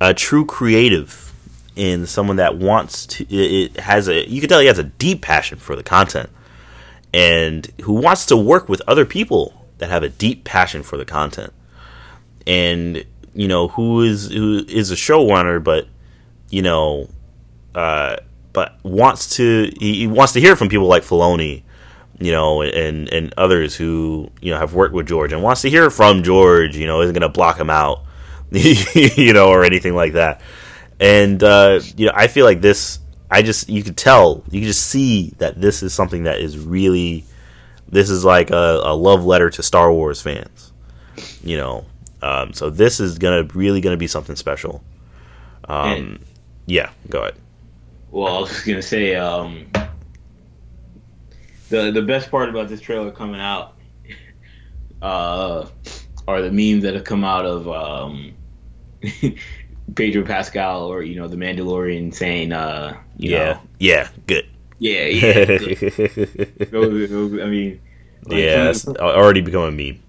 a 0.01 0.15
true 0.15 0.45
creative 0.45 1.33
and 1.77 2.09
someone 2.09 2.37
that 2.37 2.57
wants 2.57 3.07
to. 3.07 3.27
It 3.35 3.79
has 3.81 4.09
a. 4.09 4.29
You 4.29 4.41
can 4.41 4.49
tell 4.49 4.61
he 4.61 4.67
has 4.67 4.79
a 4.79 4.85
deep 4.85 5.23
passion 5.23 5.59
for 5.59 5.77
the 5.77 5.83
content, 5.83 6.29
and 7.15 7.67
who 7.83 7.95
wants 7.95 8.27
to 8.27 8.37
work 8.37 8.69
with 8.69 8.83
other 8.87 9.05
people 9.05 9.67
that 9.79 9.91
have 9.91 10.03
a 10.03 10.09
deep 10.09 10.45
passion 10.45 10.83
for 10.83 10.97
the 10.97 11.05
content, 11.05 11.53
and 12.49 13.05
you 13.35 13.47
know 13.47 13.69
who 13.69 14.03
is 14.03 14.31
who 14.33 14.65
is 14.67 14.91
a 14.91 14.97
showrunner, 14.97 15.63
but 15.63 15.87
you 16.51 16.63
know, 16.63 17.09
uh, 17.75 18.17
but 18.53 18.83
wants 18.83 19.37
to 19.37 19.71
he, 19.79 19.95
he, 19.95 20.07
wants 20.07 20.33
to 20.33 20.41
hear 20.41 20.57
from 20.57 20.69
people 20.69 20.87
like 20.87 21.05
Filoni, 21.05 21.63
you 22.19 22.33
know, 22.33 22.63
and 22.63 23.09
and 23.11 23.33
others 23.37 23.77
who 23.77 24.31
you 24.41 24.51
know 24.51 24.59
have 24.59 24.75
worked 24.75 24.95
with 24.95 25.07
George 25.07 25.33
and 25.33 25.43
wants 25.43 25.63
to 25.63 25.71
hear 25.71 25.91
from 25.91 26.23
George. 26.23 26.77
You 26.77 26.87
know, 26.87 27.03
isn't 27.03 27.15
going 27.15 27.21
to 27.21 27.29
block 27.29 27.61
him 27.61 27.71
out, 27.71 28.03
you 28.51 29.33
know, 29.35 29.51
or 29.51 29.63
anything 29.63 29.95
like 29.95 30.15
that. 30.15 30.41
And 30.99 31.43
uh, 31.43 31.81
you 31.97 32.07
know, 32.07 32.13
I 32.15 32.27
feel 32.27 32.47
like 32.47 32.61
this. 32.63 32.99
I 33.31 33.43
just 33.43 33.69
you 33.69 33.83
could 33.83 33.99
tell, 33.99 34.43
you 34.51 34.63
could 34.63 34.69
just 34.69 34.87
see 34.87 35.35
that 35.37 35.61
this 35.61 35.83
is 35.83 35.93
something 35.93 36.23
that 36.23 36.41
is 36.41 36.59
really, 36.59 37.27
this 37.87 38.09
is 38.09 38.25
like 38.25 38.51
a, 38.51 38.81
a 38.83 38.97
love 38.97 39.23
letter 39.23 39.51
to 39.51 39.63
Star 39.63 39.93
Wars 39.93 40.23
fans. 40.23 40.73
You 41.45 41.59
know, 41.59 41.85
um, 42.23 42.53
so 42.53 42.71
this 42.71 43.01
is 43.01 43.19
gonna 43.19 43.45
really 43.55 43.81
gonna 43.81 43.97
be 43.97 44.07
something 44.07 44.37
special. 44.37 44.83
Um, 45.69 45.91
and, 45.91 46.25
yeah, 46.66 46.91
go 47.09 47.23
ahead. 47.23 47.35
Well, 48.11 48.37
I 48.37 48.41
was 48.41 48.51
just 48.51 48.66
gonna 48.66 48.83
say 48.83 49.14
um, 49.14 49.66
the 51.69 51.91
the 51.91 52.03
best 52.03 52.31
part 52.31 52.49
about 52.49 52.69
this 52.69 52.81
trailer 52.81 53.11
coming 53.11 53.41
out 53.41 53.75
uh, 55.03 55.66
are 56.27 56.43
the 56.43 56.51
memes 56.51 56.83
that 56.83 56.95
have 56.95 57.05
come 57.05 57.25
out 57.25 57.47
of 57.47 57.69
um, 57.69 58.35
Pedro 59.95 60.25
Pascal 60.25 60.87
or 60.87 61.03
you 61.03 61.16
know 61.16 61.29
the 61.29 61.37
Mandalorian 61.37 62.14
saying, 62.14 62.53
uh, 62.53 62.97
you 63.16 63.31
yeah, 63.31 63.39
know, 63.39 63.61
yeah, 63.79 64.09
good, 64.27 64.47
yeah, 64.79 65.05
yeah. 65.07 65.45
Good. 65.45 66.71
I 67.43 67.47
mean, 67.47 67.81
like, 68.25 68.39
yeah, 68.39 68.71
it's 68.71 68.89
already 68.89 69.41
become 69.41 69.62
a 69.62 69.71
meme. 69.71 70.01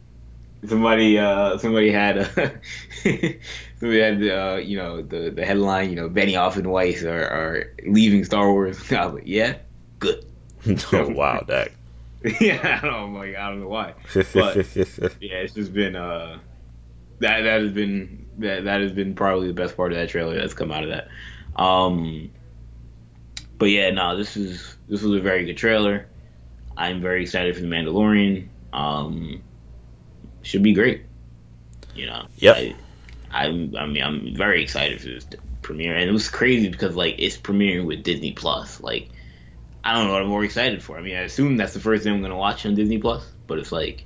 Somebody, 0.68 1.18
uh, 1.18 1.58
somebody 1.58 1.92
had, 1.92 2.18
uh, 2.18 2.50
somebody 3.80 4.00
had, 4.00 4.24
uh, 4.24 4.58
you 4.58 4.78
know, 4.78 5.02
the 5.02 5.30
the 5.30 5.46
headline, 5.46 5.90
you 5.90 5.96
know, 5.96 6.10
Benioff 6.10 6.58
and 6.58 6.70
Weiss 6.70 7.04
are, 7.04 7.24
are 7.24 7.74
leaving 7.86 8.26
Star 8.26 8.52
Wars. 8.52 8.78
I 8.92 9.06
was 9.06 9.16
like, 9.16 9.24
yeah, 9.26 9.58
good. 10.00 10.26
oh 10.94 11.10
wow, 11.10 11.44
that. 11.48 11.72
yeah, 12.42 12.82
I 12.84 12.86
don't 12.86 13.14
like 13.14 13.36
I 13.38 13.50
don't 13.50 13.62
know 13.62 13.70
why, 13.70 13.94
but 14.14 14.56
yeah, 15.22 15.38
it's 15.38 15.54
just 15.54 15.74
been 15.74 15.96
uh, 15.96 16.40
that 17.20 17.42
that 17.42 17.62
has 17.62 17.72
been 17.72 18.28
that 18.40 18.66
that 18.66 18.82
has 18.82 18.92
been 18.92 19.16
probably 19.16 19.48
the 19.48 19.54
best 19.54 19.78
part 19.78 19.94
of 19.94 19.98
that 19.98 20.10
trailer 20.10 20.36
that's 20.36 20.54
come 20.54 20.72
out 20.72 20.84
of 20.84 20.90
that. 20.90 21.08
Um, 21.56 22.32
but 23.58 23.68
yeah, 23.68 23.90
no, 23.92 24.18
this 24.18 24.36
is 24.36 24.78
this 24.88 25.02
was 25.02 25.20
a 25.20 25.22
very 25.22 25.46
good 25.46 25.58
trailer. 25.58 26.08
I'm 26.76 27.02
very 27.02 27.22
excited 27.24 27.56
for 27.56 27.62
the 27.62 27.68
Mandalorian. 27.68 28.48
Um, 28.74 29.42
should 30.42 30.64
be 30.64 30.74
great. 30.74 31.04
You 31.96 32.08
know. 32.08 32.26
Yep. 32.38 32.56
I, 32.56 32.76
I'm, 33.32 33.76
I 33.76 33.86
mean, 33.86 34.04
I'm 34.04 34.36
very 34.36 34.64
excited 34.64 35.02
for 35.02 35.08
this 35.08 35.28
premiere, 35.62 35.96
and 35.96 36.10
it 36.10 36.14
was 36.14 36.30
crazy 36.30 36.70
because 36.70 36.96
like 36.96 37.16
it's 37.18 37.38
premiering 37.38 37.86
with 37.86 38.04
Disney 38.04 38.32
Plus. 38.32 38.82
Like, 38.82 39.10
I 39.84 39.94
don't 39.94 40.08
know 40.08 40.14
what 40.14 40.22
I'm 40.22 40.28
more 40.28 40.44
excited 40.44 40.82
for. 40.82 40.98
I 40.98 41.02
mean, 41.02 41.16
I 41.16 41.22
assume 41.22 41.58
that's 41.58 41.74
the 41.74 41.80
first 41.80 42.04
thing 42.04 42.14
I'm 42.14 42.22
gonna 42.22 42.38
watch 42.38 42.66
on 42.66 42.76
Disney 42.76 42.98
Plus, 42.98 43.26
but 43.48 43.60
it's 43.60 43.72
like 43.72 44.06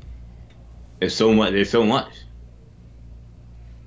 there's 1.00 1.16
so 1.16 1.34
much. 1.34 1.52
There's 1.52 1.70
so 1.70 1.84
much. 1.86 2.12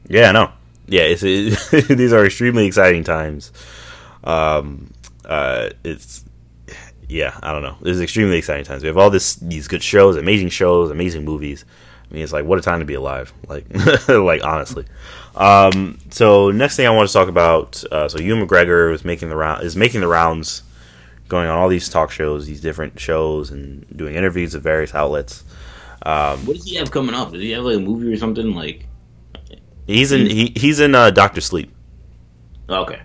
Yeah, 0.08 0.32
no. 0.32 0.52
Yeah, 0.86 1.02
it's 1.02 1.22
it, 1.22 1.88
these 1.88 2.12
are 2.12 2.24
extremely 2.24 2.66
exciting 2.66 3.04
times. 3.04 3.52
Um, 4.22 4.92
uh, 5.24 5.70
it's 5.84 6.24
yeah, 7.08 7.38
I 7.42 7.52
don't 7.52 7.62
know. 7.62 7.76
This 7.80 7.96
is 7.96 8.02
extremely 8.02 8.38
exciting 8.38 8.64
times. 8.64 8.82
We 8.82 8.88
have 8.88 8.98
all 8.98 9.10
this 9.10 9.36
these 9.36 9.68
good 9.68 9.82
shows, 9.82 10.16
amazing 10.16 10.50
shows, 10.50 10.90
amazing 10.90 11.24
movies. 11.24 11.64
I 12.10 12.14
mean, 12.14 12.22
it's 12.22 12.32
like 12.32 12.44
what 12.44 12.58
a 12.58 12.62
time 12.62 12.80
to 12.80 12.84
be 12.84 12.94
alive. 12.94 13.32
Like, 13.48 13.66
like 14.08 14.44
honestly. 14.44 14.84
Um, 15.34 15.98
so 16.10 16.50
next 16.50 16.76
thing 16.76 16.86
I 16.86 16.90
want 16.90 17.08
to 17.08 17.12
talk 17.12 17.28
about, 17.28 17.82
uh, 17.90 18.08
so 18.08 18.18
Ewan 18.18 18.46
McGregor 18.46 18.92
is 18.92 19.04
making 19.04 19.28
the 19.28 19.36
round 19.36 19.64
is 19.64 19.76
making 19.76 20.00
the 20.00 20.08
rounds, 20.08 20.62
going 21.28 21.48
on 21.48 21.58
all 21.58 21.68
these 21.68 21.88
talk 21.88 22.10
shows, 22.10 22.46
these 22.46 22.60
different 22.60 22.98
shows, 22.98 23.50
and 23.50 23.86
doing 23.96 24.14
interviews 24.14 24.54
at 24.54 24.62
various 24.62 24.94
outlets. 24.94 25.44
Um, 26.04 26.46
what 26.46 26.56
does 26.56 26.64
he 26.64 26.76
have 26.76 26.90
coming 26.90 27.14
up? 27.14 27.32
Does 27.32 27.42
he 27.42 27.50
have 27.50 27.64
like 27.64 27.76
a 27.76 27.80
movie 27.80 28.12
or 28.12 28.16
something 28.16 28.54
like? 28.54 28.86
He's 29.86 30.12
in 30.12 30.26
he, 30.26 30.52
he's 30.56 30.80
in 30.80 30.94
uh, 30.94 31.10
Doctor 31.10 31.40
Sleep. 31.40 31.74
Okay. 32.68 33.00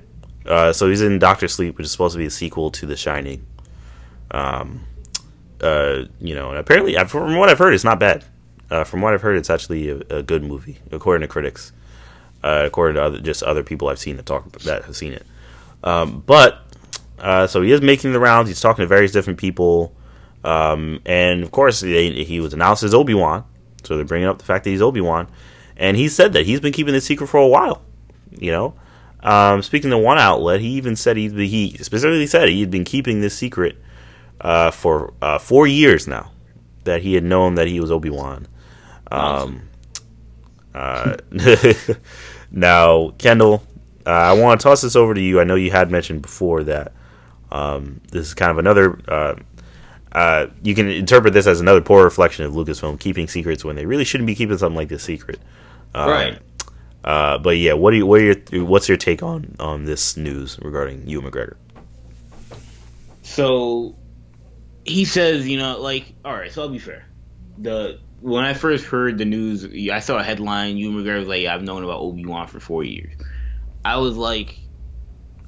Uh, 0.46 0.74
so 0.74 0.90
he's 0.90 1.02
in 1.02 1.20
Doctor 1.20 1.48
Sleep, 1.48 1.78
which 1.78 1.86
is 1.86 1.92
supposed 1.92 2.14
to 2.14 2.18
be 2.18 2.26
a 2.26 2.32
sequel 2.32 2.72
to 2.72 2.86
The 2.86 2.98
Shining. 2.98 3.46
Um, 4.32 4.86
uh, 5.62 6.06
you 6.20 6.34
know, 6.34 6.50
and 6.50 6.58
apparently, 6.58 6.96
from 7.06 7.36
what 7.38 7.50
I've 7.50 7.60
heard, 7.60 7.74
it's 7.74 7.84
not 7.84 8.00
bad. 8.00 8.24
Uh, 8.72 8.86
from 8.86 9.02
what 9.02 9.14
I've 9.14 9.22
heard, 9.22 9.36
it's 9.38 9.50
actually 9.50 9.90
a, 9.90 9.98
a 10.10 10.24
good 10.24 10.44
movie, 10.44 10.80
according 10.92 11.22
to 11.22 11.28
critics. 11.28 11.74
Uh, 12.44 12.64
according 12.66 12.96
to 12.96 13.04
other, 13.04 13.20
just 13.20 13.44
other 13.44 13.62
people 13.62 13.90
I've 13.90 14.00
seen 14.00 14.18
that 14.18 14.26
talk 14.26 14.52
that 14.64 14.86
have 14.86 14.96
seen 14.96 15.14
it. 15.14 15.28
Um, 15.84 16.24
but 16.26 16.66
uh, 17.20 17.46
so 17.46 17.62
he 17.62 17.72
is 17.72 17.82
making 17.82 18.14
the 18.14 18.20
rounds. 18.20 18.50
He's 18.50 18.62
talking 18.62 18.82
to 18.82 18.88
various 18.88 19.12
different 19.12 19.38
people, 19.38 19.94
um, 20.44 21.02
and 21.06 21.44
of 21.44 21.52
course, 21.52 21.82
they, 21.82 22.24
he 22.24 22.40
was 22.40 22.54
announced 22.54 22.82
as 22.82 22.96
Obi 22.96 23.14
Wan. 23.14 23.44
So 23.84 23.96
they're 23.96 24.06
bringing 24.06 24.28
up 24.28 24.40
the 24.40 24.46
fact 24.46 24.64
that 24.64 24.72
he's 24.72 24.82
Obi 24.82 25.02
Wan, 25.02 25.28
and 25.78 25.98
he 25.98 26.08
said 26.08 26.34
that 26.34 26.46
he's 26.46 26.60
been 26.60 26.74
keeping 26.74 26.94
this 26.94 27.06
secret 27.06 27.28
for 27.28 27.40
a 27.40 27.48
while. 27.48 27.84
You 28.32 28.52
know, 28.52 28.74
um, 29.20 29.62
speaking 29.62 29.92
to 29.92 29.98
one 29.98 30.18
outlet, 30.18 30.62
he 30.62 30.70
even 30.70 30.96
said 30.96 31.18
he 31.18 31.30
he 31.30 31.78
specifically 31.78 32.26
said 32.26 32.50
he 32.50 32.62
had 32.62 32.72
been 32.72 32.86
keeping 32.86 33.22
this 33.22 33.36
secret 33.36 33.76
uh, 34.40 34.72
for 34.72 35.14
uh, 35.22 35.38
four 35.38 35.68
years 35.68 36.08
now. 36.08 36.32
That 36.86 37.04
he 37.04 37.14
had 37.14 37.24
known 37.24 37.54
that 37.56 37.68
he 37.68 37.80
was 37.80 37.92
Obi 37.92 38.10
Wan. 38.10 38.48
Um, 39.12 39.62
uh, 40.74 41.18
now, 42.52 43.10
Kendall, 43.18 43.64
uh, 44.06 44.10
I 44.10 44.34
want 44.34 44.60
to 44.60 44.64
toss 44.64 44.82
this 44.82 44.96
over 44.96 45.14
to 45.14 45.22
you. 45.22 45.40
I 45.40 45.44
know 45.44 45.56
you 45.56 45.72
had 45.72 45.92
mentioned 45.92 46.22
before 46.22 46.64
that 46.64 46.94
um, 47.52 48.02
this 48.12 48.28
is 48.28 48.34
kind 48.34 48.52
of 48.52 48.58
another. 48.58 49.00
Uh, 49.08 49.36
uh, 50.12 50.48
you 50.62 50.76
can 50.76 50.90
interpret 50.90 51.34
this 51.34 51.48
as 51.48 51.62
another 51.62 51.82
poor 51.82 52.04
reflection 52.04 52.46
of 52.46 52.54
Lucasfilm 52.54 53.00
keeping 53.00 53.28
secrets 53.28 53.64
when 53.64 53.76
they 53.76 53.86
really 53.86 54.04
shouldn't 54.04 54.28
be 54.28 54.36
keeping 54.36 54.58
something 54.58 54.76
like 54.76 54.90
this 54.90 55.04
secret. 55.04 55.40
Um, 55.94 56.10
right. 56.10 56.40
Uh, 57.04 57.38
but 57.38 57.58
yeah, 57.58 57.74
what 57.74 57.92
do 57.92 57.98
you, 57.98 58.06
what 58.06 58.22
are 58.22 58.24
your, 58.24 58.66
what's 58.66 58.88
your 58.88 58.98
take 58.98 59.24
on 59.24 59.56
on 59.60 59.86
this 59.86 60.18
news 60.18 60.60
regarding 60.62 61.08
Ewan 61.08 61.32
McGregor? 61.32 61.56
So 63.24 63.96
he 64.86 65.06
says, 65.06 65.48
you 65.48 65.58
know, 65.58 65.80
like, 65.80 66.14
all 66.26 66.34
right. 66.34 66.52
So 66.52 66.64
I'll 66.64 66.70
be 66.70 66.80
fair. 66.80 67.06
The 67.58 68.00
when 68.22 68.44
I 68.44 68.54
first 68.54 68.86
heard 68.86 69.18
the 69.18 69.26
news, 69.26 69.66
I 69.92 70.00
saw 70.00 70.18
a 70.18 70.24
headline. 70.24 70.78
Ewan 70.78 71.04
McGregor 71.04 71.20
was 71.20 71.28
like, 71.28 71.46
"I've 71.46 71.64
known 71.64 71.84
about 71.84 72.00
Obi 72.00 72.26
Wan 72.26 72.48
for 72.48 72.60
four 72.60 72.84
years." 72.84 73.14
I 73.84 73.98
was 73.98 74.16
like, 74.16 74.58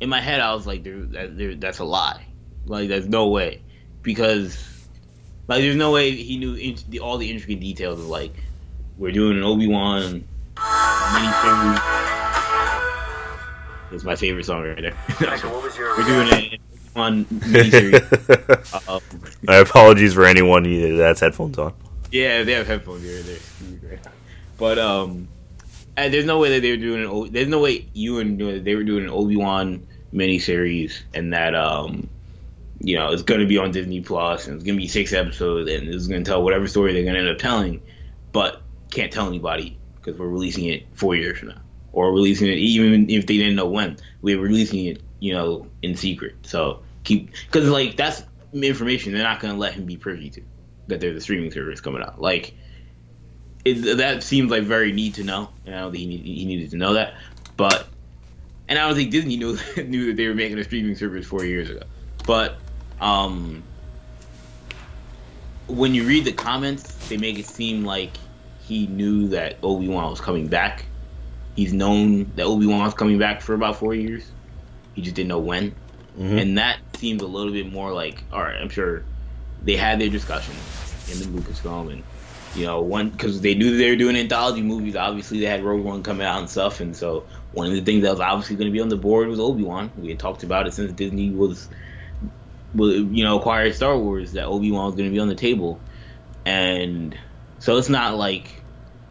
in 0.02 0.10
my 0.10 0.20
head, 0.20 0.42
I 0.42 0.54
was 0.54 0.66
like, 0.66 0.84
there, 0.84 1.02
that, 1.02 1.62
"That's 1.62 1.80
a 1.80 1.86
lie." 1.86 2.26
Like, 2.66 2.90
there's 2.90 3.08
no 3.08 3.30
way, 3.30 3.62
because 4.02 4.58
like, 5.48 5.62
there's 5.62 5.76
no 5.76 5.92
way 5.92 6.12
he 6.12 6.38
knew 6.38 6.56
in, 6.56 6.78
all 7.00 7.18
the 7.18 7.30
intricate 7.30 7.60
details 7.60 8.00
of 8.00 8.08
like, 8.08 8.34
we're 8.98 9.12
doing 9.12 9.38
an 9.38 9.44
Obi 9.44 9.68
Wan. 9.68 10.28
That's 13.92 14.04
my 14.04 14.16
favorite 14.16 14.46
song 14.46 14.64
right 14.64 14.82
there. 14.82 14.98
we're 15.20 16.06
doing 16.06 16.30
an 16.32 16.60
on 16.96 17.26
um, 18.88 19.02
my 19.44 19.56
apologies 19.56 20.14
for 20.14 20.26
anyone 20.26 20.98
that's 20.98 21.20
headphones 21.20 21.58
on. 21.58 21.74
Yeah, 22.14 22.44
they 22.44 22.54
have 22.54 22.68
headphones 22.68 23.02
here. 23.02 23.24
There, 23.24 24.00
but 24.60 24.78
um, 24.78 25.28
and 25.98 26.14
there's 26.14 26.26
no 26.26 26.38
way 26.38 26.52
that 26.52 26.62
they 26.62 26.70
were 26.70 26.78
doing 26.78 27.04
an. 27.04 27.34
There's 27.34 27.48
no 27.48 27.60
way 27.60 27.88
you 27.94 28.20
and 28.20 28.40
they 28.40 28.76
were 28.76 28.84
doing 28.84 29.06
an 29.06 29.10
Obi 29.10 29.36
Wan 29.36 29.88
miniseries, 30.14 31.02
and 31.16 31.34
that 31.34 31.56
um, 31.56 32.08
you 32.80 32.96
know, 32.96 33.12
it's 33.12 33.24
gonna 33.24 33.48
be 33.48 33.58
on 33.58 33.72
Disney 33.72 34.02
Plus, 34.02 34.46
and 34.46 34.56
it's 34.56 34.64
gonna 34.64 34.78
be 34.78 34.88
six 34.88 35.12
episodes, 35.12 35.72
and 35.72 35.88
it's 35.88 36.06
gonna 36.06 36.24
tell 36.24 36.44
whatever 36.44 36.68
story 36.68 36.94
they're 36.94 37.04
gonna 37.04 37.18
end 37.18 37.30
up 37.30 37.40
telling, 37.40 37.82
but 38.32 38.62
can't 38.92 39.12
tell 39.12 39.28
anybody 39.28 39.76
because 39.96 40.16
we're 40.20 40.28
releasing 40.28 40.66
it 40.66 40.86
four 40.94 41.16
years 41.16 41.40
from 41.40 41.48
now, 41.48 41.62
or 41.94 42.14
releasing 42.14 42.48
it 42.48 42.60
even 42.60 43.10
if 43.10 43.26
they 43.26 43.40
didn't 43.40 43.56
know 43.56 43.70
when. 43.70 43.98
We're 44.22 44.40
releasing 44.40 44.86
it, 44.86 45.02
you 45.20 45.34
know, 45.34 45.66
in 45.82 45.96
secret. 45.96 46.36
So 46.44 46.84
keep 47.06 47.32
because 47.48 47.68
like 47.70 47.98
that's 47.98 48.22
information 48.54 49.14
they're 49.14 49.24
not 49.24 49.40
gonna 49.40 49.58
let 49.58 49.74
him 49.74 49.86
be 49.86 49.98
privy 49.98 50.30
to 50.30 50.42
that 50.88 51.00
there's 51.00 51.16
a 51.16 51.22
streaming 51.22 51.52
service 51.52 51.82
coming 51.82 52.02
out. 52.02 52.22
Like 52.22 52.54
it, 53.66 53.98
that 53.98 54.24
seems 54.24 54.52
like 54.52 54.64
very 54.64 54.92
need 54.92 55.16
to 55.16 55.24
know, 55.24 55.50
and 55.66 55.76
I 55.76 55.82
don't 55.82 55.92
think 55.92 56.02
he, 56.02 56.08
need, 56.08 56.26
he 56.26 56.46
needed 56.46 56.72
to 56.72 56.78
know 56.78 56.94
that. 56.94 57.14
But 57.56 57.88
and 58.68 58.78
I 58.80 58.88
don't 58.88 58.96
think 58.96 59.12
Disney 59.12 59.38
knew 59.38 59.58
knew 59.78 60.08
that 60.08 60.18
they 60.18 60.28
were 60.28 60.36
making 60.36 60.58
a 60.60 60.64
streaming 60.64 60.96
service 60.96 61.26
four 61.26 61.46
years 61.46 61.70
ago. 61.70 61.84
But 62.26 62.56
um, 63.00 63.64
when 65.68 65.94
you 65.94 66.06
read 66.06 66.26
the 66.26 66.32
comments, 66.32 66.84
they 67.10 67.18
make 67.18 67.40
it 67.40 67.46
seem 67.46 67.84
like 67.84 68.12
he 68.62 68.88
knew 68.88 69.28
that 69.30 69.58
Obi 69.62 69.88
Wan 69.88 70.10
was 70.10 70.22
coming 70.22 70.48
back. 70.48 70.86
He's 71.56 71.74
known 71.74 72.32
that 72.36 72.46
Obi 72.46 72.66
Wan 72.66 72.84
was 72.84 72.94
coming 72.94 73.20
back 73.20 73.42
for 73.42 73.54
about 73.54 73.76
four 73.76 73.94
years. 73.94 74.32
He 74.94 75.02
just 75.02 75.16
didn't 75.16 75.30
know 75.30 75.40
when, 75.40 75.72
mm-hmm. 75.72 76.38
and 76.38 76.58
that 76.58 76.80
seems 76.96 77.22
a 77.22 77.28
little 77.28 77.52
bit 77.52 77.72
more 77.72 77.92
like, 77.92 78.24
all 78.32 78.42
right, 78.42 78.56
I'm 78.56 78.70
sure 78.70 79.04
they 79.64 79.76
had 79.76 80.00
their 80.00 80.10
discussions 80.10 80.58
in 81.12 81.20
the 81.20 81.40
Lucasfilm, 81.40 81.92
and 81.92 82.04
you 82.56 82.66
know, 82.66 82.82
one 82.82 83.10
because 83.10 83.42
they 83.42 83.56
knew 83.56 83.78
they 83.78 83.90
were 83.90 83.96
doing 83.96 84.16
anthology 84.16 84.62
movies. 84.62 84.96
Obviously, 84.96 85.40
they 85.40 85.46
had 85.46 85.64
Rogue 85.64 85.84
One 85.84 86.04
coming 86.04 86.26
out 86.26 86.40
and 86.40 86.50
stuff, 86.50 86.82
and 86.82 86.96
so 86.96 87.26
one 87.52 87.68
of 87.68 87.74
the 87.74 87.82
things 87.82 88.04
that 88.04 88.12
was 88.12 88.20
obviously 88.20 88.56
going 88.56 88.68
to 88.68 88.74
be 88.74 88.82
on 88.82 88.90
the 88.90 88.98
board 88.98 89.28
was 89.28 89.40
Obi 89.40 89.64
Wan. 89.64 89.92
We 89.98 90.10
had 90.10 90.20
talked 90.20 90.44
about 90.44 90.68
it 90.68 90.74
since 90.74 90.92
Disney 90.92 91.32
was, 91.32 91.68
was 92.74 92.96
you 92.96 93.24
know, 93.24 93.40
acquired 93.40 93.74
Star 93.76 93.98
Wars 93.98 94.34
that 94.34 94.46
Obi 94.46 94.72
Wan 94.72 94.86
was 94.86 94.96
going 94.96 95.10
to 95.10 95.14
be 95.14 95.20
on 95.20 95.30
the 95.30 95.36
table, 95.36 95.80
and 96.46 97.18
so 97.60 97.78
it's 97.78 97.90
not 97.90 98.16
like 98.16 98.62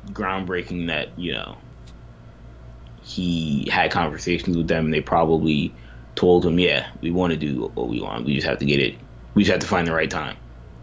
groundbreaking 0.06 0.88
that 0.88 1.16
you 1.18 1.32
know 1.32 1.56
he 3.02 3.68
had 3.70 3.90
conversations 3.90 4.56
with 4.56 4.68
them 4.68 4.86
and 4.86 4.94
they 4.94 5.00
probably 5.00 5.74
told 6.14 6.46
him, 6.46 6.58
yeah, 6.58 6.88
we 7.00 7.10
want 7.10 7.32
to 7.32 7.36
do 7.36 7.72
Obi 7.76 8.00
Wan. 8.00 8.24
We 8.24 8.36
just 8.36 8.46
have 8.46 8.58
to 8.58 8.64
get 8.64 8.80
it. 8.80 8.96
We 9.34 9.42
just 9.42 9.52
have 9.52 9.60
to 9.60 9.66
find 9.66 9.86
the 9.86 9.92
right 9.92 10.10
time 10.10 10.36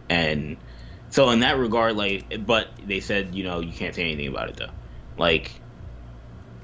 and 0.09 0.57
so 1.09 1.29
in 1.29 1.39
that 1.41 1.57
regard, 1.57 1.95
like, 1.95 2.33
but 2.45 2.67
they 2.81 2.99
said, 2.99 3.33
you 3.33 3.43
know, 3.43 3.59
you 3.59 3.73
can't 3.73 3.95
say 3.95 4.03
anything 4.03 4.27
about 4.27 4.49
it 4.49 4.57
though, 4.57 4.71
like, 5.17 5.61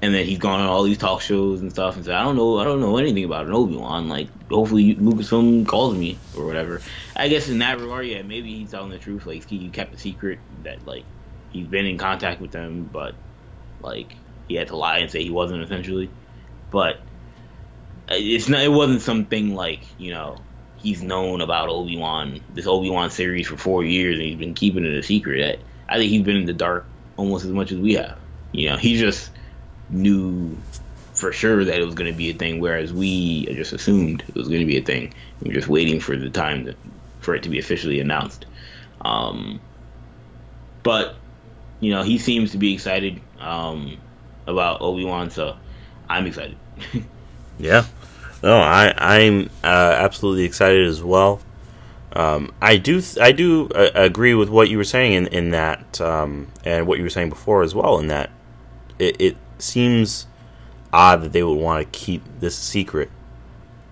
and 0.02 0.14
then 0.14 0.26
he's 0.26 0.38
gone 0.38 0.60
on 0.60 0.66
all 0.66 0.82
these 0.82 0.98
talk 0.98 1.20
shows 1.22 1.62
and 1.62 1.70
stuff 1.70 1.96
and 1.96 2.04
said, 2.04 2.14
I 2.14 2.22
don't 2.22 2.36
know, 2.36 2.58
I 2.58 2.64
don't 2.64 2.80
know 2.80 2.98
anything 2.98 3.24
about 3.24 3.46
an 3.46 3.54
Obi 3.54 3.76
Wan. 3.76 4.08
Like, 4.08 4.28
hopefully 4.50 4.94
Lucasfilm 4.94 5.66
calls 5.66 5.96
me 5.96 6.18
or 6.36 6.44
whatever. 6.44 6.82
I 7.16 7.28
guess 7.28 7.48
in 7.48 7.58
that 7.58 7.80
regard, 7.80 8.06
yeah, 8.06 8.22
maybe 8.22 8.54
he's 8.54 8.70
telling 8.70 8.90
the 8.90 8.98
truth. 8.98 9.26
Like, 9.26 9.48
he 9.48 9.70
kept 9.70 9.94
a 9.94 9.98
secret 9.98 10.40
that 10.62 10.86
like 10.86 11.06
he's 11.48 11.66
been 11.68 11.86
in 11.86 11.98
contact 11.98 12.40
with 12.40 12.52
them, 12.52 12.84
but 12.84 13.16
like 13.80 14.16
he 14.46 14.54
had 14.54 14.68
to 14.68 14.76
lie 14.76 14.98
and 14.98 15.10
say 15.10 15.22
he 15.22 15.30
wasn't 15.30 15.62
essentially. 15.62 16.10
But 16.70 16.96
uh, 18.08 18.14
it's 18.16 18.48
not. 18.48 18.62
It 18.62 18.72
wasn't 18.72 19.02
something 19.02 19.54
like 19.54 19.86
you 19.98 20.12
know 20.12 20.45
he's 20.86 21.02
known 21.02 21.40
about 21.40 21.68
Obi 21.68 21.96
Wan, 21.96 22.40
this 22.54 22.68
Obi 22.68 22.90
Wan 22.90 23.10
series 23.10 23.48
for 23.48 23.56
four 23.56 23.82
years, 23.82 24.18
and 24.18 24.24
he's 24.24 24.38
been 24.38 24.54
keeping 24.54 24.84
it 24.84 24.94
a 24.94 25.02
secret. 25.02 25.60
I 25.88 25.98
think 25.98 26.10
he's 26.10 26.22
been 26.22 26.36
in 26.36 26.46
the 26.46 26.52
dark 26.52 26.86
almost 27.16 27.44
as 27.44 27.50
much 27.50 27.72
as 27.72 27.78
we 27.78 27.94
have. 27.94 28.16
You 28.52 28.70
know, 28.70 28.76
he 28.76 28.96
just 28.96 29.30
knew 29.90 30.56
for 31.12 31.32
sure 31.32 31.64
that 31.64 31.80
it 31.80 31.84
was 31.84 31.96
going 31.96 32.10
to 32.10 32.16
be 32.16 32.30
a 32.30 32.34
thing, 32.34 32.60
whereas 32.60 32.92
we 32.92 33.46
just 33.46 33.72
assumed 33.72 34.22
it 34.28 34.34
was 34.36 34.46
going 34.46 34.60
to 34.60 34.66
be 34.66 34.78
a 34.78 34.82
thing. 34.82 35.12
We 35.42 35.50
are 35.50 35.54
just 35.54 35.66
waiting 35.66 35.98
for 35.98 36.16
the 36.16 36.30
time 36.30 36.66
to, 36.66 36.76
for 37.18 37.34
it 37.34 37.42
to 37.42 37.48
be 37.48 37.58
officially 37.58 37.98
announced. 37.98 38.46
Um, 39.00 39.60
but 40.84 41.16
you 41.80 41.90
know, 41.90 42.04
he 42.04 42.18
seems 42.18 42.52
to 42.52 42.58
be 42.58 42.74
excited 42.74 43.20
um, 43.40 43.98
about 44.46 44.82
Obi 44.82 45.04
Wan, 45.04 45.30
so 45.30 45.56
I'm 46.08 46.26
excited. 46.26 46.56
yeah, 47.58 47.86
no, 48.46 48.60
I 48.60 48.94
I'm 48.96 49.50
uh, 49.64 49.96
absolutely 49.98 50.44
excited 50.44 50.86
as 50.86 51.02
well. 51.02 51.40
Um, 52.12 52.54
I 52.62 52.76
do 52.76 53.02
I 53.20 53.32
do 53.32 53.68
uh, 53.70 53.90
agree 53.94 54.34
with 54.34 54.48
what 54.48 54.68
you 54.68 54.78
were 54.78 54.84
saying 54.84 55.12
in 55.14 55.26
in 55.26 55.50
that 55.50 56.00
um, 56.00 56.46
and 56.64 56.86
what 56.86 56.98
you 56.98 57.04
were 57.04 57.10
saying 57.10 57.28
before 57.28 57.62
as 57.62 57.74
well. 57.74 57.98
In 57.98 58.06
that 58.06 58.30
it, 59.00 59.20
it 59.20 59.36
seems 59.58 60.28
odd 60.92 61.22
that 61.22 61.32
they 61.32 61.42
would 61.42 61.58
want 61.58 61.84
to 61.84 61.98
keep 61.98 62.22
this 62.38 62.56
secret, 62.56 63.10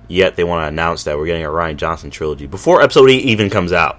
yet 0.07 0.37
they 0.37 0.45
want 0.45 0.63
to 0.63 0.69
announce 0.69 1.03
that 1.03 1.19
we're 1.19 1.27
getting 1.27 1.45
a 1.45 1.49
Rian 1.49 1.77
Johnson 1.77 2.11
trilogy 2.11 2.47
before 2.47 2.81
Episode 2.81 3.11
Eight 3.11 3.25
even 3.25 3.51
comes 3.51 3.73
out, 3.73 3.99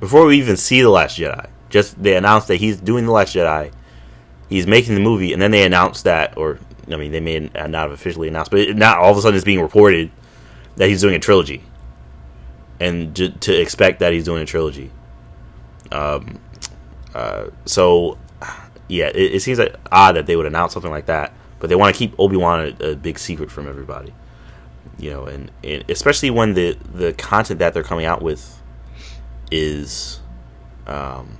before 0.00 0.26
we 0.26 0.36
even 0.36 0.58
see 0.58 0.82
the 0.82 0.90
Last 0.90 1.18
Jedi. 1.18 1.48
Just 1.70 2.00
they 2.00 2.14
announced 2.14 2.48
that 2.48 2.56
he's 2.56 2.76
doing 2.76 3.06
the 3.06 3.12
Last 3.12 3.34
Jedi, 3.34 3.72
he's 4.50 4.66
making 4.66 4.94
the 4.96 5.00
movie, 5.00 5.32
and 5.32 5.40
then 5.40 5.50
they 5.50 5.64
announced 5.64 6.04
that, 6.04 6.36
or 6.36 6.58
I 6.88 6.96
mean, 6.96 7.12
they 7.12 7.20
may 7.20 7.40
not 7.40 7.72
have 7.72 7.92
officially 7.92 8.28
announced, 8.28 8.50
but 8.50 8.76
now 8.76 9.00
all 9.00 9.12
of 9.12 9.18
a 9.18 9.22
sudden 9.22 9.36
it's 9.36 9.44
being 9.44 9.60
reported 9.60 10.10
that 10.76 10.88
he's 10.88 11.00
doing 11.00 11.14
a 11.14 11.18
trilogy, 11.18 11.62
and 12.80 13.14
to, 13.16 13.30
to 13.30 13.52
expect 13.52 14.00
that 14.00 14.12
he's 14.12 14.24
doing 14.24 14.42
a 14.42 14.46
trilogy. 14.46 14.90
Um, 15.92 16.40
uh, 17.14 17.46
so 17.64 18.18
yeah, 18.88 19.06
it, 19.06 19.34
it, 19.34 19.40
seems 19.40 19.58
like 19.58 19.76
odd 19.92 20.16
that 20.16 20.26
they 20.26 20.34
would 20.34 20.46
announce 20.46 20.72
something 20.72 20.90
like 20.90 21.06
that 21.06 21.32
but 21.64 21.70
they 21.70 21.76
want 21.76 21.94
to 21.94 21.98
keep 21.98 22.14
Obi 22.18 22.36
Wan 22.36 22.76
a, 22.78 22.90
a, 22.90 22.94
big 22.94 23.18
secret 23.18 23.50
from 23.50 23.66
everybody. 23.66 24.12
You 24.98 25.12
know, 25.12 25.24
and, 25.24 25.50
and, 25.62 25.82
especially 25.88 26.28
when 26.28 26.52
the 26.52 26.76
the 26.92 27.14
content 27.14 27.58
that 27.60 27.72
they're 27.72 27.82
coming 27.82 28.04
out 28.04 28.20
with 28.20 28.60
is, 29.50 30.20
um, 30.86 31.38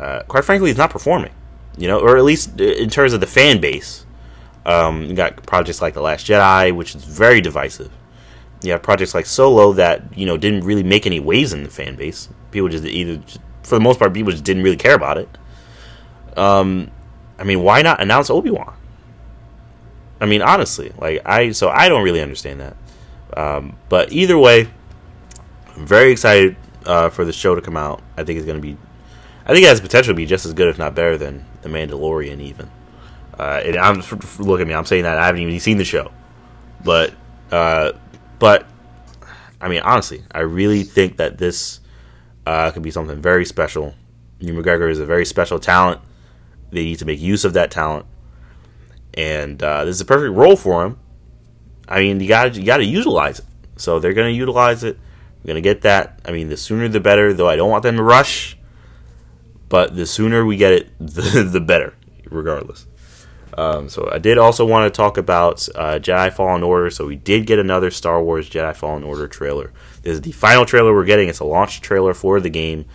uh, 0.00 0.22
quite 0.22 0.46
frankly, 0.46 0.70
is 0.70 0.78
not 0.78 0.88
performing. 0.88 1.34
You 1.76 1.86
know, 1.86 2.00
or 2.00 2.16
at 2.16 2.24
least 2.24 2.58
in 2.58 2.88
terms 2.88 3.12
of 3.12 3.20
the 3.20 3.26
fan 3.26 3.60
base. 3.60 4.06
Um, 4.64 5.04
you 5.04 5.14
got 5.14 5.44
projects 5.44 5.82
like 5.82 5.94
The 5.94 6.00
Last 6.00 6.26
Jedi, 6.26 6.74
which 6.74 6.94
is 6.94 7.04
very 7.04 7.40
divisive. 7.40 7.90
You 8.62 8.72
have 8.72 8.82
projects 8.82 9.14
like 9.14 9.26
Solo 9.26 9.72
that 9.72 10.16
you 10.16 10.24
know 10.24 10.36
didn't 10.36 10.64
really 10.64 10.84
make 10.84 11.06
any 11.06 11.18
waves 11.20 11.52
in 11.52 11.64
the 11.64 11.70
fan 11.70 11.96
base. 11.96 12.28
People 12.50 12.68
just 12.68 12.84
either, 12.84 13.20
for 13.62 13.74
the 13.74 13.80
most 13.80 13.98
part, 13.98 14.14
people 14.14 14.30
just 14.30 14.44
didn't 14.44 14.62
really 14.62 14.76
care 14.76 14.94
about 14.94 15.18
it. 15.18 15.28
Um, 16.36 16.90
I 17.38 17.44
mean, 17.44 17.62
why 17.62 17.82
not 17.82 18.00
announce 18.00 18.30
Obi 18.30 18.50
Wan? 18.50 18.74
I 20.20 20.26
mean, 20.26 20.42
honestly, 20.42 20.92
like 20.98 21.22
I 21.26 21.50
so 21.50 21.68
I 21.68 21.88
don't 21.88 22.04
really 22.04 22.20
understand 22.20 22.60
that. 22.60 22.76
Um, 23.36 23.76
but 23.88 24.12
either 24.12 24.38
way, 24.38 24.68
I'm 25.74 25.86
very 25.86 26.12
excited 26.12 26.56
uh, 26.86 27.08
for 27.08 27.24
the 27.24 27.32
show 27.32 27.54
to 27.54 27.60
come 27.60 27.76
out. 27.76 28.02
I 28.16 28.24
think 28.24 28.36
it's 28.36 28.46
going 28.46 28.58
to 28.58 28.62
be, 28.62 28.76
I 29.44 29.52
think 29.52 29.64
it 29.64 29.68
has 29.68 29.80
potential 29.80 30.12
to 30.12 30.16
be 30.16 30.26
just 30.26 30.46
as 30.46 30.52
good, 30.52 30.68
if 30.68 30.78
not 30.78 30.94
better, 30.94 31.16
than 31.16 31.44
The 31.62 31.68
Mandalorian. 31.68 32.40
Even, 32.40 32.70
uh, 33.42 33.60
and 33.64 33.76
I'm 33.76 34.02
look 34.38 34.60
at 34.60 34.66
me. 34.68 34.74
I'm 34.74 34.84
saying 34.84 35.02
that 35.02 35.18
I 35.18 35.26
haven't 35.26 35.40
even 35.40 35.58
seen 35.58 35.76
the 35.76 35.84
show, 35.84 36.12
but 36.84 37.12
uh, 37.50 37.92
but 38.38 38.66
I 39.60 39.68
mean, 39.68 39.80
honestly, 39.80 40.22
I 40.32 40.40
really 40.40 40.84
think 40.84 41.16
that 41.16 41.38
this 41.38 41.80
uh, 42.46 42.70
could 42.70 42.82
be 42.82 42.92
something 42.92 43.20
very 43.20 43.44
special. 43.44 43.94
Ewan 44.38 44.62
McGregor 44.62 44.88
is 44.88 45.00
a 45.00 45.06
very 45.06 45.26
special 45.26 45.58
talent. 45.58 46.00
They 46.70 46.84
need 46.84 47.00
to 47.00 47.04
make 47.04 47.20
use 47.20 47.44
of 47.44 47.54
that 47.54 47.72
talent, 47.72 48.06
and 49.14 49.60
uh, 49.60 49.84
this 49.86 49.96
is 49.96 50.00
a 50.00 50.04
perfect 50.04 50.36
role 50.36 50.56
for 50.56 50.84
him. 50.84 50.98
I 51.88 52.00
mean, 52.00 52.20
you 52.20 52.28
got 52.28 52.54
you 52.54 52.64
got 52.64 52.76
to 52.76 52.84
utilize 52.84 53.40
it. 53.40 53.44
So 53.76 53.98
they're 53.98 54.14
going 54.14 54.32
to 54.32 54.38
utilize 54.38 54.84
it. 54.84 54.98
We're 55.42 55.48
going 55.48 55.62
to 55.62 55.68
get 55.68 55.80
that. 55.82 56.20
I 56.24 56.30
mean, 56.30 56.48
the 56.48 56.56
sooner 56.56 56.86
the 56.86 57.00
better. 57.00 57.32
Though 57.32 57.48
I 57.48 57.56
don't 57.56 57.70
want 57.70 57.82
them 57.82 57.96
to 57.96 58.04
rush, 58.04 58.56
but 59.68 59.96
the 59.96 60.06
sooner 60.06 60.46
we 60.46 60.56
get 60.56 60.72
it, 60.72 60.90
the, 61.00 61.42
the 61.42 61.60
better, 61.60 61.94
regardless. 62.30 62.86
Um, 63.56 63.88
so 63.88 64.08
I 64.10 64.18
did 64.18 64.38
also 64.38 64.64
want 64.64 64.92
to 64.92 64.96
talk 64.96 65.18
about 65.18 65.68
uh, 65.74 65.98
Jedi 65.98 66.32
Fallen 66.32 66.62
Order. 66.62 66.90
So 66.90 67.06
we 67.06 67.16
did 67.16 67.46
get 67.46 67.58
another 67.58 67.90
Star 67.90 68.22
Wars 68.22 68.48
Jedi 68.48 68.74
Fallen 68.74 69.02
Order 69.02 69.28
trailer. 69.28 69.72
This 70.02 70.14
is 70.14 70.20
the 70.22 70.32
final 70.32 70.64
trailer 70.64 70.94
we're 70.94 71.04
getting. 71.04 71.28
It's 71.28 71.40
a 71.40 71.44
launch 71.44 71.80
trailer 71.80 72.14
for 72.14 72.40
the 72.40 72.50
game, 72.50 72.86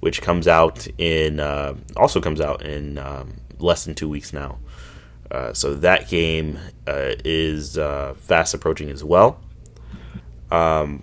which 0.00 0.22
comes 0.22 0.46
out 0.46 0.86
in 0.98 1.40
uh, 1.40 1.74
also 1.96 2.20
comes 2.20 2.40
out 2.40 2.62
in 2.62 2.98
um, 2.98 3.40
less 3.58 3.84
than 3.84 3.94
two 3.94 4.08
weeks 4.08 4.32
now. 4.32 4.58
Uh, 5.30 5.52
so 5.52 5.74
that 5.74 6.08
game 6.08 6.58
uh, 6.86 7.12
is 7.24 7.76
uh, 7.76 8.14
fast 8.16 8.54
approaching 8.54 8.90
as 8.90 9.02
well. 9.02 9.40
Um, 10.50 11.02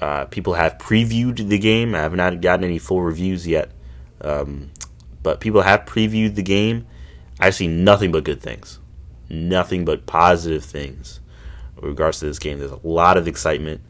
uh, 0.00 0.26
people 0.26 0.54
have 0.54 0.76
previewed 0.76 1.48
the 1.48 1.58
game. 1.58 1.94
I 1.94 1.98
have 1.98 2.14
not 2.14 2.40
gotten 2.40 2.64
any 2.64 2.78
full 2.78 3.00
reviews 3.00 3.46
yet, 3.46 3.70
um, 4.20 4.70
but 5.22 5.40
people 5.40 5.62
have 5.62 5.86
previewed 5.86 6.34
the 6.34 6.42
game 6.42 6.86
I've 7.40 7.54
seen 7.54 7.84
nothing 7.84 8.12
but 8.12 8.24
good 8.24 8.42
things, 8.42 8.78
nothing 9.28 9.84
but 9.84 10.06
positive 10.06 10.64
things 10.64 11.20
with 11.76 11.84
regards 11.84 12.20
to 12.20 12.26
this 12.26 12.38
game. 12.38 12.58
There's 12.58 12.70
a 12.70 12.80
lot 12.82 13.16
of 13.16 13.26
excitement, 13.26 13.80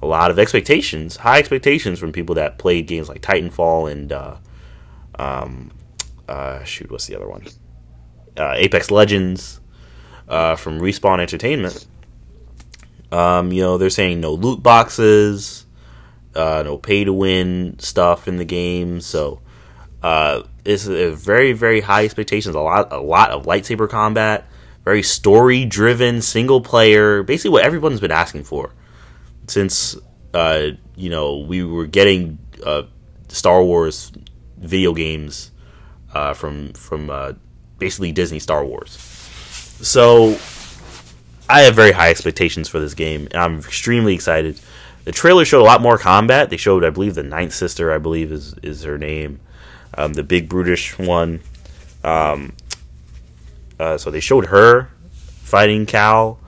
a 0.00 0.06
lot 0.06 0.30
of 0.30 0.38
expectations, 0.38 1.16
high 1.16 1.38
expectations 1.38 1.98
from 1.98 2.12
people 2.12 2.34
that 2.36 2.58
played 2.58 2.86
games 2.86 3.08
like 3.08 3.20
Titanfall 3.20 3.92
and 3.92 4.12
uh, 4.12 4.36
um, 5.18 5.70
uh, 6.28 6.64
shoot, 6.64 6.90
what's 6.90 7.06
the 7.06 7.16
other 7.16 7.28
one? 7.28 7.44
Uh, 8.36 8.54
Apex 8.56 8.90
Legends 8.90 9.60
uh, 10.28 10.56
from 10.56 10.80
Respawn 10.80 11.20
Entertainment. 11.20 11.86
Um, 13.12 13.52
you 13.52 13.62
know, 13.62 13.78
they're 13.78 13.90
saying 13.90 14.20
no 14.20 14.32
loot 14.32 14.62
boxes, 14.62 15.66
uh, 16.34 16.62
no 16.64 16.78
pay 16.78 17.04
to 17.04 17.12
win 17.12 17.78
stuff 17.78 18.26
in 18.26 18.38
the 18.38 18.44
game. 18.44 19.00
So 19.00 19.40
uh, 20.04 20.42
it's 20.66 20.86
a 20.86 21.12
very 21.12 21.54
very 21.54 21.80
high 21.80 22.04
expectations. 22.04 22.54
A 22.54 22.60
lot 22.60 22.92
a 22.92 23.00
lot 23.00 23.30
of 23.30 23.46
lightsaber 23.46 23.88
combat, 23.88 24.44
very 24.84 25.02
story 25.02 25.64
driven, 25.64 26.20
single 26.20 26.60
player. 26.60 27.22
Basically, 27.22 27.52
what 27.52 27.64
everyone's 27.64 28.00
been 28.00 28.10
asking 28.10 28.44
for 28.44 28.74
since 29.46 29.96
uh, 30.34 30.66
you 30.94 31.08
know 31.08 31.38
we 31.38 31.64
were 31.64 31.86
getting 31.86 32.38
uh, 32.66 32.82
Star 33.28 33.64
Wars 33.64 34.12
video 34.58 34.92
games 34.92 35.52
uh, 36.12 36.34
from 36.34 36.74
from 36.74 37.08
uh, 37.08 37.32
basically 37.78 38.12
Disney 38.12 38.40
Star 38.40 38.62
Wars. 38.62 38.90
So 39.80 40.38
I 41.48 41.62
have 41.62 41.74
very 41.74 41.92
high 41.92 42.10
expectations 42.10 42.68
for 42.68 42.78
this 42.78 42.92
game, 42.92 43.26
and 43.30 43.36
I'm 43.36 43.58
extremely 43.60 44.12
excited. 44.12 44.60
The 45.04 45.12
trailer 45.12 45.46
showed 45.46 45.62
a 45.62 45.64
lot 45.64 45.80
more 45.80 45.96
combat. 45.96 46.50
They 46.50 46.58
showed, 46.58 46.84
I 46.84 46.90
believe, 46.90 47.14
the 47.14 47.22
Ninth 47.22 47.54
Sister, 47.54 47.90
I 47.90 47.96
believe 47.96 48.30
is 48.30 48.52
is 48.62 48.82
her 48.82 48.98
name 48.98 49.40
um, 49.96 50.12
the 50.12 50.22
big 50.22 50.48
brutish 50.48 50.98
one. 50.98 51.40
Um, 52.02 52.52
uh, 53.78 53.98
so 53.98 54.10
they 54.10 54.20
showed 54.20 54.46
her 54.46 54.90
fighting 55.10 55.86
Cal. 55.86 56.38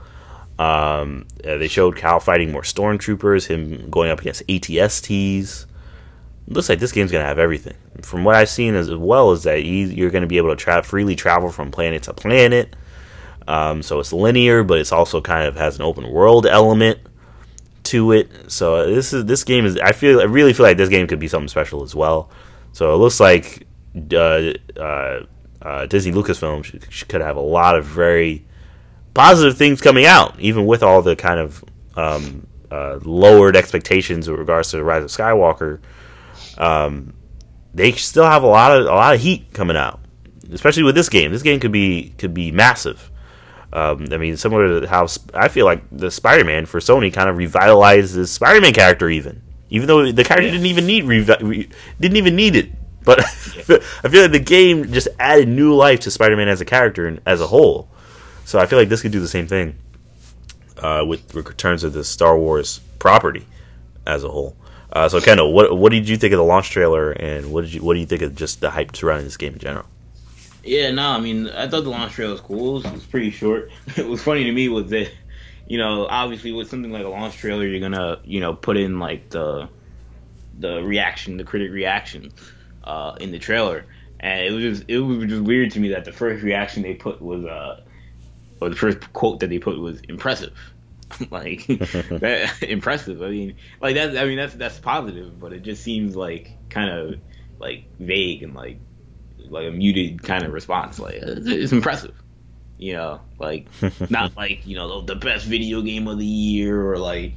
Um, 0.59 1.27
uh, 1.45 1.57
they 1.57 1.67
showed 1.67 1.95
Cal 1.95 2.19
fighting 2.19 2.51
more 2.51 2.63
stormtroopers, 2.63 3.47
him 3.47 3.89
going 3.89 4.09
up 4.09 4.21
against 4.21 4.45
ATSTs. 4.47 5.65
looks 6.47 6.69
like 6.69 6.79
this 6.79 6.91
game's 6.91 7.11
gonna 7.11 7.25
have 7.25 7.39
everything. 7.39 7.75
From 8.01 8.23
what 8.23 8.35
I've 8.35 8.49
seen, 8.49 8.75
as 8.75 8.93
well, 8.93 9.31
is 9.31 9.43
that 9.43 9.63
you're 9.63 10.09
gonna 10.09 10.27
be 10.27 10.37
able 10.37 10.49
to 10.49 10.55
tra- 10.55 10.83
freely 10.83 11.15
travel 11.15 11.51
from 11.51 11.71
planet 11.71 12.03
to 12.03 12.13
planet. 12.13 12.75
Um, 13.47 13.81
so 13.81 13.99
it's 13.99 14.11
linear, 14.11 14.63
but 14.63 14.79
it's 14.79 14.91
also 14.91 15.21
kind 15.21 15.47
of 15.47 15.55
has 15.55 15.77
an 15.77 15.83
open 15.83 16.11
world 16.11 16.45
element 16.45 16.99
to 17.83 18.11
it. 18.11 18.29
So 18.51 18.93
this 18.93 19.13
is 19.13 19.25
this 19.25 19.43
game 19.43 19.65
is. 19.65 19.77
I 19.77 19.91
feel 19.91 20.19
I 20.19 20.25
really 20.25 20.53
feel 20.53 20.65
like 20.65 20.77
this 20.77 20.89
game 20.89 21.07
could 21.07 21.19
be 21.19 21.27
something 21.27 21.47
special 21.47 21.83
as 21.83 21.95
well. 21.95 22.29
So 22.77 22.93
it 22.93 22.97
looks 22.97 23.19
like 23.19 23.65
uh, 24.13 24.53
uh, 24.79 25.25
uh, 25.63 25.87
Disney 25.87 26.11
Lucasfilm 26.11 26.63
should, 26.63 27.09
could 27.09 27.21
have 27.21 27.35
a 27.35 27.41
lot 27.41 27.75
of 27.75 27.85
very 27.85 28.45
positive 29.15 29.57
things 29.57 29.81
coming 29.81 30.05
out, 30.05 30.39
even 30.39 30.67
with 30.67 30.83
all 30.83 31.01
the 31.01 31.15
kind 31.15 31.39
of 31.39 31.65
um, 31.95 32.45
uh, 32.69 32.99
lowered 33.01 33.55
expectations 33.55 34.29
with 34.29 34.37
regards 34.37 34.69
to 34.69 34.77
the 34.77 34.83
Rise 34.83 35.03
of 35.03 35.09
Skywalker. 35.09 35.79
Um, 36.59 37.15
they 37.73 37.93
still 37.93 38.25
have 38.25 38.43
a 38.43 38.47
lot 38.47 38.71
of 38.71 38.85
a 38.85 38.89
lot 38.89 39.15
of 39.15 39.21
heat 39.21 39.51
coming 39.53 39.75
out, 39.75 39.99
especially 40.51 40.83
with 40.83 40.93
this 40.93 41.09
game. 41.09 41.31
This 41.31 41.41
game 41.41 41.59
could 41.59 41.71
be 41.71 42.13
could 42.19 42.35
be 42.35 42.51
massive. 42.51 43.09
Um, 43.73 44.05
I 44.11 44.17
mean, 44.17 44.37
similar 44.37 44.81
to 44.81 44.87
how 44.87 45.07
I 45.33 45.47
feel 45.47 45.65
like 45.65 45.81
the 45.91 46.11
Spider-Man 46.11 46.67
for 46.67 46.79
Sony 46.79 47.11
kind 47.11 47.27
of 47.27 47.37
revitalized 47.37 48.13
the 48.13 48.27
Spider-Man 48.27 48.73
character, 48.73 49.09
even 49.09 49.41
even 49.69 49.87
though 49.87 50.11
the 50.11 50.23
character 50.23 50.47
yeah. 50.47 50.53
didn't 50.53 50.67
even 50.67 50.85
need 50.85 51.03
re- 51.05 51.69
didn't 51.99 52.17
even 52.17 52.35
need 52.35 52.55
it. 52.55 52.71
But 53.03 53.19
yeah. 53.19 53.77
I 54.03 54.09
feel 54.09 54.21
like 54.23 54.31
the 54.31 54.39
game 54.39 54.91
just 54.91 55.07
added 55.19 55.47
new 55.47 55.73
life 55.73 56.01
to 56.01 56.11
Spider-Man 56.11 56.47
as 56.49 56.61
a 56.61 56.65
character 56.65 57.07
and 57.07 57.21
as 57.25 57.41
a 57.41 57.47
whole. 57.47 57.89
So 58.45 58.59
I 58.59 58.65
feel 58.65 58.79
like 58.79 58.89
this 58.89 59.01
could 59.01 59.11
do 59.11 59.19
the 59.19 59.27
same 59.27 59.47
thing 59.47 59.77
uh, 60.77 61.03
with 61.07 61.33
returns 61.33 61.83
of 61.83 61.93
the 61.93 62.03
Star 62.03 62.37
Wars 62.37 62.79
property 62.99 63.45
as 64.05 64.23
a 64.23 64.29
whole. 64.29 64.55
Uh, 64.91 65.09
so 65.09 65.19
Kendall, 65.19 65.53
what 65.53 65.77
what 65.77 65.91
did 65.91 66.07
you 66.07 66.17
think 66.17 66.33
of 66.33 66.37
the 66.37 66.43
launch 66.43 66.69
trailer, 66.69 67.11
and 67.11 67.51
what 67.51 67.65
did 67.65 67.73
you 67.73 67.83
what 67.83 67.93
do 67.93 67.99
you 67.99 68.05
think 68.05 68.21
of 68.21 68.35
just 68.35 68.61
the 68.61 68.69
hype 68.69 68.95
surrounding 68.95 69.25
this 69.25 69.37
game 69.37 69.53
in 69.53 69.59
general? 69.59 69.85
Yeah, 70.63 70.91
no, 70.91 71.09
I 71.09 71.19
mean, 71.19 71.49
I 71.49 71.67
thought 71.67 71.83
the 71.83 71.89
launch 71.89 72.13
trailer 72.13 72.31
was 72.31 72.41
cool. 72.41 72.85
It 72.85 72.91
was 72.91 73.05
pretty 73.05 73.31
short. 73.31 73.71
It 73.97 74.07
was 74.07 74.21
funny 74.21 74.43
to 74.45 74.51
me 74.51 74.69
was 74.69 74.89
that 74.89 75.11
you 75.67 75.77
know, 75.77 76.07
obviously 76.07 76.51
with 76.51 76.69
something 76.69 76.91
like 76.91 77.05
a 77.05 77.09
launch 77.09 77.37
trailer, 77.37 77.65
you're 77.65 77.81
gonna, 77.81 78.19
you 78.23 78.39
know, 78.39 78.53
put 78.53 78.77
in 78.77 78.99
like 78.99 79.29
the 79.29 79.69
the 80.57 80.81
reaction, 80.81 81.37
the 81.37 81.43
critic 81.43 81.71
reaction 81.71 82.31
uh, 82.83 83.13
in 83.19 83.31
the 83.31 83.39
trailer, 83.39 83.85
and 84.19 84.41
it 84.45 84.51
was 84.51 84.63
just 84.63 84.89
it 84.89 84.99
was 84.99 85.29
just 85.29 85.43
weird 85.43 85.71
to 85.71 85.79
me 85.79 85.89
that 85.89 86.05
the 86.05 86.11
first 86.11 86.43
reaction 86.43 86.83
they 86.83 86.93
put 86.93 87.21
was 87.21 87.45
uh, 87.45 87.81
or 88.61 88.69
the 88.69 88.75
first 88.75 89.11
quote 89.13 89.39
that 89.41 89.49
they 89.49 89.59
put 89.59 89.77
was 89.77 89.99
impressive. 90.07 90.53
like 91.31 91.65
that, 91.67 92.57
impressive. 92.61 93.21
I 93.21 93.29
mean, 93.29 93.55
like 93.81 93.95
that's 93.95 94.15
I 94.15 94.25
mean 94.25 94.37
that's 94.37 94.55
that's 94.55 94.79
positive, 94.79 95.37
but 95.39 95.53
it 95.53 95.61
just 95.61 95.83
seems 95.83 96.15
like 96.15 96.57
kind 96.69 96.89
of 96.89 97.19
like 97.59 97.87
vague 97.99 98.43
and 98.43 98.53
like 98.53 98.79
like 99.37 99.67
a 99.67 99.71
muted 99.71 100.23
kind 100.23 100.45
of 100.45 100.53
response. 100.53 100.99
Like 100.99 101.15
it's, 101.15 101.47
it's 101.47 101.71
impressive. 101.71 102.15
You 102.77 102.93
know, 102.93 103.21
like 103.39 103.67
not 104.09 104.35
like 104.37 104.65
you 104.67 104.75
know 104.75 105.01
the 105.01 105.15
best 105.15 105.45
video 105.45 105.81
game 105.81 106.07
of 106.07 106.17
the 106.17 106.25
year 106.25 106.91
or 106.91 106.97
like 106.97 107.33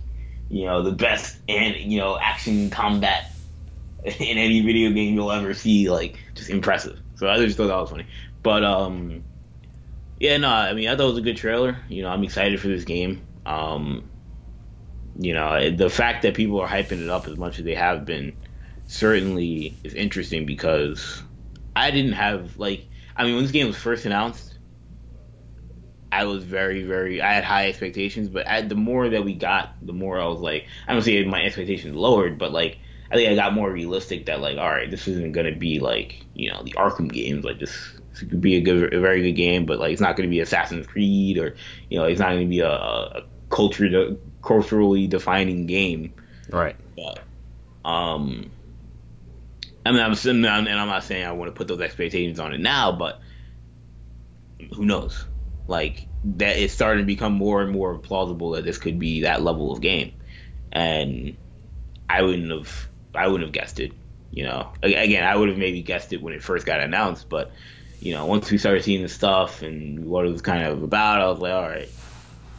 you 0.49 0.67
know 0.67 0.83
the 0.83 0.93
best 0.93 1.39
and 1.49 1.77
you 1.77 1.99
know 1.99 2.19
action 2.19 2.71
combat 2.71 3.33
in 4.05 4.39
any 4.39 4.61
video 4.61 4.91
game 4.91 5.15
you'll 5.15 5.33
ever 5.33 5.55
see. 5.55 5.91
Like 5.91 6.19
just 6.35 6.51
impressive. 6.51 6.99
So 7.17 7.29
I 7.29 7.39
just 7.39 7.57
thought 7.57 7.69
that 7.69 7.77
was 7.77 7.91
funny. 7.91 8.07
But 8.43 8.65
um, 8.65 9.25
yeah, 10.19 10.37
no, 10.37 10.49
I 10.49 10.75
mean 10.75 10.89
I 10.89 10.97
thought 10.97 11.05
it 11.05 11.11
was 11.11 11.19
a 11.19 11.23
good 11.23 11.37
trailer. 11.37 11.77
You 11.89 12.03
know, 12.03 12.11
I'm 12.11 12.25
excited 12.25 12.61
for 12.61 12.69
this 12.69 12.85
game. 12.85 13.23
Um, 13.47 14.09
you 15.19 15.35
know, 15.35 15.71
the 15.71 15.91
fact 15.91 16.23
that 16.23 16.35
people 16.35 16.61
are 16.61 16.69
hyping 16.69 17.03
it 17.03 17.11
up 17.11 17.27
as 17.27 17.37
much 17.37 17.59
as 17.59 17.65
they 17.65 17.75
have 17.75 18.05
been 18.05 18.37
certainly 18.87 19.75
is 19.85 19.95
interesting 19.95 20.47
because 20.47 21.23
I 21.77 21.91
didn't 21.91 22.13
have 22.13 22.59
like 22.59 22.87
I 23.17 23.25
mean 23.25 23.35
when 23.35 23.45
this 23.45 23.53
game 23.53 23.67
was 23.67 23.77
first 23.77 24.05
announced 24.05 24.50
I 26.13 26.25
was 26.25 26.45
very, 26.45 26.83
very. 26.83 27.23
I 27.23 27.33
had 27.33 27.45
high 27.45 27.69
expectations, 27.69 28.29
but 28.29 28.47
I, 28.47 28.63
the 28.63 28.75
more 28.75 29.09
that 29.09 29.25
we 29.25 29.35
got, 29.35 29.75
the 29.83 29.93
more 29.93 30.21
I 30.21 30.27
was 30.27 30.41
like, 30.41 30.67
I 30.89 30.93
don't 30.93 31.03
say 31.03 31.25
my 31.25 31.43
expectations 31.43 31.95
lowered, 31.95 32.39
but 32.39 32.53
like 32.53 32.79
I 33.11 33.17
think 33.17 33.31
I 33.31 33.35
got 33.35 33.55
more 33.55 33.71
realistic 33.71 34.27
that 34.27 34.41
like, 34.41 34.59
all 34.59 34.69
right, 34.69 34.91
this 34.91 35.09
isn't 35.09 35.33
gonna 35.33 35.55
be 35.55 35.79
like 35.81 36.25
you 36.35 36.51
know 36.51 36.63
the 36.63 36.73
Arkham 36.73 37.13
games. 37.13 37.45
Like 37.45 37.59
this, 37.59 37.93
this 38.11 38.21
could 38.21 38.41
be 38.41 38.57
a 38.57 38.61
good, 38.61 38.93
a 38.93 39.01
very 39.01 39.23
good 39.23 39.37
game, 39.37 39.67
but 39.67 39.79
like 39.79 39.93
it's 39.93 40.01
not 40.01 40.17
gonna 40.17 40.29
be 40.29 40.41
Assassin's 40.41 40.87
Creed 40.87 41.39
or 41.39 41.57
you 41.89 41.99
know 41.99 42.05
it's 42.05 42.21
not 42.21 42.31
gonna 42.31 42.47
be 42.47 42.61
a, 42.61 42.71
a 42.71 43.23
culture 43.49 44.17
culturally 44.43 45.07
defining 45.07 45.67
game. 45.67 46.15
Right. 46.51 46.77
But 46.97 47.21
um, 47.89 48.51
I 49.87 49.93
mean, 49.93 50.01
I'm 50.01 50.15
and 50.27 50.47
I'm 50.47 50.89
not 50.89 51.05
saying 51.05 51.25
I 51.25 51.33
want 51.33 51.49
to 51.53 51.57
put 51.57 51.69
those 51.69 51.81
expectations 51.81 52.39
on 52.41 52.53
it 52.53 52.61
now, 52.61 52.93
but 52.93 53.21
who 54.75 54.85
knows? 54.85 55.27
Like 55.71 56.07
that, 56.25 56.57
it's 56.59 56.75
starting 56.75 57.05
to 57.05 57.07
become 57.07 57.33
more 57.33 57.63
and 57.63 57.71
more 57.71 57.97
plausible 57.97 58.51
that 58.51 58.65
this 58.65 58.77
could 58.77 58.99
be 58.99 59.23
that 59.23 59.41
level 59.41 59.71
of 59.71 59.81
game, 59.81 60.13
and 60.73 61.37
I 62.09 62.23
wouldn't 62.23 62.51
have, 62.51 62.89
I 63.15 63.29
wouldn't 63.29 63.45
have 63.45 63.53
guessed 63.53 63.79
it. 63.79 63.93
You 64.33 64.45
know, 64.45 64.73
again, 64.83 65.25
I 65.25 65.35
would 65.35 65.49
have 65.49 65.59
maybe 65.59 65.81
guessed 65.83 66.13
it 66.13 66.21
when 66.21 66.35
it 66.35 66.43
first 66.43 66.67
got 66.67 66.81
announced, 66.81 67.29
but 67.29 67.53
you 68.01 68.15
know, 68.15 68.27
once 68.27 68.51
we 68.51 68.59
started 68.59 68.83
seeing 68.83 69.03
the 69.03 69.09
stuff 69.09 69.63
and 69.63 70.07
what 70.07 70.27
it 70.27 70.33
was 70.33 70.43
kind 70.43 70.65
of 70.65 70.83
about, 70.83 71.21
I 71.21 71.29
was 71.29 71.39
like, 71.39 71.53
all 71.53 71.63
right, 71.63 71.89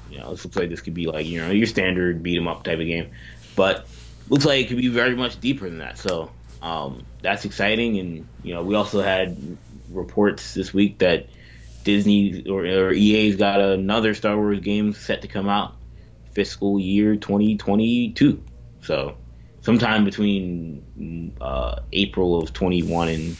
you 0.10 0.20
know, 0.20 0.32
this 0.32 0.46
looks 0.46 0.56
like 0.56 0.70
this 0.70 0.80
could 0.80 0.94
be 0.94 1.08
like 1.08 1.26
you 1.26 1.42
know 1.42 1.52
your 1.52 1.68
standard 1.68 2.24
beat 2.24 2.38
'em 2.38 2.48
up 2.48 2.64
type 2.64 2.80
of 2.80 2.86
game, 2.86 3.12
but 3.58 3.88
looks 4.30 4.46
like 4.46 4.64
it 4.66 4.68
could 4.70 4.78
be 4.78 4.88
very 4.88 5.18
much 5.18 5.38
deeper 5.42 5.70
than 5.70 5.80
that. 5.80 5.98
So 5.98 6.32
um, 6.62 7.06
that's 7.22 7.44
exciting, 7.44 8.00
and 8.00 8.28
you 8.42 8.54
know, 8.54 8.64
we 8.64 8.76
also 8.76 9.02
had 9.02 9.58
reports 9.90 10.54
this 10.54 10.74
week 10.74 11.00
that 11.00 11.28
Disney 11.84 12.48
or, 12.48 12.66
or 12.66 12.92
EA's 12.92 13.36
got 13.36 13.60
another 13.60 14.14
Star 14.14 14.36
Wars 14.36 14.60
game 14.60 14.94
set 14.94 15.22
to 15.22 15.28
come 15.28 15.48
out 15.48 15.76
fiscal 16.34 16.80
year 16.80 17.16
2022. 17.16 18.44
So 18.82 19.18
sometime 19.62 20.06
between 20.06 21.36
uh, 21.40 21.82
April 21.94 22.42
of 22.42 22.54
21 22.54 23.08
and 23.10 23.38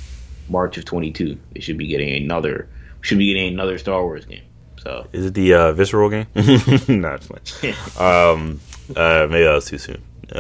March 0.50 0.78
of 0.78 0.86
22, 0.86 1.38
they 1.54 1.60
should 1.62 1.78
be 1.78 1.88
getting 1.88 2.24
another 2.24 2.70
should 3.02 3.18
be 3.18 3.34
getting 3.34 3.54
another 3.54 3.78
Star 3.78 4.04
Wars 4.04 4.26
game. 4.26 4.44
So 4.80 5.08
is 5.12 5.28
it 5.28 5.34
the 5.34 5.54
uh, 5.54 5.74
visceral 5.74 6.10
game? 6.10 6.28
no, 6.36 7.18
it's 7.18 8.00
um, 8.00 8.60
uh, 8.96 9.28
maybe 9.30 9.44
that 9.44 9.54
was 9.54 9.66
too 9.66 9.78
soon. 9.78 10.02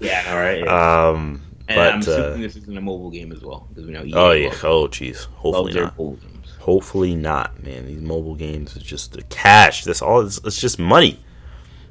yeah, 0.00 0.24
all 0.28 0.36
right. 0.36 0.64
Yeah. 0.64 1.08
Um, 1.08 1.42
and 1.68 1.76
but, 1.76 1.92
I'm 1.92 2.00
assuming 2.00 2.32
uh, 2.32 2.36
this 2.36 2.56
isn't 2.56 2.76
a 2.76 2.80
mobile 2.80 3.10
game 3.10 3.30
as 3.30 3.42
well 3.42 3.66
because 3.68 3.86
we 3.86 3.92
know. 3.92 4.04
EA 4.04 4.14
oh 4.14 4.32
yeah. 4.32 4.48
Oh 4.62 4.88
jeez. 4.88 5.26
Hopefully 5.26 5.74
not. 5.74 5.94
Hopefully 6.68 7.14
not, 7.14 7.62
man. 7.64 7.86
These 7.86 8.02
mobile 8.02 8.34
games 8.34 8.76
is 8.76 8.82
just 8.82 9.12
the 9.12 9.22
cash. 9.22 9.84
That's 9.84 10.02
all. 10.02 10.20
It's, 10.20 10.38
it's 10.44 10.60
just 10.60 10.78
money 10.78 11.18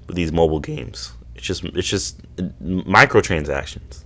with 0.06 0.16
these 0.16 0.32
mobile 0.32 0.60
games. 0.60 1.14
It's 1.34 1.48
just 1.48 1.64
it's 1.64 1.88
just 1.90 2.22
microtransactions. 2.62 4.04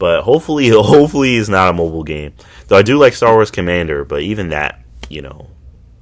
But 0.00 0.22
hopefully, 0.22 0.68
hopefully, 0.72 1.36
it's 1.36 1.48
not 1.48 1.70
a 1.70 1.72
mobile 1.72 2.02
game. 2.02 2.32
Though 2.66 2.78
I 2.78 2.82
do 2.82 2.98
like 2.98 3.14
Star 3.14 3.32
Wars 3.34 3.52
Commander, 3.52 4.04
but 4.04 4.22
even 4.22 4.48
that, 4.48 4.80
you 5.08 5.22
know, 5.22 5.46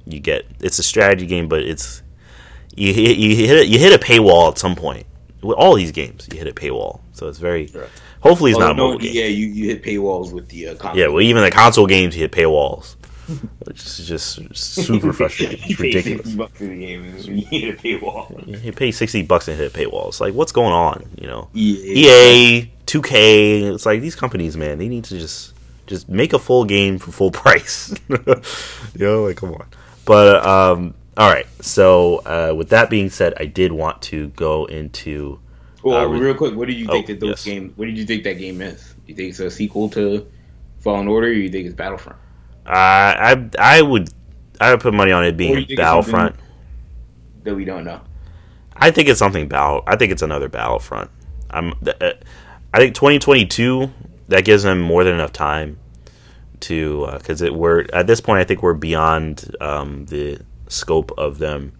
you 0.07 0.19
get 0.19 0.47
it's 0.61 0.79
a 0.79 0.83
strategy 0.83 1.27
game, 1.27 1.47
but 1.47 1.61
it's 1.61 2.01
you 2.75 2.95
hit 2.95 3.17
you 3.17 3.35
hit 3.35 3.57
a, 3.57 3.65
you 3.67 3.77
hit 3.77 3.93
a 3.93 4.03
paywall 4.03 4.51
at 4.51 4.57
some 4.57 4.73
point. 4.75 5.05
With 5.43 5.57
all 5.57 5.75
these 5.75 5.91
games, 5.91 6.27
you 6.31 6.39
hit 6.39 6.47
a 6.47 6.53
paywall, 6.53 7.01
so 7.13 7.27
it's 7.27 7.37
very. 7.37 7.67
Sure. 7.67 7.87
Hopefully, 8.21 8.49
it's 8.49 8.57
Oh, 8.57 8.61
not 8.61 8.71
a 8.71 8.73
no, 8.75 8.87
mobile 8.87 8.99
game. 8.99 9.13
yeah, 9.13 9.25
you, 9.25 9.45
you 9.47 9.67
hit 9.69 9.83
paywalls 9.83 10.31
with 10.31 10.47
the 10.49 10.69
uh, 10.69 10.75
console. 10.75 10.99
Yeah, 10.99 11.07
well, 11.07 11.21
even 11.21 11.43
the 11.43 11.51
console 11.51 11.85
games, 11.87 12.15
you 12.15 12.21
hit 12.21 12.31
paywalls. 12.31 12.95
Which 13.65 13.83
is 13.85 14.07
just 14.07 14.55
super 14.55 15.13
frustrating. 15.13 15.59
You 15.67 15.71
It's 15.71 15.81
pay 15.81 15.87
ridiculous. 15.87 16.25
60 16.25 16.37
bucks 16.37 16.57
for 16.57 16.63
the 16.65 16.79
game 16.79 17.03
and 17.05 17.25
you 17.25 17.45
hit 17.45 17.75
a 17.75 17.77
paywall. 17.81 18.63
You 18.63 18.71
pay 18.71 18.91
sixty 18.91 19.21
bucks 19.23 19.47
and 19.47 19.57
hit 19.57 19.73
paywalls. 19.73 20.19
Like, 20.19 20.33
what's 20.33 20.51
going 20.51 20.73
on? 20.73 21.05
You 21.19 21.27
know, 21.27 21.49
EA. 21.53 22.71
Two 22.85 23.01
K. 23.01 23.63
It's 23.63 23.85
like 23.85 24.01
these 24.01 24.15
companies, 24.15 24.57
man. 24.57 24.77
They 24.77 24.87
need 24.89 25.03
to 25.05 25.17
just 25.17 25.53
just 25.87 26.09
make 26.09 26.33
a 26.33 26.39
full 26.39 26.65
game 26.65 26.97
for 26.99 27.11
full 27.11 27.31
price. 27.43 27.93
you 28.09 28.17
know, 28.95 29.23
like 29.23 29.37
come 29.37 29.53
on. 29.53 29.65
But 30.05 30.45
um, 30.45 30.93
all 31.17 31.29
right. 31.31 31.47
So 31.61 32.17
uh, 32.25 32.53
with 32.55 32.69
that 32.69 32.89
being 32.89 33.09
said, 33.09 33.33
I 33.39 33.45
did 33.45 33.71
want 33.71 34.01
to 34.03 34.29
go 34.29 34.65
into. 34.65 35.39
Well, 35.83 35.97
Uh, 35.97 36.05
re- 36.07 36.19
real 36.19 36.35
quick, 36.35 36.55
what 36.55 36.67
do 36.67 36.73
you 36.73 36.85
think 36.87 37.05
Oh, 37.05 37.13
that 37.13 37.19
those 37.19 37.29
yes. 37.29 37.43
games? 37.45 37.77
What 37.77 37.85
did 37.85 37.97
you 37.97 38.05
think 38.05 38.23
that 38.25 38.37
game 38.37 38.61
is? 38.61 38.81
Do 38.93 39.01
you 39.07 39.15
think 39.15 39.29
it's 39.29 39.39
a 39.39 39.49
sequel 39.49 39.89
to 39.91 40.27
Fallen 40.79 41.07
Order, 41.07 41.27
or 41.27 41.31
you 41.31 41.49
think 41.49 41.65
it's 41.65 41.75
Battlefront? 41.75 42.19
Uh, 42.65 42.69
I 42.69 43.49
I 43.57 43.81
would 43.81 44.09
I 44.59 44.71
would 44.71 44.81
put 44.81 44.93
money 44.93 45.11
on 45.11 45.25
it 45.25 45.37
being 45.37 45.65
Battlefront. 45.75 46.35
That 47.43 47.55
we 47.55 47.65
don't 47.65 47.83
know. 47.83 48.01
I 48.75 48.91
think 48.91 49.09
it's 49.09 49.19
something 49.19 49.47
battle. 49.47 49.83
I 49.87 49.95
think 49.95 50.11
it's 50.11 50.21
another 50.21 50.49
Battlefront. 50.49 51.09
I'm. 51.49 51.73
Uh, 51.85 52.11
I 52.73 52.77
think 52.77 52.95
2022 52.95 53.91
that 54.29 54.45
gives 54.45 54.63
them 54.63 54.79
more 54.79 55.03
than 55.03 55.13
enough 55.13 55.33
time 55.33 55.77
to 56.61 57.07
because 57.17 57.41
it 57.41 57.53
we're 57.53 57.85
at 57.93 58.07
this 58.07 58.21
point. 58.21 58.39
I 58.39 58.43
think 58.43 58.63
we're 58.63 58.73
beyond 58.73 59.55
um, 59.59 60.05
the 60.05 60.39
scope 60.67 61.11
of 61.17 61.37
them 61.37 61.73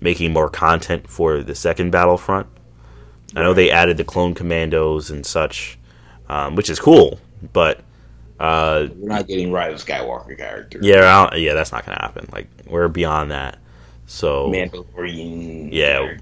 making 0.00 0.32
more 0.32 0.48
content 0.48 1.08
for 1.08 1.42
the 1.42 1.54
second 1.54 1.90
Battlefront. 1.90 2.46
I 3.36 3.42
know 3.42 3.52
they 3.52 3.70
added 3.70 3.96
the 3.96 4.04
clone 4.04 4.34
commandos 4.34 5.10
and 5.10 5.26
such, 5.26 5.78
um, 6.28 6.54
which 6.56 6.70
is 6.70 6.80
cool, 6.80 7.20
but 7.52 7.80
uh, 8.40 8.86
We're 8.96 9.08
not 9.08 9.26
getting 9.26 9.50
Rise 9.52 9.80
of 9.80 9.86
Skywalker 9.86 10.36
character. 10.36 10.78
yeah, 10.82 11.34
yeah, 11.34 11.54
that's 11.54 11.72
not 11.72 11.84
gonna 11.86 12.00
happen. 12.00 12.28
Like 12.32 12.48
we're 12.66 12.88
beyond 12.88 13.30
that. 13.30 13.58
So 14.06 14.48
Mandalorian. 14.48 15.70
Yeah. 15.72 16.16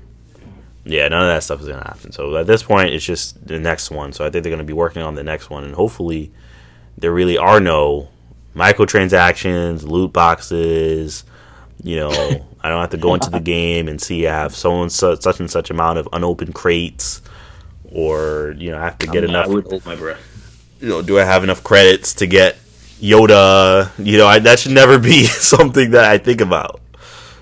Yeah, 0.89 1.09
none 1.09 1.23
of 1.23 1.27
that 1.29 1.43
stuff 1.43 1.61
is 1.61 1.67
going 1.67 1.81
to 1.81 1.85
happen. 1.85 2.13
So 2.13 2.37
at 2.37 2.47
this 2.47 2.63
point, 2.63 2.91
it's 2.91 3.05
just 3.05 3.45
the 3.45 3.59
next 3.59 3.91
one. 3.91 4.13
So 4.13 4.25
I 4.25 4.31
think 4.31 4.45
they're 4.45 4.51
going 4.53 4.59
to 4.59 4.65
be 4.65 4.73
working 4.73 5.03
on 5.03 5.17
the 5.17 5.25
next 5.25 5.51
one, 5.51 5.65
and 5.65 5.75
hopefully, 5.75 6.31
there 6.97 7.13
really 7.13 7.37
are 7.37 7.59
no 7.59 8.09
microtransactions, 8.55 9.83
loot 9.83 10.13
boxes. 10.13 11.25
You 11.83 11.97
know, 11.97 12.11
I 12.61 12.69
don't 12.69 12.81
have 12.81 12.91
to 12.91 12.97
go 12.99 13.15
into 13.15 13.31
the 13.31 13.41
game 13.41 13.89
and 13.89 14.01
see 14.01 14.27
I 14.29 14.33
have 14.35 14.55
so 14.55 14.81
and 14.83 14.93
such, 14.93 15.23
such 15.23 15.41
and 15.41 15.51
such 15.51 15.71
amount 15.71 15.99
of 15.99 16.09
unopened 16.13 16.55
crates, 16.55 17.21
or 17.91 18.55
you 18.57 18.71
know, 18.71 18.79
I 18.79 18.85
have 18.85 18.99
to 18.99 19.07
get 19.07 19.25
I'm- 19.25 19.31
enough. 19.31 19.47
I 19.47 19.49
would 19.51 19.67
hold 19.67 19.85
my 19.87 19.97
breath. 19.97 20.21
You 20.81 20.89
know, 20.89 21.03
do 21.03 21.19
I 21.19 21.25
have 21.25 21.45
enough 21.45 21.65
credits 21.65 22.15
to 22.15 22.27
get 22.27 22.57
Yoda? 23.01 23.91
You 23.99 24.19
know, 24.19 24.27
I, 24.27 24.39
that 24.41 24.59
should 24.59 24.73
never 24.73 24.99
be 24.99 25.25
something 25.27 25.93
that 25.93 26.05
I 26.05 26.19
think 26.19 26.41
about. 26.41 26.81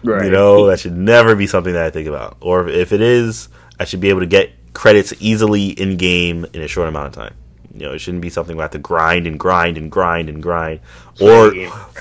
Right. 0.02 0.27
You 0.27 0.31
know, 0.31 0.66
that 0.66 0.81
should 0.81 0.97
never 0.97 1.35
be 1.35 1.47
something 1.47 1.73
that 1.73 1.85
I 1.85 1.90
think 1.90 2.09
about. 2.09 2.36
Or 2.40 2.69
if 2.69 2.93
it 2.93 3.01
is, 3.01 3.48
I 3.81 3.85
should 3.85 4.01
be 4.01 4.11
able 4.11 4.20
to 4.20 4.27
get 4.27 4.51
credits 4.74 5.15
easily 5.19 5.69
in 5.69 5.97
game 5.97 6.47
in 6.52 6.61
a 6.61 6.69
short 6.69 6.89
amount 6.89 7.06
of 7.09 7.12
time. 7.15 7.35
You 7.73 7.86
know, 7.86 7.93
it 7.93 7.98
shouldn't 7.98 8.23
be 8.23 8.31
something 8.31 8.56
where 8.56 8.65
I 8.65 8.66
have 8.66 8.73
to 8.73 8.78
grind 8.78 9.27
and 9.27 9.40
grind 9.40 9.77
and 9.78 9.90
grind 9.90 10.28
and 10.28 10.43
grind, 10.43 10.81
or 11.20 11.52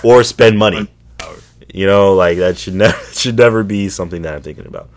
or 0.04 0.24
spend 0.24 0.60
money. 0.60 0.88
You 1.74 1.88
know, 1.88 2.14
like 2.14 2.38
that 2.38 2.58
should 2.58 2.74
never 2.76 2.98
should 3.14 3.38
never 3.38 3.64
be 3.64 3.90
something 3.90 4.22
that 4.22 4.36
I'm 4.36 4.42
thinking 4.42 4.68
about. 4.68 4.90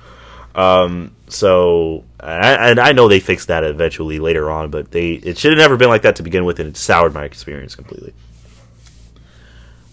Um, 0.57 1.15
so, 1.29 2.05
I, 2.19 2.71
and 2.71 2.81
I 2.81 2.93
know 2.93 3.09
they 3.09 3.21
fixed 3.21 3.49
that 3.49 3.63
eventually 3.63 4.19
later 4.19 4.51
on, 4.51 4.71
but 4.71 4.91
they 4.91 5.13
it 5.13 5.37
should 5.37 5.53
have 5.53 5.59
never 5.59 5.77
been 5.77 5.91
like 5.91 6.03
that 6.03 6.17
to 6.17 6.23
begin 6.23 6.47
with, 6.47 6.59
and 6.59 6.71
it 6.71 6.77
soured 6.79 7.13
my 7.13 7.25
experience 7.25 7.75
completely. 7.75 8.15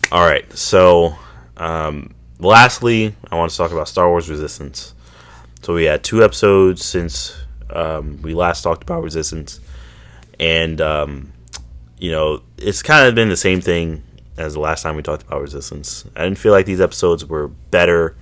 All 0.10 0.26
right, 0.26 0.52
so 0.54 1.16
um, 1.58 2.16
lastly, 2.40 3.14
I 3.30 3.36
want 3.36 3.52
to 3.52 3.58
talk 3.58 3.72
about 3.72 3.90
Star 3.90 4.10
Wars 4.10 4.30
Resistance. 4.30 4.94
So 5.62 5.74
we 5.74 5.84
had 5.84 6.02
two 6.04 6.24
episodes 6.24 6.84
since 6.84 7.38
um, 7.70 8.22
we 8.22 8.34
last 8.34 8.62
talked 8.62 8.84
about 8.84 9.04
Resistance, 9.04 9.60
and 10.40 10.80
um, 10.80 11.34
you 11.98 12.12
know 12.12 12.42
it's 12.58 12.82
kind 12.82 13.06
of 13.06 13.16
been 13.16 13.28
the 13.28 13.36
same 13.36 13.60
thing 13.60 14.02
as 14.38 14.54
the 14.54 14.62
last 14.62 14.82
time 14.84 14.96
we 14.96 15.02
talked 15.02 15.24
about 15.24 15.42
Resistance. 15.42 16.06
I 16.16 16.24
didn't 16.24 16.38
feel 16.38 16.54
like 16.54 16.66
these 16.66 16.82
episodes 16.82 17.26
were 17.26 17.50
better 17.50 18.16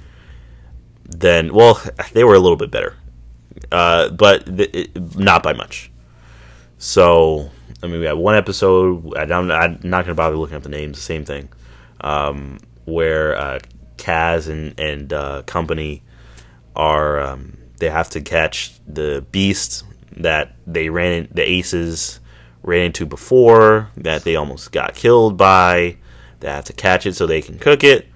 than 1.06 1.54
well, 1.54 1.82
they 2.14 2.24
were 2.24 2.36
a 2.36 2.40
little 2.40 2.58
bit 2.58 2.72
better, 2.72 2.96
uh, 3.72 4.10
but 4.10 4.46
th- 4.46 4.70
it, 4.74 5.18
not 5.18 5.44
by 5.44 5.54
much. 5.54 5.92
So 6.78 7.52
I 7.84 7.88
mean, 7.88 8.00
we 8.00 8.06
had 8.06 8.18
one 8.18 8.36
episode. 8.36 9.16
I 9.18 9.24
I'm 9.24 9.48
not 9.48 9.80
going 9.82 10.06
to 10.06 10.16
bother 10.16 10.36
looking 10.36 10.56
up 10.56 10.64
the 10.64 10.70
names. 10.70 10.98
The 10.98 11.04
same 11.04 11.26
thing, 11.26 11.50
um, 12.02 12.60
where 12.86 13.36
uh, 13.38 13.60
Kaz 13.98 14.48
and 14.48 14.80
and 14.80 15.12
uh, 15.12 15.44
company 15.44 16.04
are 16.76 17.20
um, 17.20 17.58
they 17.78 17.90
have 17.90 18.10
to 18.12 18.22
catch 18.22 18.74
the 18.88 19.26
beast 19.32 19.84
that 20.18 20.56
they 20.68 20.90
ran 20.90 21.28
the 21.32 21.48
aces 21.48 22.20
ran 22.64 22.88
into 22.88 23.06
before 23.06 23.90
that 23.98 24.24
they 24.24 24.36
almost 24.36 24.72
got 24.72 24.96
killed 24.96 25.38
by. 25.38 25.98
They 26.40 26.50
have 26.50 26.66
to 26.66 26.74
catch 26.74 27.06
it 27.06 27.16
so 27.16 27.26
they 27.28 27.42
can 27.42 27.60
cook 27.60 27.84
it. 27.84 28.08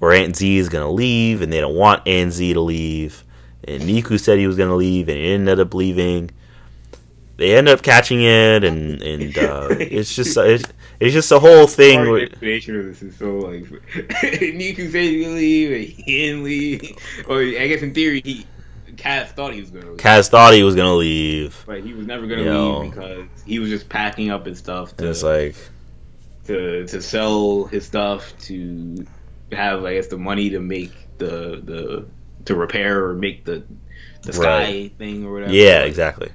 Or 0.00 0.12
Aunt 0.12 0.36
Z 0.36 0.56
is 0.58 0.68
gonna 0.68 0.90
leave, 0.90 1.42
and 1.42 1.52
they 1.52 1.60
don't 1.60 1.74
want 1.76 2.06
Aunt 2.06 2.32
Z 2.32 2.52
to 2.54 2.60
leave. 2.60 3.24
And 3.64 3.82
Neeku 3.82 4.20
said 4.20 4.38
he 4.38 4.46
was 4.46 4.56
gonna 4.56 4.76
leave, 4.76 5.08
and 5.08 5.18
he 5.18 5.32
ended 5.32 5.58
up 5.60 5.74
leaving. 5.74 6.30
they 7.38 7.56
end 7.56 7.68
up 7.68 7.82
catching 7.82 8.22
it, 8.22 8.64
and 8.64 9.00
and 9.02 9.38
uh, 9.38 9.68
it's 9.80 10.14
just 10.14 10.36
it's, 10.36 10.64
it's 11.00 11.12
just 11.14 11.32
a 11.32 11.38
whole 11.38 11.66
thing. 11.66 12.04
The 12.04 12.10
Where, 12.10 12.22
explanation 12.24 12.78
of 12.78 12.86
this 12.86 13.02
is 13.02 13.16
so 13.16 13.38
like 13.38 13.64
Neeku 13.64 14.90
said 14.92 15.02
he 15.02 15.26
leave, 15.26 15.72
and 15.72 15.84
he 15.84 16.02
didn't 16.02 16.44
leave. 16.44 16.98
Or 17.28 17.40
I 17.40 17.66
guess 17.68 17.82
in 17.82 17.94
theory, 17.94 18.20
he 18.24 18.46
Kaz 18.96 19.28
thought 19.28 19.52
he 19.54 19.60
was 19.60 19.70
gonna 19.70 19.92
leave, 19.92 19.98
Kaz 19.98 20.28
thought 20.30 20.54
he 20.54 20.62
was 20.62 20.74
gonna 20.74 20.94
leave, 20.94 21.64
but 21.66 21.82
he 21.82 21.92
was 21.94 22.06
never 22.06 22.26
gonna 22.26 22.42
Yo. 22.44 22.80
leave 22.80 22.90
because 22.92 23.28
he 23.44 23.58
was 23.58 23.68
just 23.70 23.88
packing 23.88 24.30
up 24.30 24.46
his 24.46 24.58
stuff 24.58 24.94
and 24.98 25.08
it's 25.08 25.22
like 25.22 25.56
to 26.44 26.86
to 26.86 27.02
sell 27.02 27.64
his 27.64 27.84
stuff 27.86 28.32
to 28.38 29.06
have 29.52 29.84
I 29.84 29.94
guess 29.94 30.08
the 30.08 30.18
money 30.18 30.50
to 30.50 30.60
make 30.60 30.92
the 31.18 31.60
the 31.64 32.06
to 32.46 32.54
repair 32.54 33.04
or 33.06 33.14
make 33.14 33.44
the 33.44 33.62
the 34.22 34.32
sky 34.32 34.62
Right. 34.64 34.98
thing 34.98 35.24
or 35.24 35.32
whatever. 35.34 35.52
yeah, 35.52 35.80
exactly. 35.82 36.30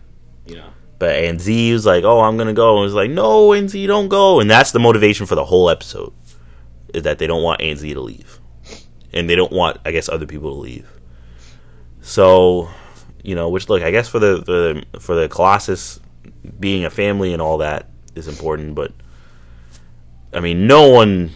You 0.45 0.55
know. 0.55 0.69
But 0.99 1.15
Aunt 1.15 1.41
Z 1.41 1.73
was 1.73 1.85
like, 1.85 2.03
"Oh, 2.03 2.21
I'm 2.21 2.37
gonna 2.37 2.53
go," 2.53 2.75
and 2.77 2.83
was 2.83 2.93
like, 2.93 3.09
"No, 3.09 3.49
NZ, 3.49 3.87
don't 3.87 4.07
go." 4.07 4.39
And 4.39 4.49
that's 4.49 4.71
the 4.71 4.79
motivation 4.79 5.25
for 5.25 5.33
the 5.35 5.45
whole 5.45 5.69
episode, 5.69 6.13
is 6.93 7.03
that 7.03 7.17
they 7.17 7.25
don't 7.27 7.41
want 7.43 7.59
NZ 7.59 7.93
to 7.93 7.99
leave, 8.01 8.39
and 9.11 9.27
they 9.29 9.35
don't 9.35 9.51
want, 9.51 9.79
I 9.83 9.91
guess, 9.91 10.07
other 10.09 10.27
people 10.27 10.53
to 10.53 10.59
leave. 10.59 10.87
So, 12.01 12.69
you 13.23 13.33
know, 13.35 13.49
which 13.49 13.67
look, 13.67 13.81
I 13.83 13.89
guess 13.91 14.07
for 14.07 14.19
the 14.19 14.43
for 14.45 14.51
the 14.51 14.99
for 14.99 15.15
the 15.15 15.27
Colossus 15.27 15.99
being 16.59 16.85
a 16.85 16.89
family 16.91 17.33
and 17.33 17.41
all 17.41 17.57
that 17.59 17.89
is 18.15 18.27
important, 18.27 18.75
but 18.75 18.91
I 20.33 20.39
mean, 20.39 20.67
no 20.67 20.87
one. 20.89 21.31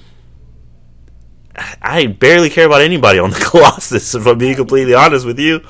I 1.81 2.07
barely 2.07 2.49
care 2.49 2.65
about 2.65 2.81
anybody 2.81 3.19
on 3.19 3.29
the 3.31 3.39
Colossus. 3.51 4.13
If 4.15 4.25
I'm 4.25 4.37
being 4.37 4.55
completely 4.55 4.93
honest 4.93 5.25
with 5.25 5.39
you, 5.39 5.61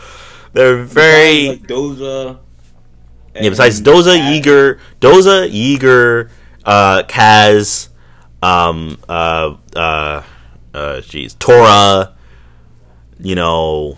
they're 0.53 0.84
very. 0.84 1.49
like 1.49 1.64
Doza. 1.64 2.40
Yeah, 3.36 3.49
besides 3.49 3.82
Doza, 3.82 4.18
Kaz. 4.18 4.41
Yeager, 4.41 4.80
Doza, 5.02 5.49
Yeager, 5.52 6.30
uh, 6.64 7.03
Kaz, 7.03 7.90
um, 8.41 8.98
uh, 9.10 9.57
uh, 9.76 10.24
uh, 10.74 11.02
jeez, 11.02 11.38
Torra, 11.38 12.16
you 13.20 13.36
know, 13.36 13.98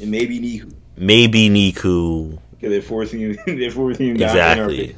and 0.00 0.10
maybe 0.10 0.38
Neeku. 0.38 0.74
maybe 0.96 1.48
Neeku, 1.48 2.38
Because 2.50 2.70
they're 2.70 2.82
forcing 2.82 3.20
him. 3.20 3.38
They're 3.46 3.70
forcing 3.70 4.08
him 4.08 4.16
down 4.18 4.36
in 4.36 4.42
our 4.60 4.70
exactly, 4.70 4.96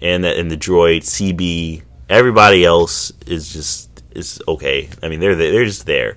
and 0.00 0.24
the, 0.24 0.36
and 0.36 0.50
the 0.50 0.56
droid 0.56 1.02
CB. 1.02 1.82
Everybody 2.08 2.64
else 2.64 3.12
is 3.26 3.52
just 3.52 3.85
is 4.16 4.40
okay. 4.48 4.88
I 5.02 5.08
mean, 5.08 5.20
they're 5.20 5.34
they're 5.34 5.64
just 5.64 5.86
there. 5.86 6.16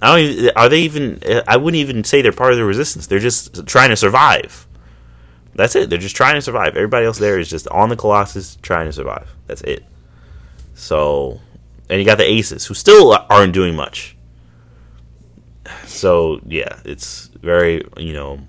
I 0.00 0.08
don't. 0.08 0.18
Even, 0.20 0.50
are 0.56 0.68
they 0.68 0.80
even? 0.80 1.20
I 1.46 1.56
wouldn't 1.56 1.80
even 1.80 2.04
say 2.04 2.22
they're 2.22 2.32
part 2.32 2.52
of 2.52 2.58
the 2.58 2.64
resistance. 2.64 3.06
They're 3.06 3.18
just 3.18 3.66
trying 3.66 3.90
to 3.90 3.96
survive. 3.96 4.66
That's 5.54 5.76
it. 5.76 5.90
They're 5.90 5.98
just 5.98 6.16
trying 6.16 6.34
to 6.34 6.42
survive. 6.42 6.76
Everybody 6.76 7.06
else 7.06 7.18
there 7.18 7.38
is 7.38 7.48
just 7.48 7.68
on 7.68 7.88
the 7.88 7.96
Colossus 7.96 8.56
trying 8.62 8.86
to 8.86 8.92
survive. 8.92 9.28
That's 9.46 9.62
it. 9.62 9.84
So, 10.74 11.40
and 11.90 12.00
you 12.00 12.06
got 12.06 12.18
the 12.18 12.24
Aces 12.24 12.66
who 12.66 12.74
still 12.74 13.16
aren't 13.28 13.52
doing 13.52 13.74
much. 13.76 14.16
So 15.86 16.40
yeah, 16.46 16.80
it's 16.84 17.28
very 17.40 17.84
you 17.96 18.12
know 18.12 18.40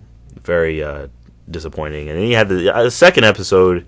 very 0.41 0.83
uh, 0.83 1.07
disappointing. 1.49 2.09
And 2.09 2.17
then 2.17 2.27
you 2.27 2.35
had 2.35 2.49
the 2.49 2.73
uh, 2.73 2.89
second 2.89 3.25
episode 3.25 3.85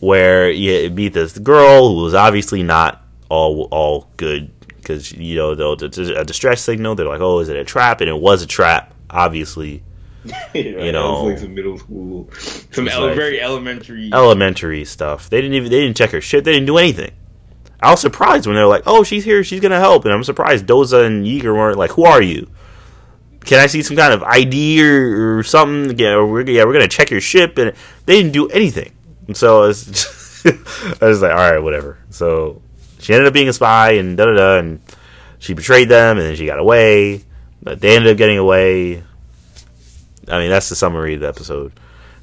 where 0.00 0.50
you 0.50 0.90
beat 0.90 1.12
this 1.12 1.36
girl 1.38 1.94
who 1.94 2.02
was 2.02 2.14
obviously 2.14 2.62
not 2.62 3.02
all 3.28 3.68
all 3.70 4.10
good 4.16 4.50
because 4.76 5.12
you 5.12 5.36
know 5.36 5.54
they'll 5.54 5.72
a 5.74 6.24
distress 6.24 6.62
signal. 6.62 6.94
They're 6.94 7.06
like, 7.08 7.20
"Oh, 7.20 7.40
is 7.40 7.48
it 7.48 7.56
a 7.56 7.64
trap?" 7.64 8.00
And 8.00 8.08
it 8.08 8.18
was 8.18 8.42
a 8.42 8.46
trap, 8.46 8.94
obviously. 9.10 9.82
you 10.54 10.92
know. 10.92 11.24
like 11.24 11.38
some 11.38 11.54
middle 11.54 11.78
school, 11.78 12.28
some 12.72 12.88
ele- 12.88 13.06
like- 13.08 13.16
very 13.16 13.40
elementary. 13.40 14.10
elementary 14.12 14.84
stuff. 14.84 15.30
They 15.30 15.40
didn't 15.40 15.54
even 15.54 15.70
they 15.70 15.80
didn't 15.80 15.96
check 15.96 16.10
her 16.10 16.20
shit. 16.20 16.44
They 16.44 16.52
didn't 16.52 16.66
do 16.66 16.78
anything. 16.78 17.12
I 17.80 17.92
was 17.92 18.00
surprised 18.00 18.46
when 18.46 18.56
they 18.56 18.62
were 18.62 18.68
like, 18.68 18.82
"Oh, 18.86 19.04
she's 19.04 19.24
here. 19.24 19.44
She's 19.44 19.60
gonna 19.60 19.78
help," 19.78 20.04
and 20.04 20.12
I'm 20.12 20.24
surprised 20.24 20.66
Doza 20.66 21.06
and 21.06 21.24
Yeager 21.24 21.54
weren't 21.54 21.78
like, 21.78 21.92
"Who 21.92 22.04
are 22.04 22.20
you? 22.22 22.50
Can 23.44 23.60
I 23.60 23.66
see 23.66 23.82
some 23.82 23.96
kind 23.96 24.12
of 24.12 24.22
ID 24.24 24.84
or, 24.84 25.38
or 25.38 25.42
something? 25.44 25.96
Yeah, 25.98 26.16
we're, 26.22 26.42
yeah, 26.42 26.64
we're 26.64 26.72
gonna 26.72 26.88
check 26.88 27.10
your 27.10 27.20
ship." 27.20 27.56
And 27.56 27.72
they 28.06 28.16
didn't 28.20 28.32
do 28.32 28.48
anything. 28.48 28.92
And 29.28 29.36
so 29.36 29.62
I 29.62 29.66
was, 29.68 29.84
just, 29.86 30.46
I 31.02 31.06
was 31.06 31.22
like, 31.22 31.30
"All 31.30 31.36
right, 31.52 31.62
whatever." 31.62 31.98
So 32.10 32.60
she 32.98 33.14
ended 33.14 33.26
up 33.26 33.34
being 33.34 33.48
a 33.48 33.52
spy 33.52 33.92
and 33.92 34.16
da 34.16 34.26
da 34.26 34.34
da, 34.34 34.58
and 34.58 34.80
she 35.38 35.54
betrayed 35.54 35.88
them, 35.88 36.18
and 36.18 36.26
then 36.26 36.36
she 36.36 36.46
got 36.46 36.58
away. 36.58 37.24
But 37.62 37.80
they 37.80 37.96
ended 37.96 38.12
up 38.12 38.18
getting 38.18 38.38
away. 38.38 39.02
I 40.28 40.38
mean, 40.38 40.50
that's 40.50 40.68
the 40.68 40.76
summary 40.76 41.14
of 41.14 41.20
the 41.20 41.28
episode. 41.28 41.72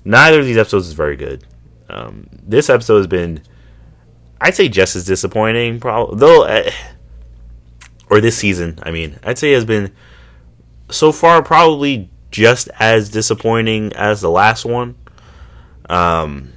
Neither 0.04 0.40
of 0.40 0.46
these 0.46 0.58
episodes 0.58 0.88
is 0.88 0.94
very 0.94 1.16
good. 1.16 1.44
Um, 1.90 2.28
this 2.32 2.70
episode 2.70 2.98
has 2.98 3.08
been, 3.08 3.42
I'd 4.40 4.56
say, 4.56 4.70
just 4.70 4.96
as 4.96 5.06
disappointing. 5.06 5.80
Probably 5.80 6.18
though, 6.18 6.44
uh, 6.44 6.70
or 8.10 8.22
this 8.22 8.38
season. 8.38 8.80
I 8.84 8.92
mean, 8.92 9.18
I'd 9.24 9.38
say 9.38 9.52
has 9.52 9.66
been 9.66 9.94
so 10.90 11.12
far 11.12 11.42
probably 11.42 12.10
just 12.32 12.70
as 12.80 13.10
disappointing 13.10 13.94
as 13.94 14.22
the 14.22 14.30
last 14.30 14.66
one. 14.66 14.96
Um, 15.90 16.54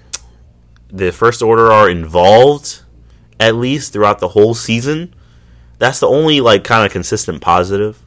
the 0.90 1.12
First 1.12 1.42
Order 1.42 1.70
are 1.70 1.88
involved 1.88 2.82
at 3.40 3.56
least 3.56 3.92
throughout 3.92 4.18
the 4.18 4.28
whole 4.28 4.54
season. 4.54 5.14
That's 5.78 6.00
the 6.00 6.08
only 6.08 6.40
like 6.40 6.64
kind 6.64 6.84
of 6.84 6.92
consistent 6.92 7.40
positive 7.40 8.02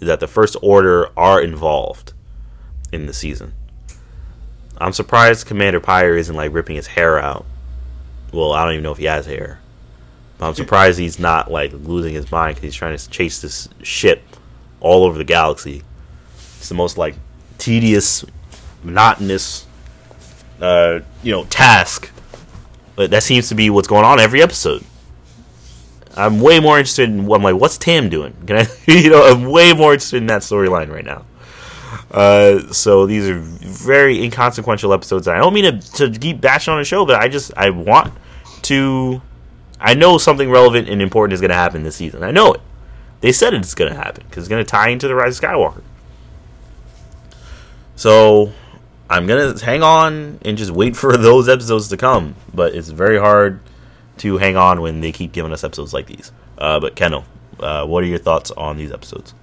is 0.00 0.06
that 0.06 0.20
the 0.20 0.28
First 0.28 0.56
Order 0.62 1.08
are 1.18 1.40
involved 1.40 2.12
in 2.92 3.06
the 3.06 3.12
season. 3.12 3.52
I'm 4.80 4.92
surprised 4.92 5.46
Commander 5.46 5.80
Pyre 5.80 6.16
isn't 6.16 6.34
like 6.34 6.52
ripping 6.52 6.76
his 6.76 6.86
hair 6.86 7.18
out. 7.18 7.44
Well, 8.32 8.52
I 8.52 8.64
don't 8.64 8.74
even 8.74 8.84
know 8.84 8.92
if 8.92 8.98
he 8.98 9.06
has 9.06 9.26
hair. 9.26 9.58
But 10.38 10.48
I'm 10.48 10.54
surprised 10.54 11.00
he's 11.00 11.18
not 11.18 11.50
like 11.50 11.72
losing 11.72 12.14
his 12.14 12.30
mind 12.30 12.54
because 12.54 12.62
he's 12.62 12.74
trying 12.76 12.96
to 12.96 13.10
chase 13.10 13.40
this 13.40 13.68
ship 13.82 14.22
all 14.80 15.02
over 15.04 15.18
the 15.18 15.24
galaxy. 15.24 15.82
It's 16.58 16.68
the 16.68 16.76
most 16.76 16.96
like 16.96 17.16
tedious, 17.58 18.24
monotonous, 18.84 19.66
uh, 20.60 21.00
you 21.24 21.32
know, 21.32 21.44
task. 21.46 22.10
But 22.98 23.12
that 23.12 23.22
seems 23.22 23.48
to 23.50 23.54
be 23.54 23.70
what's 23.70 23.86
going 23.86 24.04
on 24.04 24.18
every 24.18 24.42
episode. 24.42 24.82
I'm 26.16 26.40
way 26.40 26.58
more 26.58 26.80
interested 26.80 27.08
in. 27.08 27.32
I'm 27.32 27.44
like, 27.44 27.54
what's 27.54 27.78
Tam 27.78 28.08
doing? 28.08 28.34
Can 28.44 28.56
I, 28.56 28.66
you 28.88 29.08
know, 29.08 29.22
I'm 29.22 29.44
way 29.44 29.72
more 29.72 29.92
interested 29.92 30.16
in 30.16 30.26
that 30.26 30.42
storyline 30.42 30.90
right 30.90 31.04
now. 31.04 31.24
Uh, 32.10 32.72
so 32.72 33.06
these 33.06 33.28
are 33.28 33.38
very 33.38 34.20
inconsequential 34.24 34.92
episodes. 34.92 35.28
I 35.28 35.38
don't 35.38 35.54
mean 35.54 35.80
to, 35.80 36.10
to 36.10 36.18
keep 36.18 36.40
bashing 36.40 36.72
on 36.72 36.80
the 36.80 36.84
show, 36.84 37.06
but 37.06 37.20
I 37.20 37.28
just 37.28 37.52
I 37.56 37.70
want 37.70 38.12
to. 38.62 39.22
I 39.78 39.94
know 39.94 40.18
something 40.18 40.50
relevant 40.50 40.88
and 40.88 41.00
important 41.00 41.34
is 41.34 41.40
going 41.40 41.50
to 41.50 41.54
happen 41.54 41.84
this 41.84 41.94
season. 41.94 42.24
I 42.24 42.32
know 42.32 42.52
it. 42.54 42.60
They 43.20 43.30
said 43.30 43.54
it's 43.54 43.76
going 43.76 43.92
to 43.92 43.96
happen 43.96 44.24
because 44.28 44.42
it's 44.42 44.48
going 44.48 44.64
to 44.64 44.68
tie 44.68 44.88
into 44.88 45.06
the 45.06 45.14
Rise 45.14 45.38
of 45.38 45.44
Skywalker. 45.44 45.84
So 47.94 48.52
I'm 49.10 49.26
going 49.26 49.56
to 49.56 49.64
hang 49.64 49.82
on 49.82 50.38
and 50.42 50.58
just 50.58 50.70
wait 50.70 50.96
for 50.96 51.16
those 51.16 51.48
episodes 51.48 51.88
to 51.88 51.96
come. 51.96 52.34
But 52.52 52.74
it's 52.74 52.88
very 52.88 53.18
hard 53.18 53.60
to 54.18 54.36
hang 54.38 54.56
on 54.56 54.80
when 54.80 55.00
they 55.00 55.12
keep 55.12 55.32
giving 55.32 55.52
us 55.52 55.64
episodes 55.64 55.94
like 55.94 56.06
these. 56.06 56.32
Uh, 56.56 56.80
but 56.80 56.96
Kendall, 56.96 57.24
uh, 57.60 57.86
what 57.86 58.02
are 58.02 58.06
your 58.06 58.18
thoughts 58.18 58.50
on 58.50 58.76
these 58.76 58.92
episodes? 58.92 59.34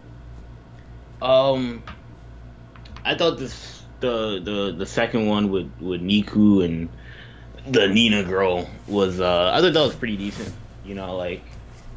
Um, 1.21 1.81
I 3.03 3.15
thought 3.15 3.37
this 3.37 3.83
the 3.99 4.39
the 4.39 4.75
the 4.77 4.85
second 4.85 5.27
one 5.27 5.49
with 5.49 5.71
with 5.79 6.01
Neeku 6.01 6.63
and 6.63 6.89
the 7.67 7.87
Nina 7.87 8.23
girl 8.23 8.69
was 8.87 9.19
uh 9.19 9.51
I 9.53 9.61
thought 9.61 9.73
that 9.73 9.81
was 9.81 9.95
pretty 9.95 10.17
decent. 10.17 10.53
You 10.85 10.95
know, 10.95 11.15
like 11.15 11.41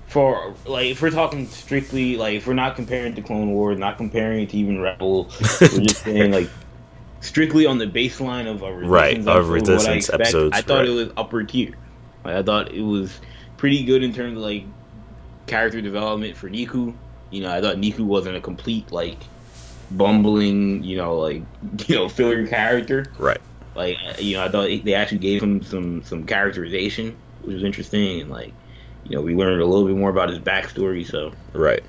for 0.06 0.54
like 0.64 0.86
if 0.86 1.02
we're 1.02 1.10
talking 1.10 1.46
strictly 1.46 2.16
like 2.16 2.36
if 2.36 2.46
we're 2.46 2.54
not 2.54 2.76
comparing 2.76 3.14
to 3.14 3.22
Clone 3.22 3.50
Wars, 3.50 3.78
not 3.78 3.98
comparing 3.98 4.42
it 4.42 4.50
to 4.50 4.56
even 4.56 4.80
Rebel, 4.80 5.24
we're 5.60 5.68
just 5.80 6.02
saying 6.04 6.30
like 6.30 6.48
strictly 7.20 7.66
on 7.66 7.78
the 7.78 7.86
baseline 7.86 8.46
of 8.50 8.62
a 8.62 8.72
resistance 8.72 9.26
Right, 9.26 9.36
of 9.36 9.46
I 9.46 9.52
Resistance 9.52 10.08
expect, 10.08 10.20
episodes, 10.20 10.58
I 10.58 10.62
thought 10.62 10.78
right. 10.78 10.88
it 10.88 10.92
was 10.92 11.10
upper 11.16 11.44
tier. 11.44 11.74
Like, 12.24 12.36
I 12.36 12.42
thought 12.42 12.72
it 12.72 12.82
was 12.82 13.20
pretty 13.56 13.84
good 13.84 14.02
in 14.02 14.12
terms 14.12 14.36
of 14.36 14.42
like 14.42 14.64
character 15.46 15.80
development 15.80 16.36
for 16.36 16.48
Neeku. 16.48 16.94
You 17.30 17.42
know, 17.42 17.50
I 17.50 17.60
thought 17.60 17.76
Neeku 17.76 18.00
wasn't 18.00 18.36
a 18.36 18.40
complete 18.40 18.90
like 18.92 19.18
bumbling, 19.90 20.82
you 20.82 20.96
know, 20.96 21.18
like 21.18 21.42
you 21.86 21.94
know, 21.96 22.08
filler 22.08 22.46
character. 22.46 23.06
Right. 23.18 23.40
Like 23.74 23.96
uh, 24.06 24.14
you 24.18 24.36
know, 24.36 24.44
I 24.44 24.48
thought 24.48 24.68
they 24.84 24.94
actually 24.94 25.18
gave 25.18 25.42
him 25.42 25.62
some 25.62 26.02
some 26.02 26.24
characterization, 26.24 27.16
which 27.42 27.54
was 27.54 27.64
interesting, 27.64 28.20
and 28.22 28.30
like 28.30 28.52
you 29.04 29.16
know, 29.16 29.22
we 29.22 29.34
learned 29.34 29.62
a 29.62 29.66
little 29.66 29.86
bit 29.86 29.96
more 29.96 30.10
about 30.10 30.28
his 30.28 30.38
backstory. 30.38 31.06
So 31.06 31.32
Right. 31.52 31.82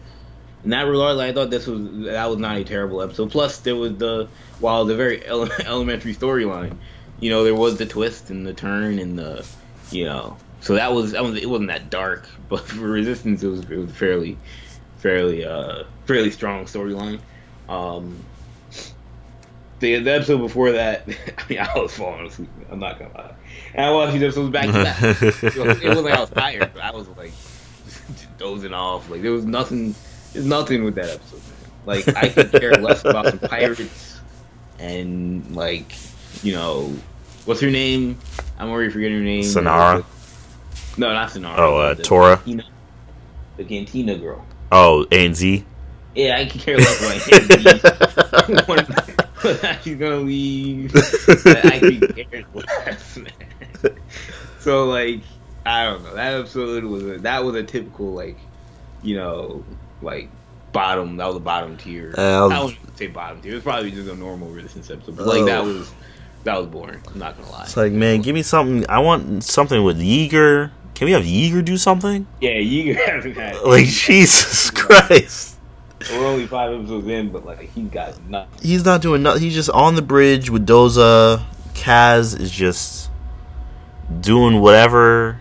In 0.64 0.72
that 0.72 0.82
regard, 0.84 1.18
like, 1.18 1.32
I 1.32 1.34
thought 1.34 1.50
this 1.50 1.68
was 1.68 2.06
that 2.06 2.30
was 2.30 2.38
not 2.38 2.58
a 2.58 2.64
terrible 2.64 3.02
episode. 3.02 3.32
Plus, 3.32 3.60
there 3.60 3.76
was 3.76 3.96
the 3.98 4.28
while 4.60 4.86
the 4.86 4.96
very 4.96 5.26
ele- 5.26 5.52
elementary 5.66 6.14
storyline, 6.14 6.76
you 7.20 7.30
know, 7.30 7.44
there 7.44 7.56
was 7.56 7.78
the 7.78 7.86
twist 7.86 8.30
and 8.30 8.46
the 8.46 8.54
turn 8.54 9.00
and 9.00 9.18
the, 9.18 9.46
you 9.92 10.06
know, 10.06 10.38
so 10.62 10.76
that 10.76 10.94
was 10.94 11.14
that 11.14 11.24
was 11.24 11.36
it 11.36 11.50
wasn't 11.50 11.70
that 11.70 11.90
dark, 11.90 12.28
but 12.50 12.62
for 12.62 12.88
Resistance, 12.88 13.44
it 13.44 13.48
was 13.48 13.62
it 13.62 13.78
was 13.78 13.92
fairly, 13.92 14.38
fairly 14.98 15.46
uh 15.46 15.84
fairly 16.06 16.32
strong 16.32 16.66
storyline. 16.66 17.20
Um, 17.68 18.18
the, 19.80 20.00
the 20.00 20.12
episode 20.12 20.40
before 20.40 20.74
that, 20.74 21.08
I 21.38 21.44
mean, 21.50 21.60
I 21.60 21.80
was 21.80 21.96
falling 21.96 22.28
asleep. 22.28 22.50
I'm 22.70 22.80
not 22.80 23.00
gonna 23.00 23.14
lie. 23.14 23.36
And 23.74 23.86
I 23.86 23.92
watched 23.92 24.14
these 24.14 24.24
episodes 24.24 24.52
back 24.52 24.66
to 24.66 24.72
back. 24.74 25.02
It 25.44 25.58
wasn't 25.88 26.06
like 26.06 26.18
I 26.18 26.20
was 26.20 26.30
tired, 26.30 26.72
but 26.74 26.84
I 26.84 26.92
was 26.92 27.08
like 27.10 27.32
dozing 28.38 28.74
off. 28.74 29.10
Like 29.10 29.22
there 29.22 29.32
was 29.32 29.46
nothing. 29.46 29.96
There's 30.34 30.46
nothing 30.46 30.84
with 30.84 30.96
that 30.96 31.10
episode. 31.10 31.42
Man. 31.42 31.72
Like 31.86 32.08
I 32.16 32.30
could 32.30 32.52
care 32.52 32.72
less 32.80 33.04
about 33.06 33.26
the 33.40 33.48
pirates 33.48 34.20
and 34.78 35.56
like 35.56 35.94
you 36.44 36.54
know 36.54 36.94
what's 37.46 37.62
her 37.62 37.70
name? 37.72 38.18
I'm 38.58 38.70
already 38.70 38.92
forgetting 38.92 39.18
her 39.18 39.24
name. 39.24 39.44
Synara. 39.44 40.06
No, 40.98 41.12
not 41.14 41.30
Synara. 41.30 41.58
Oh, 41.58 41.78
uh, 41.78 41.94
The 41.94 42.04
Torra. 42.04 42.38
Cantina- 42.38 42.66
the 43.58 43.64
Cantina 43.64 44.16
girl. 44.18 44.46
Oh, 44.72 45.06
A 45.12 45.26
and 45.26 45.36
Z. 45.36 45.66
Yeah, 46.16 46.38
I 46.38 46.46
could 46.46 46.62
care 46.62 46.78
less 46.78 47.00
about 48.48 48.68
when 48.68 48.86
she's 49.84 49.96
gonna 49.96 50.18
leave. 50.18 50.94
I 50.96 51.80
could 51.80 52.16
care 52.30 52.44
less, 52.54 53.18
man. 53.18 53.96
So 54.60 54.86
like, 54.86 55.22
I 55.66 55.86
don't 55.86 56.04
know. 56.04 56.16
That 56.16 56.34
episode 56.40 56.84
was 56.84 57.04
a, 57.04 57.18
that 57.20 57.44
was 57.44 57.56
a 57.56 57.64
typical 57.64 58.14
like, 58.14 58.38
you 59.02 59.16
know, 59.16 59.64
like 60.02 60.30
bottom. 60.72 61.18
That 61.18 61.26
was 61.26 61.36
the 61.36 61.40
bottom 61.42 61.78
tier. 61.78 62.14
Uh, 62.18 62.48
I 62.48 62.64
wouldn't 62.64 62.98
say 62.98 63.08
bottom 63.08 63.42
tier. 63.42 63.52
It 63.52 63.56
was 63.56 63.64
probably 63.64 63.92
just 63.92 64.10
a 64.10 64.16
normal 64.16 64.50
resistance 64.50 64.90
episode. 64.90 65.18
But 65.18 65.28
like 65.28 65.46
that 65.46 65.62
Oh. 65.62 65.66
was 65.66 65.92
that 66.44 66.58
was 66.58 66.68
boring. 66.68 67.02
I'm 67.12 67.20
not 67.20 67.38
gonna 67.38 67.52
lie. 67.52 67.64
It's 67.64 67.76
like, 67.78 67.92
man, 67.92 68.22
give 68.22 68.34
me 68.34 68.44
something. 68.44 68.86
I 68.90 69.00
want 69.00 69.44
something 69.44 69.84
with 69.84 70.00
Yeager. 70.00 70.72
Can 70.96 71.06
we 71.06 71.12
have 71.14 71.24
Yeager 71.24 71.64
do 71.64 71.78
something? 71.78 72.28
yeah, 72.42 72.52
you 72.60 72.94
haven't 73.06 73.36
had. 73.36 73.56
Like, 73.66 73.86
Jesus 73.86 74.70
Christ. 74.72 75.56
We're 76.12 76.26
only 76.26 76.48
five 76.48 76.74
episodes 76.74 77.08
in, 77.08 77.30
but 77.30 77.46
like 77.46 77.60
he's 77.72 77.90
got 77.90 78.22
nothing. 78.30 78.60
He's 78.62 78.86
not 78.86 79.02
doing 79.02 79.22
nothing. 79.22 79.42
He's 79.44 79.54
just 79.54 79.70
on 79.70 79.96
the 79.96 80.02
bridge 80.02 80.50
with 80.50 80.66
Doza. 80.66 81.44
Kaz 81.74 82.40
is 82.40 82.52
just 82.52 83.10
doing 84.22 84.60
whatever. 84.62 85.40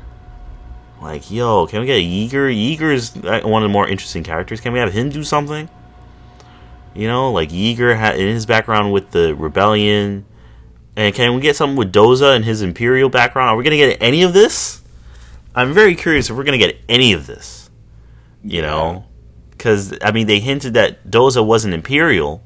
Like, 1.00 1.30
yo, 1.30 1.66
can 1.66 1.80
we 1.80 1.86
get 1.86 2.00
Yeager? 2.02 2.52
Yeager 2.52 2.92
is 2.92 3.16
uh, 3.16 3.40
one 3.44 3.62
of 3.62 3.68
the 3.68 3.72
more 3.72 3.86
interesting 3.86 4.24
characters. 4.24 4.60
Can 4.60 4.72
we 4.72 4.78
have 4.80 4.92
him 4.92 5.10
do 5.10 5.22
something? 5.22 5.68
You 6.94 7.06
know, 7.06 7.30
like 7.30 7.50
Yeager 7.50 7.96
had 7.96 8.18
in 8.18 8.26
his 8.28 8.46
background 8.46 8.92
with 8.92 9.12
the 9.12 9.34
rebellion. 9.34 10.24
And 10.96 11.14
can 11.14 11.34
we 11.34 11.40
get 11.40 11.54
something 11.54 11.76
with 11.76 11.92
Doza 11.92 12.34
and 12.34 12.44
his 12.44 12.62
imperial 12.62 13.08
background? 13.08 13.50
Are 13.50 13.56
we 13.56 13.62
gonna 13.62 13.76
get 13.76 14.02
any 14.02 14.22
of 14.22 14.32
this? 14.32 14.82
I'm 15.54 15.72
very 15.72 15.94
curious 15.94 16.28
if 16.28 16.36
we're 16.36 16.42
gonna 16.44 16.58
get 16.58 16.76
any 16.88 17.12
of 17.12 17.28
this. 17.28 17.70
You 18.42 18.62
know, 18.62 19.04
because 19.52 19.96
I 20.02 20.10
mean, 20.10 20.26
they 20.26 20.40
hinted 20.40 20.74
that 20.74 21.08
Doza 21.08 21.44
wasn't 21.44 21.74
imperial 21.74 22.42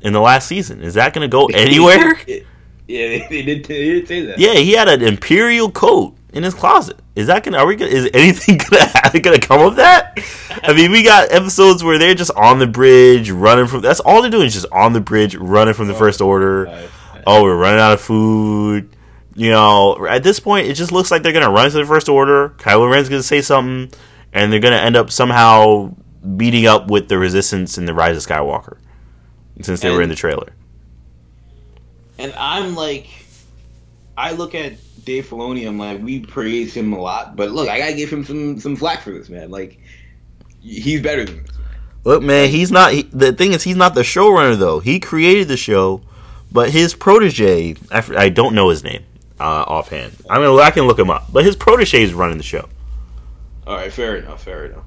in 0.00 0.12
the 0.12 0.20
last 0.20 0.46
season. 0.46 0.82
Is 0.82 0.94
that 0.94 1.12
gonna 1.12 1.26
go 1.26 1.46
anywhere? 1.54 2.14
yeah, 2.28 2.38
they, 2.86 3.26
they 3.28 3.42
did. 3.42 3.64
They 3.64 3.84
did 3.84 4.06
say 4.06 4.26
that. 4.26 4.38
yeah, 4.38 4.54
he 4.54 4.72
had 4.72 4.88
an 4.88 5.02
imperial 5.02 5.72
coat 5.72 6.14
in 6.36 6.42
his 6.42 6.52
closet. 6.52 7.00
Is 7.14 7.28
that 7.28 7.42
gonna? 7.42 7.56
Are 7.56 7.66
we 7.66 7.76
gonna? 7.76 7.90
Is 7.90 8.10
anything 8.12 8.58
gonna 8.70 9.20
gonna 9.20 9.40
come 9.40 9.62
of 9.62 9.76
that? 9.76 10.18
I 10.62 10.74
mean, 10.74 10.92
we 10.92 11.02
got 11.02 11.32
episodes 11.32 11.82
where 11.82 11.98
they're 11.98 12.14
just 12.14 12.30
on 12.32 12.58
the 12.58 12.66
bridge, 12.66 13.30
running 13.30 13.66
from. 13.66 13.80
That's 13.80 14.00
all 14.00 14.20
they're 14.20 14.30
doing 14.30 14.46
is 14.46 14.52
just 14.52 14.66
on 14.70 14.92
the 14.92 15.00
bridge, 15.00 15.34
running 15.34 15.72
from 15.72 15.88
the 15.88 15.94
oh, 15.94 15.98
First 15.98 16.20
Order. 16.20 16.88
Oh, 17.26 17.42
we're 17.42 17.56
running 17.56 17.80
out 17.80 17.94
of 17.94 18.02
food. 18.02 18.94
You 19.34 19.50
know, 19.50 20.06
at 20.06 20.22
this 20.22 20.38
point, 20.38 20.66
it 20.66 20.74
just 20.74 20.92
looks 20.92 21.10
like 21.10 21.22
they're 21.22 21.32
gonna 21.32 21.50
run 21.50 21.70
to 21.70 21.76
the 21.78 21.86
First 21.86 22.08
Order. 22.08 22.50
Kylo 22.58 22.90
Ren's 22.90 23.08
gonna 23.08 23.22
say 23.22 23.40
something, 23.40 23.98
and 24.34 24.52
they're 24.52 24.60
gonna 24.60 24.76
end 24.76 24.94
up 24.94 25.10
somehow 25.10 25.94
beating 26.36 26.66
up 26.66 26.90
with 26.90 27.08
the 27.08 27.16
Resistance 27.16 27.78
in 27.78 27.86
the 27.86 27.94
Rise 27.94 28.16
of 28.16 28.30
Skywalker, 28.30 28.76
since 29.62 29.80
they 29.80 29.90
were 29.90 30.02
in 30.02 30.10
the 30.10 30.14
trailer. 30.14 30.52
And 32.18 32.34
I'm 32.34 32.74
like, 32.74 33.08
I 34.18 34.32
look 34.32 34.54
at 34.54 34.74
Dave 35.06 35.26
Filoni. 35.26 35.66
I'm 35.66 35.78
like, 35.78 36.02
we 36.02 36.20
praise 36.20 36.74
him 36.74 36.92
a 36.92 37.00
lot, 37.00 37.36
but 37.36 37.50
look, 37.50 37.68
I 37.68 37.78
gotta 37.78 37.94
give 37.94 38.12
him 38.12 38.24
some 38.24 38.60
some 38.60 38.76
flack 38.76 39.00
for 39.00 39.12
this, 39.12 39.30
man. 39.30 39.50
Like, 39.50 39.80
he's 40.60 41.00
better 41.00 41.24
than 41.24 41.42
this. 41.42 41.56
Look, 42.04 42.22
man, 42.22 42.50
he's 42.50 42.70
not. 42.70 42.92
He, 42.92 43.02
the 43.02 43.32
thing 43.32 43.52
is, 43.52 43.62
he's 43.62 43.76
not 43.76 43.94
the 43.94 44.02
showrunner 44.02 44.58
though. 44.58 44.80
He 44.80 45.00
created 45.00 45.48
the 45.48 45.56
show, 45.56 46.02
but 46.52 46.70
his 46.70 46.94
protege—I 46.94 48.28
don't 48.28 48.54
know 48.54 48.68
his 48.68 48.84
name 48.84 49.04
uh, 49.40 49.64
offhand. 49.66 50.12
I 50.28 50.38
mean, 50.38 50.58
I 50.60 50.70
can 50.70 50.86
look 50.86 50.98
him 50.98 51.10
up, 51.10 51.32
but 51.32 51.44
his 51.44 51.56
protege 51.56 52.02
is 52.02 52.12
running 52.12 52.36
the 52.36 52.44
show. 52.44 52.68
All 53.66 53.76
right, 53.76 53.92
fair 53.92 54.16
enough, 54.16 54.44
fair 54.44 54.66
enough. 54.66 54.84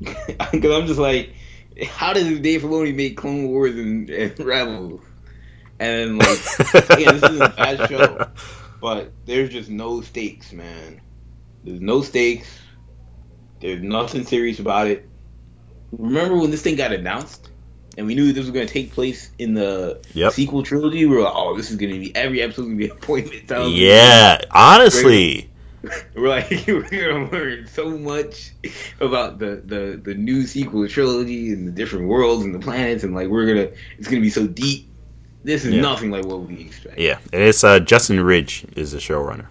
Because 0.52 0.72
I'm 0.72 0.86
just 0.86 0.98
like, 0.98 1.32
how 1.86 2.12
does 2.12 2.40
Dave 2.40 2.62
Filoni 2.62 2.94
make 2.94 3.16
Clone 3.16 3.48
Wars 3.48 3.74
and, 3.74 4.10
and 4.10 4.38
Rebels? 4.40 5.00
And 5.78 6.18
like, 6.18 6.38
again, 6.90 7.18
this 7.18 7.30
is 7.30 7.40
a 7.40 7.48
bad 7.56 7.88
show, 7.88 8.28
but 8.84 9.12
there's 9.24 9.48
just 9.48 9.70
no 9.70 10.02
stakes, 10.02 10.52
man. 10.52 11.00
There's 11.64 11.80
no 11.80 12.02
stakes. 12.02 12.60
There's 13.58 13.82
nothing 13.82 14.26
serious 14.26 14.58
about 14.58 14.88
it. 14.88 15.08
Remember 15.90 16.36
when 16.36 16.50
this 16.50 16.60
thing 16.60 16.76
got 16.76 16.92
announced, 16.92 17.48
and 17.96 18.06
we 18.06 18.14
knew 18.14 18.34
this 18.34 18.42
was 18.42 18.50
going 18.50 18.66
to 18.66 18.72
take 18.72 18.92
place 18.92 19.30
in 19.38 19.54
the 19.54 20.02
Yep. 20.12 20.34
sequel 20.34 20.62
trilogy? 20.64 21.06
We 21.06 21.16
were 21.16 21.22
like, 21.22 21.32
oh, 21.34 21.56
this 21.56 21.70
is 21.70 21.78
going 21.78 21.94
to 21.94 21.98
be 21.98 22.14
every 22.14 22.42
episode 22.42 22.64
going 22.64 22.78
to 22.78 22.84
be 22.84 22.88
appointment 22.90 23.48
time. 23.48 23.70
Yeah, 23.72 24.42
honestly, 24.50 25.48
We're 26.14 26.28
like 26.28 26.50
we're 26.66 26.82
gonna 26.82 27.30
learn 27.30 27.66
so 27.66 27.96
much 27.96 28.52
about 29.00 29.38
the, 29.38 29.62
the 29.64 30.00
the 30.02 30.14
new 30.14 30.46
sequel 30.46 30.86
trilogy 30.88 31.52
and 31.52 31.66
the 31.66 31.72
different 31.72 32.08
worlds 32.08 32.44
and 32.44 32.54
the 32.54 32.58
planets 32.58 33.04
and 33.04 33.14
like 33.14 33.28
we're 33.28 33.46
gonna 33.46 33.70
it's 33.98 34.08
gonna 34.08 34.22
be 34.22 34.30
so 34.30 34.46
deep. 34.46 34.88
This 35.44 35.64
is 35.64 35.74
Yeah. 35.74 35.82
nothing 35.82 36.10
like 36.10 36.24
what 36.24 36.40
we 36.42 36.60
expect. 36.62 36.98
yeah, 36.98 37.18
and 37.32 37.42
it's 37.42 37.62
uh, 37.62 37.78
Justin 37.80 38.20
Ridge 38.20 38.64
is 38.76 38.92
the 38.92 38.98
showrunner. 38.98 39.46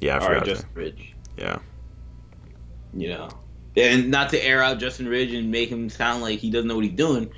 Yeah, 0.00 0.16
I 0.16 0.20
forgot. 0.20 0.30
right, 0.32 0.40
that. 0.40 0.46
Justin 0.46 0.68
Ridge. 0.74 1.14
Yeah, 1.38 1.58
You 2.94 3.08
know, 3.10 3.28
and 3.76 4.10
not 4.10 4.30
to 4.30 4.42
air 4.42 4.62
out 4.62 4.78
Justin 4.78 5.06
Ridge 5.08 5.32
and 5.34 5.50
make 5.50 5.68
him 5.68 5.88
sound 5.90 6.22
like 6.22 6.38
he 6.38 6.50
doesn't 6.50 6.66
know 6.68 6.76
what 6.76 6.84
he's 6.84 6.94
doing, 6.94 7.30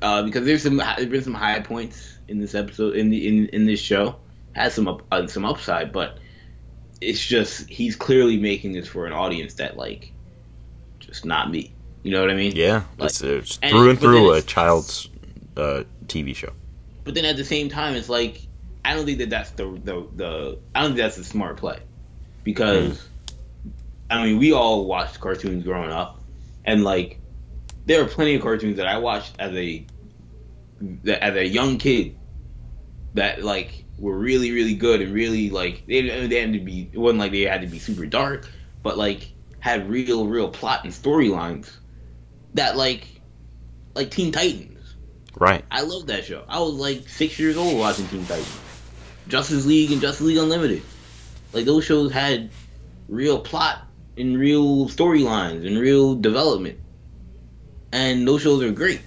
uh, 0.00 0.22
because 0.22 0.44
there's 0.46 0.62
some 0.62 0.78
there's 0.78 1.06
been 1.06 1.22
some 1.22 1.34
high 1.34 1.60
points 1.60 2.18
in 2.28 2.38
this 2.40 2.54
episode 2.54 2.96
in 2.96 3.10
the 3.10 3.28
in 3.28 3.46
in 3.48 3.66
this 3.66 3.80
show 3.80 4.16
has 4.52 4.74
some 4.74 4.88
up, 4.88 5.02
uh, 5.12 5.26
some 5.26 5.44
upside, 5.44 5.92
but 5.92 6.18
it's 7.00 7.24
just 7.24 7.68
he's 7.68 7.94
clearly 7.94 8.38
making 8.38 8.72
this 8.72 8.88
for 8.88 9.06
an 9.06 9.12
audience 9.12 9.54
that 9.54 9.76
like 9.76 10.10
just 11.00 11.24
not 11.26 11.50
me. 11.50 11.72
You 12.02 12.12
know 12.12 12.20
what 12.22 12.30
I 12.30 12.34
mean? 12.34 12.52
yeah, 12.56 12.84
Like- 12.96 13.10
it's, 13.10 13.20
it's 13.20 13.56
through 13.56 13.80
and 13.80 13.88
then 13.90 13.96
through 13.98 14.32
a 14.32 14.40
child's 14.42 15.08
uh, 15.56 15.82
TV 16.06 16.34
show. 16.34 16.52
But 17.08 17.14
then 17.14 17.24
at 17.24 17.38
the 17.38 17.44
same 17.46 17.70
time, 17.70 17.94
it's 17.94 18.10
like 18.10 18.42
I 18.84 18.92
don't 18.92 19.06
think 19.06 19.20
that 19.20 19.30
that's 19.30 19.52
the 19.52 19.64
the, 19.64 20.06
the 20.14 20.58
I 20.74 20.82
don't 20.82 20.90
think 20.90 20.98
that's 20.98 21.16
a 21.16 21.24
smart 21.24 21.56
play. 21.56 21.78
Because 22.44 23.00
hmm. 23.00 23.32
I 24.10 24.26
mean 24.26 24.38
we 24.38 24.52
all 24.52 24.84
watched 24.84 25.18
cartoons 25.18 25.64
growing 25.64 25.90
up, 25.90 26.20
and 26.66 26.84
like 26.84 27.18
there 27.86 28.02
are 28.02 28.06
plenty 28.06 28.34
of 28.34 28.42
cartoons 28.42 28.76
that 28.76 28.86
I 28.86 28.98
watched 28.98 29.36
as 29.38 29.54
a 29.54 29.86
that 31.04 31.24
as 31.24 31.34
a 31.34 31.46
young 31.46 31.78
kid 31.78 32.14
that 33.14 33.42
like 33.42 33.86
were 33.98 34.18
really 34.18 34.50
really 34.50 34.74
good 34.74 35.00
and 35.00 35.14
really 35.14 35.48
like 35.48 35.86
they, 35.86 36.02
they 36.26 36.40
had 36.40 36.52
to 36.52 36.60
be 36.60 36.90
it 36.92 36.98
wasn't 36.98 37.20
like 37.20 37.32
they 37.32 37.40
had 37.40 37.62
to 37.62 37.68
be 37.68 37.78
super 37.78 38.04
dark, 38.04 38.46
but 38.82 38.98
like 38.98 39.32
had 39.60 39.88
real 39.88 40.26
real 40.26 40.50
plot 40.50 40.84
and 40.84 40.92
storylines 40.92 41.70
that 42.52 42.76
like 42.76 43.22
like 43.94 44.10
Teen 44.10 44.30
Titans. 44.30 44.67
Right. 45.38 45.64
I 45.70 45.82
love 45.82 46.06
that 46.08 46.24
show. 46.24 46.44
I 46.48 46.60
was 46.60 46.74
like 46.74 47.08
six 47.08 47.38
years 47.38 47.56
old 47.56 47.78
watching 47.78 48.08
Teen 48.08 48.26
Titans, 48.26 48.58
Justice 49.28 49.64
League 49.66 49.92
and 49.92 50.00
Justice 50.00 50.26
League 50.26 50.38
Unlimited. 50.38 50.82
Like 51.52 51.64
those 51.64 51.84
shows 51.84 52.12
had 52.12 52.50
real 53.08 53.38
plot 53.38 53.86
and 54.16 54.36
real 54.36 54.88
storylines 54.88 55.66
and 55.66 55.78
real 55.78 56.16
development, 56.16 56.80
and 57.92 58.26
those 58.26 58.42
shows 58.42 58.62
are 58.62 58.72
great. 58.72 59.00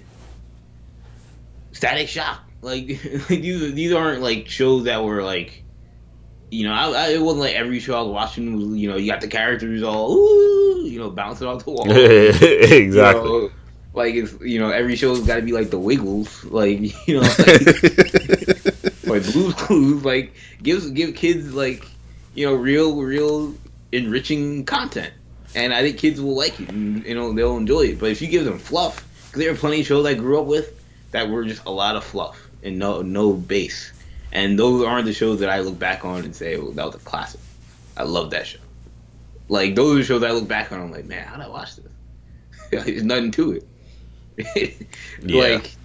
Static 1.74 2.08
Shock, 2.08 2.42
like 2.62 2.88
these 3.28 3.74
these 3.74 3.94
aren't 3.94 4.22
like 4.22 4.48
shows 4.48 4.86
that 4.86 5.04
were 5.04 5.24
like, 5.24 5.64
you 6.50 6.66
know, 6.66 6.74
I, 6.74 6.92
I, 6.92 7.08
it 7.10 7.22
wasn't 7.22 7.42
like 7.42 7.56
every 7.56 7.80
show 7.80 7.98
I 7.98 8.02
was 8.02 8.14
watching 8.14 8.56
was 8.56 8.78
you 8.78 8.90
know 8.90 8.96
you 8.96 9.12
got 9.12 9.20
the 9.20 9.28
characters 9.28 9.84
all 9.84 10.14
ooh, 10.14 10.86
you 10.86 10.98
know 10.98 11.10
bouncing 11.10 11.48
off 11.48 11.66
the 11.66 11.72
wall. 11.72 11.92
exactly. 11.92 13.30
You 13.30 13.42
know, 13.42 13.52
like 13.94 14.16
it's 14.16 14.34
you 14.42 14.60
know 14.60 14.70
every 14.70 14.96
show's 14.96 15.26
got 15.26 15.36
to 15.36 15.42
be 15.42 15.52
like 15.52 15.70
the 15.70 15.80
Wiggles, 15.80 16.44
like 16.46 16.80
you 17.08 17.16
know, 17.16 17.22
like, 17.38 19.06
like 19.06 19.32
Blue's 19.32 19.54
Clues, 19.56 20.06
like 20.06 20.34
gives 20.64 20.90
give 20.92 21.16
kids 21.16 21.54
like 21.54 21.86
you 22.34 22.46
know 22.46 22.56
real 22.56 22.96
real 23.02 23.54
enriching 23.92 24.66
content, 24.66 25.14
and 25.56 25.74
I 25.74 25.82
think 25.82 25.98
kids 25.98 26.22
will 26.22 26.36
like 26.36 26.60
it 26.60 26.70
and 26.70 27.06
you 27.06 27.16
know 27.16 27.34
they'll 27.34 27.58
enjoy 27.58 27.82
it. 27.82 28.00
But 28.00 28.12
if 28.12 28.22
you 28.22 28.28
give 28.28 28.46
them 28.46 28.60
fluff, 28.60 29.06
because 29.28 29.42
there 29.42 29.52
are 29.52 29.58
plenty 29.58 29.82
of 29.82 29.88
shows 29.88 30.06
I 30.06 30.14
grew 30.14 30.40
up 30.40 30.48
with 30.48 30.78
that 31.12 31.30
were 31.30 31.44
just 31.44 31.66
a 31.66 31.72
lot 31.72 31.96
of 31.96 32.04
fluff 32.04 32.48
and 32.64 32.80
no 32.80 33.02
no 33.02 33.34
base, 33.34 33.92
and 34.32 34.58
those 34.58 34.86
aren't 34.86 35.06
the 35.06 35.14
shows 35.14 35.40
that 35.42 35.50
I 35.50 35.60
look 35.60 35.78
back 35.78 36.06
on 36.06 36.24
and 36.24 36.36
say 36.36 36.56
oh, 36.56 36.72
that 36.72 36.86
was 36.86 36.96
a 36.96 37.00
classic. 37.00 37.42
I 37.98 38.04
love 38.04 38.32
that 38.32 38.48
show. 38.48 38.60
Like 39.50 39.76
those 39.76 39.92
are 39.92 39.98
the 39.98 40.04
shows 40.06 40.24
I 40.24 40.32
look 40.32 40.48
back 40.48 40.72
on. 40.72 40.80
I'm 40.80 40.92
like, 40.92 41.06
man, 41.06 41.28
how 41.28 41.36
did 41.36 41.46
I 41.46 41.50
watch 41.50 41.76
this? 41.76 41.92
There's 42.86 43.04
nothing 43.04 43.32
to 43.32 43.52
it. 43.52 43.68
Yeah. 45.24 45.42
Like, 45.42 45.76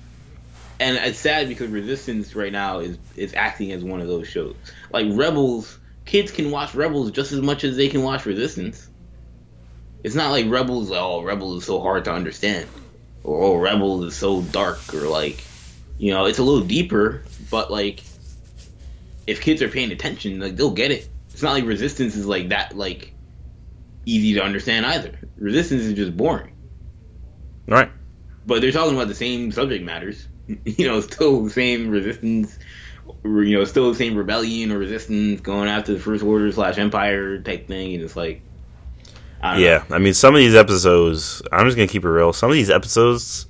and 0.78 0.96
it's 0.96 1.18
sad 1.18 1.48
because 1.48 1.68
Resistance 1.68 2.34
right 2.34 2.52
now 2.52 2.80
is 2.80 2.98
is 3.16 3.34
acting 3.34 3.72
as 3.72 3.82
one 3.82 4.00
of 4.00 4.08
those 4.08 4.28
shows. 4.28 4.56
Like 4.90 5.06
Rebels, 5.10 5.78
kids 6.04 6.30
can 6.30 6.50
watch 6.50 6.74
Rebels 6.74 7.10
just 7.10 7.32
as 7.32 7.40
much 7.40 7.64
as 7.64 7.76
they 7.76 7.88
can 7.88 8.02
watch 8.02 8.26
Resistance. 8.26 8.88
It's 10.02 10.14
not 10.14 10.30
like 10.30 10.46
Rebels. 10.48 10.90
Oh, 10.92 11.22
Rebels 11.22 11.62
is 11.62 11.66
so 11.66 11.80
hard 11.80 12.04
to 12.04 12.12
understand, 12.12 12.66
or 13.24 13.42
oh, 13.42 13.56
Rebels 13.56 14.04
is 14.04 14.16
so 14.16 14.42
dark, 14.42 14.94
or 14.94 15.08
like, 15.08 15.42
you 15.98 16.12
know, 16.12 16.26
it's 16.26 16.38
a 16.38 16.42
little 16.42 16.66
deeper. 16.66 17.24
But 17.50 17.70
like, 17.70 18.02
if 19.26 19.40
kids 19.40 19.62
are 19.62 19.68
paying 19.68 19.92
attention, 19.92 20.40
like 20.40 20.56
they'll 20.56 20.70
get 20.70 20.90
it. 20.90 21.08
It's 21.30 21.42
not 21.42 21.52
like 21.52 21.64
Resistance 21.64 22.16
is 22.16 22.26
like 22.26 22.50
that, 22.50 22.76
like 22.76 23.12
easy 24.04 24.34
to 24.34 24.42
understand 24.42 24.86
either. 24.86 25.18
Resistance 25.36 25.82
is 25.82 25.94
just 25.94 26.16
boring. 26.16 26.54
Right. 27.66 27.90
But 28.46 28.60
they're 28.60 28.72
talking 28.72 28.94
about 28.94 29.08
the 29.08 29.14
same 29.14 29.52
subject 29.52 29.84
matters. 29.84 30.26
you 30.64 30.86
know, 30.86 31.00
still 31.00 31.44
the 31.44 31.50
same 31.50 31.90
resistance. 31.90 32.58
You 33.24 33.58
know, 33.58 33.64
still 33.64 33.90
the 33.90 33.98
same 33.98 34.16
rebellion 34.16 34.72
or 34.72 34.78
resistance 34.78 35.40
going 35.40 35.68
after 35.68 35.94
the 35.94 36.00
First 36.00 36.24
Order 36.24 36.50
slash 36.52 36.78
Empire 36.78 37.38
type 37.38 37.68
thing, 37.68 37.94
and 37.94 38.02
it's 38.02 38.16
like, 38.16 38.40
I 39.42 39.58
yeah. 39.58 39.84
Know. 39.88 39.96
I 39.96 39.98
mean, 39.98 40.14
some 40.14 40.34
of 40.34 40.38
these 40.38 40.54
episodes, 40.54 41.42
I'm 41.52 41.66
just 41.66 41.76
gonna 41.76 41.88
keep 41.88 42.04
it 42.04 42.08
real. 42.08 42.32
Some 42.32 42.50
of 42.50 42.54
these 42.54 42.70
episodes, 42.70 43.46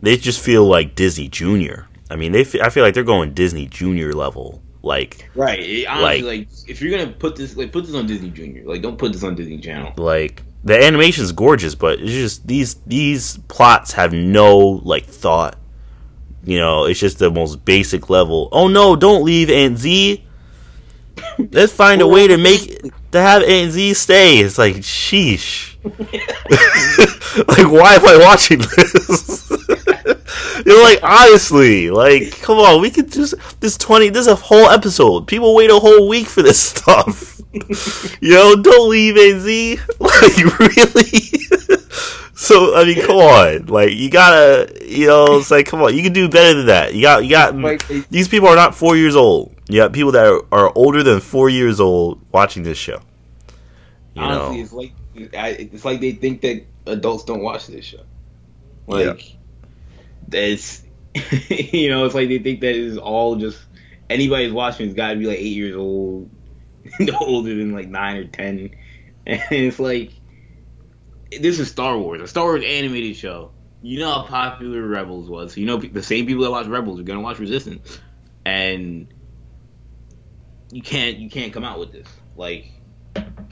they 0.00 0.16
just 0.16 0.40
feel 0.40 0.66
like 0.66 0.94
Disney 0.94 1.28
Junior. 1.28 1.88
I 2.10 2.16
mean, 2.16 2.32
they. 2.32 2.40
I 2.60 2.70
feel 2.70 2.84
like 2.84 2.94
they're 2.94 3.04
going 3.04 3.34
Disney 3.34 3.66
Junior 3.66 4.12
level. 4.12 4.62
Like 4.82 5.30
right, 5.34 5.86
honestly, 5.88 6.22
like, 6.22 6.22
like 6.22 6.48
if 6.68 6.82
you're 6.82 6.90
gonna 6.90 7.10
put 7.10 7.36
this, 7.36 7.56
like 7.56 7.72
put 7.72 7.86
this 7.86 7.94
on 7.94 8.06
Disney 8.06 8.30
Junior. 8.30 8.64
Like 8.64 8.82
don't 8.82 8.98
put 8.98 9.12
this 9.12 9.22
on 9.22 9.34
Disney 9.34 9.58
Channel. 9.58 9.94
Like 9.96 10.42
the 10.64 10.82
animation's 10.82 11.32
gorgeous, 11.32 11.74
but 11.74 12.00
it's 12.00 12.10
just 12.10 12.46
these 12.46 12.74
these 12.86 13.38
plots 13.48 13.92
have 13.92 14.12
no 14.12 14.58
like 14.58 15.06
thought 15.06 15.56
you 16.44 16.58
know, 16.58 16.84
it's 16.84 17.00
just 17.00 17.18
the 17.18 17.30
most 17.30 17.64
basic 17.64 18.10
level. 18.10 18.48
Oh 18.52 18.68
no, 18.68 18.96
don't 18.96 19.24
leave 19.24 19.50
Aunt 19.50 19.78
Z. 19.78 20.22
Let's 21.38 21.72
find 21.72 22.02
a 22.02 22.06
way 22.06 22.28
to 22.28 22.36
make 22.36 22.82
to 23.12 23.20
have 23.20 23.42
Aunt 23.42 23.72
Z 23.72 23.94
stay. 23.94 24.38
It's 24.38 24.58
like 24.58 24.76
sheesh. 24.76 25.76
like 25.84 27.70
why 27.70 27.94
am 27.94 28.06
I 28.06 28.18
watching 28.22 28.58
this? 28.58 29.50
You're 30.64 30.82
like 30.82 31.00
honestly, 31.02 31.90
like 31.90 32.40
come 32.40 32.58
on, 32.58 32.80
we 32.80 32.90
could 32.90 33.10
just 33.10 33.34
this 33.60 33.76
twenty. 33.76 34.08
This 34.08 34.22
is 34.22 34.32
a 34.32 34.36
whole 34.36 34.66
episode. 34.66 35.26
People 35.26 35.54
wait 35.54 35.70
a 35.70 35.78
whole 35.78 36.08
week 36.08 36.26
for 36.26 36.42
this 36.42 36.60
stuff. 36.70 37.40
Yo, 38.20 38.56
don't 38.56 38.90
leave 38.90 39.16
AZ. 39.16 39.80
Like 40.00 40.58
really. 40.58 41.20
So 42.36 42.76
I 42.76 42.84
mean, 42.84 43.00
come 43.00 43.16
on, 43.16 43.66
like 43.66 43.92
you 43.92 44.10
gotta, 44.10 44.70
you 44.84 45.06
know, 45.06 45.38
it's 45.38 45.52
like 45.52 45.66
come 45.66 45.80
on, 45.82 45.96
you 45.96 46.02
can 46.02 46.12
do 46.12 46.28
better 46.28 46.54
than 46.54 46.66
that. 46.66 46.92
You 46.92 47.00
got, 47.00 47.24
you 47.24 47.30
got. 47.30 47.54
these 48.10 48.28
people 48.28 48.48
are 48.48 48.56
not 48.56 48.74
four 48.74 48.96
years 48.96 49.14
old. 49.14 49.54
You 49.68 49.80
got 49.80 49.92
people 49.92 50.12
that 50.12 50.26
are, 50.26 50.42
are 50.50 50.72
older 50.74 51.02
than 51.02 51.20
four 51.20 51.48
years 51.48 51.80
old 51.80 52.20
watching 52.32 52.64
this 52.64 52.76
show. 52.76 53.00
You 54.14 54.22
Honestly, 54.22 54.56
know? 54.56 54.62
it's 54.62 54.72
like 54.72 54.92
it's 55.14 55.84
like 55.84 56.00
they 56.00 56.12
think 56.12 56.40
that 56.42 56.64
adults 56.86 57.24
don't 57.24 57.40
watch 57.40 57.68
this 57.68 57.84
show. 57.84 58.02
Like, 58.86 59.36
it's 60.34 60.84
you 61.48 61.90
know, 61.90 62.04
it's 62.04 62.14
like 62.14 62.28
they 62.28 62.38
think 62.38 62.60
that 62.60 62.74
is 62.74 62.98
all 62.98 63.36
just 63.36 63.62
anybody's 64.10 64.52
watching 64.52 64.86
has 64.86 64.94
got 64.94 65.10
to 65.10 65.16
be 65.16 65.26
like 65.26 65.38
eight 65.38 65.54
years 65.54 65.76
old, 65.76 66.30
older 67.20 67.54
than 67.54 67.72
like 67.72 67.88
nine 67.88 68.16
or 68.16 68.24
ten, 68.24 68.70
and 69.26 69.42
it's 69.50 69.78
like 69.78 70.12
this 71.38 71.58
is 71.58 71.70
Star 71.70 71.96
Wars, 71.96 72.20
a 72.20 72.26
Star 72.26 72.44
Wars 72.44 72.64
animated 72.66 73.16
show. 73.16 73.52
You 73.82 74.00
know 74.00 74.10
how 74.10 74.26
popular 74.26 74.86
Rebels 74.86 75.28
was. 75.28 75.56
You 75.56 75.66
know 75.66 75.76
the 75.76 76.02
same 76.02 76.26
people 76.26 76.44
that 76.44 76.50
watch 76.50 76.66
Rebels 76.66 76.98
are 76.98 77.04
gonna 77.04 77.20
watch 77.20 77.38
Resistance, 77.38 78.00
and 78.44 79.12
you 80.72 80.82
can't 80.82 81.18
you 81.18 81.30
can't 81.30 81.52
come 81.52 81.64
out 81.64 81.78
with 81.78 81.92
this. 81.92 82.08
Like 82.34 82.72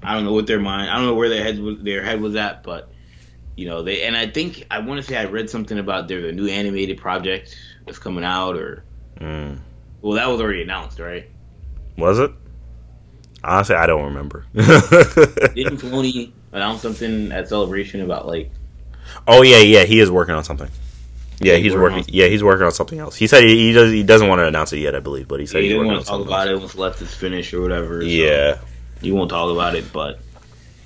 I 0.03 0.15
don't 0.15 0.25
know 0.25 0.33
what 0.33 0.47
their 0.47 0.61
mind. 0.61 0.91
I 0.91 0.97
don't 0.97 1.07
know 1.07 1.15
where 1.15 1.29
their 1.29 1.45
head 1.45 1.59
was, 1.61 1.79
their 1.81 2.03
head 2.03 2.21
was 2.21 2.35
at, 2.35 2.63
but 2.65 2.92
you 3.57 3.67
know 3.67 3.83
they. 3.83 4.03
And 4.03 4.17
I 4.17 4.27
think 4.27 4.67
I 4.71 4.79
want 4.79 5.01
to 5.01 5.07
say 5.07 5.17
I 5.17 5.25
read 5.25 5.51
something 5.51 5.79
about 5.79 6.09
there's 6.09 6.25
a 6.25 6.33
new 6.33 6.49
animated 6.49 6.99
project 6.99 7.57
that's 7.87 7.99
coming 7.99 8.25
out, 8.25 8.57
or 8.57 8.85
mm. 9.19 9.59
well, 10.01 10.15
that 10.15 10.29
was 10.29 10.41
already 10.41 10.63
announced, 10.63 10.99
right? 10.99 11.29
Was 11.97 12.19
it? 12.19 12.33
Honestly, 13.45 13.75
I 13.75 13.87
don't 13.87 14.05
remember. 14.05 14.47
Didn't 14.55 15.79
Filoni 15.79 16.33
announce 16.53 16.81
something 16.81 17.33
at 17.33 17.49
Celebration 17.49 18.01
about 18.01 18.27
like? 18.27 18.51
Oh 19.27 19.43
yeah, 19.43 19.59
yeah, 19.59 19.85
he 19.85 20.01
is 20.01 20.11
working 20.11 20.35
on 20.35 20.45
something. 20.45 20.69
Yeah, 21.41 21.57
he's, 21.57 21.75
working. 21.75 21.99
working 21.99 22.15
yeah, 22.15 22.27
he's 22.27 22.45
working 22.45 22.67
on 22.67 22.73
something 22.73 23.01
else. 23.01 23.17
He 23.17 23.27
said 23.27 23.43
he, 23.43 23.57
he, 23.57 23.73
does. 23.73 23.91
He 23.91 24.05
doesn't 24.05 24.29
want 24.29 24.39
to 24.39 24.47
announce 24.47 24.73
it 24.73 24.79
yet, 24.79 24.95
I 24.95 25.01
believe, 25.01 25.27
but 25.27 25.41
he 25.41 25.47
said 25.47 25.65
yeah, 25.65 25.71
he 25.71 25.75
doesn't 25.75 25.87
want 25.87 26.01
to 26.01 26.07
talk 26.07 26.25
about 26.25 26.47
else. 26.47 26.57
it 26.57 26.61
once 26.61 26.75
left 26.77 27.03
is 27.03 27.13
finished 27.13 27.53
or 27.53 27.63
whatever. 27.63 28.01
So 28.01 28.07
yeah, 28.07 28.59
he 29.01 29.11
won't 29.11 29.29
talk 29.29 29.51
about 29.51 29.75
it, 29.75 29.93
but 29.93 30.21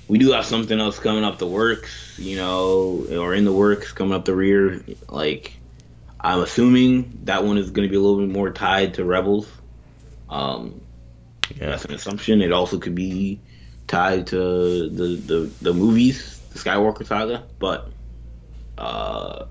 we 0.09 0.19
do 0.19 0.33
have 0.33 0.47
something 0.47 0.81
else 0.81 0.99
coming 0.99 1.25
up 1.25 1.39
the 1.39 1.47
works, 1.47 2.06
you 2.19 2.37
know, 2.37 3.07
or 3.11 3.35
in 3.35 3.45
the 3.45 3.53
works 3.53 3.93
coming 3.93 4.15
up 4.15 4.25
the 4.25 4.35
rear. 4.35 4.83
Like, 5.09 5.57
I'm 6.21 6.41
assuming 6.41 7.21
that 7.25 7.45
one 7.45 7.59
is 7.59 7.71
going 7.71 7.87
to 7.87 7.91
be 7.91 7.97
a 7.97 8.01
little 8.01 8.19
bit 8.19 8.33
more 8.33 8.51
tied 8.51 8.95
to 8.95 9.05
Rebels. 9.05 9.49
Um, 10.29 10.81
yeah. 11.55 11.71
That's 11.71 11.85
an 11.85 11.95
assumption. 11.95 12.43
It 12.43 12.53
also 12.53 12.79
could 12.79 12.95
be 12.95 13.41
tied 13.87 14.27
to 14.29 14.37
the 14.89 15.17
the, 15.17 15.51
the 15.63 15.73
movies, 15.73 16.41
the 16.53 16.59
Skywalker 16.59 17.07
saga, 17.07 17.45
but 17.59 17.91
uh, 18.77 19.47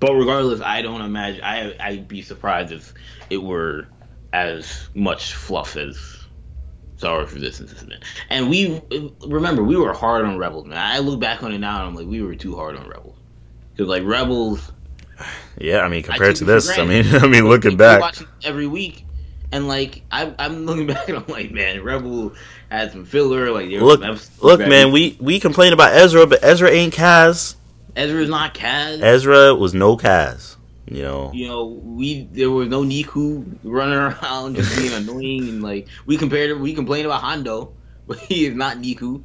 but 0.00 0.14
regardless, 0.14 0.60
I 0.60 0.82
don't 0.82 1.02
imagine 1.02 1.42
I 1.42 1.76
I'd 1.78 2.08
be 2.08 2.22
surprised 2.22 2.72
if 2.72 2.94
it 3.30 3.42
were 3.42 3.88
as 4.32 4.88
much 4.94 5.34
fluff 5.34 5.76
as 5.76 6.25
Wars 7.02 7.32
Resistance 7.32 7.72
has 7.72 7.84
been. 7.84 8.00
And 8.30 8.48
we 8.48 8.80
remember 9.26 9.62
we 9.62 9.76
were 9.76 9.92
hard 9.92 10.24
on 10.24 10.38
Rebels, 10.38 10.66
man. 10.66 10.78
I 10.78 10.98
look 10.98 11.20
back 11.20 11.42
on 11.42 11.52
it 11.52 11.58
now 11.58 11.78
and 11.78 11.88
I'm 11.88 11.94
like, 11.94 12.06
we 12.06 12.22
were 12.22 12.34
too 12.34 12.56
hard 12.56 12.76
on 12.76 12.88
Rebels 12.88 13.16
because 13.72 13.88
like 13.88 14.04
Rebels. 14.04 14.72
Yeah, 15.58 15.80
I 15.80 15.88
mean, 15.88 16.02
compared 16.02 16.30
I 16.30 16.38
to 16.38 16.44
this, 16.44 16.78
I 16.78 16.84
mean, 16.84 17.04
I 17.12 17.26
mean, 17.26 17.48
looking 17.48 17.76
back, 17.76 18.14
every 18.44 18.66
week 18.66 19.06
and 19.52 19.68
like 19.68 20.02
I, 20.10 20.32
I'm 20.38 20.66
looking 20.66 20.86
back 20.94 21.08
and 21.08 21.18
I'm 21.18 21.26
like, 21.26 21.50
man, 21.50 21.82
Rebel 21.82 22.34
had 22.70 22.92
some 22.92 23.04
filler. 23.04 23.50
Like 23.50 23.68
look, 23.70 24.00
look, 24.42 24.60
man, 24.60 24.92
we 24.92 25.16
we 25.20 25.40
complain 25.40 25.72
about 25.72 25.92
Ezra, 25.92 26.26
but 26.26 26.42
Ezra 26.42 26.70
ain't 26.70 26.94
Kaz. 26.94 27.56
Ezra's 27.94 28.28
not 28.28 28.54
Kaz. 28.54 29.00
Ezra 29.00 29.54
was 29.54 29.74
no 29.74 29.96
Kaz. 29.96 30.55
You 30.86 31.02
know. 31.02 31.32
You 31.32 31.48
know, 31.48 31.66
we 31.66 32.24
there 32.32 32.50
was 32.50 32.68
no 32.68 32.82
Neeku 32.82 33.58
running 33.64 33.98
around 34.22 34.56
just 34.56 34.76
being 34.76 34.92
annoying 34.92 35.48
and 35.48 35.62
like 35.62 35.88
we 36.06 36.16
compared 36.16 36.60
we 36.60 36.74
complained 36.74 37.06
about 37.06 37.22
Hondo, 37.22 37.74
but 38.06 38.18
he 38.18 38.46
is 38.46 38.54
not 38.54 38.78
Neeku. 38.78 39.22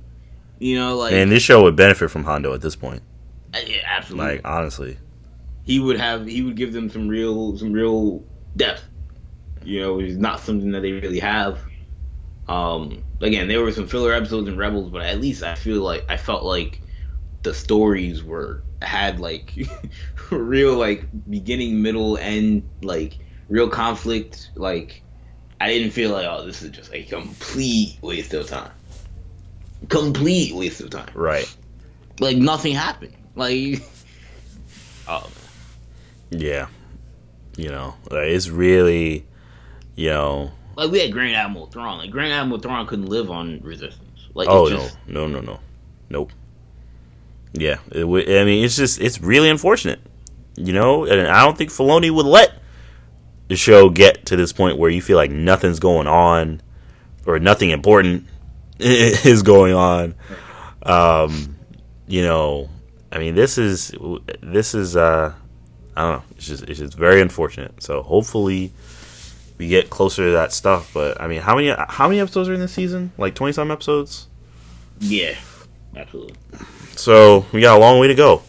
You 0.59 0.79
know, 0.79 0.97
like 0.97 1.13
and 1.13 1.31
this 1.31 1.43
show 1.43 1.63
would 1.63 1.75
benefit 1.75 2.09
from 2.09 2.23
Hondo 2.23 2.53
at 2.53 2.61
this 2.61 2.75
point. 2.75 3.01
Uh, 3.53 3.59
yeah, 3.65 3.77
absolutely. 3.85 4.35
Like 4.35 4.47
honestly, 4.47 4.97
he 5.63 5.79
would 5.79 5.99
have 5.99 6.25
he 6.27 6.41
would 6.41 6.55
give 6.55 6.73
them 6.73 6.89
some 6.89 7.07
real 7.07 7.57
some 7.57 7.71
real 7.73 8.23
depth 8.55 8.83
you 9.63 9.81
know, 9.81 9.99
it's 9.99 10.15
not 10.15 10.39
something 10.39 10.71
that 10.71 10.81
they 10.81 10.91
really 10.91 11.19
have. 11.19 11.59
Um, 12.47 13.03
again, 13.21 13.47
there 13.47 13.61
were 13.61 13.71
some 13.71 13.88
filler 13.88 14.13
episodes 14.13 14.47
in 14.47 14.57
Rebels, 14.57 14.89
but 14.89 15.01
at 15.01 15.21
least 15.21 15.43
I 15.43 15.55
feel 15.55 15.81
like 15.81 16.05
I 16.09 16.17
felt 16.17 16.43
like 16.43 16.81
the 17.43 17.53
stories 17.53 18.23
were 18.23 18.63
had 18.81 19.19
like 19.19 19.53
real 20.31 20.75
like 20.75 21.05
beginning, 21.29 21.81
middle, 21.81 22.17
end, 22.17 22.69
like 22.81 23.17
real 23.49 23.69
conflict. 23.69 24.51
Like 24.55 25.03
I 25.59 25.69
didn't 25.69 25.91
feel 25.91 26.11
like 26.11 26.25
oh, 26.27 26.45
this 26.45 26.61
is 26.61 26.71
just 26.71 26.93
a 26.93 27.03
complete 27.03 27.97
waste 28.01 28.33
of 28.33 28.47
time. 28.47 28.71
Complete 29.89 30.55
waste 30.55 30.81
of 30.81 30.89
time. 30.89 31.09
Right. 31.13 31.53
Like 32.19 32.37
nothing 32.37 32.73
happened. 32.73 33.15
Like 33.35 33.83
oh. 35.07 35.29
Yeah. 36.29 36.67
You 37.57 37.69
know, 37.69 37.95
like, 38.09 38.27
it's 38.27 38.49
really 38.49 39.25
you 39.95 40.09
know, 40.09 40.51
like 40.75 40.89
we 40.89 40.99
had 40.99 41.11
Grand 41.11 41.35
Admiral 41.35 41.67
Thrawn. 41.67 41.97
Like 41.97 42.11
Grand 42.11 42.31
Admiral 42.31 42.59
Thrawn 42.59 42.87
couldn't 42.87 43.07
live 43.07 43.29
on 43.29 43.59
Resistance. 43.61 44.29
Like 44.33 44.47
oh 44.49 44.69
just... 44.69 44.97
no, 45.07 45.27
no, 45.27 45.39
no, 45.39 45.53
no, 45.53 45.59
nope. 46.09 46.31
Yeah, 47.53 47.79
it 47.91 48.05
I 48.05 48.45
mean 48.45 48.63
it's 48.63 48.75
just 48.75 49.01
it's 49.01 49.19
really 49.19 49.49
unfortunate, 49.49 49.99
you 50.55 50.73
know. 50.73 51.05
And 51.05 51.27
I 51.27 51.43
don't 51.43 51.57
think 51.57 51.69
Filoni 51.69 52.09
would 52.09 52.25
let 52.25 52.53
the 53.47 53.57
show 53.57 53.89
get 53.89 54.25
to 54.27 54.37
this 54.37 54.53
point 54.53 54.77
where 54.77 54.89
you 54.89 55.01
feel 55.01 55.17
like 55.17 55.31
nothing's 55.31 55.79
going 55.79 56.07
on 56.07 56.61
or 57.25 57.39
nothing 57.39 57.71
important 57.71 58.27
is 58.79 59.43
going 59.43 59.73
on. 59.73 60.15
Um, 60.83 61.57
you 62.07 62.23
know, 62.23 62.69
I 63.11 63.19
mean 63.19 63.35
this 63.35 63.57
is 63.57 63.93
this 64.41 64.73
is 64.73 64.95
uh, 64.95 65.33
I 65.95 66.01
don't 66.01 66.11
know. 66.17 66.23
It's 66.37 66.47
just 66.47 66.63
it's 66.63 66.79
just 66.79 66.97
very 66.97 67.21
unfortunate. 67.21 67.83
So 67.83 68.01
hopefully 68.01 68.71
we 69.57 69.67
get 69.67 69.89
closer 69.89 70.25
to 70.25 70.31
that 70.31 70.53
stuff. 70.53 70.91
But 70.93 71.21
I 71.21 71.27
mean, 71.27 71.41
how 71.41 71.55
many 71.55 71.75
how 71.89 72.07
many 72.07 72.19
episodes 72.21 72.47
are 72.49 72.53
in 72.53 72.61
this 72.61 72.73
season? 72.73 73.11
Like 73.17 73.35
twenty 73.35 73.53
some 73.53 73.71
episodes. 73.71 74.27
Yeah, 74.99 75.35
absolutely. 75.95 76.35
So 76.95 77.45
we 77.51 77.61
got 77.61 77.77
a 77.77 77.80
long 77.80 77.99
way 77.99 78.07
to 78.07 78.15
go. 78.15 78.43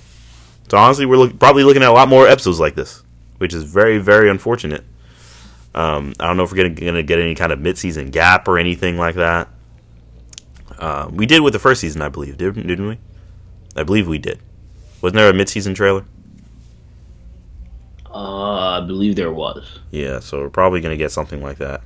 So 0.68 0.78
honestly, 0.78 1.06
we're 1.06 1.16
look, 1.16 1.38
probably 1.38 1.64
looking 1.64 1.82
at 1.82 1.88
a 1.88 1.92
lot 1.92 2.08
more 2.08 2.26
episodes 2.26 2.58
like 2.60 2.74
this. 2.74 3.02
which 3.38 3.52
is 3.54 3.64
very 3.64 3.98
very 3.98 4.30
unfortunate. 4.30 4.84
Um, 5.74 6.12
I 6.20 6.26
don't 6.26 6.36
know 6.36 6.44
if 6.44 6.52
we're 6.52 6.58
gonna, 6.58 6.70
gonna 6.70 7.02
get 7.02 7.18
any 7.18 7.34
kind 7.34 7.50
of 7.50 7.58
mid 7.58 7.76
season 7.76 8.10
gap 8.10 8.46
or 8.46 8.58
anything 8.58 8.98
like 8.98 9.16
that. 9.16 9.48
Uh, 10.78 11.08
we 11.10 11.26
did 11.26 11.40
with 11.40 11.52
the 11.52 11.58
first 11.58 11.80
season, 11.80 12.02
I 12.02 12.08
believe, 12.08 12.36
didn't, 12.36 12.66
didn't 12.66 12.86
we? 12.86 12.98
I 13.74 13.82
believe 13.82 14.06
we 14.06 14.18
did. 14.18 14.38
Wasn't 15.00 15.16
there 15.16 15.28
a 15.28 15.34
mid 15.34 15.48
season 15.48 15.74
trailer? 15.74 16.04
Uh, 18.06 18.78
I 18.78 18.86
believe 18.86 19.16
there 19.16 19.32
was. 19.32 19.80
Yeah, 19.90 20.20
so 20.20 20.40
we're 20.40 20.50
probably 20.50 20.80
gonna 20.80 20.96
get 20.96 21.10
something 21.10 21.42
like 21.42 21.58
that 21.58 21.80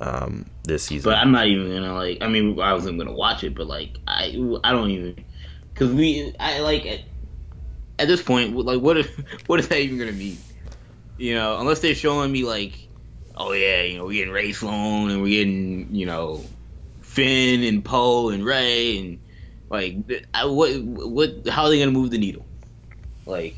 um, 0.00 0.46
this 0.64 0.84
season. 0.84 1.10
But 1.10 1.18
I'm 1.18 1.30
not 1.30 1.46
even 1.46 1.68
gonna 1.68 1.94
like. 1.94 2.18
I 2.22 2.28
mean, 2.28 2.58
I 2.58 2.72
wasn't 2.72 2.98
gonna 2.98 3.12
watch 3.12 3.44
it, 3.44 3.54
but 3.54 3.66
like, 3.66 3.90
I 4.08 4.34
I 4.64 4.72
don't 4.72 4.90
even 4.90 5.24
because 5.82 5.96
we 5.96 6.34
I 6.38 6.60
like 6.60 6.86
at, 6.86 7.00
at 7.98 8.08
this 8.08 8.22
point 8.22 8.54
like 8.54 8.80
what 8.80 8.96
if, 8.96 9.16
what 9.46 9.60
is 9.60 9.68
that 9.68 9.78
even 9.78 9.98
gonna 9.98 10.12
mean? 10.12 10.38
You 11.16 11.34
know, 11.34 11.58
unless 11.58 11.80
they're 11.80 11.94
showing 11.94 12.32
me 12.32 12.44
like, 12.44 12.88
oh 13.34 13.52
yeah, 13.52 13.82
you 13.82 13.98
know, 13.98 14.06
we're 14.06 14.12
getting 14.12 14.32
Rae 14.32 14.52
Sloane 14.52 15.10
and 15.10 15.22
we're 15.22 15.44
getting 15.44 15.94
you 15.94 16.06
know 16.06 16.44
Finn 17.00 17.62
and 17.62 17.84
Poe 17.84 18.30
and 18.30 18.44
Rey 18.44 18.98
and 18.98 19.20
like 19.70 19.96
I, 20.34 20.46
what 20.46 20.70
what 20.82 21.48
how 21.48 21.64
are 21.64 21.70
they 21.70 21.78
gonna 21.78 21.90
move 21.90 22.10
the 22.10 22.18
needle? 22.18 22.46
Like 23.26 23.56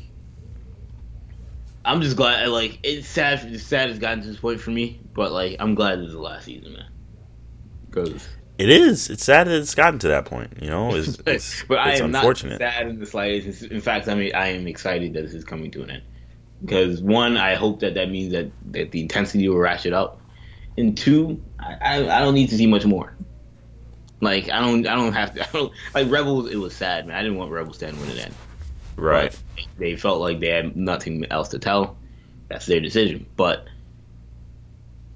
I'm 1.83 2.01
just 2.01 2.17
glad. 2.17 2.47
Like 2.49 2.79
it's 2.83 3.07
sad. 3.07 3.45
It's 3.45 3.63
sad 3.63 3.89
it's 3.89 3.99
gotten 3.99 4.21
to 4.21 4.27
this 4.27 4.39
point 4.39 4.59
for 4.59 4.71
me, 4.71 5.01
but 5.13 5.31
like 5.31 5.57
I'm 5.59 5.75
glad 5.75 5.99
this 5.99 6.07
is 6.07 6.13
the 6.13 6.19
last 6.19 6.45
season, 6.45 6.73
man. 6.73 6.85
Because 7.85 8.27
it 8.57 8.69
is. 8.69 9.09
It's 9.09 9.23
sad 9.23 9.47
that 9.47 9.59
it's 9.59 9.75
gotten 9.75 9.99
to 9.99 10.07
that 10.09 10.25
point. 10.25 10.53
You 10.61 10.69
know, 10.69 10.95
it's, 10.95 11.19
it's 11.25 11.63
but 11.63 11.79
I 11.79 11.91
it's 11.91 12.01
am 12.01 12.15
unfortunate. 12.15 12.59
not 12.59 12.73
sad 12.73 12.87
in 12.87 12.99
the 12.99 13.05
slightest. 13.05 13.63
In 13.63 13.81
fact, 13.81 14.07
I 14.07 14.15
mean, 14.15 14.33
I 14.35 14.49
am 14.49 14.67
excited 14.67 15.13
that 15.13 15.21
this 15.21 15.33
is 15.33 15.43
coming 15.43 15.71
to 15.71 15.83
an 15.83 15.89
end. 15.89 16.03
Because 16.61 17.01
one, 17.01 17.37
I 17.37 17.55
hope 17.55 17.81
that 17.81 17.95
that 17.95 18.09
means 18.09 18.31
that 18.31 18.51
that 18.71 18.91
the 18.91 19.01
intensity 19.01 19.47
will 19.49 19.57
ratchet 19.57 19.93
up, 19.93 20.19
and 20.77 20.97
two, 20.97 21.41
I 21.59 21.75
I, 21.81 22.17
I 22.17 22.19
don't 22.21 22.33
need 22.33 22.49
to 22.49 22.57
see 22.57 22.67
much 22.67 22.85
more. 22.85 23.15
Like 24.21 24.49
I 24.49 24.61
don't 24.61 24.87
I 24.87 24.95
don't 24.95 25.13
have 25.13 25.33
to. 25.35 25.41
I 25.49 25.51
don't 25.51 25.73
like 25.93 26.09
Rebels. 26.09 26.49
It 26.49 26.57
was 26.57 26.75
sad, 26.75 27.07
man. 27.07 27.17
I 27.17 27.21
didn't 27.21 27.37
want 27.37 27.51
Rebels 27.51 27.77
to 27.79 27.87
end 27.87 27.99
when 27.99 28.09
it 28.09 28.17
ended. 28.17 28.33
Right. 28.95 29.37
But 29.55 29.65
they 29.77 29.95
felt 29.97 30.21
like 30.21 30.39
they 30.39 30.49
had 30.49 30.75
nothing 30.75 31.25
else 31.29 31.49
to 31.49 31.59
tell. 31.59 31.97
That's 32.47 32.65
their 32.65 32.79
decision. 32.79 33.25
But 33.35 33.67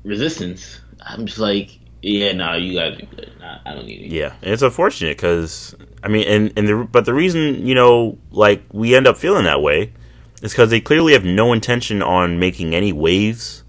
Resistance, 0.03 0.79
I'm 1.01 1.25
just 1.25 1.39
like, 1.39 1.78
yeah, 2.01 2.31
no, 2.31 2.45
nah, 2.45 2.55
you 2.55 2.73
guys 2.73 2.99
are 2.99 3.05
good. 3.05 3.31
Nah, 3.39 3.59
I 3.65 3.73
don't 3.73 3.85
need 3.85 4.01
it. 4.05 4.11
Yeah, 4.11 4.33
and 4.41 4.51
it's 4.51 4.61
unfortunate 4.61 5.17
because 5.17 5.75
I 6.03 6.07
mean, 6.07 6.27
and 6.27 6.53
and 6.55 6.67
the 6.67 6.87
but 6.89 7.05
the 7.05 7.13
reason 7.13 7.65
you 7.65 7.75
know, 7.75 8.17
like 8.31 8.63
we 8.71 8.95
end 8.95 9.07
up 9.07 9.17
feeling 9.17 9.43
that 9.45 9.61
way, 9.61 9.93
is 10.41 10.51
because 10.51 10.69
they 10.69 10.79
clearly 10.79 11.13
have 11.13 11.25
no 11.25 11.51
intention 11.53 12.01
on 12.01 12.39
making 12.39 12.73
any 12.73 12.93
waves, 12.93 13.63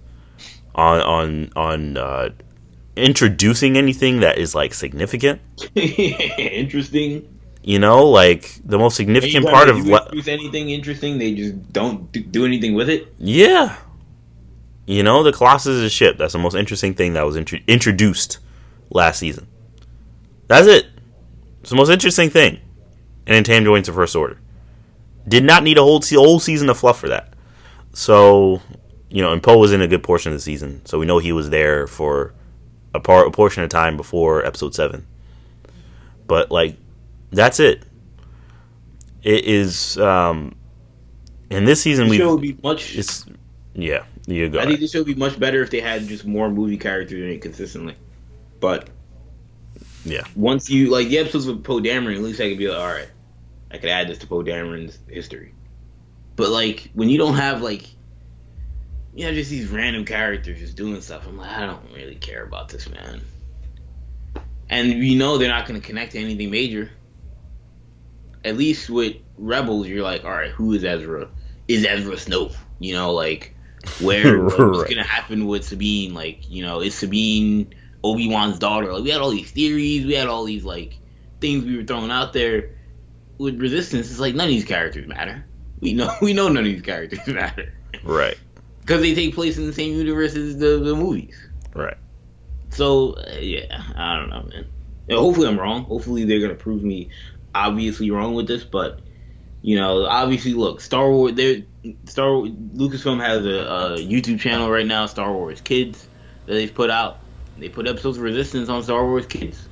on 0.75 1.01
on 1.01 1.51
on 1.55 1.97
uh, 1.97 2.29
introducing 2.95 3.77
anything 3.77 4.21
that 4.21 4.37
is 4.37 4.55
like 4.55 4.73
significant. 4.73 5.41
Interesting. 5.75 7.27
You 7.63 7.77
know, 7.77 8.07
like 8.07 8.59
the 8.65 8.79
most 8.79 8.95
significant 8.95 9.45
part 9.45 9.69
of 9.69 9.87
what 9.87 10.11
anything 10.27 10.71
interesting, 10.71 11.19
they 11.19 11.35
just 11.35 11.71
don't 11.71 12.11
do 12.31 12.43
anything 12.43 12.73
with 12.73 12.89
it. 12.89 13.13
Yeah, 13.19 13.77
you 14.91 15.03
know, 15.03 15.23
the 15.23 15.31
Colossus 15.31 15.77
is 15.77 15.83
a 15.83 15.89
ship. 15.89 16.17
That's 16.17 16.33
the 16.33 16.39
most 16.39 16.55
interesting 16.55 16.93
thing 16.93 17.13
that 17.13 17.25
was 17.25 17.35
intro- 17.35 17.59
introduced 17.67 18.39
last 18.89 19.19
season. 19.19 19.47
That's 20.47 20.67
it. 20.67 20.87
It's 21.61 21.69
the 21.69 21.75
most 21.75 21.89
interesting 21.89 22.29
thing. 22.29 22.59
And 23.25 23.35
then 23.35 23.43
Tam 23.43 23.63
joins 23.63 23.87
the 23.87 23.93
First 23.93 24.15
Order. 24.15 24.39
Did 25.27 25.43
not 25.43 25.63
need 25.63 25.77
a 25.77 25.83
whole, 25.83 26.01
se- 26.01 26.15
whole 26.15 26.39
season 26.39 26.69
of 26.69 26.77
fluff 26.77 26.99
for 26.99 27.09
that. 27.09 27.33
So, 27.93 28.61
you 29.09 29.21
know, 29.21 29.31
and 29.31 29.41
Poe 29.41 29.57
was 29.57 29.71
in 29.71 29.81
a 29.81 29.87
good 29.87 30.03
portion 30.03 30.31
of 30.31 30.37
the 30.37 30.41
season. 30.41 30.85
So 30.85 30.99
we 30.99 31.05
know 31.05 31.19
he 31.19 31.31
was 31.31 31.49
there 31.49 31.87
for 31.87 32.33
a, 32.93 32.99
part, 32.99 33.27
a 33.27 33.31
portion 33.31 33.63
of 33.63 33.69
time 33.69 33.95
before 33.95 34.45
episode 34.45 34.75
7. 34.75 35.05
But, 36.27 36.51
like, 36.51 36.75
that's 37.29 37.59
it. 37.59 37.83
It 39.23 39.45
is. 39.45 39.97
Um, 39.99 40.55
in 41.49 41.65
this 41.65 41.81
season, 41.81 42.07
we 42.09 42.25
would 42.25 42.41
be 42.41 42.57
much. 42.63 42.95
It's 42.95 43.25
yeah. 43.73 44.03
I 44.59 44.65
think 44.65 44.79
this 44.79 44.91
show 44.91 44.99
would 44.99 45.07
be 45.07 45.15
much 45.15 45.39
better 45.39 45.61
if 45.61 45.69
they 45.69 45.81
had 45.81 46.07
just 46.07 46.25
more 46.25 46.49
movie 46.49 46.77
characters 46.77 47.21
in 47.21 47.29
it 47.29 47.41
consistently. 47.41 47.95
But 48.59 48.89
yeah, 50.05 50.23
once 50.35 50.69
you 50.69 50.89
like 50.89 51.07
the 51.07 51.19
episodes 51.19 51.47
with 51.47 51.63
Poe 51.63 51.79
Dameron, 51.79 52.15
at 52.15 52.21
least 52.21 52.39
I 52.39 52.49
could 52.49 52.57
be 52.57 52.67
like, 52.67 52.79
all 52.79 52.87
right, 52.87 53.09
I 53.71 53.77
could 53.77 53.89
add 53.89 54.07
this 54.07 54.19
to 54.19 54.27
Poe 54.27 54.43
Dameron's 54.43 54.99
history. 55.07 55.53
But 56.35 56.49
like 56.49 56.89
when 56.93 57.09
you 57.09 57.17
don't 57.17 57.35
have 57.35 57.61
like 57.61 57.87
you 59.13 59.25
know 59.25 59.33
just 59.33 59.49
these 59.49 59.67
random 59.67 60.05
characters 60.05 60.59
just 60.59 60.75
doing 60.75 61.01
stuff, 61.01 61.27
I'm 61.27 61.37
like, 61.37 61.51
I 61.51 61.65
don't 61.65 61.91
really 61.93 62.15
care 62.15 62.43
about 62.43 62.69
this 62.69 62.89
man. 62.89 63.21
And 64.69 64.89
you 64.89 65.17
know 65.17 65.37
they're 65.37 65.49
not 65.49 65.67
going 65.67 65.79
to 65.79 65.85
connect 65.85 66.13
to 66.13 66.19
anything 66.19 66.49
major. 66.49 66.91
At 68.43 68.55
least 68.55 68.89
with 68.89 69.17
Rebels, 69.37 69.87
you're 69.87 70.03
like, 70.03 70.23
all 70.23 70.31
right, 70.31 70.51
who 70.51 70.73
is 70.73 70.83
Ezra? 70.83 71.27
Is 71.67 71.85
Ezra 71.85 72.15
Snoke? 72.15 72.55
You 72.79 72.93
know, 72.93 73.11
like 73.11 73.55
where 73.99 74.43
what's 74.43 74.57
gonna 74.89 75.03
happen 75.03 75.47
with 75.47 75.63
Sabine? 75.65 76.13
Like, 76.13 76.49
you 76.49 76.63
know, 76.63 76.81
is 76.81 76.95
Sabine 76.95 77.73
Obi 78.03 78.29
Wan's 78.29 78.59
daughter? 78.59 78.91
Like, 78.93 79.03
we 79.03 79.09
had 79.09 79.21
all 79.21 79.31
these 79.31 79.51
theories, 79.51 80.05
we 80.05 80.13
had 80.13 80.27
all 80.27 80.43
these 80.43 80.63
like 80.63 80.97
things 81.39 81.65
we 81.65 81.77
were 81.77 81.83
throwing 81.83 82.11
out 82.11 82.33
there. 82.33 82.71
With 83.37 83.59
Resistance, 83.59 84.11
it's 84.11 84.19
like 84.19 84.35
none 84.35 84.45
of 84.45 84.51
these 84.51 84.65
characters 84.65 85.07
matter. 85.07 85.43
We 85.79 85.93
know 85.93 86.13
we 86.21 86.33
know 86.33 86.47
none 86.47 86.57
of 86.57 86.65
these 86.65 86.81
characters 86.81 87.25
matter. 87.27 87.73
Right. 88.03 88.37
Because 88.81 89.01
they 89.01 89.13
take 89.13 89.35
place 89.35 89.57
in 89.57 89.67
the 89.67 89.73
same 89.73 89.97
universe 89.97 90.35
as 90.35 90.57
the, 90.57 90.79
the 90.79 90.95
movies. 90.95 91.35
Right. 91.73 91.97
So 92.69 93.13
uh, 93.13 93.37
yeah, 93.39 93.83
I 93.95 94.15
don't 94.17 94.29
know, 94.29 94.43
man. 94.43 94.67
And 95.09 95.17
hopefully 95.17 95.47
I'm 95.47 95.59
wrong. 95.59 95.83
Hopefully 95.85 96.25
they're 96.25 96.39
gonna 96.39 96.55
prove 96.55 96.83
me 96.83 97.09
obviously 97.53 98.11
wrong 98.11 98.33
with 98.33 98.47
this, 98.47 98.63
but 98.63 99.01
you 99.61 99.75
know, 99.75 100.05
obviously, 100.05 100.53
look, 100.53 100.81
Star 100.81 101.09
Wars. 101.09 101.33
There, 101.33 101.57
Star 102.05 102.27
Lucasfilm 102.27 103.23
has 103.23 103.45
a, 103.45 103.49
a, 103.49 103.97
YouTube 103.97 104.39
channel 104.39 104.69
right 104.69 104.85
now, 104.85 105.05
Star 105.05 105.31
Wars 105.31 105.61
Kids, 105.61 106.07
that 106.45 106.53
they've 106.53 106.73
put 106.73 106.89
out. 106.89 107.19
They 107.57 107.69
put 107.69 107.87
episodes 107.87 108.17
of 108.17 108.23
Resistance 108.23 108.69
on 108.69 108.81
Star 108.83 109.05
Wars 109.05 109.25
Kids. 109.25 109.67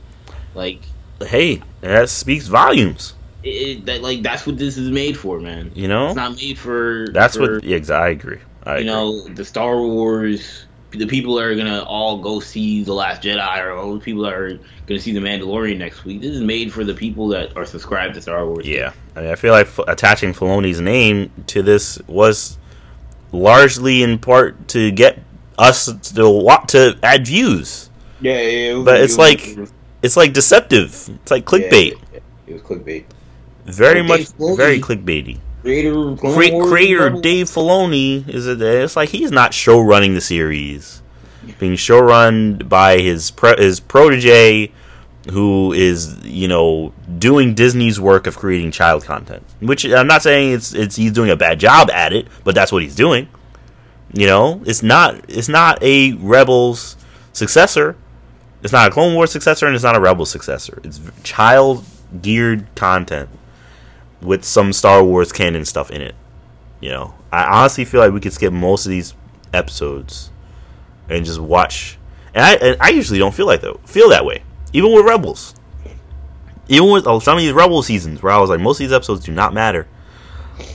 Like, 0.54 0.82
hey, 1.22 1.62
that 1.82 2.10
speaks 2.10 2.48
volumes. 2.48 3.16
It, 3.42 3.86
that 3.86 4.02
like 4.02 4.22
that's 4.22 4.46
what 4.46 4.58
this 4.58 4.78
is 4.78 4.90
made 4.90 5.18
for, 5.18 5.40
man. 5.40 5.72
You 5.74 5.88
know, 5.88 6.08
it's 6.08 6.16
not 6.16 6.36
made 6.36 6.58
for. 6.58 7.08
That's 7.12 7.38
for, 7.38 7.56
what. 7.56 7.64
Yeah, 7.64 7.80
I 7.92 8.10
agree. 8.10 8.40
I 8.64 8.74
you 8.74 8.76
agree. 8.78 8.86
know, 8.86 9.28
the 9.30 9.46
Star 9.46 9.82
Wars. 9.82 10.66
The 10.92 11.06
people 11.06 11.36
that 11.36 11.44
are 11.44 11.56
gonna 11.56 11.84
all 11.84 12.18
go 12.18 12.40
see 12.40 12.84
the 12.84 12.94
Last 12.94 13.22
Jedi, 13.22 13.64
or 13.64 13.72
all 13.72 13.94
the 13.94 14.00
people 14.00 14.24
that 14.24 14.34
are 14.34 14.60
gonna 14.88 15.00
see 15.00 15.12
the 15.14 15.20
Mandalorian 15.20 15.78
next 15.78 16.04
week. 16.04 16.22
This 16.22 16.32
is 16.32 16.42
made 16.42 16.74
for 16.74 16.84
the 16.84 16.96
people 16.96 17.28
that 17.30 17.56
are 17.56 17.66
subscribed 17.66 18.16
to 18.16 18.22
Star 18.22 18.46
Wars. 18.48 18.68
Yeah, 18.68 18.94
I 19.16 19.22
mean, 19.22 19.30
I 19.30 19.36
feel 19.36 19.54
like 19.54 19.68
f- 19.68 19.80
attaching 19.88 20.34
Filoni's 20.34 20.82
name 20.82 21.32
to 21.48 21.62
this 21.62 22.00
was 22.08 22.58
largely 23.32 24.02
in 24.02 24.18
part 24.18 24.68
to 24.70 24.92
get 24.92 25.20
us 25.60 25.86
to 26.14 26.30
want 26.30 26.70
to 26.70 26.98
add 27.04 27.28
views. 27.28 27.90
Yeah, 28.22 28.42
yeah. 28.42 28.74
Was, 28.74 28.86
but 28.86 29.02
it's 29.02 29.14
it 29.14 29.20
like 29.20 29.54
was, 29.58 29.74
it's 30.02 30.18
like 30.18 30.34
deceptive. 30.34 31.10
It's 31.22 31.32
like 31.32 31.46
clickbait. 31.46 31.92
Yeah, 31.92 32.08
yeah, 32.14 32.20
it 32.48 32.54
was 32.54 32.62
clickbait. 32.64 33.06
Very 33.66 34.02
much, 34.02 34.30
very 34.58 34.80
clickbaity. 34.80 35.40
Creator, 35.62 36.16
Cre- 36.16 36.70
creator 36.70 37.10
Dave 37.10 37.48
Filoni 37.48 38.28
is 38.30 38.48
it? 38.48 38.62
It's 38.62 38.96
like 38.96 39.10
he's 39.10 39.32
not 39.32 39.54
show 39.54 39.82
running 39.82 40.14
the 40.14 40.22
series, 40.22 41.02
being 41.60 41.76
show 41.76 42.00
run 42.00 42.60
by 42.60 43.00
his 43.00 43.32
pro- 43.32 43.58
his 43.58 43.82
protege, 43.82 44.72
who 45.32 45.74
is 45.74 46.18
you 46.24 46.48
know 46.48 46.94
doing 47.18 47.56
Disney's 47.56 48.00
work 48.00 48.26
of 48.26 48.38
creating 48.38 48.72
child 48.72 49.04
content. 49.04 49.44
Which 49.60 49.84
I'm 49.86 50.08
not 50.08 50.22
saying 50.22 50.54
it's 50.54 50.74
it's 50.74 50.96
he's 50.96 51.12
doing 51.12 51.30
a 51.30 51.36
bad 51.36 51.60
job 51.60 51.90
at 51.92 52.14
it, 52.14 52.28
but 52.46 52.56
that's 52.56 52.72
what 52.72 52.82
he's 52.82 52.96
doing. 52.96 53.28
You 54.14 54.28
know, 54.28 54.62
it's 54.66 54.82
not 54.82 55.26
it's 55.28 55.50
not 55.50 55.84
a 55.84 56.14
Rebels 56.14 56.96
successor. 57.34 57.98
It's 58.64 58.74
not 58.74 58.88
a 58.88 58.92
Clone 58.92 59.14
Wars 59.14 59.32
successor, 59.32 59.68
and 59.68 59.76
it's 59.76 59.84
not 59.84 59.96
a 59.98 60.00
Rebel 60.00 60.26
successor. 60.26 60.80
It's 60.86 61.02
child 61.24 61.84
geared 62.22 62.66
content 62.76 63.30
with 64.22 64.44
some 64.44 64.74
Star 64.74 65.04
Wars 65.04 65.32
canon 65.32 65.66
stuff 65.66 65.92
in 65.92 66.02
it. 66.02 66.16
You 66.82 66.90
know, 66.90 67.14
I 67.32 67.44
honestly 67.60 67.86
feel 67.86 68.02
like 68.02 68.12
we 68.12 68.20
could 68.20 68.34
skip 68.34 68.54
most 68.54 68.86
of 68.86 68.90
these 68.92 69.14
episodes 69.54 70.32
and 71.10 71.26
just 71.26 71.40
watch. 71.40 71.98
And 72.34 72.46
I, 72.46 72.54
and 72.56 72.78
I 72.82 72.90
usually 72.90 73.20
don't 73.20 73.34
feel 73.34 73.48
like 73.48 73.62
though 73.62 73.80
feel 73.86 74.10
that 74.10 74.26
way, 74.26 74.44
even 74.74 74.94
with 74.94 75.06
Rebels. 75.06 75.56
Even 76.68 76.92
with 76.92 77.08
oh, 77.08 77.20
some 77.20 77.36
of 77.36 77.42
these 77.42 77.52
Rebel 77.52 77.82
seasons, 77.82 78.22
where 78.22 78.32
I 78.32 78.38
was 78.38 78.50
like, 78.50 78.60
most 78.60 78.78
of 78.78 78.86
these 78.86 78.94
episodes 78.94 79.26
do 79.26 79.32
not 79.32 79.54
matter. 79.54 79.88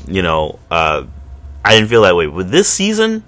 You 0.09 0.23
know, 0.23 0.59
uh, 0.71 1.05
I 1.65 1.75
didn't 1.77 1.89
feel 1.89 2.03
that 2.03 2.16
way. 2.16 2.27
With 2.27 2.51
this 2.51 2.69
season, 2.69 3.23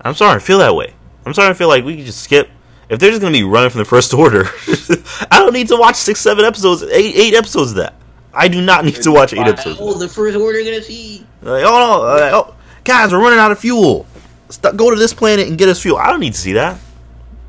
I'm 0.00 0.14
starting 0.14 0.40
to 0.40 0.44
feel 0.44 0.58
that 0.58 0.74
way. 0.74 0.94
I'm 1.24 1.32
starting 1.32 1.54
to 1.54 1.58
feel 1.58 1.68
like 1.68 1.84
we 1.84 1.96
could 1.96 2.06
just 2.06 2.22
skip. 2.22 2.50
If 2.88 2.98
they're 2.98 3.10
just 3.10 3.20
going 3.20 3.32
to 3.32 3.38
be 3.38 3.44
running 3.44 3.70
from 3.70 3.78
the 3.78 3.84
first 3.84 4.12
order, 4.14 4.46
I 5.30 5.38
don't 5.38 5.52
need 5.52 5.68
to 5.68 5.76
watch 5.76 5.94
six, 5.94 6.20
seven 6.20 6.44
episodes, 6.44 6.82
eight, 6.82 7.14
eight 7.14 7.34
episodes 7.34 7.70
of 7.70 7.76
that. 7.76 7.94
I 8.32 8.48
do 8.48 8.60
not 8.60 8.84
need 8.84 8.96
to 8.96 9.12
watch 9.12 9.32
eight 9.32 9.46
episodes. 9.46 9.78
Oh, 9.80 9.94
the 9.94 10.08
first 10.08 10.36
order 10.36 10.62
gonna 10.62 10.82
see. 10.82 11.26
Like, 11.42 11.64
oh 11.64 11.78
no! 11.78 12.00
Like, 12.02 12.32
oh, 12.32 12.54
guys, 12.84 13.12
we're 13.12 13.20
running 13.20 13.38
out 13.38 13.52
of 13.52 13.58
fuel. 13.58 14.06
St- 14.48 14.76
go 14.76 14.90
to 14.90 14.96
this 14.96 15.12
planet 15.12 15.48
and 15.48 15.58
get 15.58 15.68
us 15.68 15.80
fuel. 15.82 15.96
I 15.96 16.10
don't 16.10 16.20
need 16.20 16.34
to 16.34 16.40
see 16.40 16.52
that. 16.54 16.78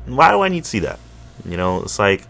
Why 0.06 0.30
do 0.30 0.40
I 0.40 0.48
need 0.48 0.64
to 0.64 0.70
see 0.70 0.80
that? 0.80 0.98
You 1.44 1.56
know, 1.56 1.82
it's 1.82 1.98
like. 1.98 2.26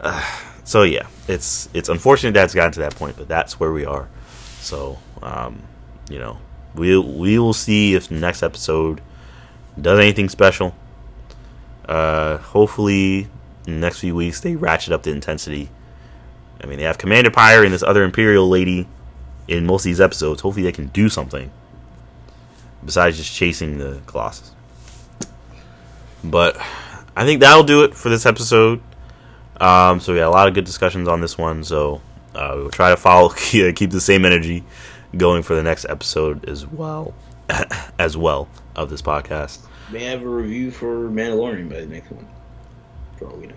Uh, 0.00 0.22
so 0.64 0.82
yeah, 0.82 1.06
it's 1.28 1.68
it's 1.72 1.88
unfortunate 1.88 2.34
that's 2.34 2.54
gotten 2.54 2.72
to 2.72 2.80
that 2.80 2.96
point, 2.96 3.16
but 3.16 3.28
that's 3.28 3.58
where 3.60 3.72
we 3.72 3.86
are. 3.86 4.08
So, 4.60 4.98
um, 5.22 5.62
you 6.10 6.18
know, 6.18 6.38
we 6.74 6.98
we 6.98 7.38
will 7.38 7.52
see 7.54 7.94
if 7.94 8.08
the 8.08 8.16
next 8.16 8.42
episode 8.42 9.00
does 9.80 9.98
anything 9.98 10.28
special. 10.28 10.74
Uh, 11.88 12.38
hopefully, 12.38 13.28
in 13.66 13.74
the 13.74 13.80
next 13.80 14.00
few 14.00 14.14
weeks 14.14 14.40
they 14.40 14.56
ratchet 14.56 14.92
up 14.92 15.04
the 15.04 15.12
intensity. 15.12 15.70
I 16.62 16.66
mean, 16.66 16.78
they 16.78 16.84
have 16.84 16.98
Commander 16.98 17.30
Pyre 17.30 17.64
and 17.64 17.72
this 17.72 17.82
other 17.82 18.02
Imperial 18.02 18.48
lady 18.48 18.88
in 19.48 19.66
most 19.66 19.82
of 19.82 19.84
these 19.84 20.00
episodes. 20.00 20.40
Hopefully, 20.40 20.64
they 20.64 20.72
can 20.72 20.88
do 20.88 21.08
something 21.08 21.50
besides 22.84 23.16
just 23.16 23.32
chasing 23.32 23.78
the 23.78 24.00
Colossus. 24.06 24.52
But 26.24 26.56
I 27.16 27.24
think 27.24 27.40
that'll 27.40 27.64
do 27.64 27.84
it 27.84 27.94
for 27.94 28.08
this 28.08 28.26
episode. 28.26 28.80
Um, 29.60 30.00
so 30.00 30.12
we 30.12 30.18
had 30.18 30.28
a 30.28 30.30
lot 30.30 30.48
of 30.48 30.54
good 30.54 30.64
discussions 30.64 31.08
on 31.08 31.20
this 31.20 31.38
one. 31.38 31.64
So 31.64 32.00
uh, 32.34 32.52
we'll 32.56 32.70
try 32.70 32.90
to 32.90 32.96
follow, 32.96 33.28
keep 33.36 33.90
the 33.90 34.00
same 34.00 34.24
energy 34.24 34.64
going 35.16 35.42
for 35.42 35.54
the 35.54 35.62
next 35.62 35.86
episode 35.88 36.48
as 36.48 36.66
well, 36.66 37.14
as 37.98 38.16
well 38.16 38.48
of 38.74 38.90
this 38.90 39.02
podcast. 39.02 39.60
May 39.90 40.04
have 40.04 40.22
a 40.22 40.28
review 40.28 40.70
for 40.70 41.08
Mandalorian 41.08 41.68
by 41.68 41.80
the 41.80 41.86
next 41.86 42.10
one. 42.10 42.26
For 43.18 43.28
all 43.28 43.36
we 43.36 43.46
know. 43.46 43.54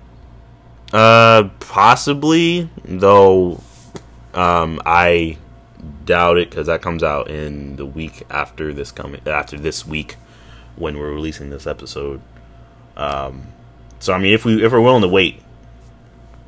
Uh, 0.94 1.50
possibly 1.60 2.70
though. 2.84 3.62
Um, 4.34 4.82
I 4.86 5.38
doubt 6.06 6.38
it 6.38 6.50
because 6.50 6.68
that 6.68 6.82
comes 6.82 7.04
out 7.04 7.30
in 7.30 7.76
the 7.76 7.86
week 7.86 8.24
after 8.30 8.74
this 8.74 8.92
coming 8.92 9.22
after 9.26 9.58
this 9.58 9.86
week 9.86 10.16
when 10.76 10.98
we're 10.98 11.12
releasing 11.12 11.50
this 11.50 11.68
episode. 11.68 12.22
Um, 12.98 13.48
so 14.00 14.14
I 14.14 14.18
mean, 14.18 14.34
if 14.34 14.46
we 14.46 14.64
if 14.64 14.72
we're 14.72 14.82
willing 14.82 15.02
to 15.02 15.08
wait, 15.08 15.42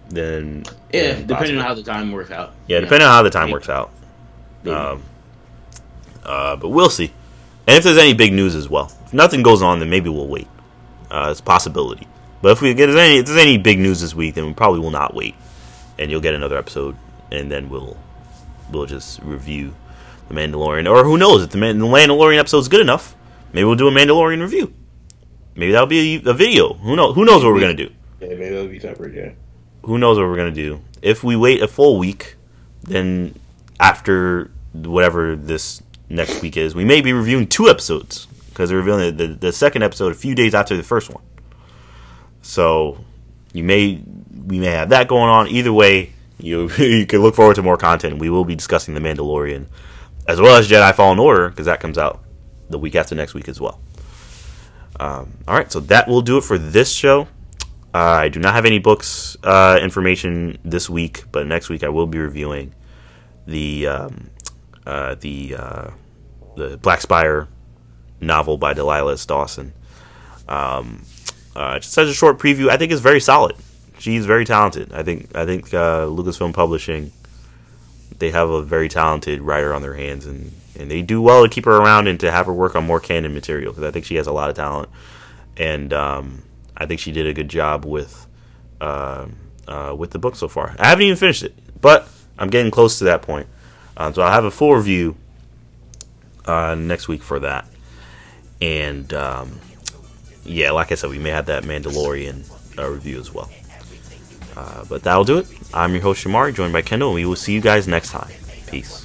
then 0.09 0.63
yeah, 0.91 1.01
yeah 1.01 1.07
depending 1.07 1.27
possibly. 1.35 1.57
on 1.59 1.65
how 1.65 1.73
the 1.73 1.83
time 1.83 2.11
works 2.11 2.31
out. 2.31 2.53
Yeah, 2.67 2.79
depending 2.79 3.07
on 3.07 3.13
how 3.13 3.23
the 3.23 3.29
time 3.29 3.51
works 3.51 3.69
out. 3.69 3.91
Maybe. 4.63 4.75
Um, 4.75 5.03
uh, 6.23 6.55
but 6.55 6.69
we'll 6.69 6.89
see. 6.89 7.11
And 7.67 7.77
if 7.77 7.83
there's 7.83 7.97
any 7.97 8.13
big 8.13 8.33
news 8.33 8.55
as 8.55 8.69
well, 8.69 8.91
if 9.05 9.13
nothing 9.13 9.43
goes 9.43 9.61
on, 9.61 9.79
then 9.79 9.89
maybe 9.89 10.09
we'll 10.09 10.27
wait. 10.27 10.47
Uh, 11.09 11.29
it's 11.31 11.39
a 11.39 11.43
possibility. 11.43 12.07
But 12.41 12.53
if 12.53 12.61
we 12.61 12.73
get 12.73 12.89
any, 12.89 13.17
if 13.19 13.25
there's 13.27 13.37
any 13.37 13.57
big 13.57 13.79
news 13.79 14.01
this 14.01 14.15
week, 14.15 14.35
then 14.35 14.45
we 14.47 14.53
probably 14.53 14.79
will 14.79 14.91
not 14.91 15.13
wait, 15.13 15.35
and 15.99 16.09
you'll 16.09 16.21
get 16.21 16.33
another 16.33 16.57
episode, 16.57 16.95
and 17.31 17.51
then 17.51 17.69
we'll 17.69 17.97
we'll 18.71 18.87
just 18.87 19.21
review 19.21 19.75
the 20.27 20.33
Mandalorian, 20.33 20.89
or 20.89 21.03
who 21.03 21.17
knows 21.17 21.43
if 21.43 21.49
the 21.51 21.57
Mandalorian 21.57 22.39
episode 22.39 22.59
is 22.59 22.67
good 22.67 22.81
enough, 22.81 23.15
maybe 23.53 23.65
we'll 23.65 23.75
do 23.75 23.87
a 23.87 23.91
Mandalorian 23.91 24.41
review. 24.41 24.73
Maybe 25.55 25.71
that'll 25.71 25.87
be 25.87 26.15
a, 26.25 26.29
a 26.31 26.33
video. 26.33 26.73
Who 26.73 26.95
knows? 26.95 27.15
Who 27.15 27.25
knows 27.25 27.43
what 27.43 27.53
we're 27.53 27.59
gonna 27.59 27.73
do? 27.73 27.91
Yeah, 28.19 28.29
maybe 28.29 28.49
that'll 28.49 28.67
be 28.67 28.79
separate. 28.79 29.13
Yeah. 29.13 29.31
Who 29.83 29.97
knows 29.97 30.17
what 30.17 30.27
we're 30.27 30.37
gonna 30.37 30.51
do? 30.51 30.81
If 31.01 31.23
we 31.23 31.35
wait 31.35 31.61
a 31.61 31.67
full 31.67 31.99
week, 31.99 32.35
then 32.83 33.35
after 33.79 34.51
whatever 34.73 35.35
this 35.35 35.83
next 36.09 36.41
week 36.41 36.57
is, 36.57 36.73
we 36.73 36.85
may 36.85 37.01
be 37.01 37.13
reviewing 37.13 37.47
two 37.47 37.67
episodes 37.69 38.27
because 38.49 38.69
they're 38.69 38.79
revealing 38.79 39.15
the, 39.17 39.27
the, 39.27 39.33
the 39.33 39.51
second 39.51 39.83
episode 39.83 40.11
a 40.11 40.15
few 40.15 40.33
days 40.35 40.55
after 40.55 40.77
the 40.77 40.83
first 40.83 41.09
one. 41.09 41.23
So 42.41 43.03
you 43.53 43.63
may 43.63 44.01
we 44.45 44.59
may 44.59 44.67
have 44.67 44.89
that 44.89 45.07
going 45.07 45.29
on. 45.29 45.47
Either 45.47 45.73
way, 45.73 46.13
you 46.39 46.69
you 46.77 47.05
can 47.05 47.21
look 47.21 47.35
forward 47.35 47.55
to 47.55 47.63
more 47.63 47.77
content. 47.77 48.19
We 48.19 48.29
will 48.29 48.45
be 48.45 48.55
discussing 48.55 48.93
the 48.93 49.01
Mandalorian 49.01 49.67
as 50.27 50.39
well 50.39 50.55
as 50.55 50.69
Jedi 50.69 50.93
Fallen 50.93 51.19
Order 51.19 51.49
because 51.49 51.65
that 51.65 51.79
comes 51.79 51.97
out 51.97 52.23
the 52.69 52.79
week 52.79 52.95
after 52.95 53.15
next 53.15 53.33
week 53.33 53.47
as 53.47 53.59
well. 53.59 53.79
Um, 54.99 55.37
all 55.47 55.55
right, 55.55 55.71
so 55.71 55.79
that 55.81 56.07
will 56.07 56.21
do 56.21 56.37
it 56.37 56.43
for 56.43 56.57
this 56.57 56.91
show. 56.91 57.27
Uh, 57.93 57.97
I 57.97 58.29
do 58.29 58.39
not 58.39 58.53
have 58.53 58.65
any 58.65 58.79
books 58.79 59.35
uh, 59.43 59.79
information 59.81 60.57
this 60.63 60.89
week, 60.89 61.23
but 61.31 61.47
next 61.47 61.69
week 61.69 61.83
I 61.83 61.89
will 61.89 62.07
be 62.07 62.19
reviewing 62.19 62.73
the 63.45 63.87
um, 63.87 64.29
uh, 64.85 65.15
the 65.15 65.55
uh, 65.57 65.89
the 66.55 66.77
Black 66.77 67.01
Spire 67.01 67.47
novel 68.21 68.57
by 68.57 68.73
Delilah 68.73 69.13
S. 69.13 69.25
Dawson. 69.25 69.73
Um, 70.47 71.03
uh, 71.55 71.79
just 71.79 71.93
such 71.93 72.07
a 72.07 72.13
short 72.13 72.37
preview, 72.37 72.69
I 72.69 72.77
think 72.77 72.91
it's 72.91 73.01
very 73.01 73.19
solid. 73.19 73.55
She's 73.99 74.25
very 74.25 74.45
talented. 74.45 74.93
I 74.93 75.03
think 75.03 75.35
I 75.35 75.45
think 75.45 75.73
uh, 75.73 76.05
Lucasfilm 76.07 76.53
Publishing 76.53 77.11
they 78.21 78.31
have 78.31 78.49
a 78.49 78.61
very 78.61 78.87
talented 78.87 79.41
writer 79.41 79.73
on 79.73 79.81
their 79.81 79.95
hands, 79.95 80.25
and 80.25 80.53
and 80.79 80.89
they 80.89 81.01
do 81.01 81.21
well 81.21 81.43
to 81.43 81.49
keep 81.49 81.65
her 81.65 81.75
around 81.75 82.07
and 82.07 82.19
to 82.21 82.31
have 82.31 82.45
her 82.45 82.53
work 82.53 82.75
on 82.75 82.85
more 82.85 83.01
canon 83.01 83.33
material 83.33 83.73
because 83.73 83.83
I 83.83 83.91
think 83.91 84.05
she 84.05 84.15
has 84.15 84.27
a 84.27 84.31
lot 84.31 84.49
of 84.49 84.55
talent, 84.55 84.89
and 85.57 85.91
um, 85.91 86.43
I 86.77 86.85
think 86.85 87.01
she 87.01 87.11
did 87.11 87.27
a 87.27 87.33
good 87.33 87.49
job 87.49 87.83
with 87.83 88.25
uh, 88.79 89.27
uh, 89.67 89.95
with 89.97 90.11
the 90.11 90.19
book 90.19 90.35
so 90.35 90.47
far. 90.47 90.75
I 90.79 90.87
haven't 90.87 91.03
even 91.03 91.17
finished 91.17 91.43
it, 91.43 91.53
but 91.81 92.07
I'm 92.37 92.49
getting 92.49 92.71
close 92.71 92.99
to 92.99 93.05
that 93.05 93.23
point. 93.23 93.47
Um, 93.97 94.13
so 94.13 94.21
I'll 94.21 94.31
have 94.31 94.45
a 94.45 94.51
full 94.51 94.75
review 94.75 95.17
uh, 96.45 96.75
next 96.75 97.07
week 97.07 97.23
for 97.23 97.39
that, 97.39 97.67
and 98.61 99.11
um, 99.13 99.59
yeah, 100.43 100.71
like 100.71 100.91
I 100.91 100.95
said, 100.95 101.09
we 101.09 101.19
may 101.19 101.29
have 101.29 101.45
that 101.47 101.63
Mandalorian 101.63 102.49
uh, 102.77 102.89
review 102.89 103.19
as 103.19 103.33
well. 103.33 103.49
Uh, 104.55 104.85
but 104.89 105.03
that'll 105.03 105.23
do 105.23 105.37
it. 105.37 105.47
I'm 105.73 105.93
your 105.93 106.01
host 106.01 106.23
Shamari, 106.23 106.53
joined 106.53 106.73
by 106.73 106.81
Kendall, 106.81 107.09
and 107.09 107.15
we 107.15 107.25
will 107.25 107.35
see 107.35 107.53
you 107.53 107.61
guys 107.61 107.87
next 107.87 108.11
time. 108.11 108.31
Peace. 108.67 109.00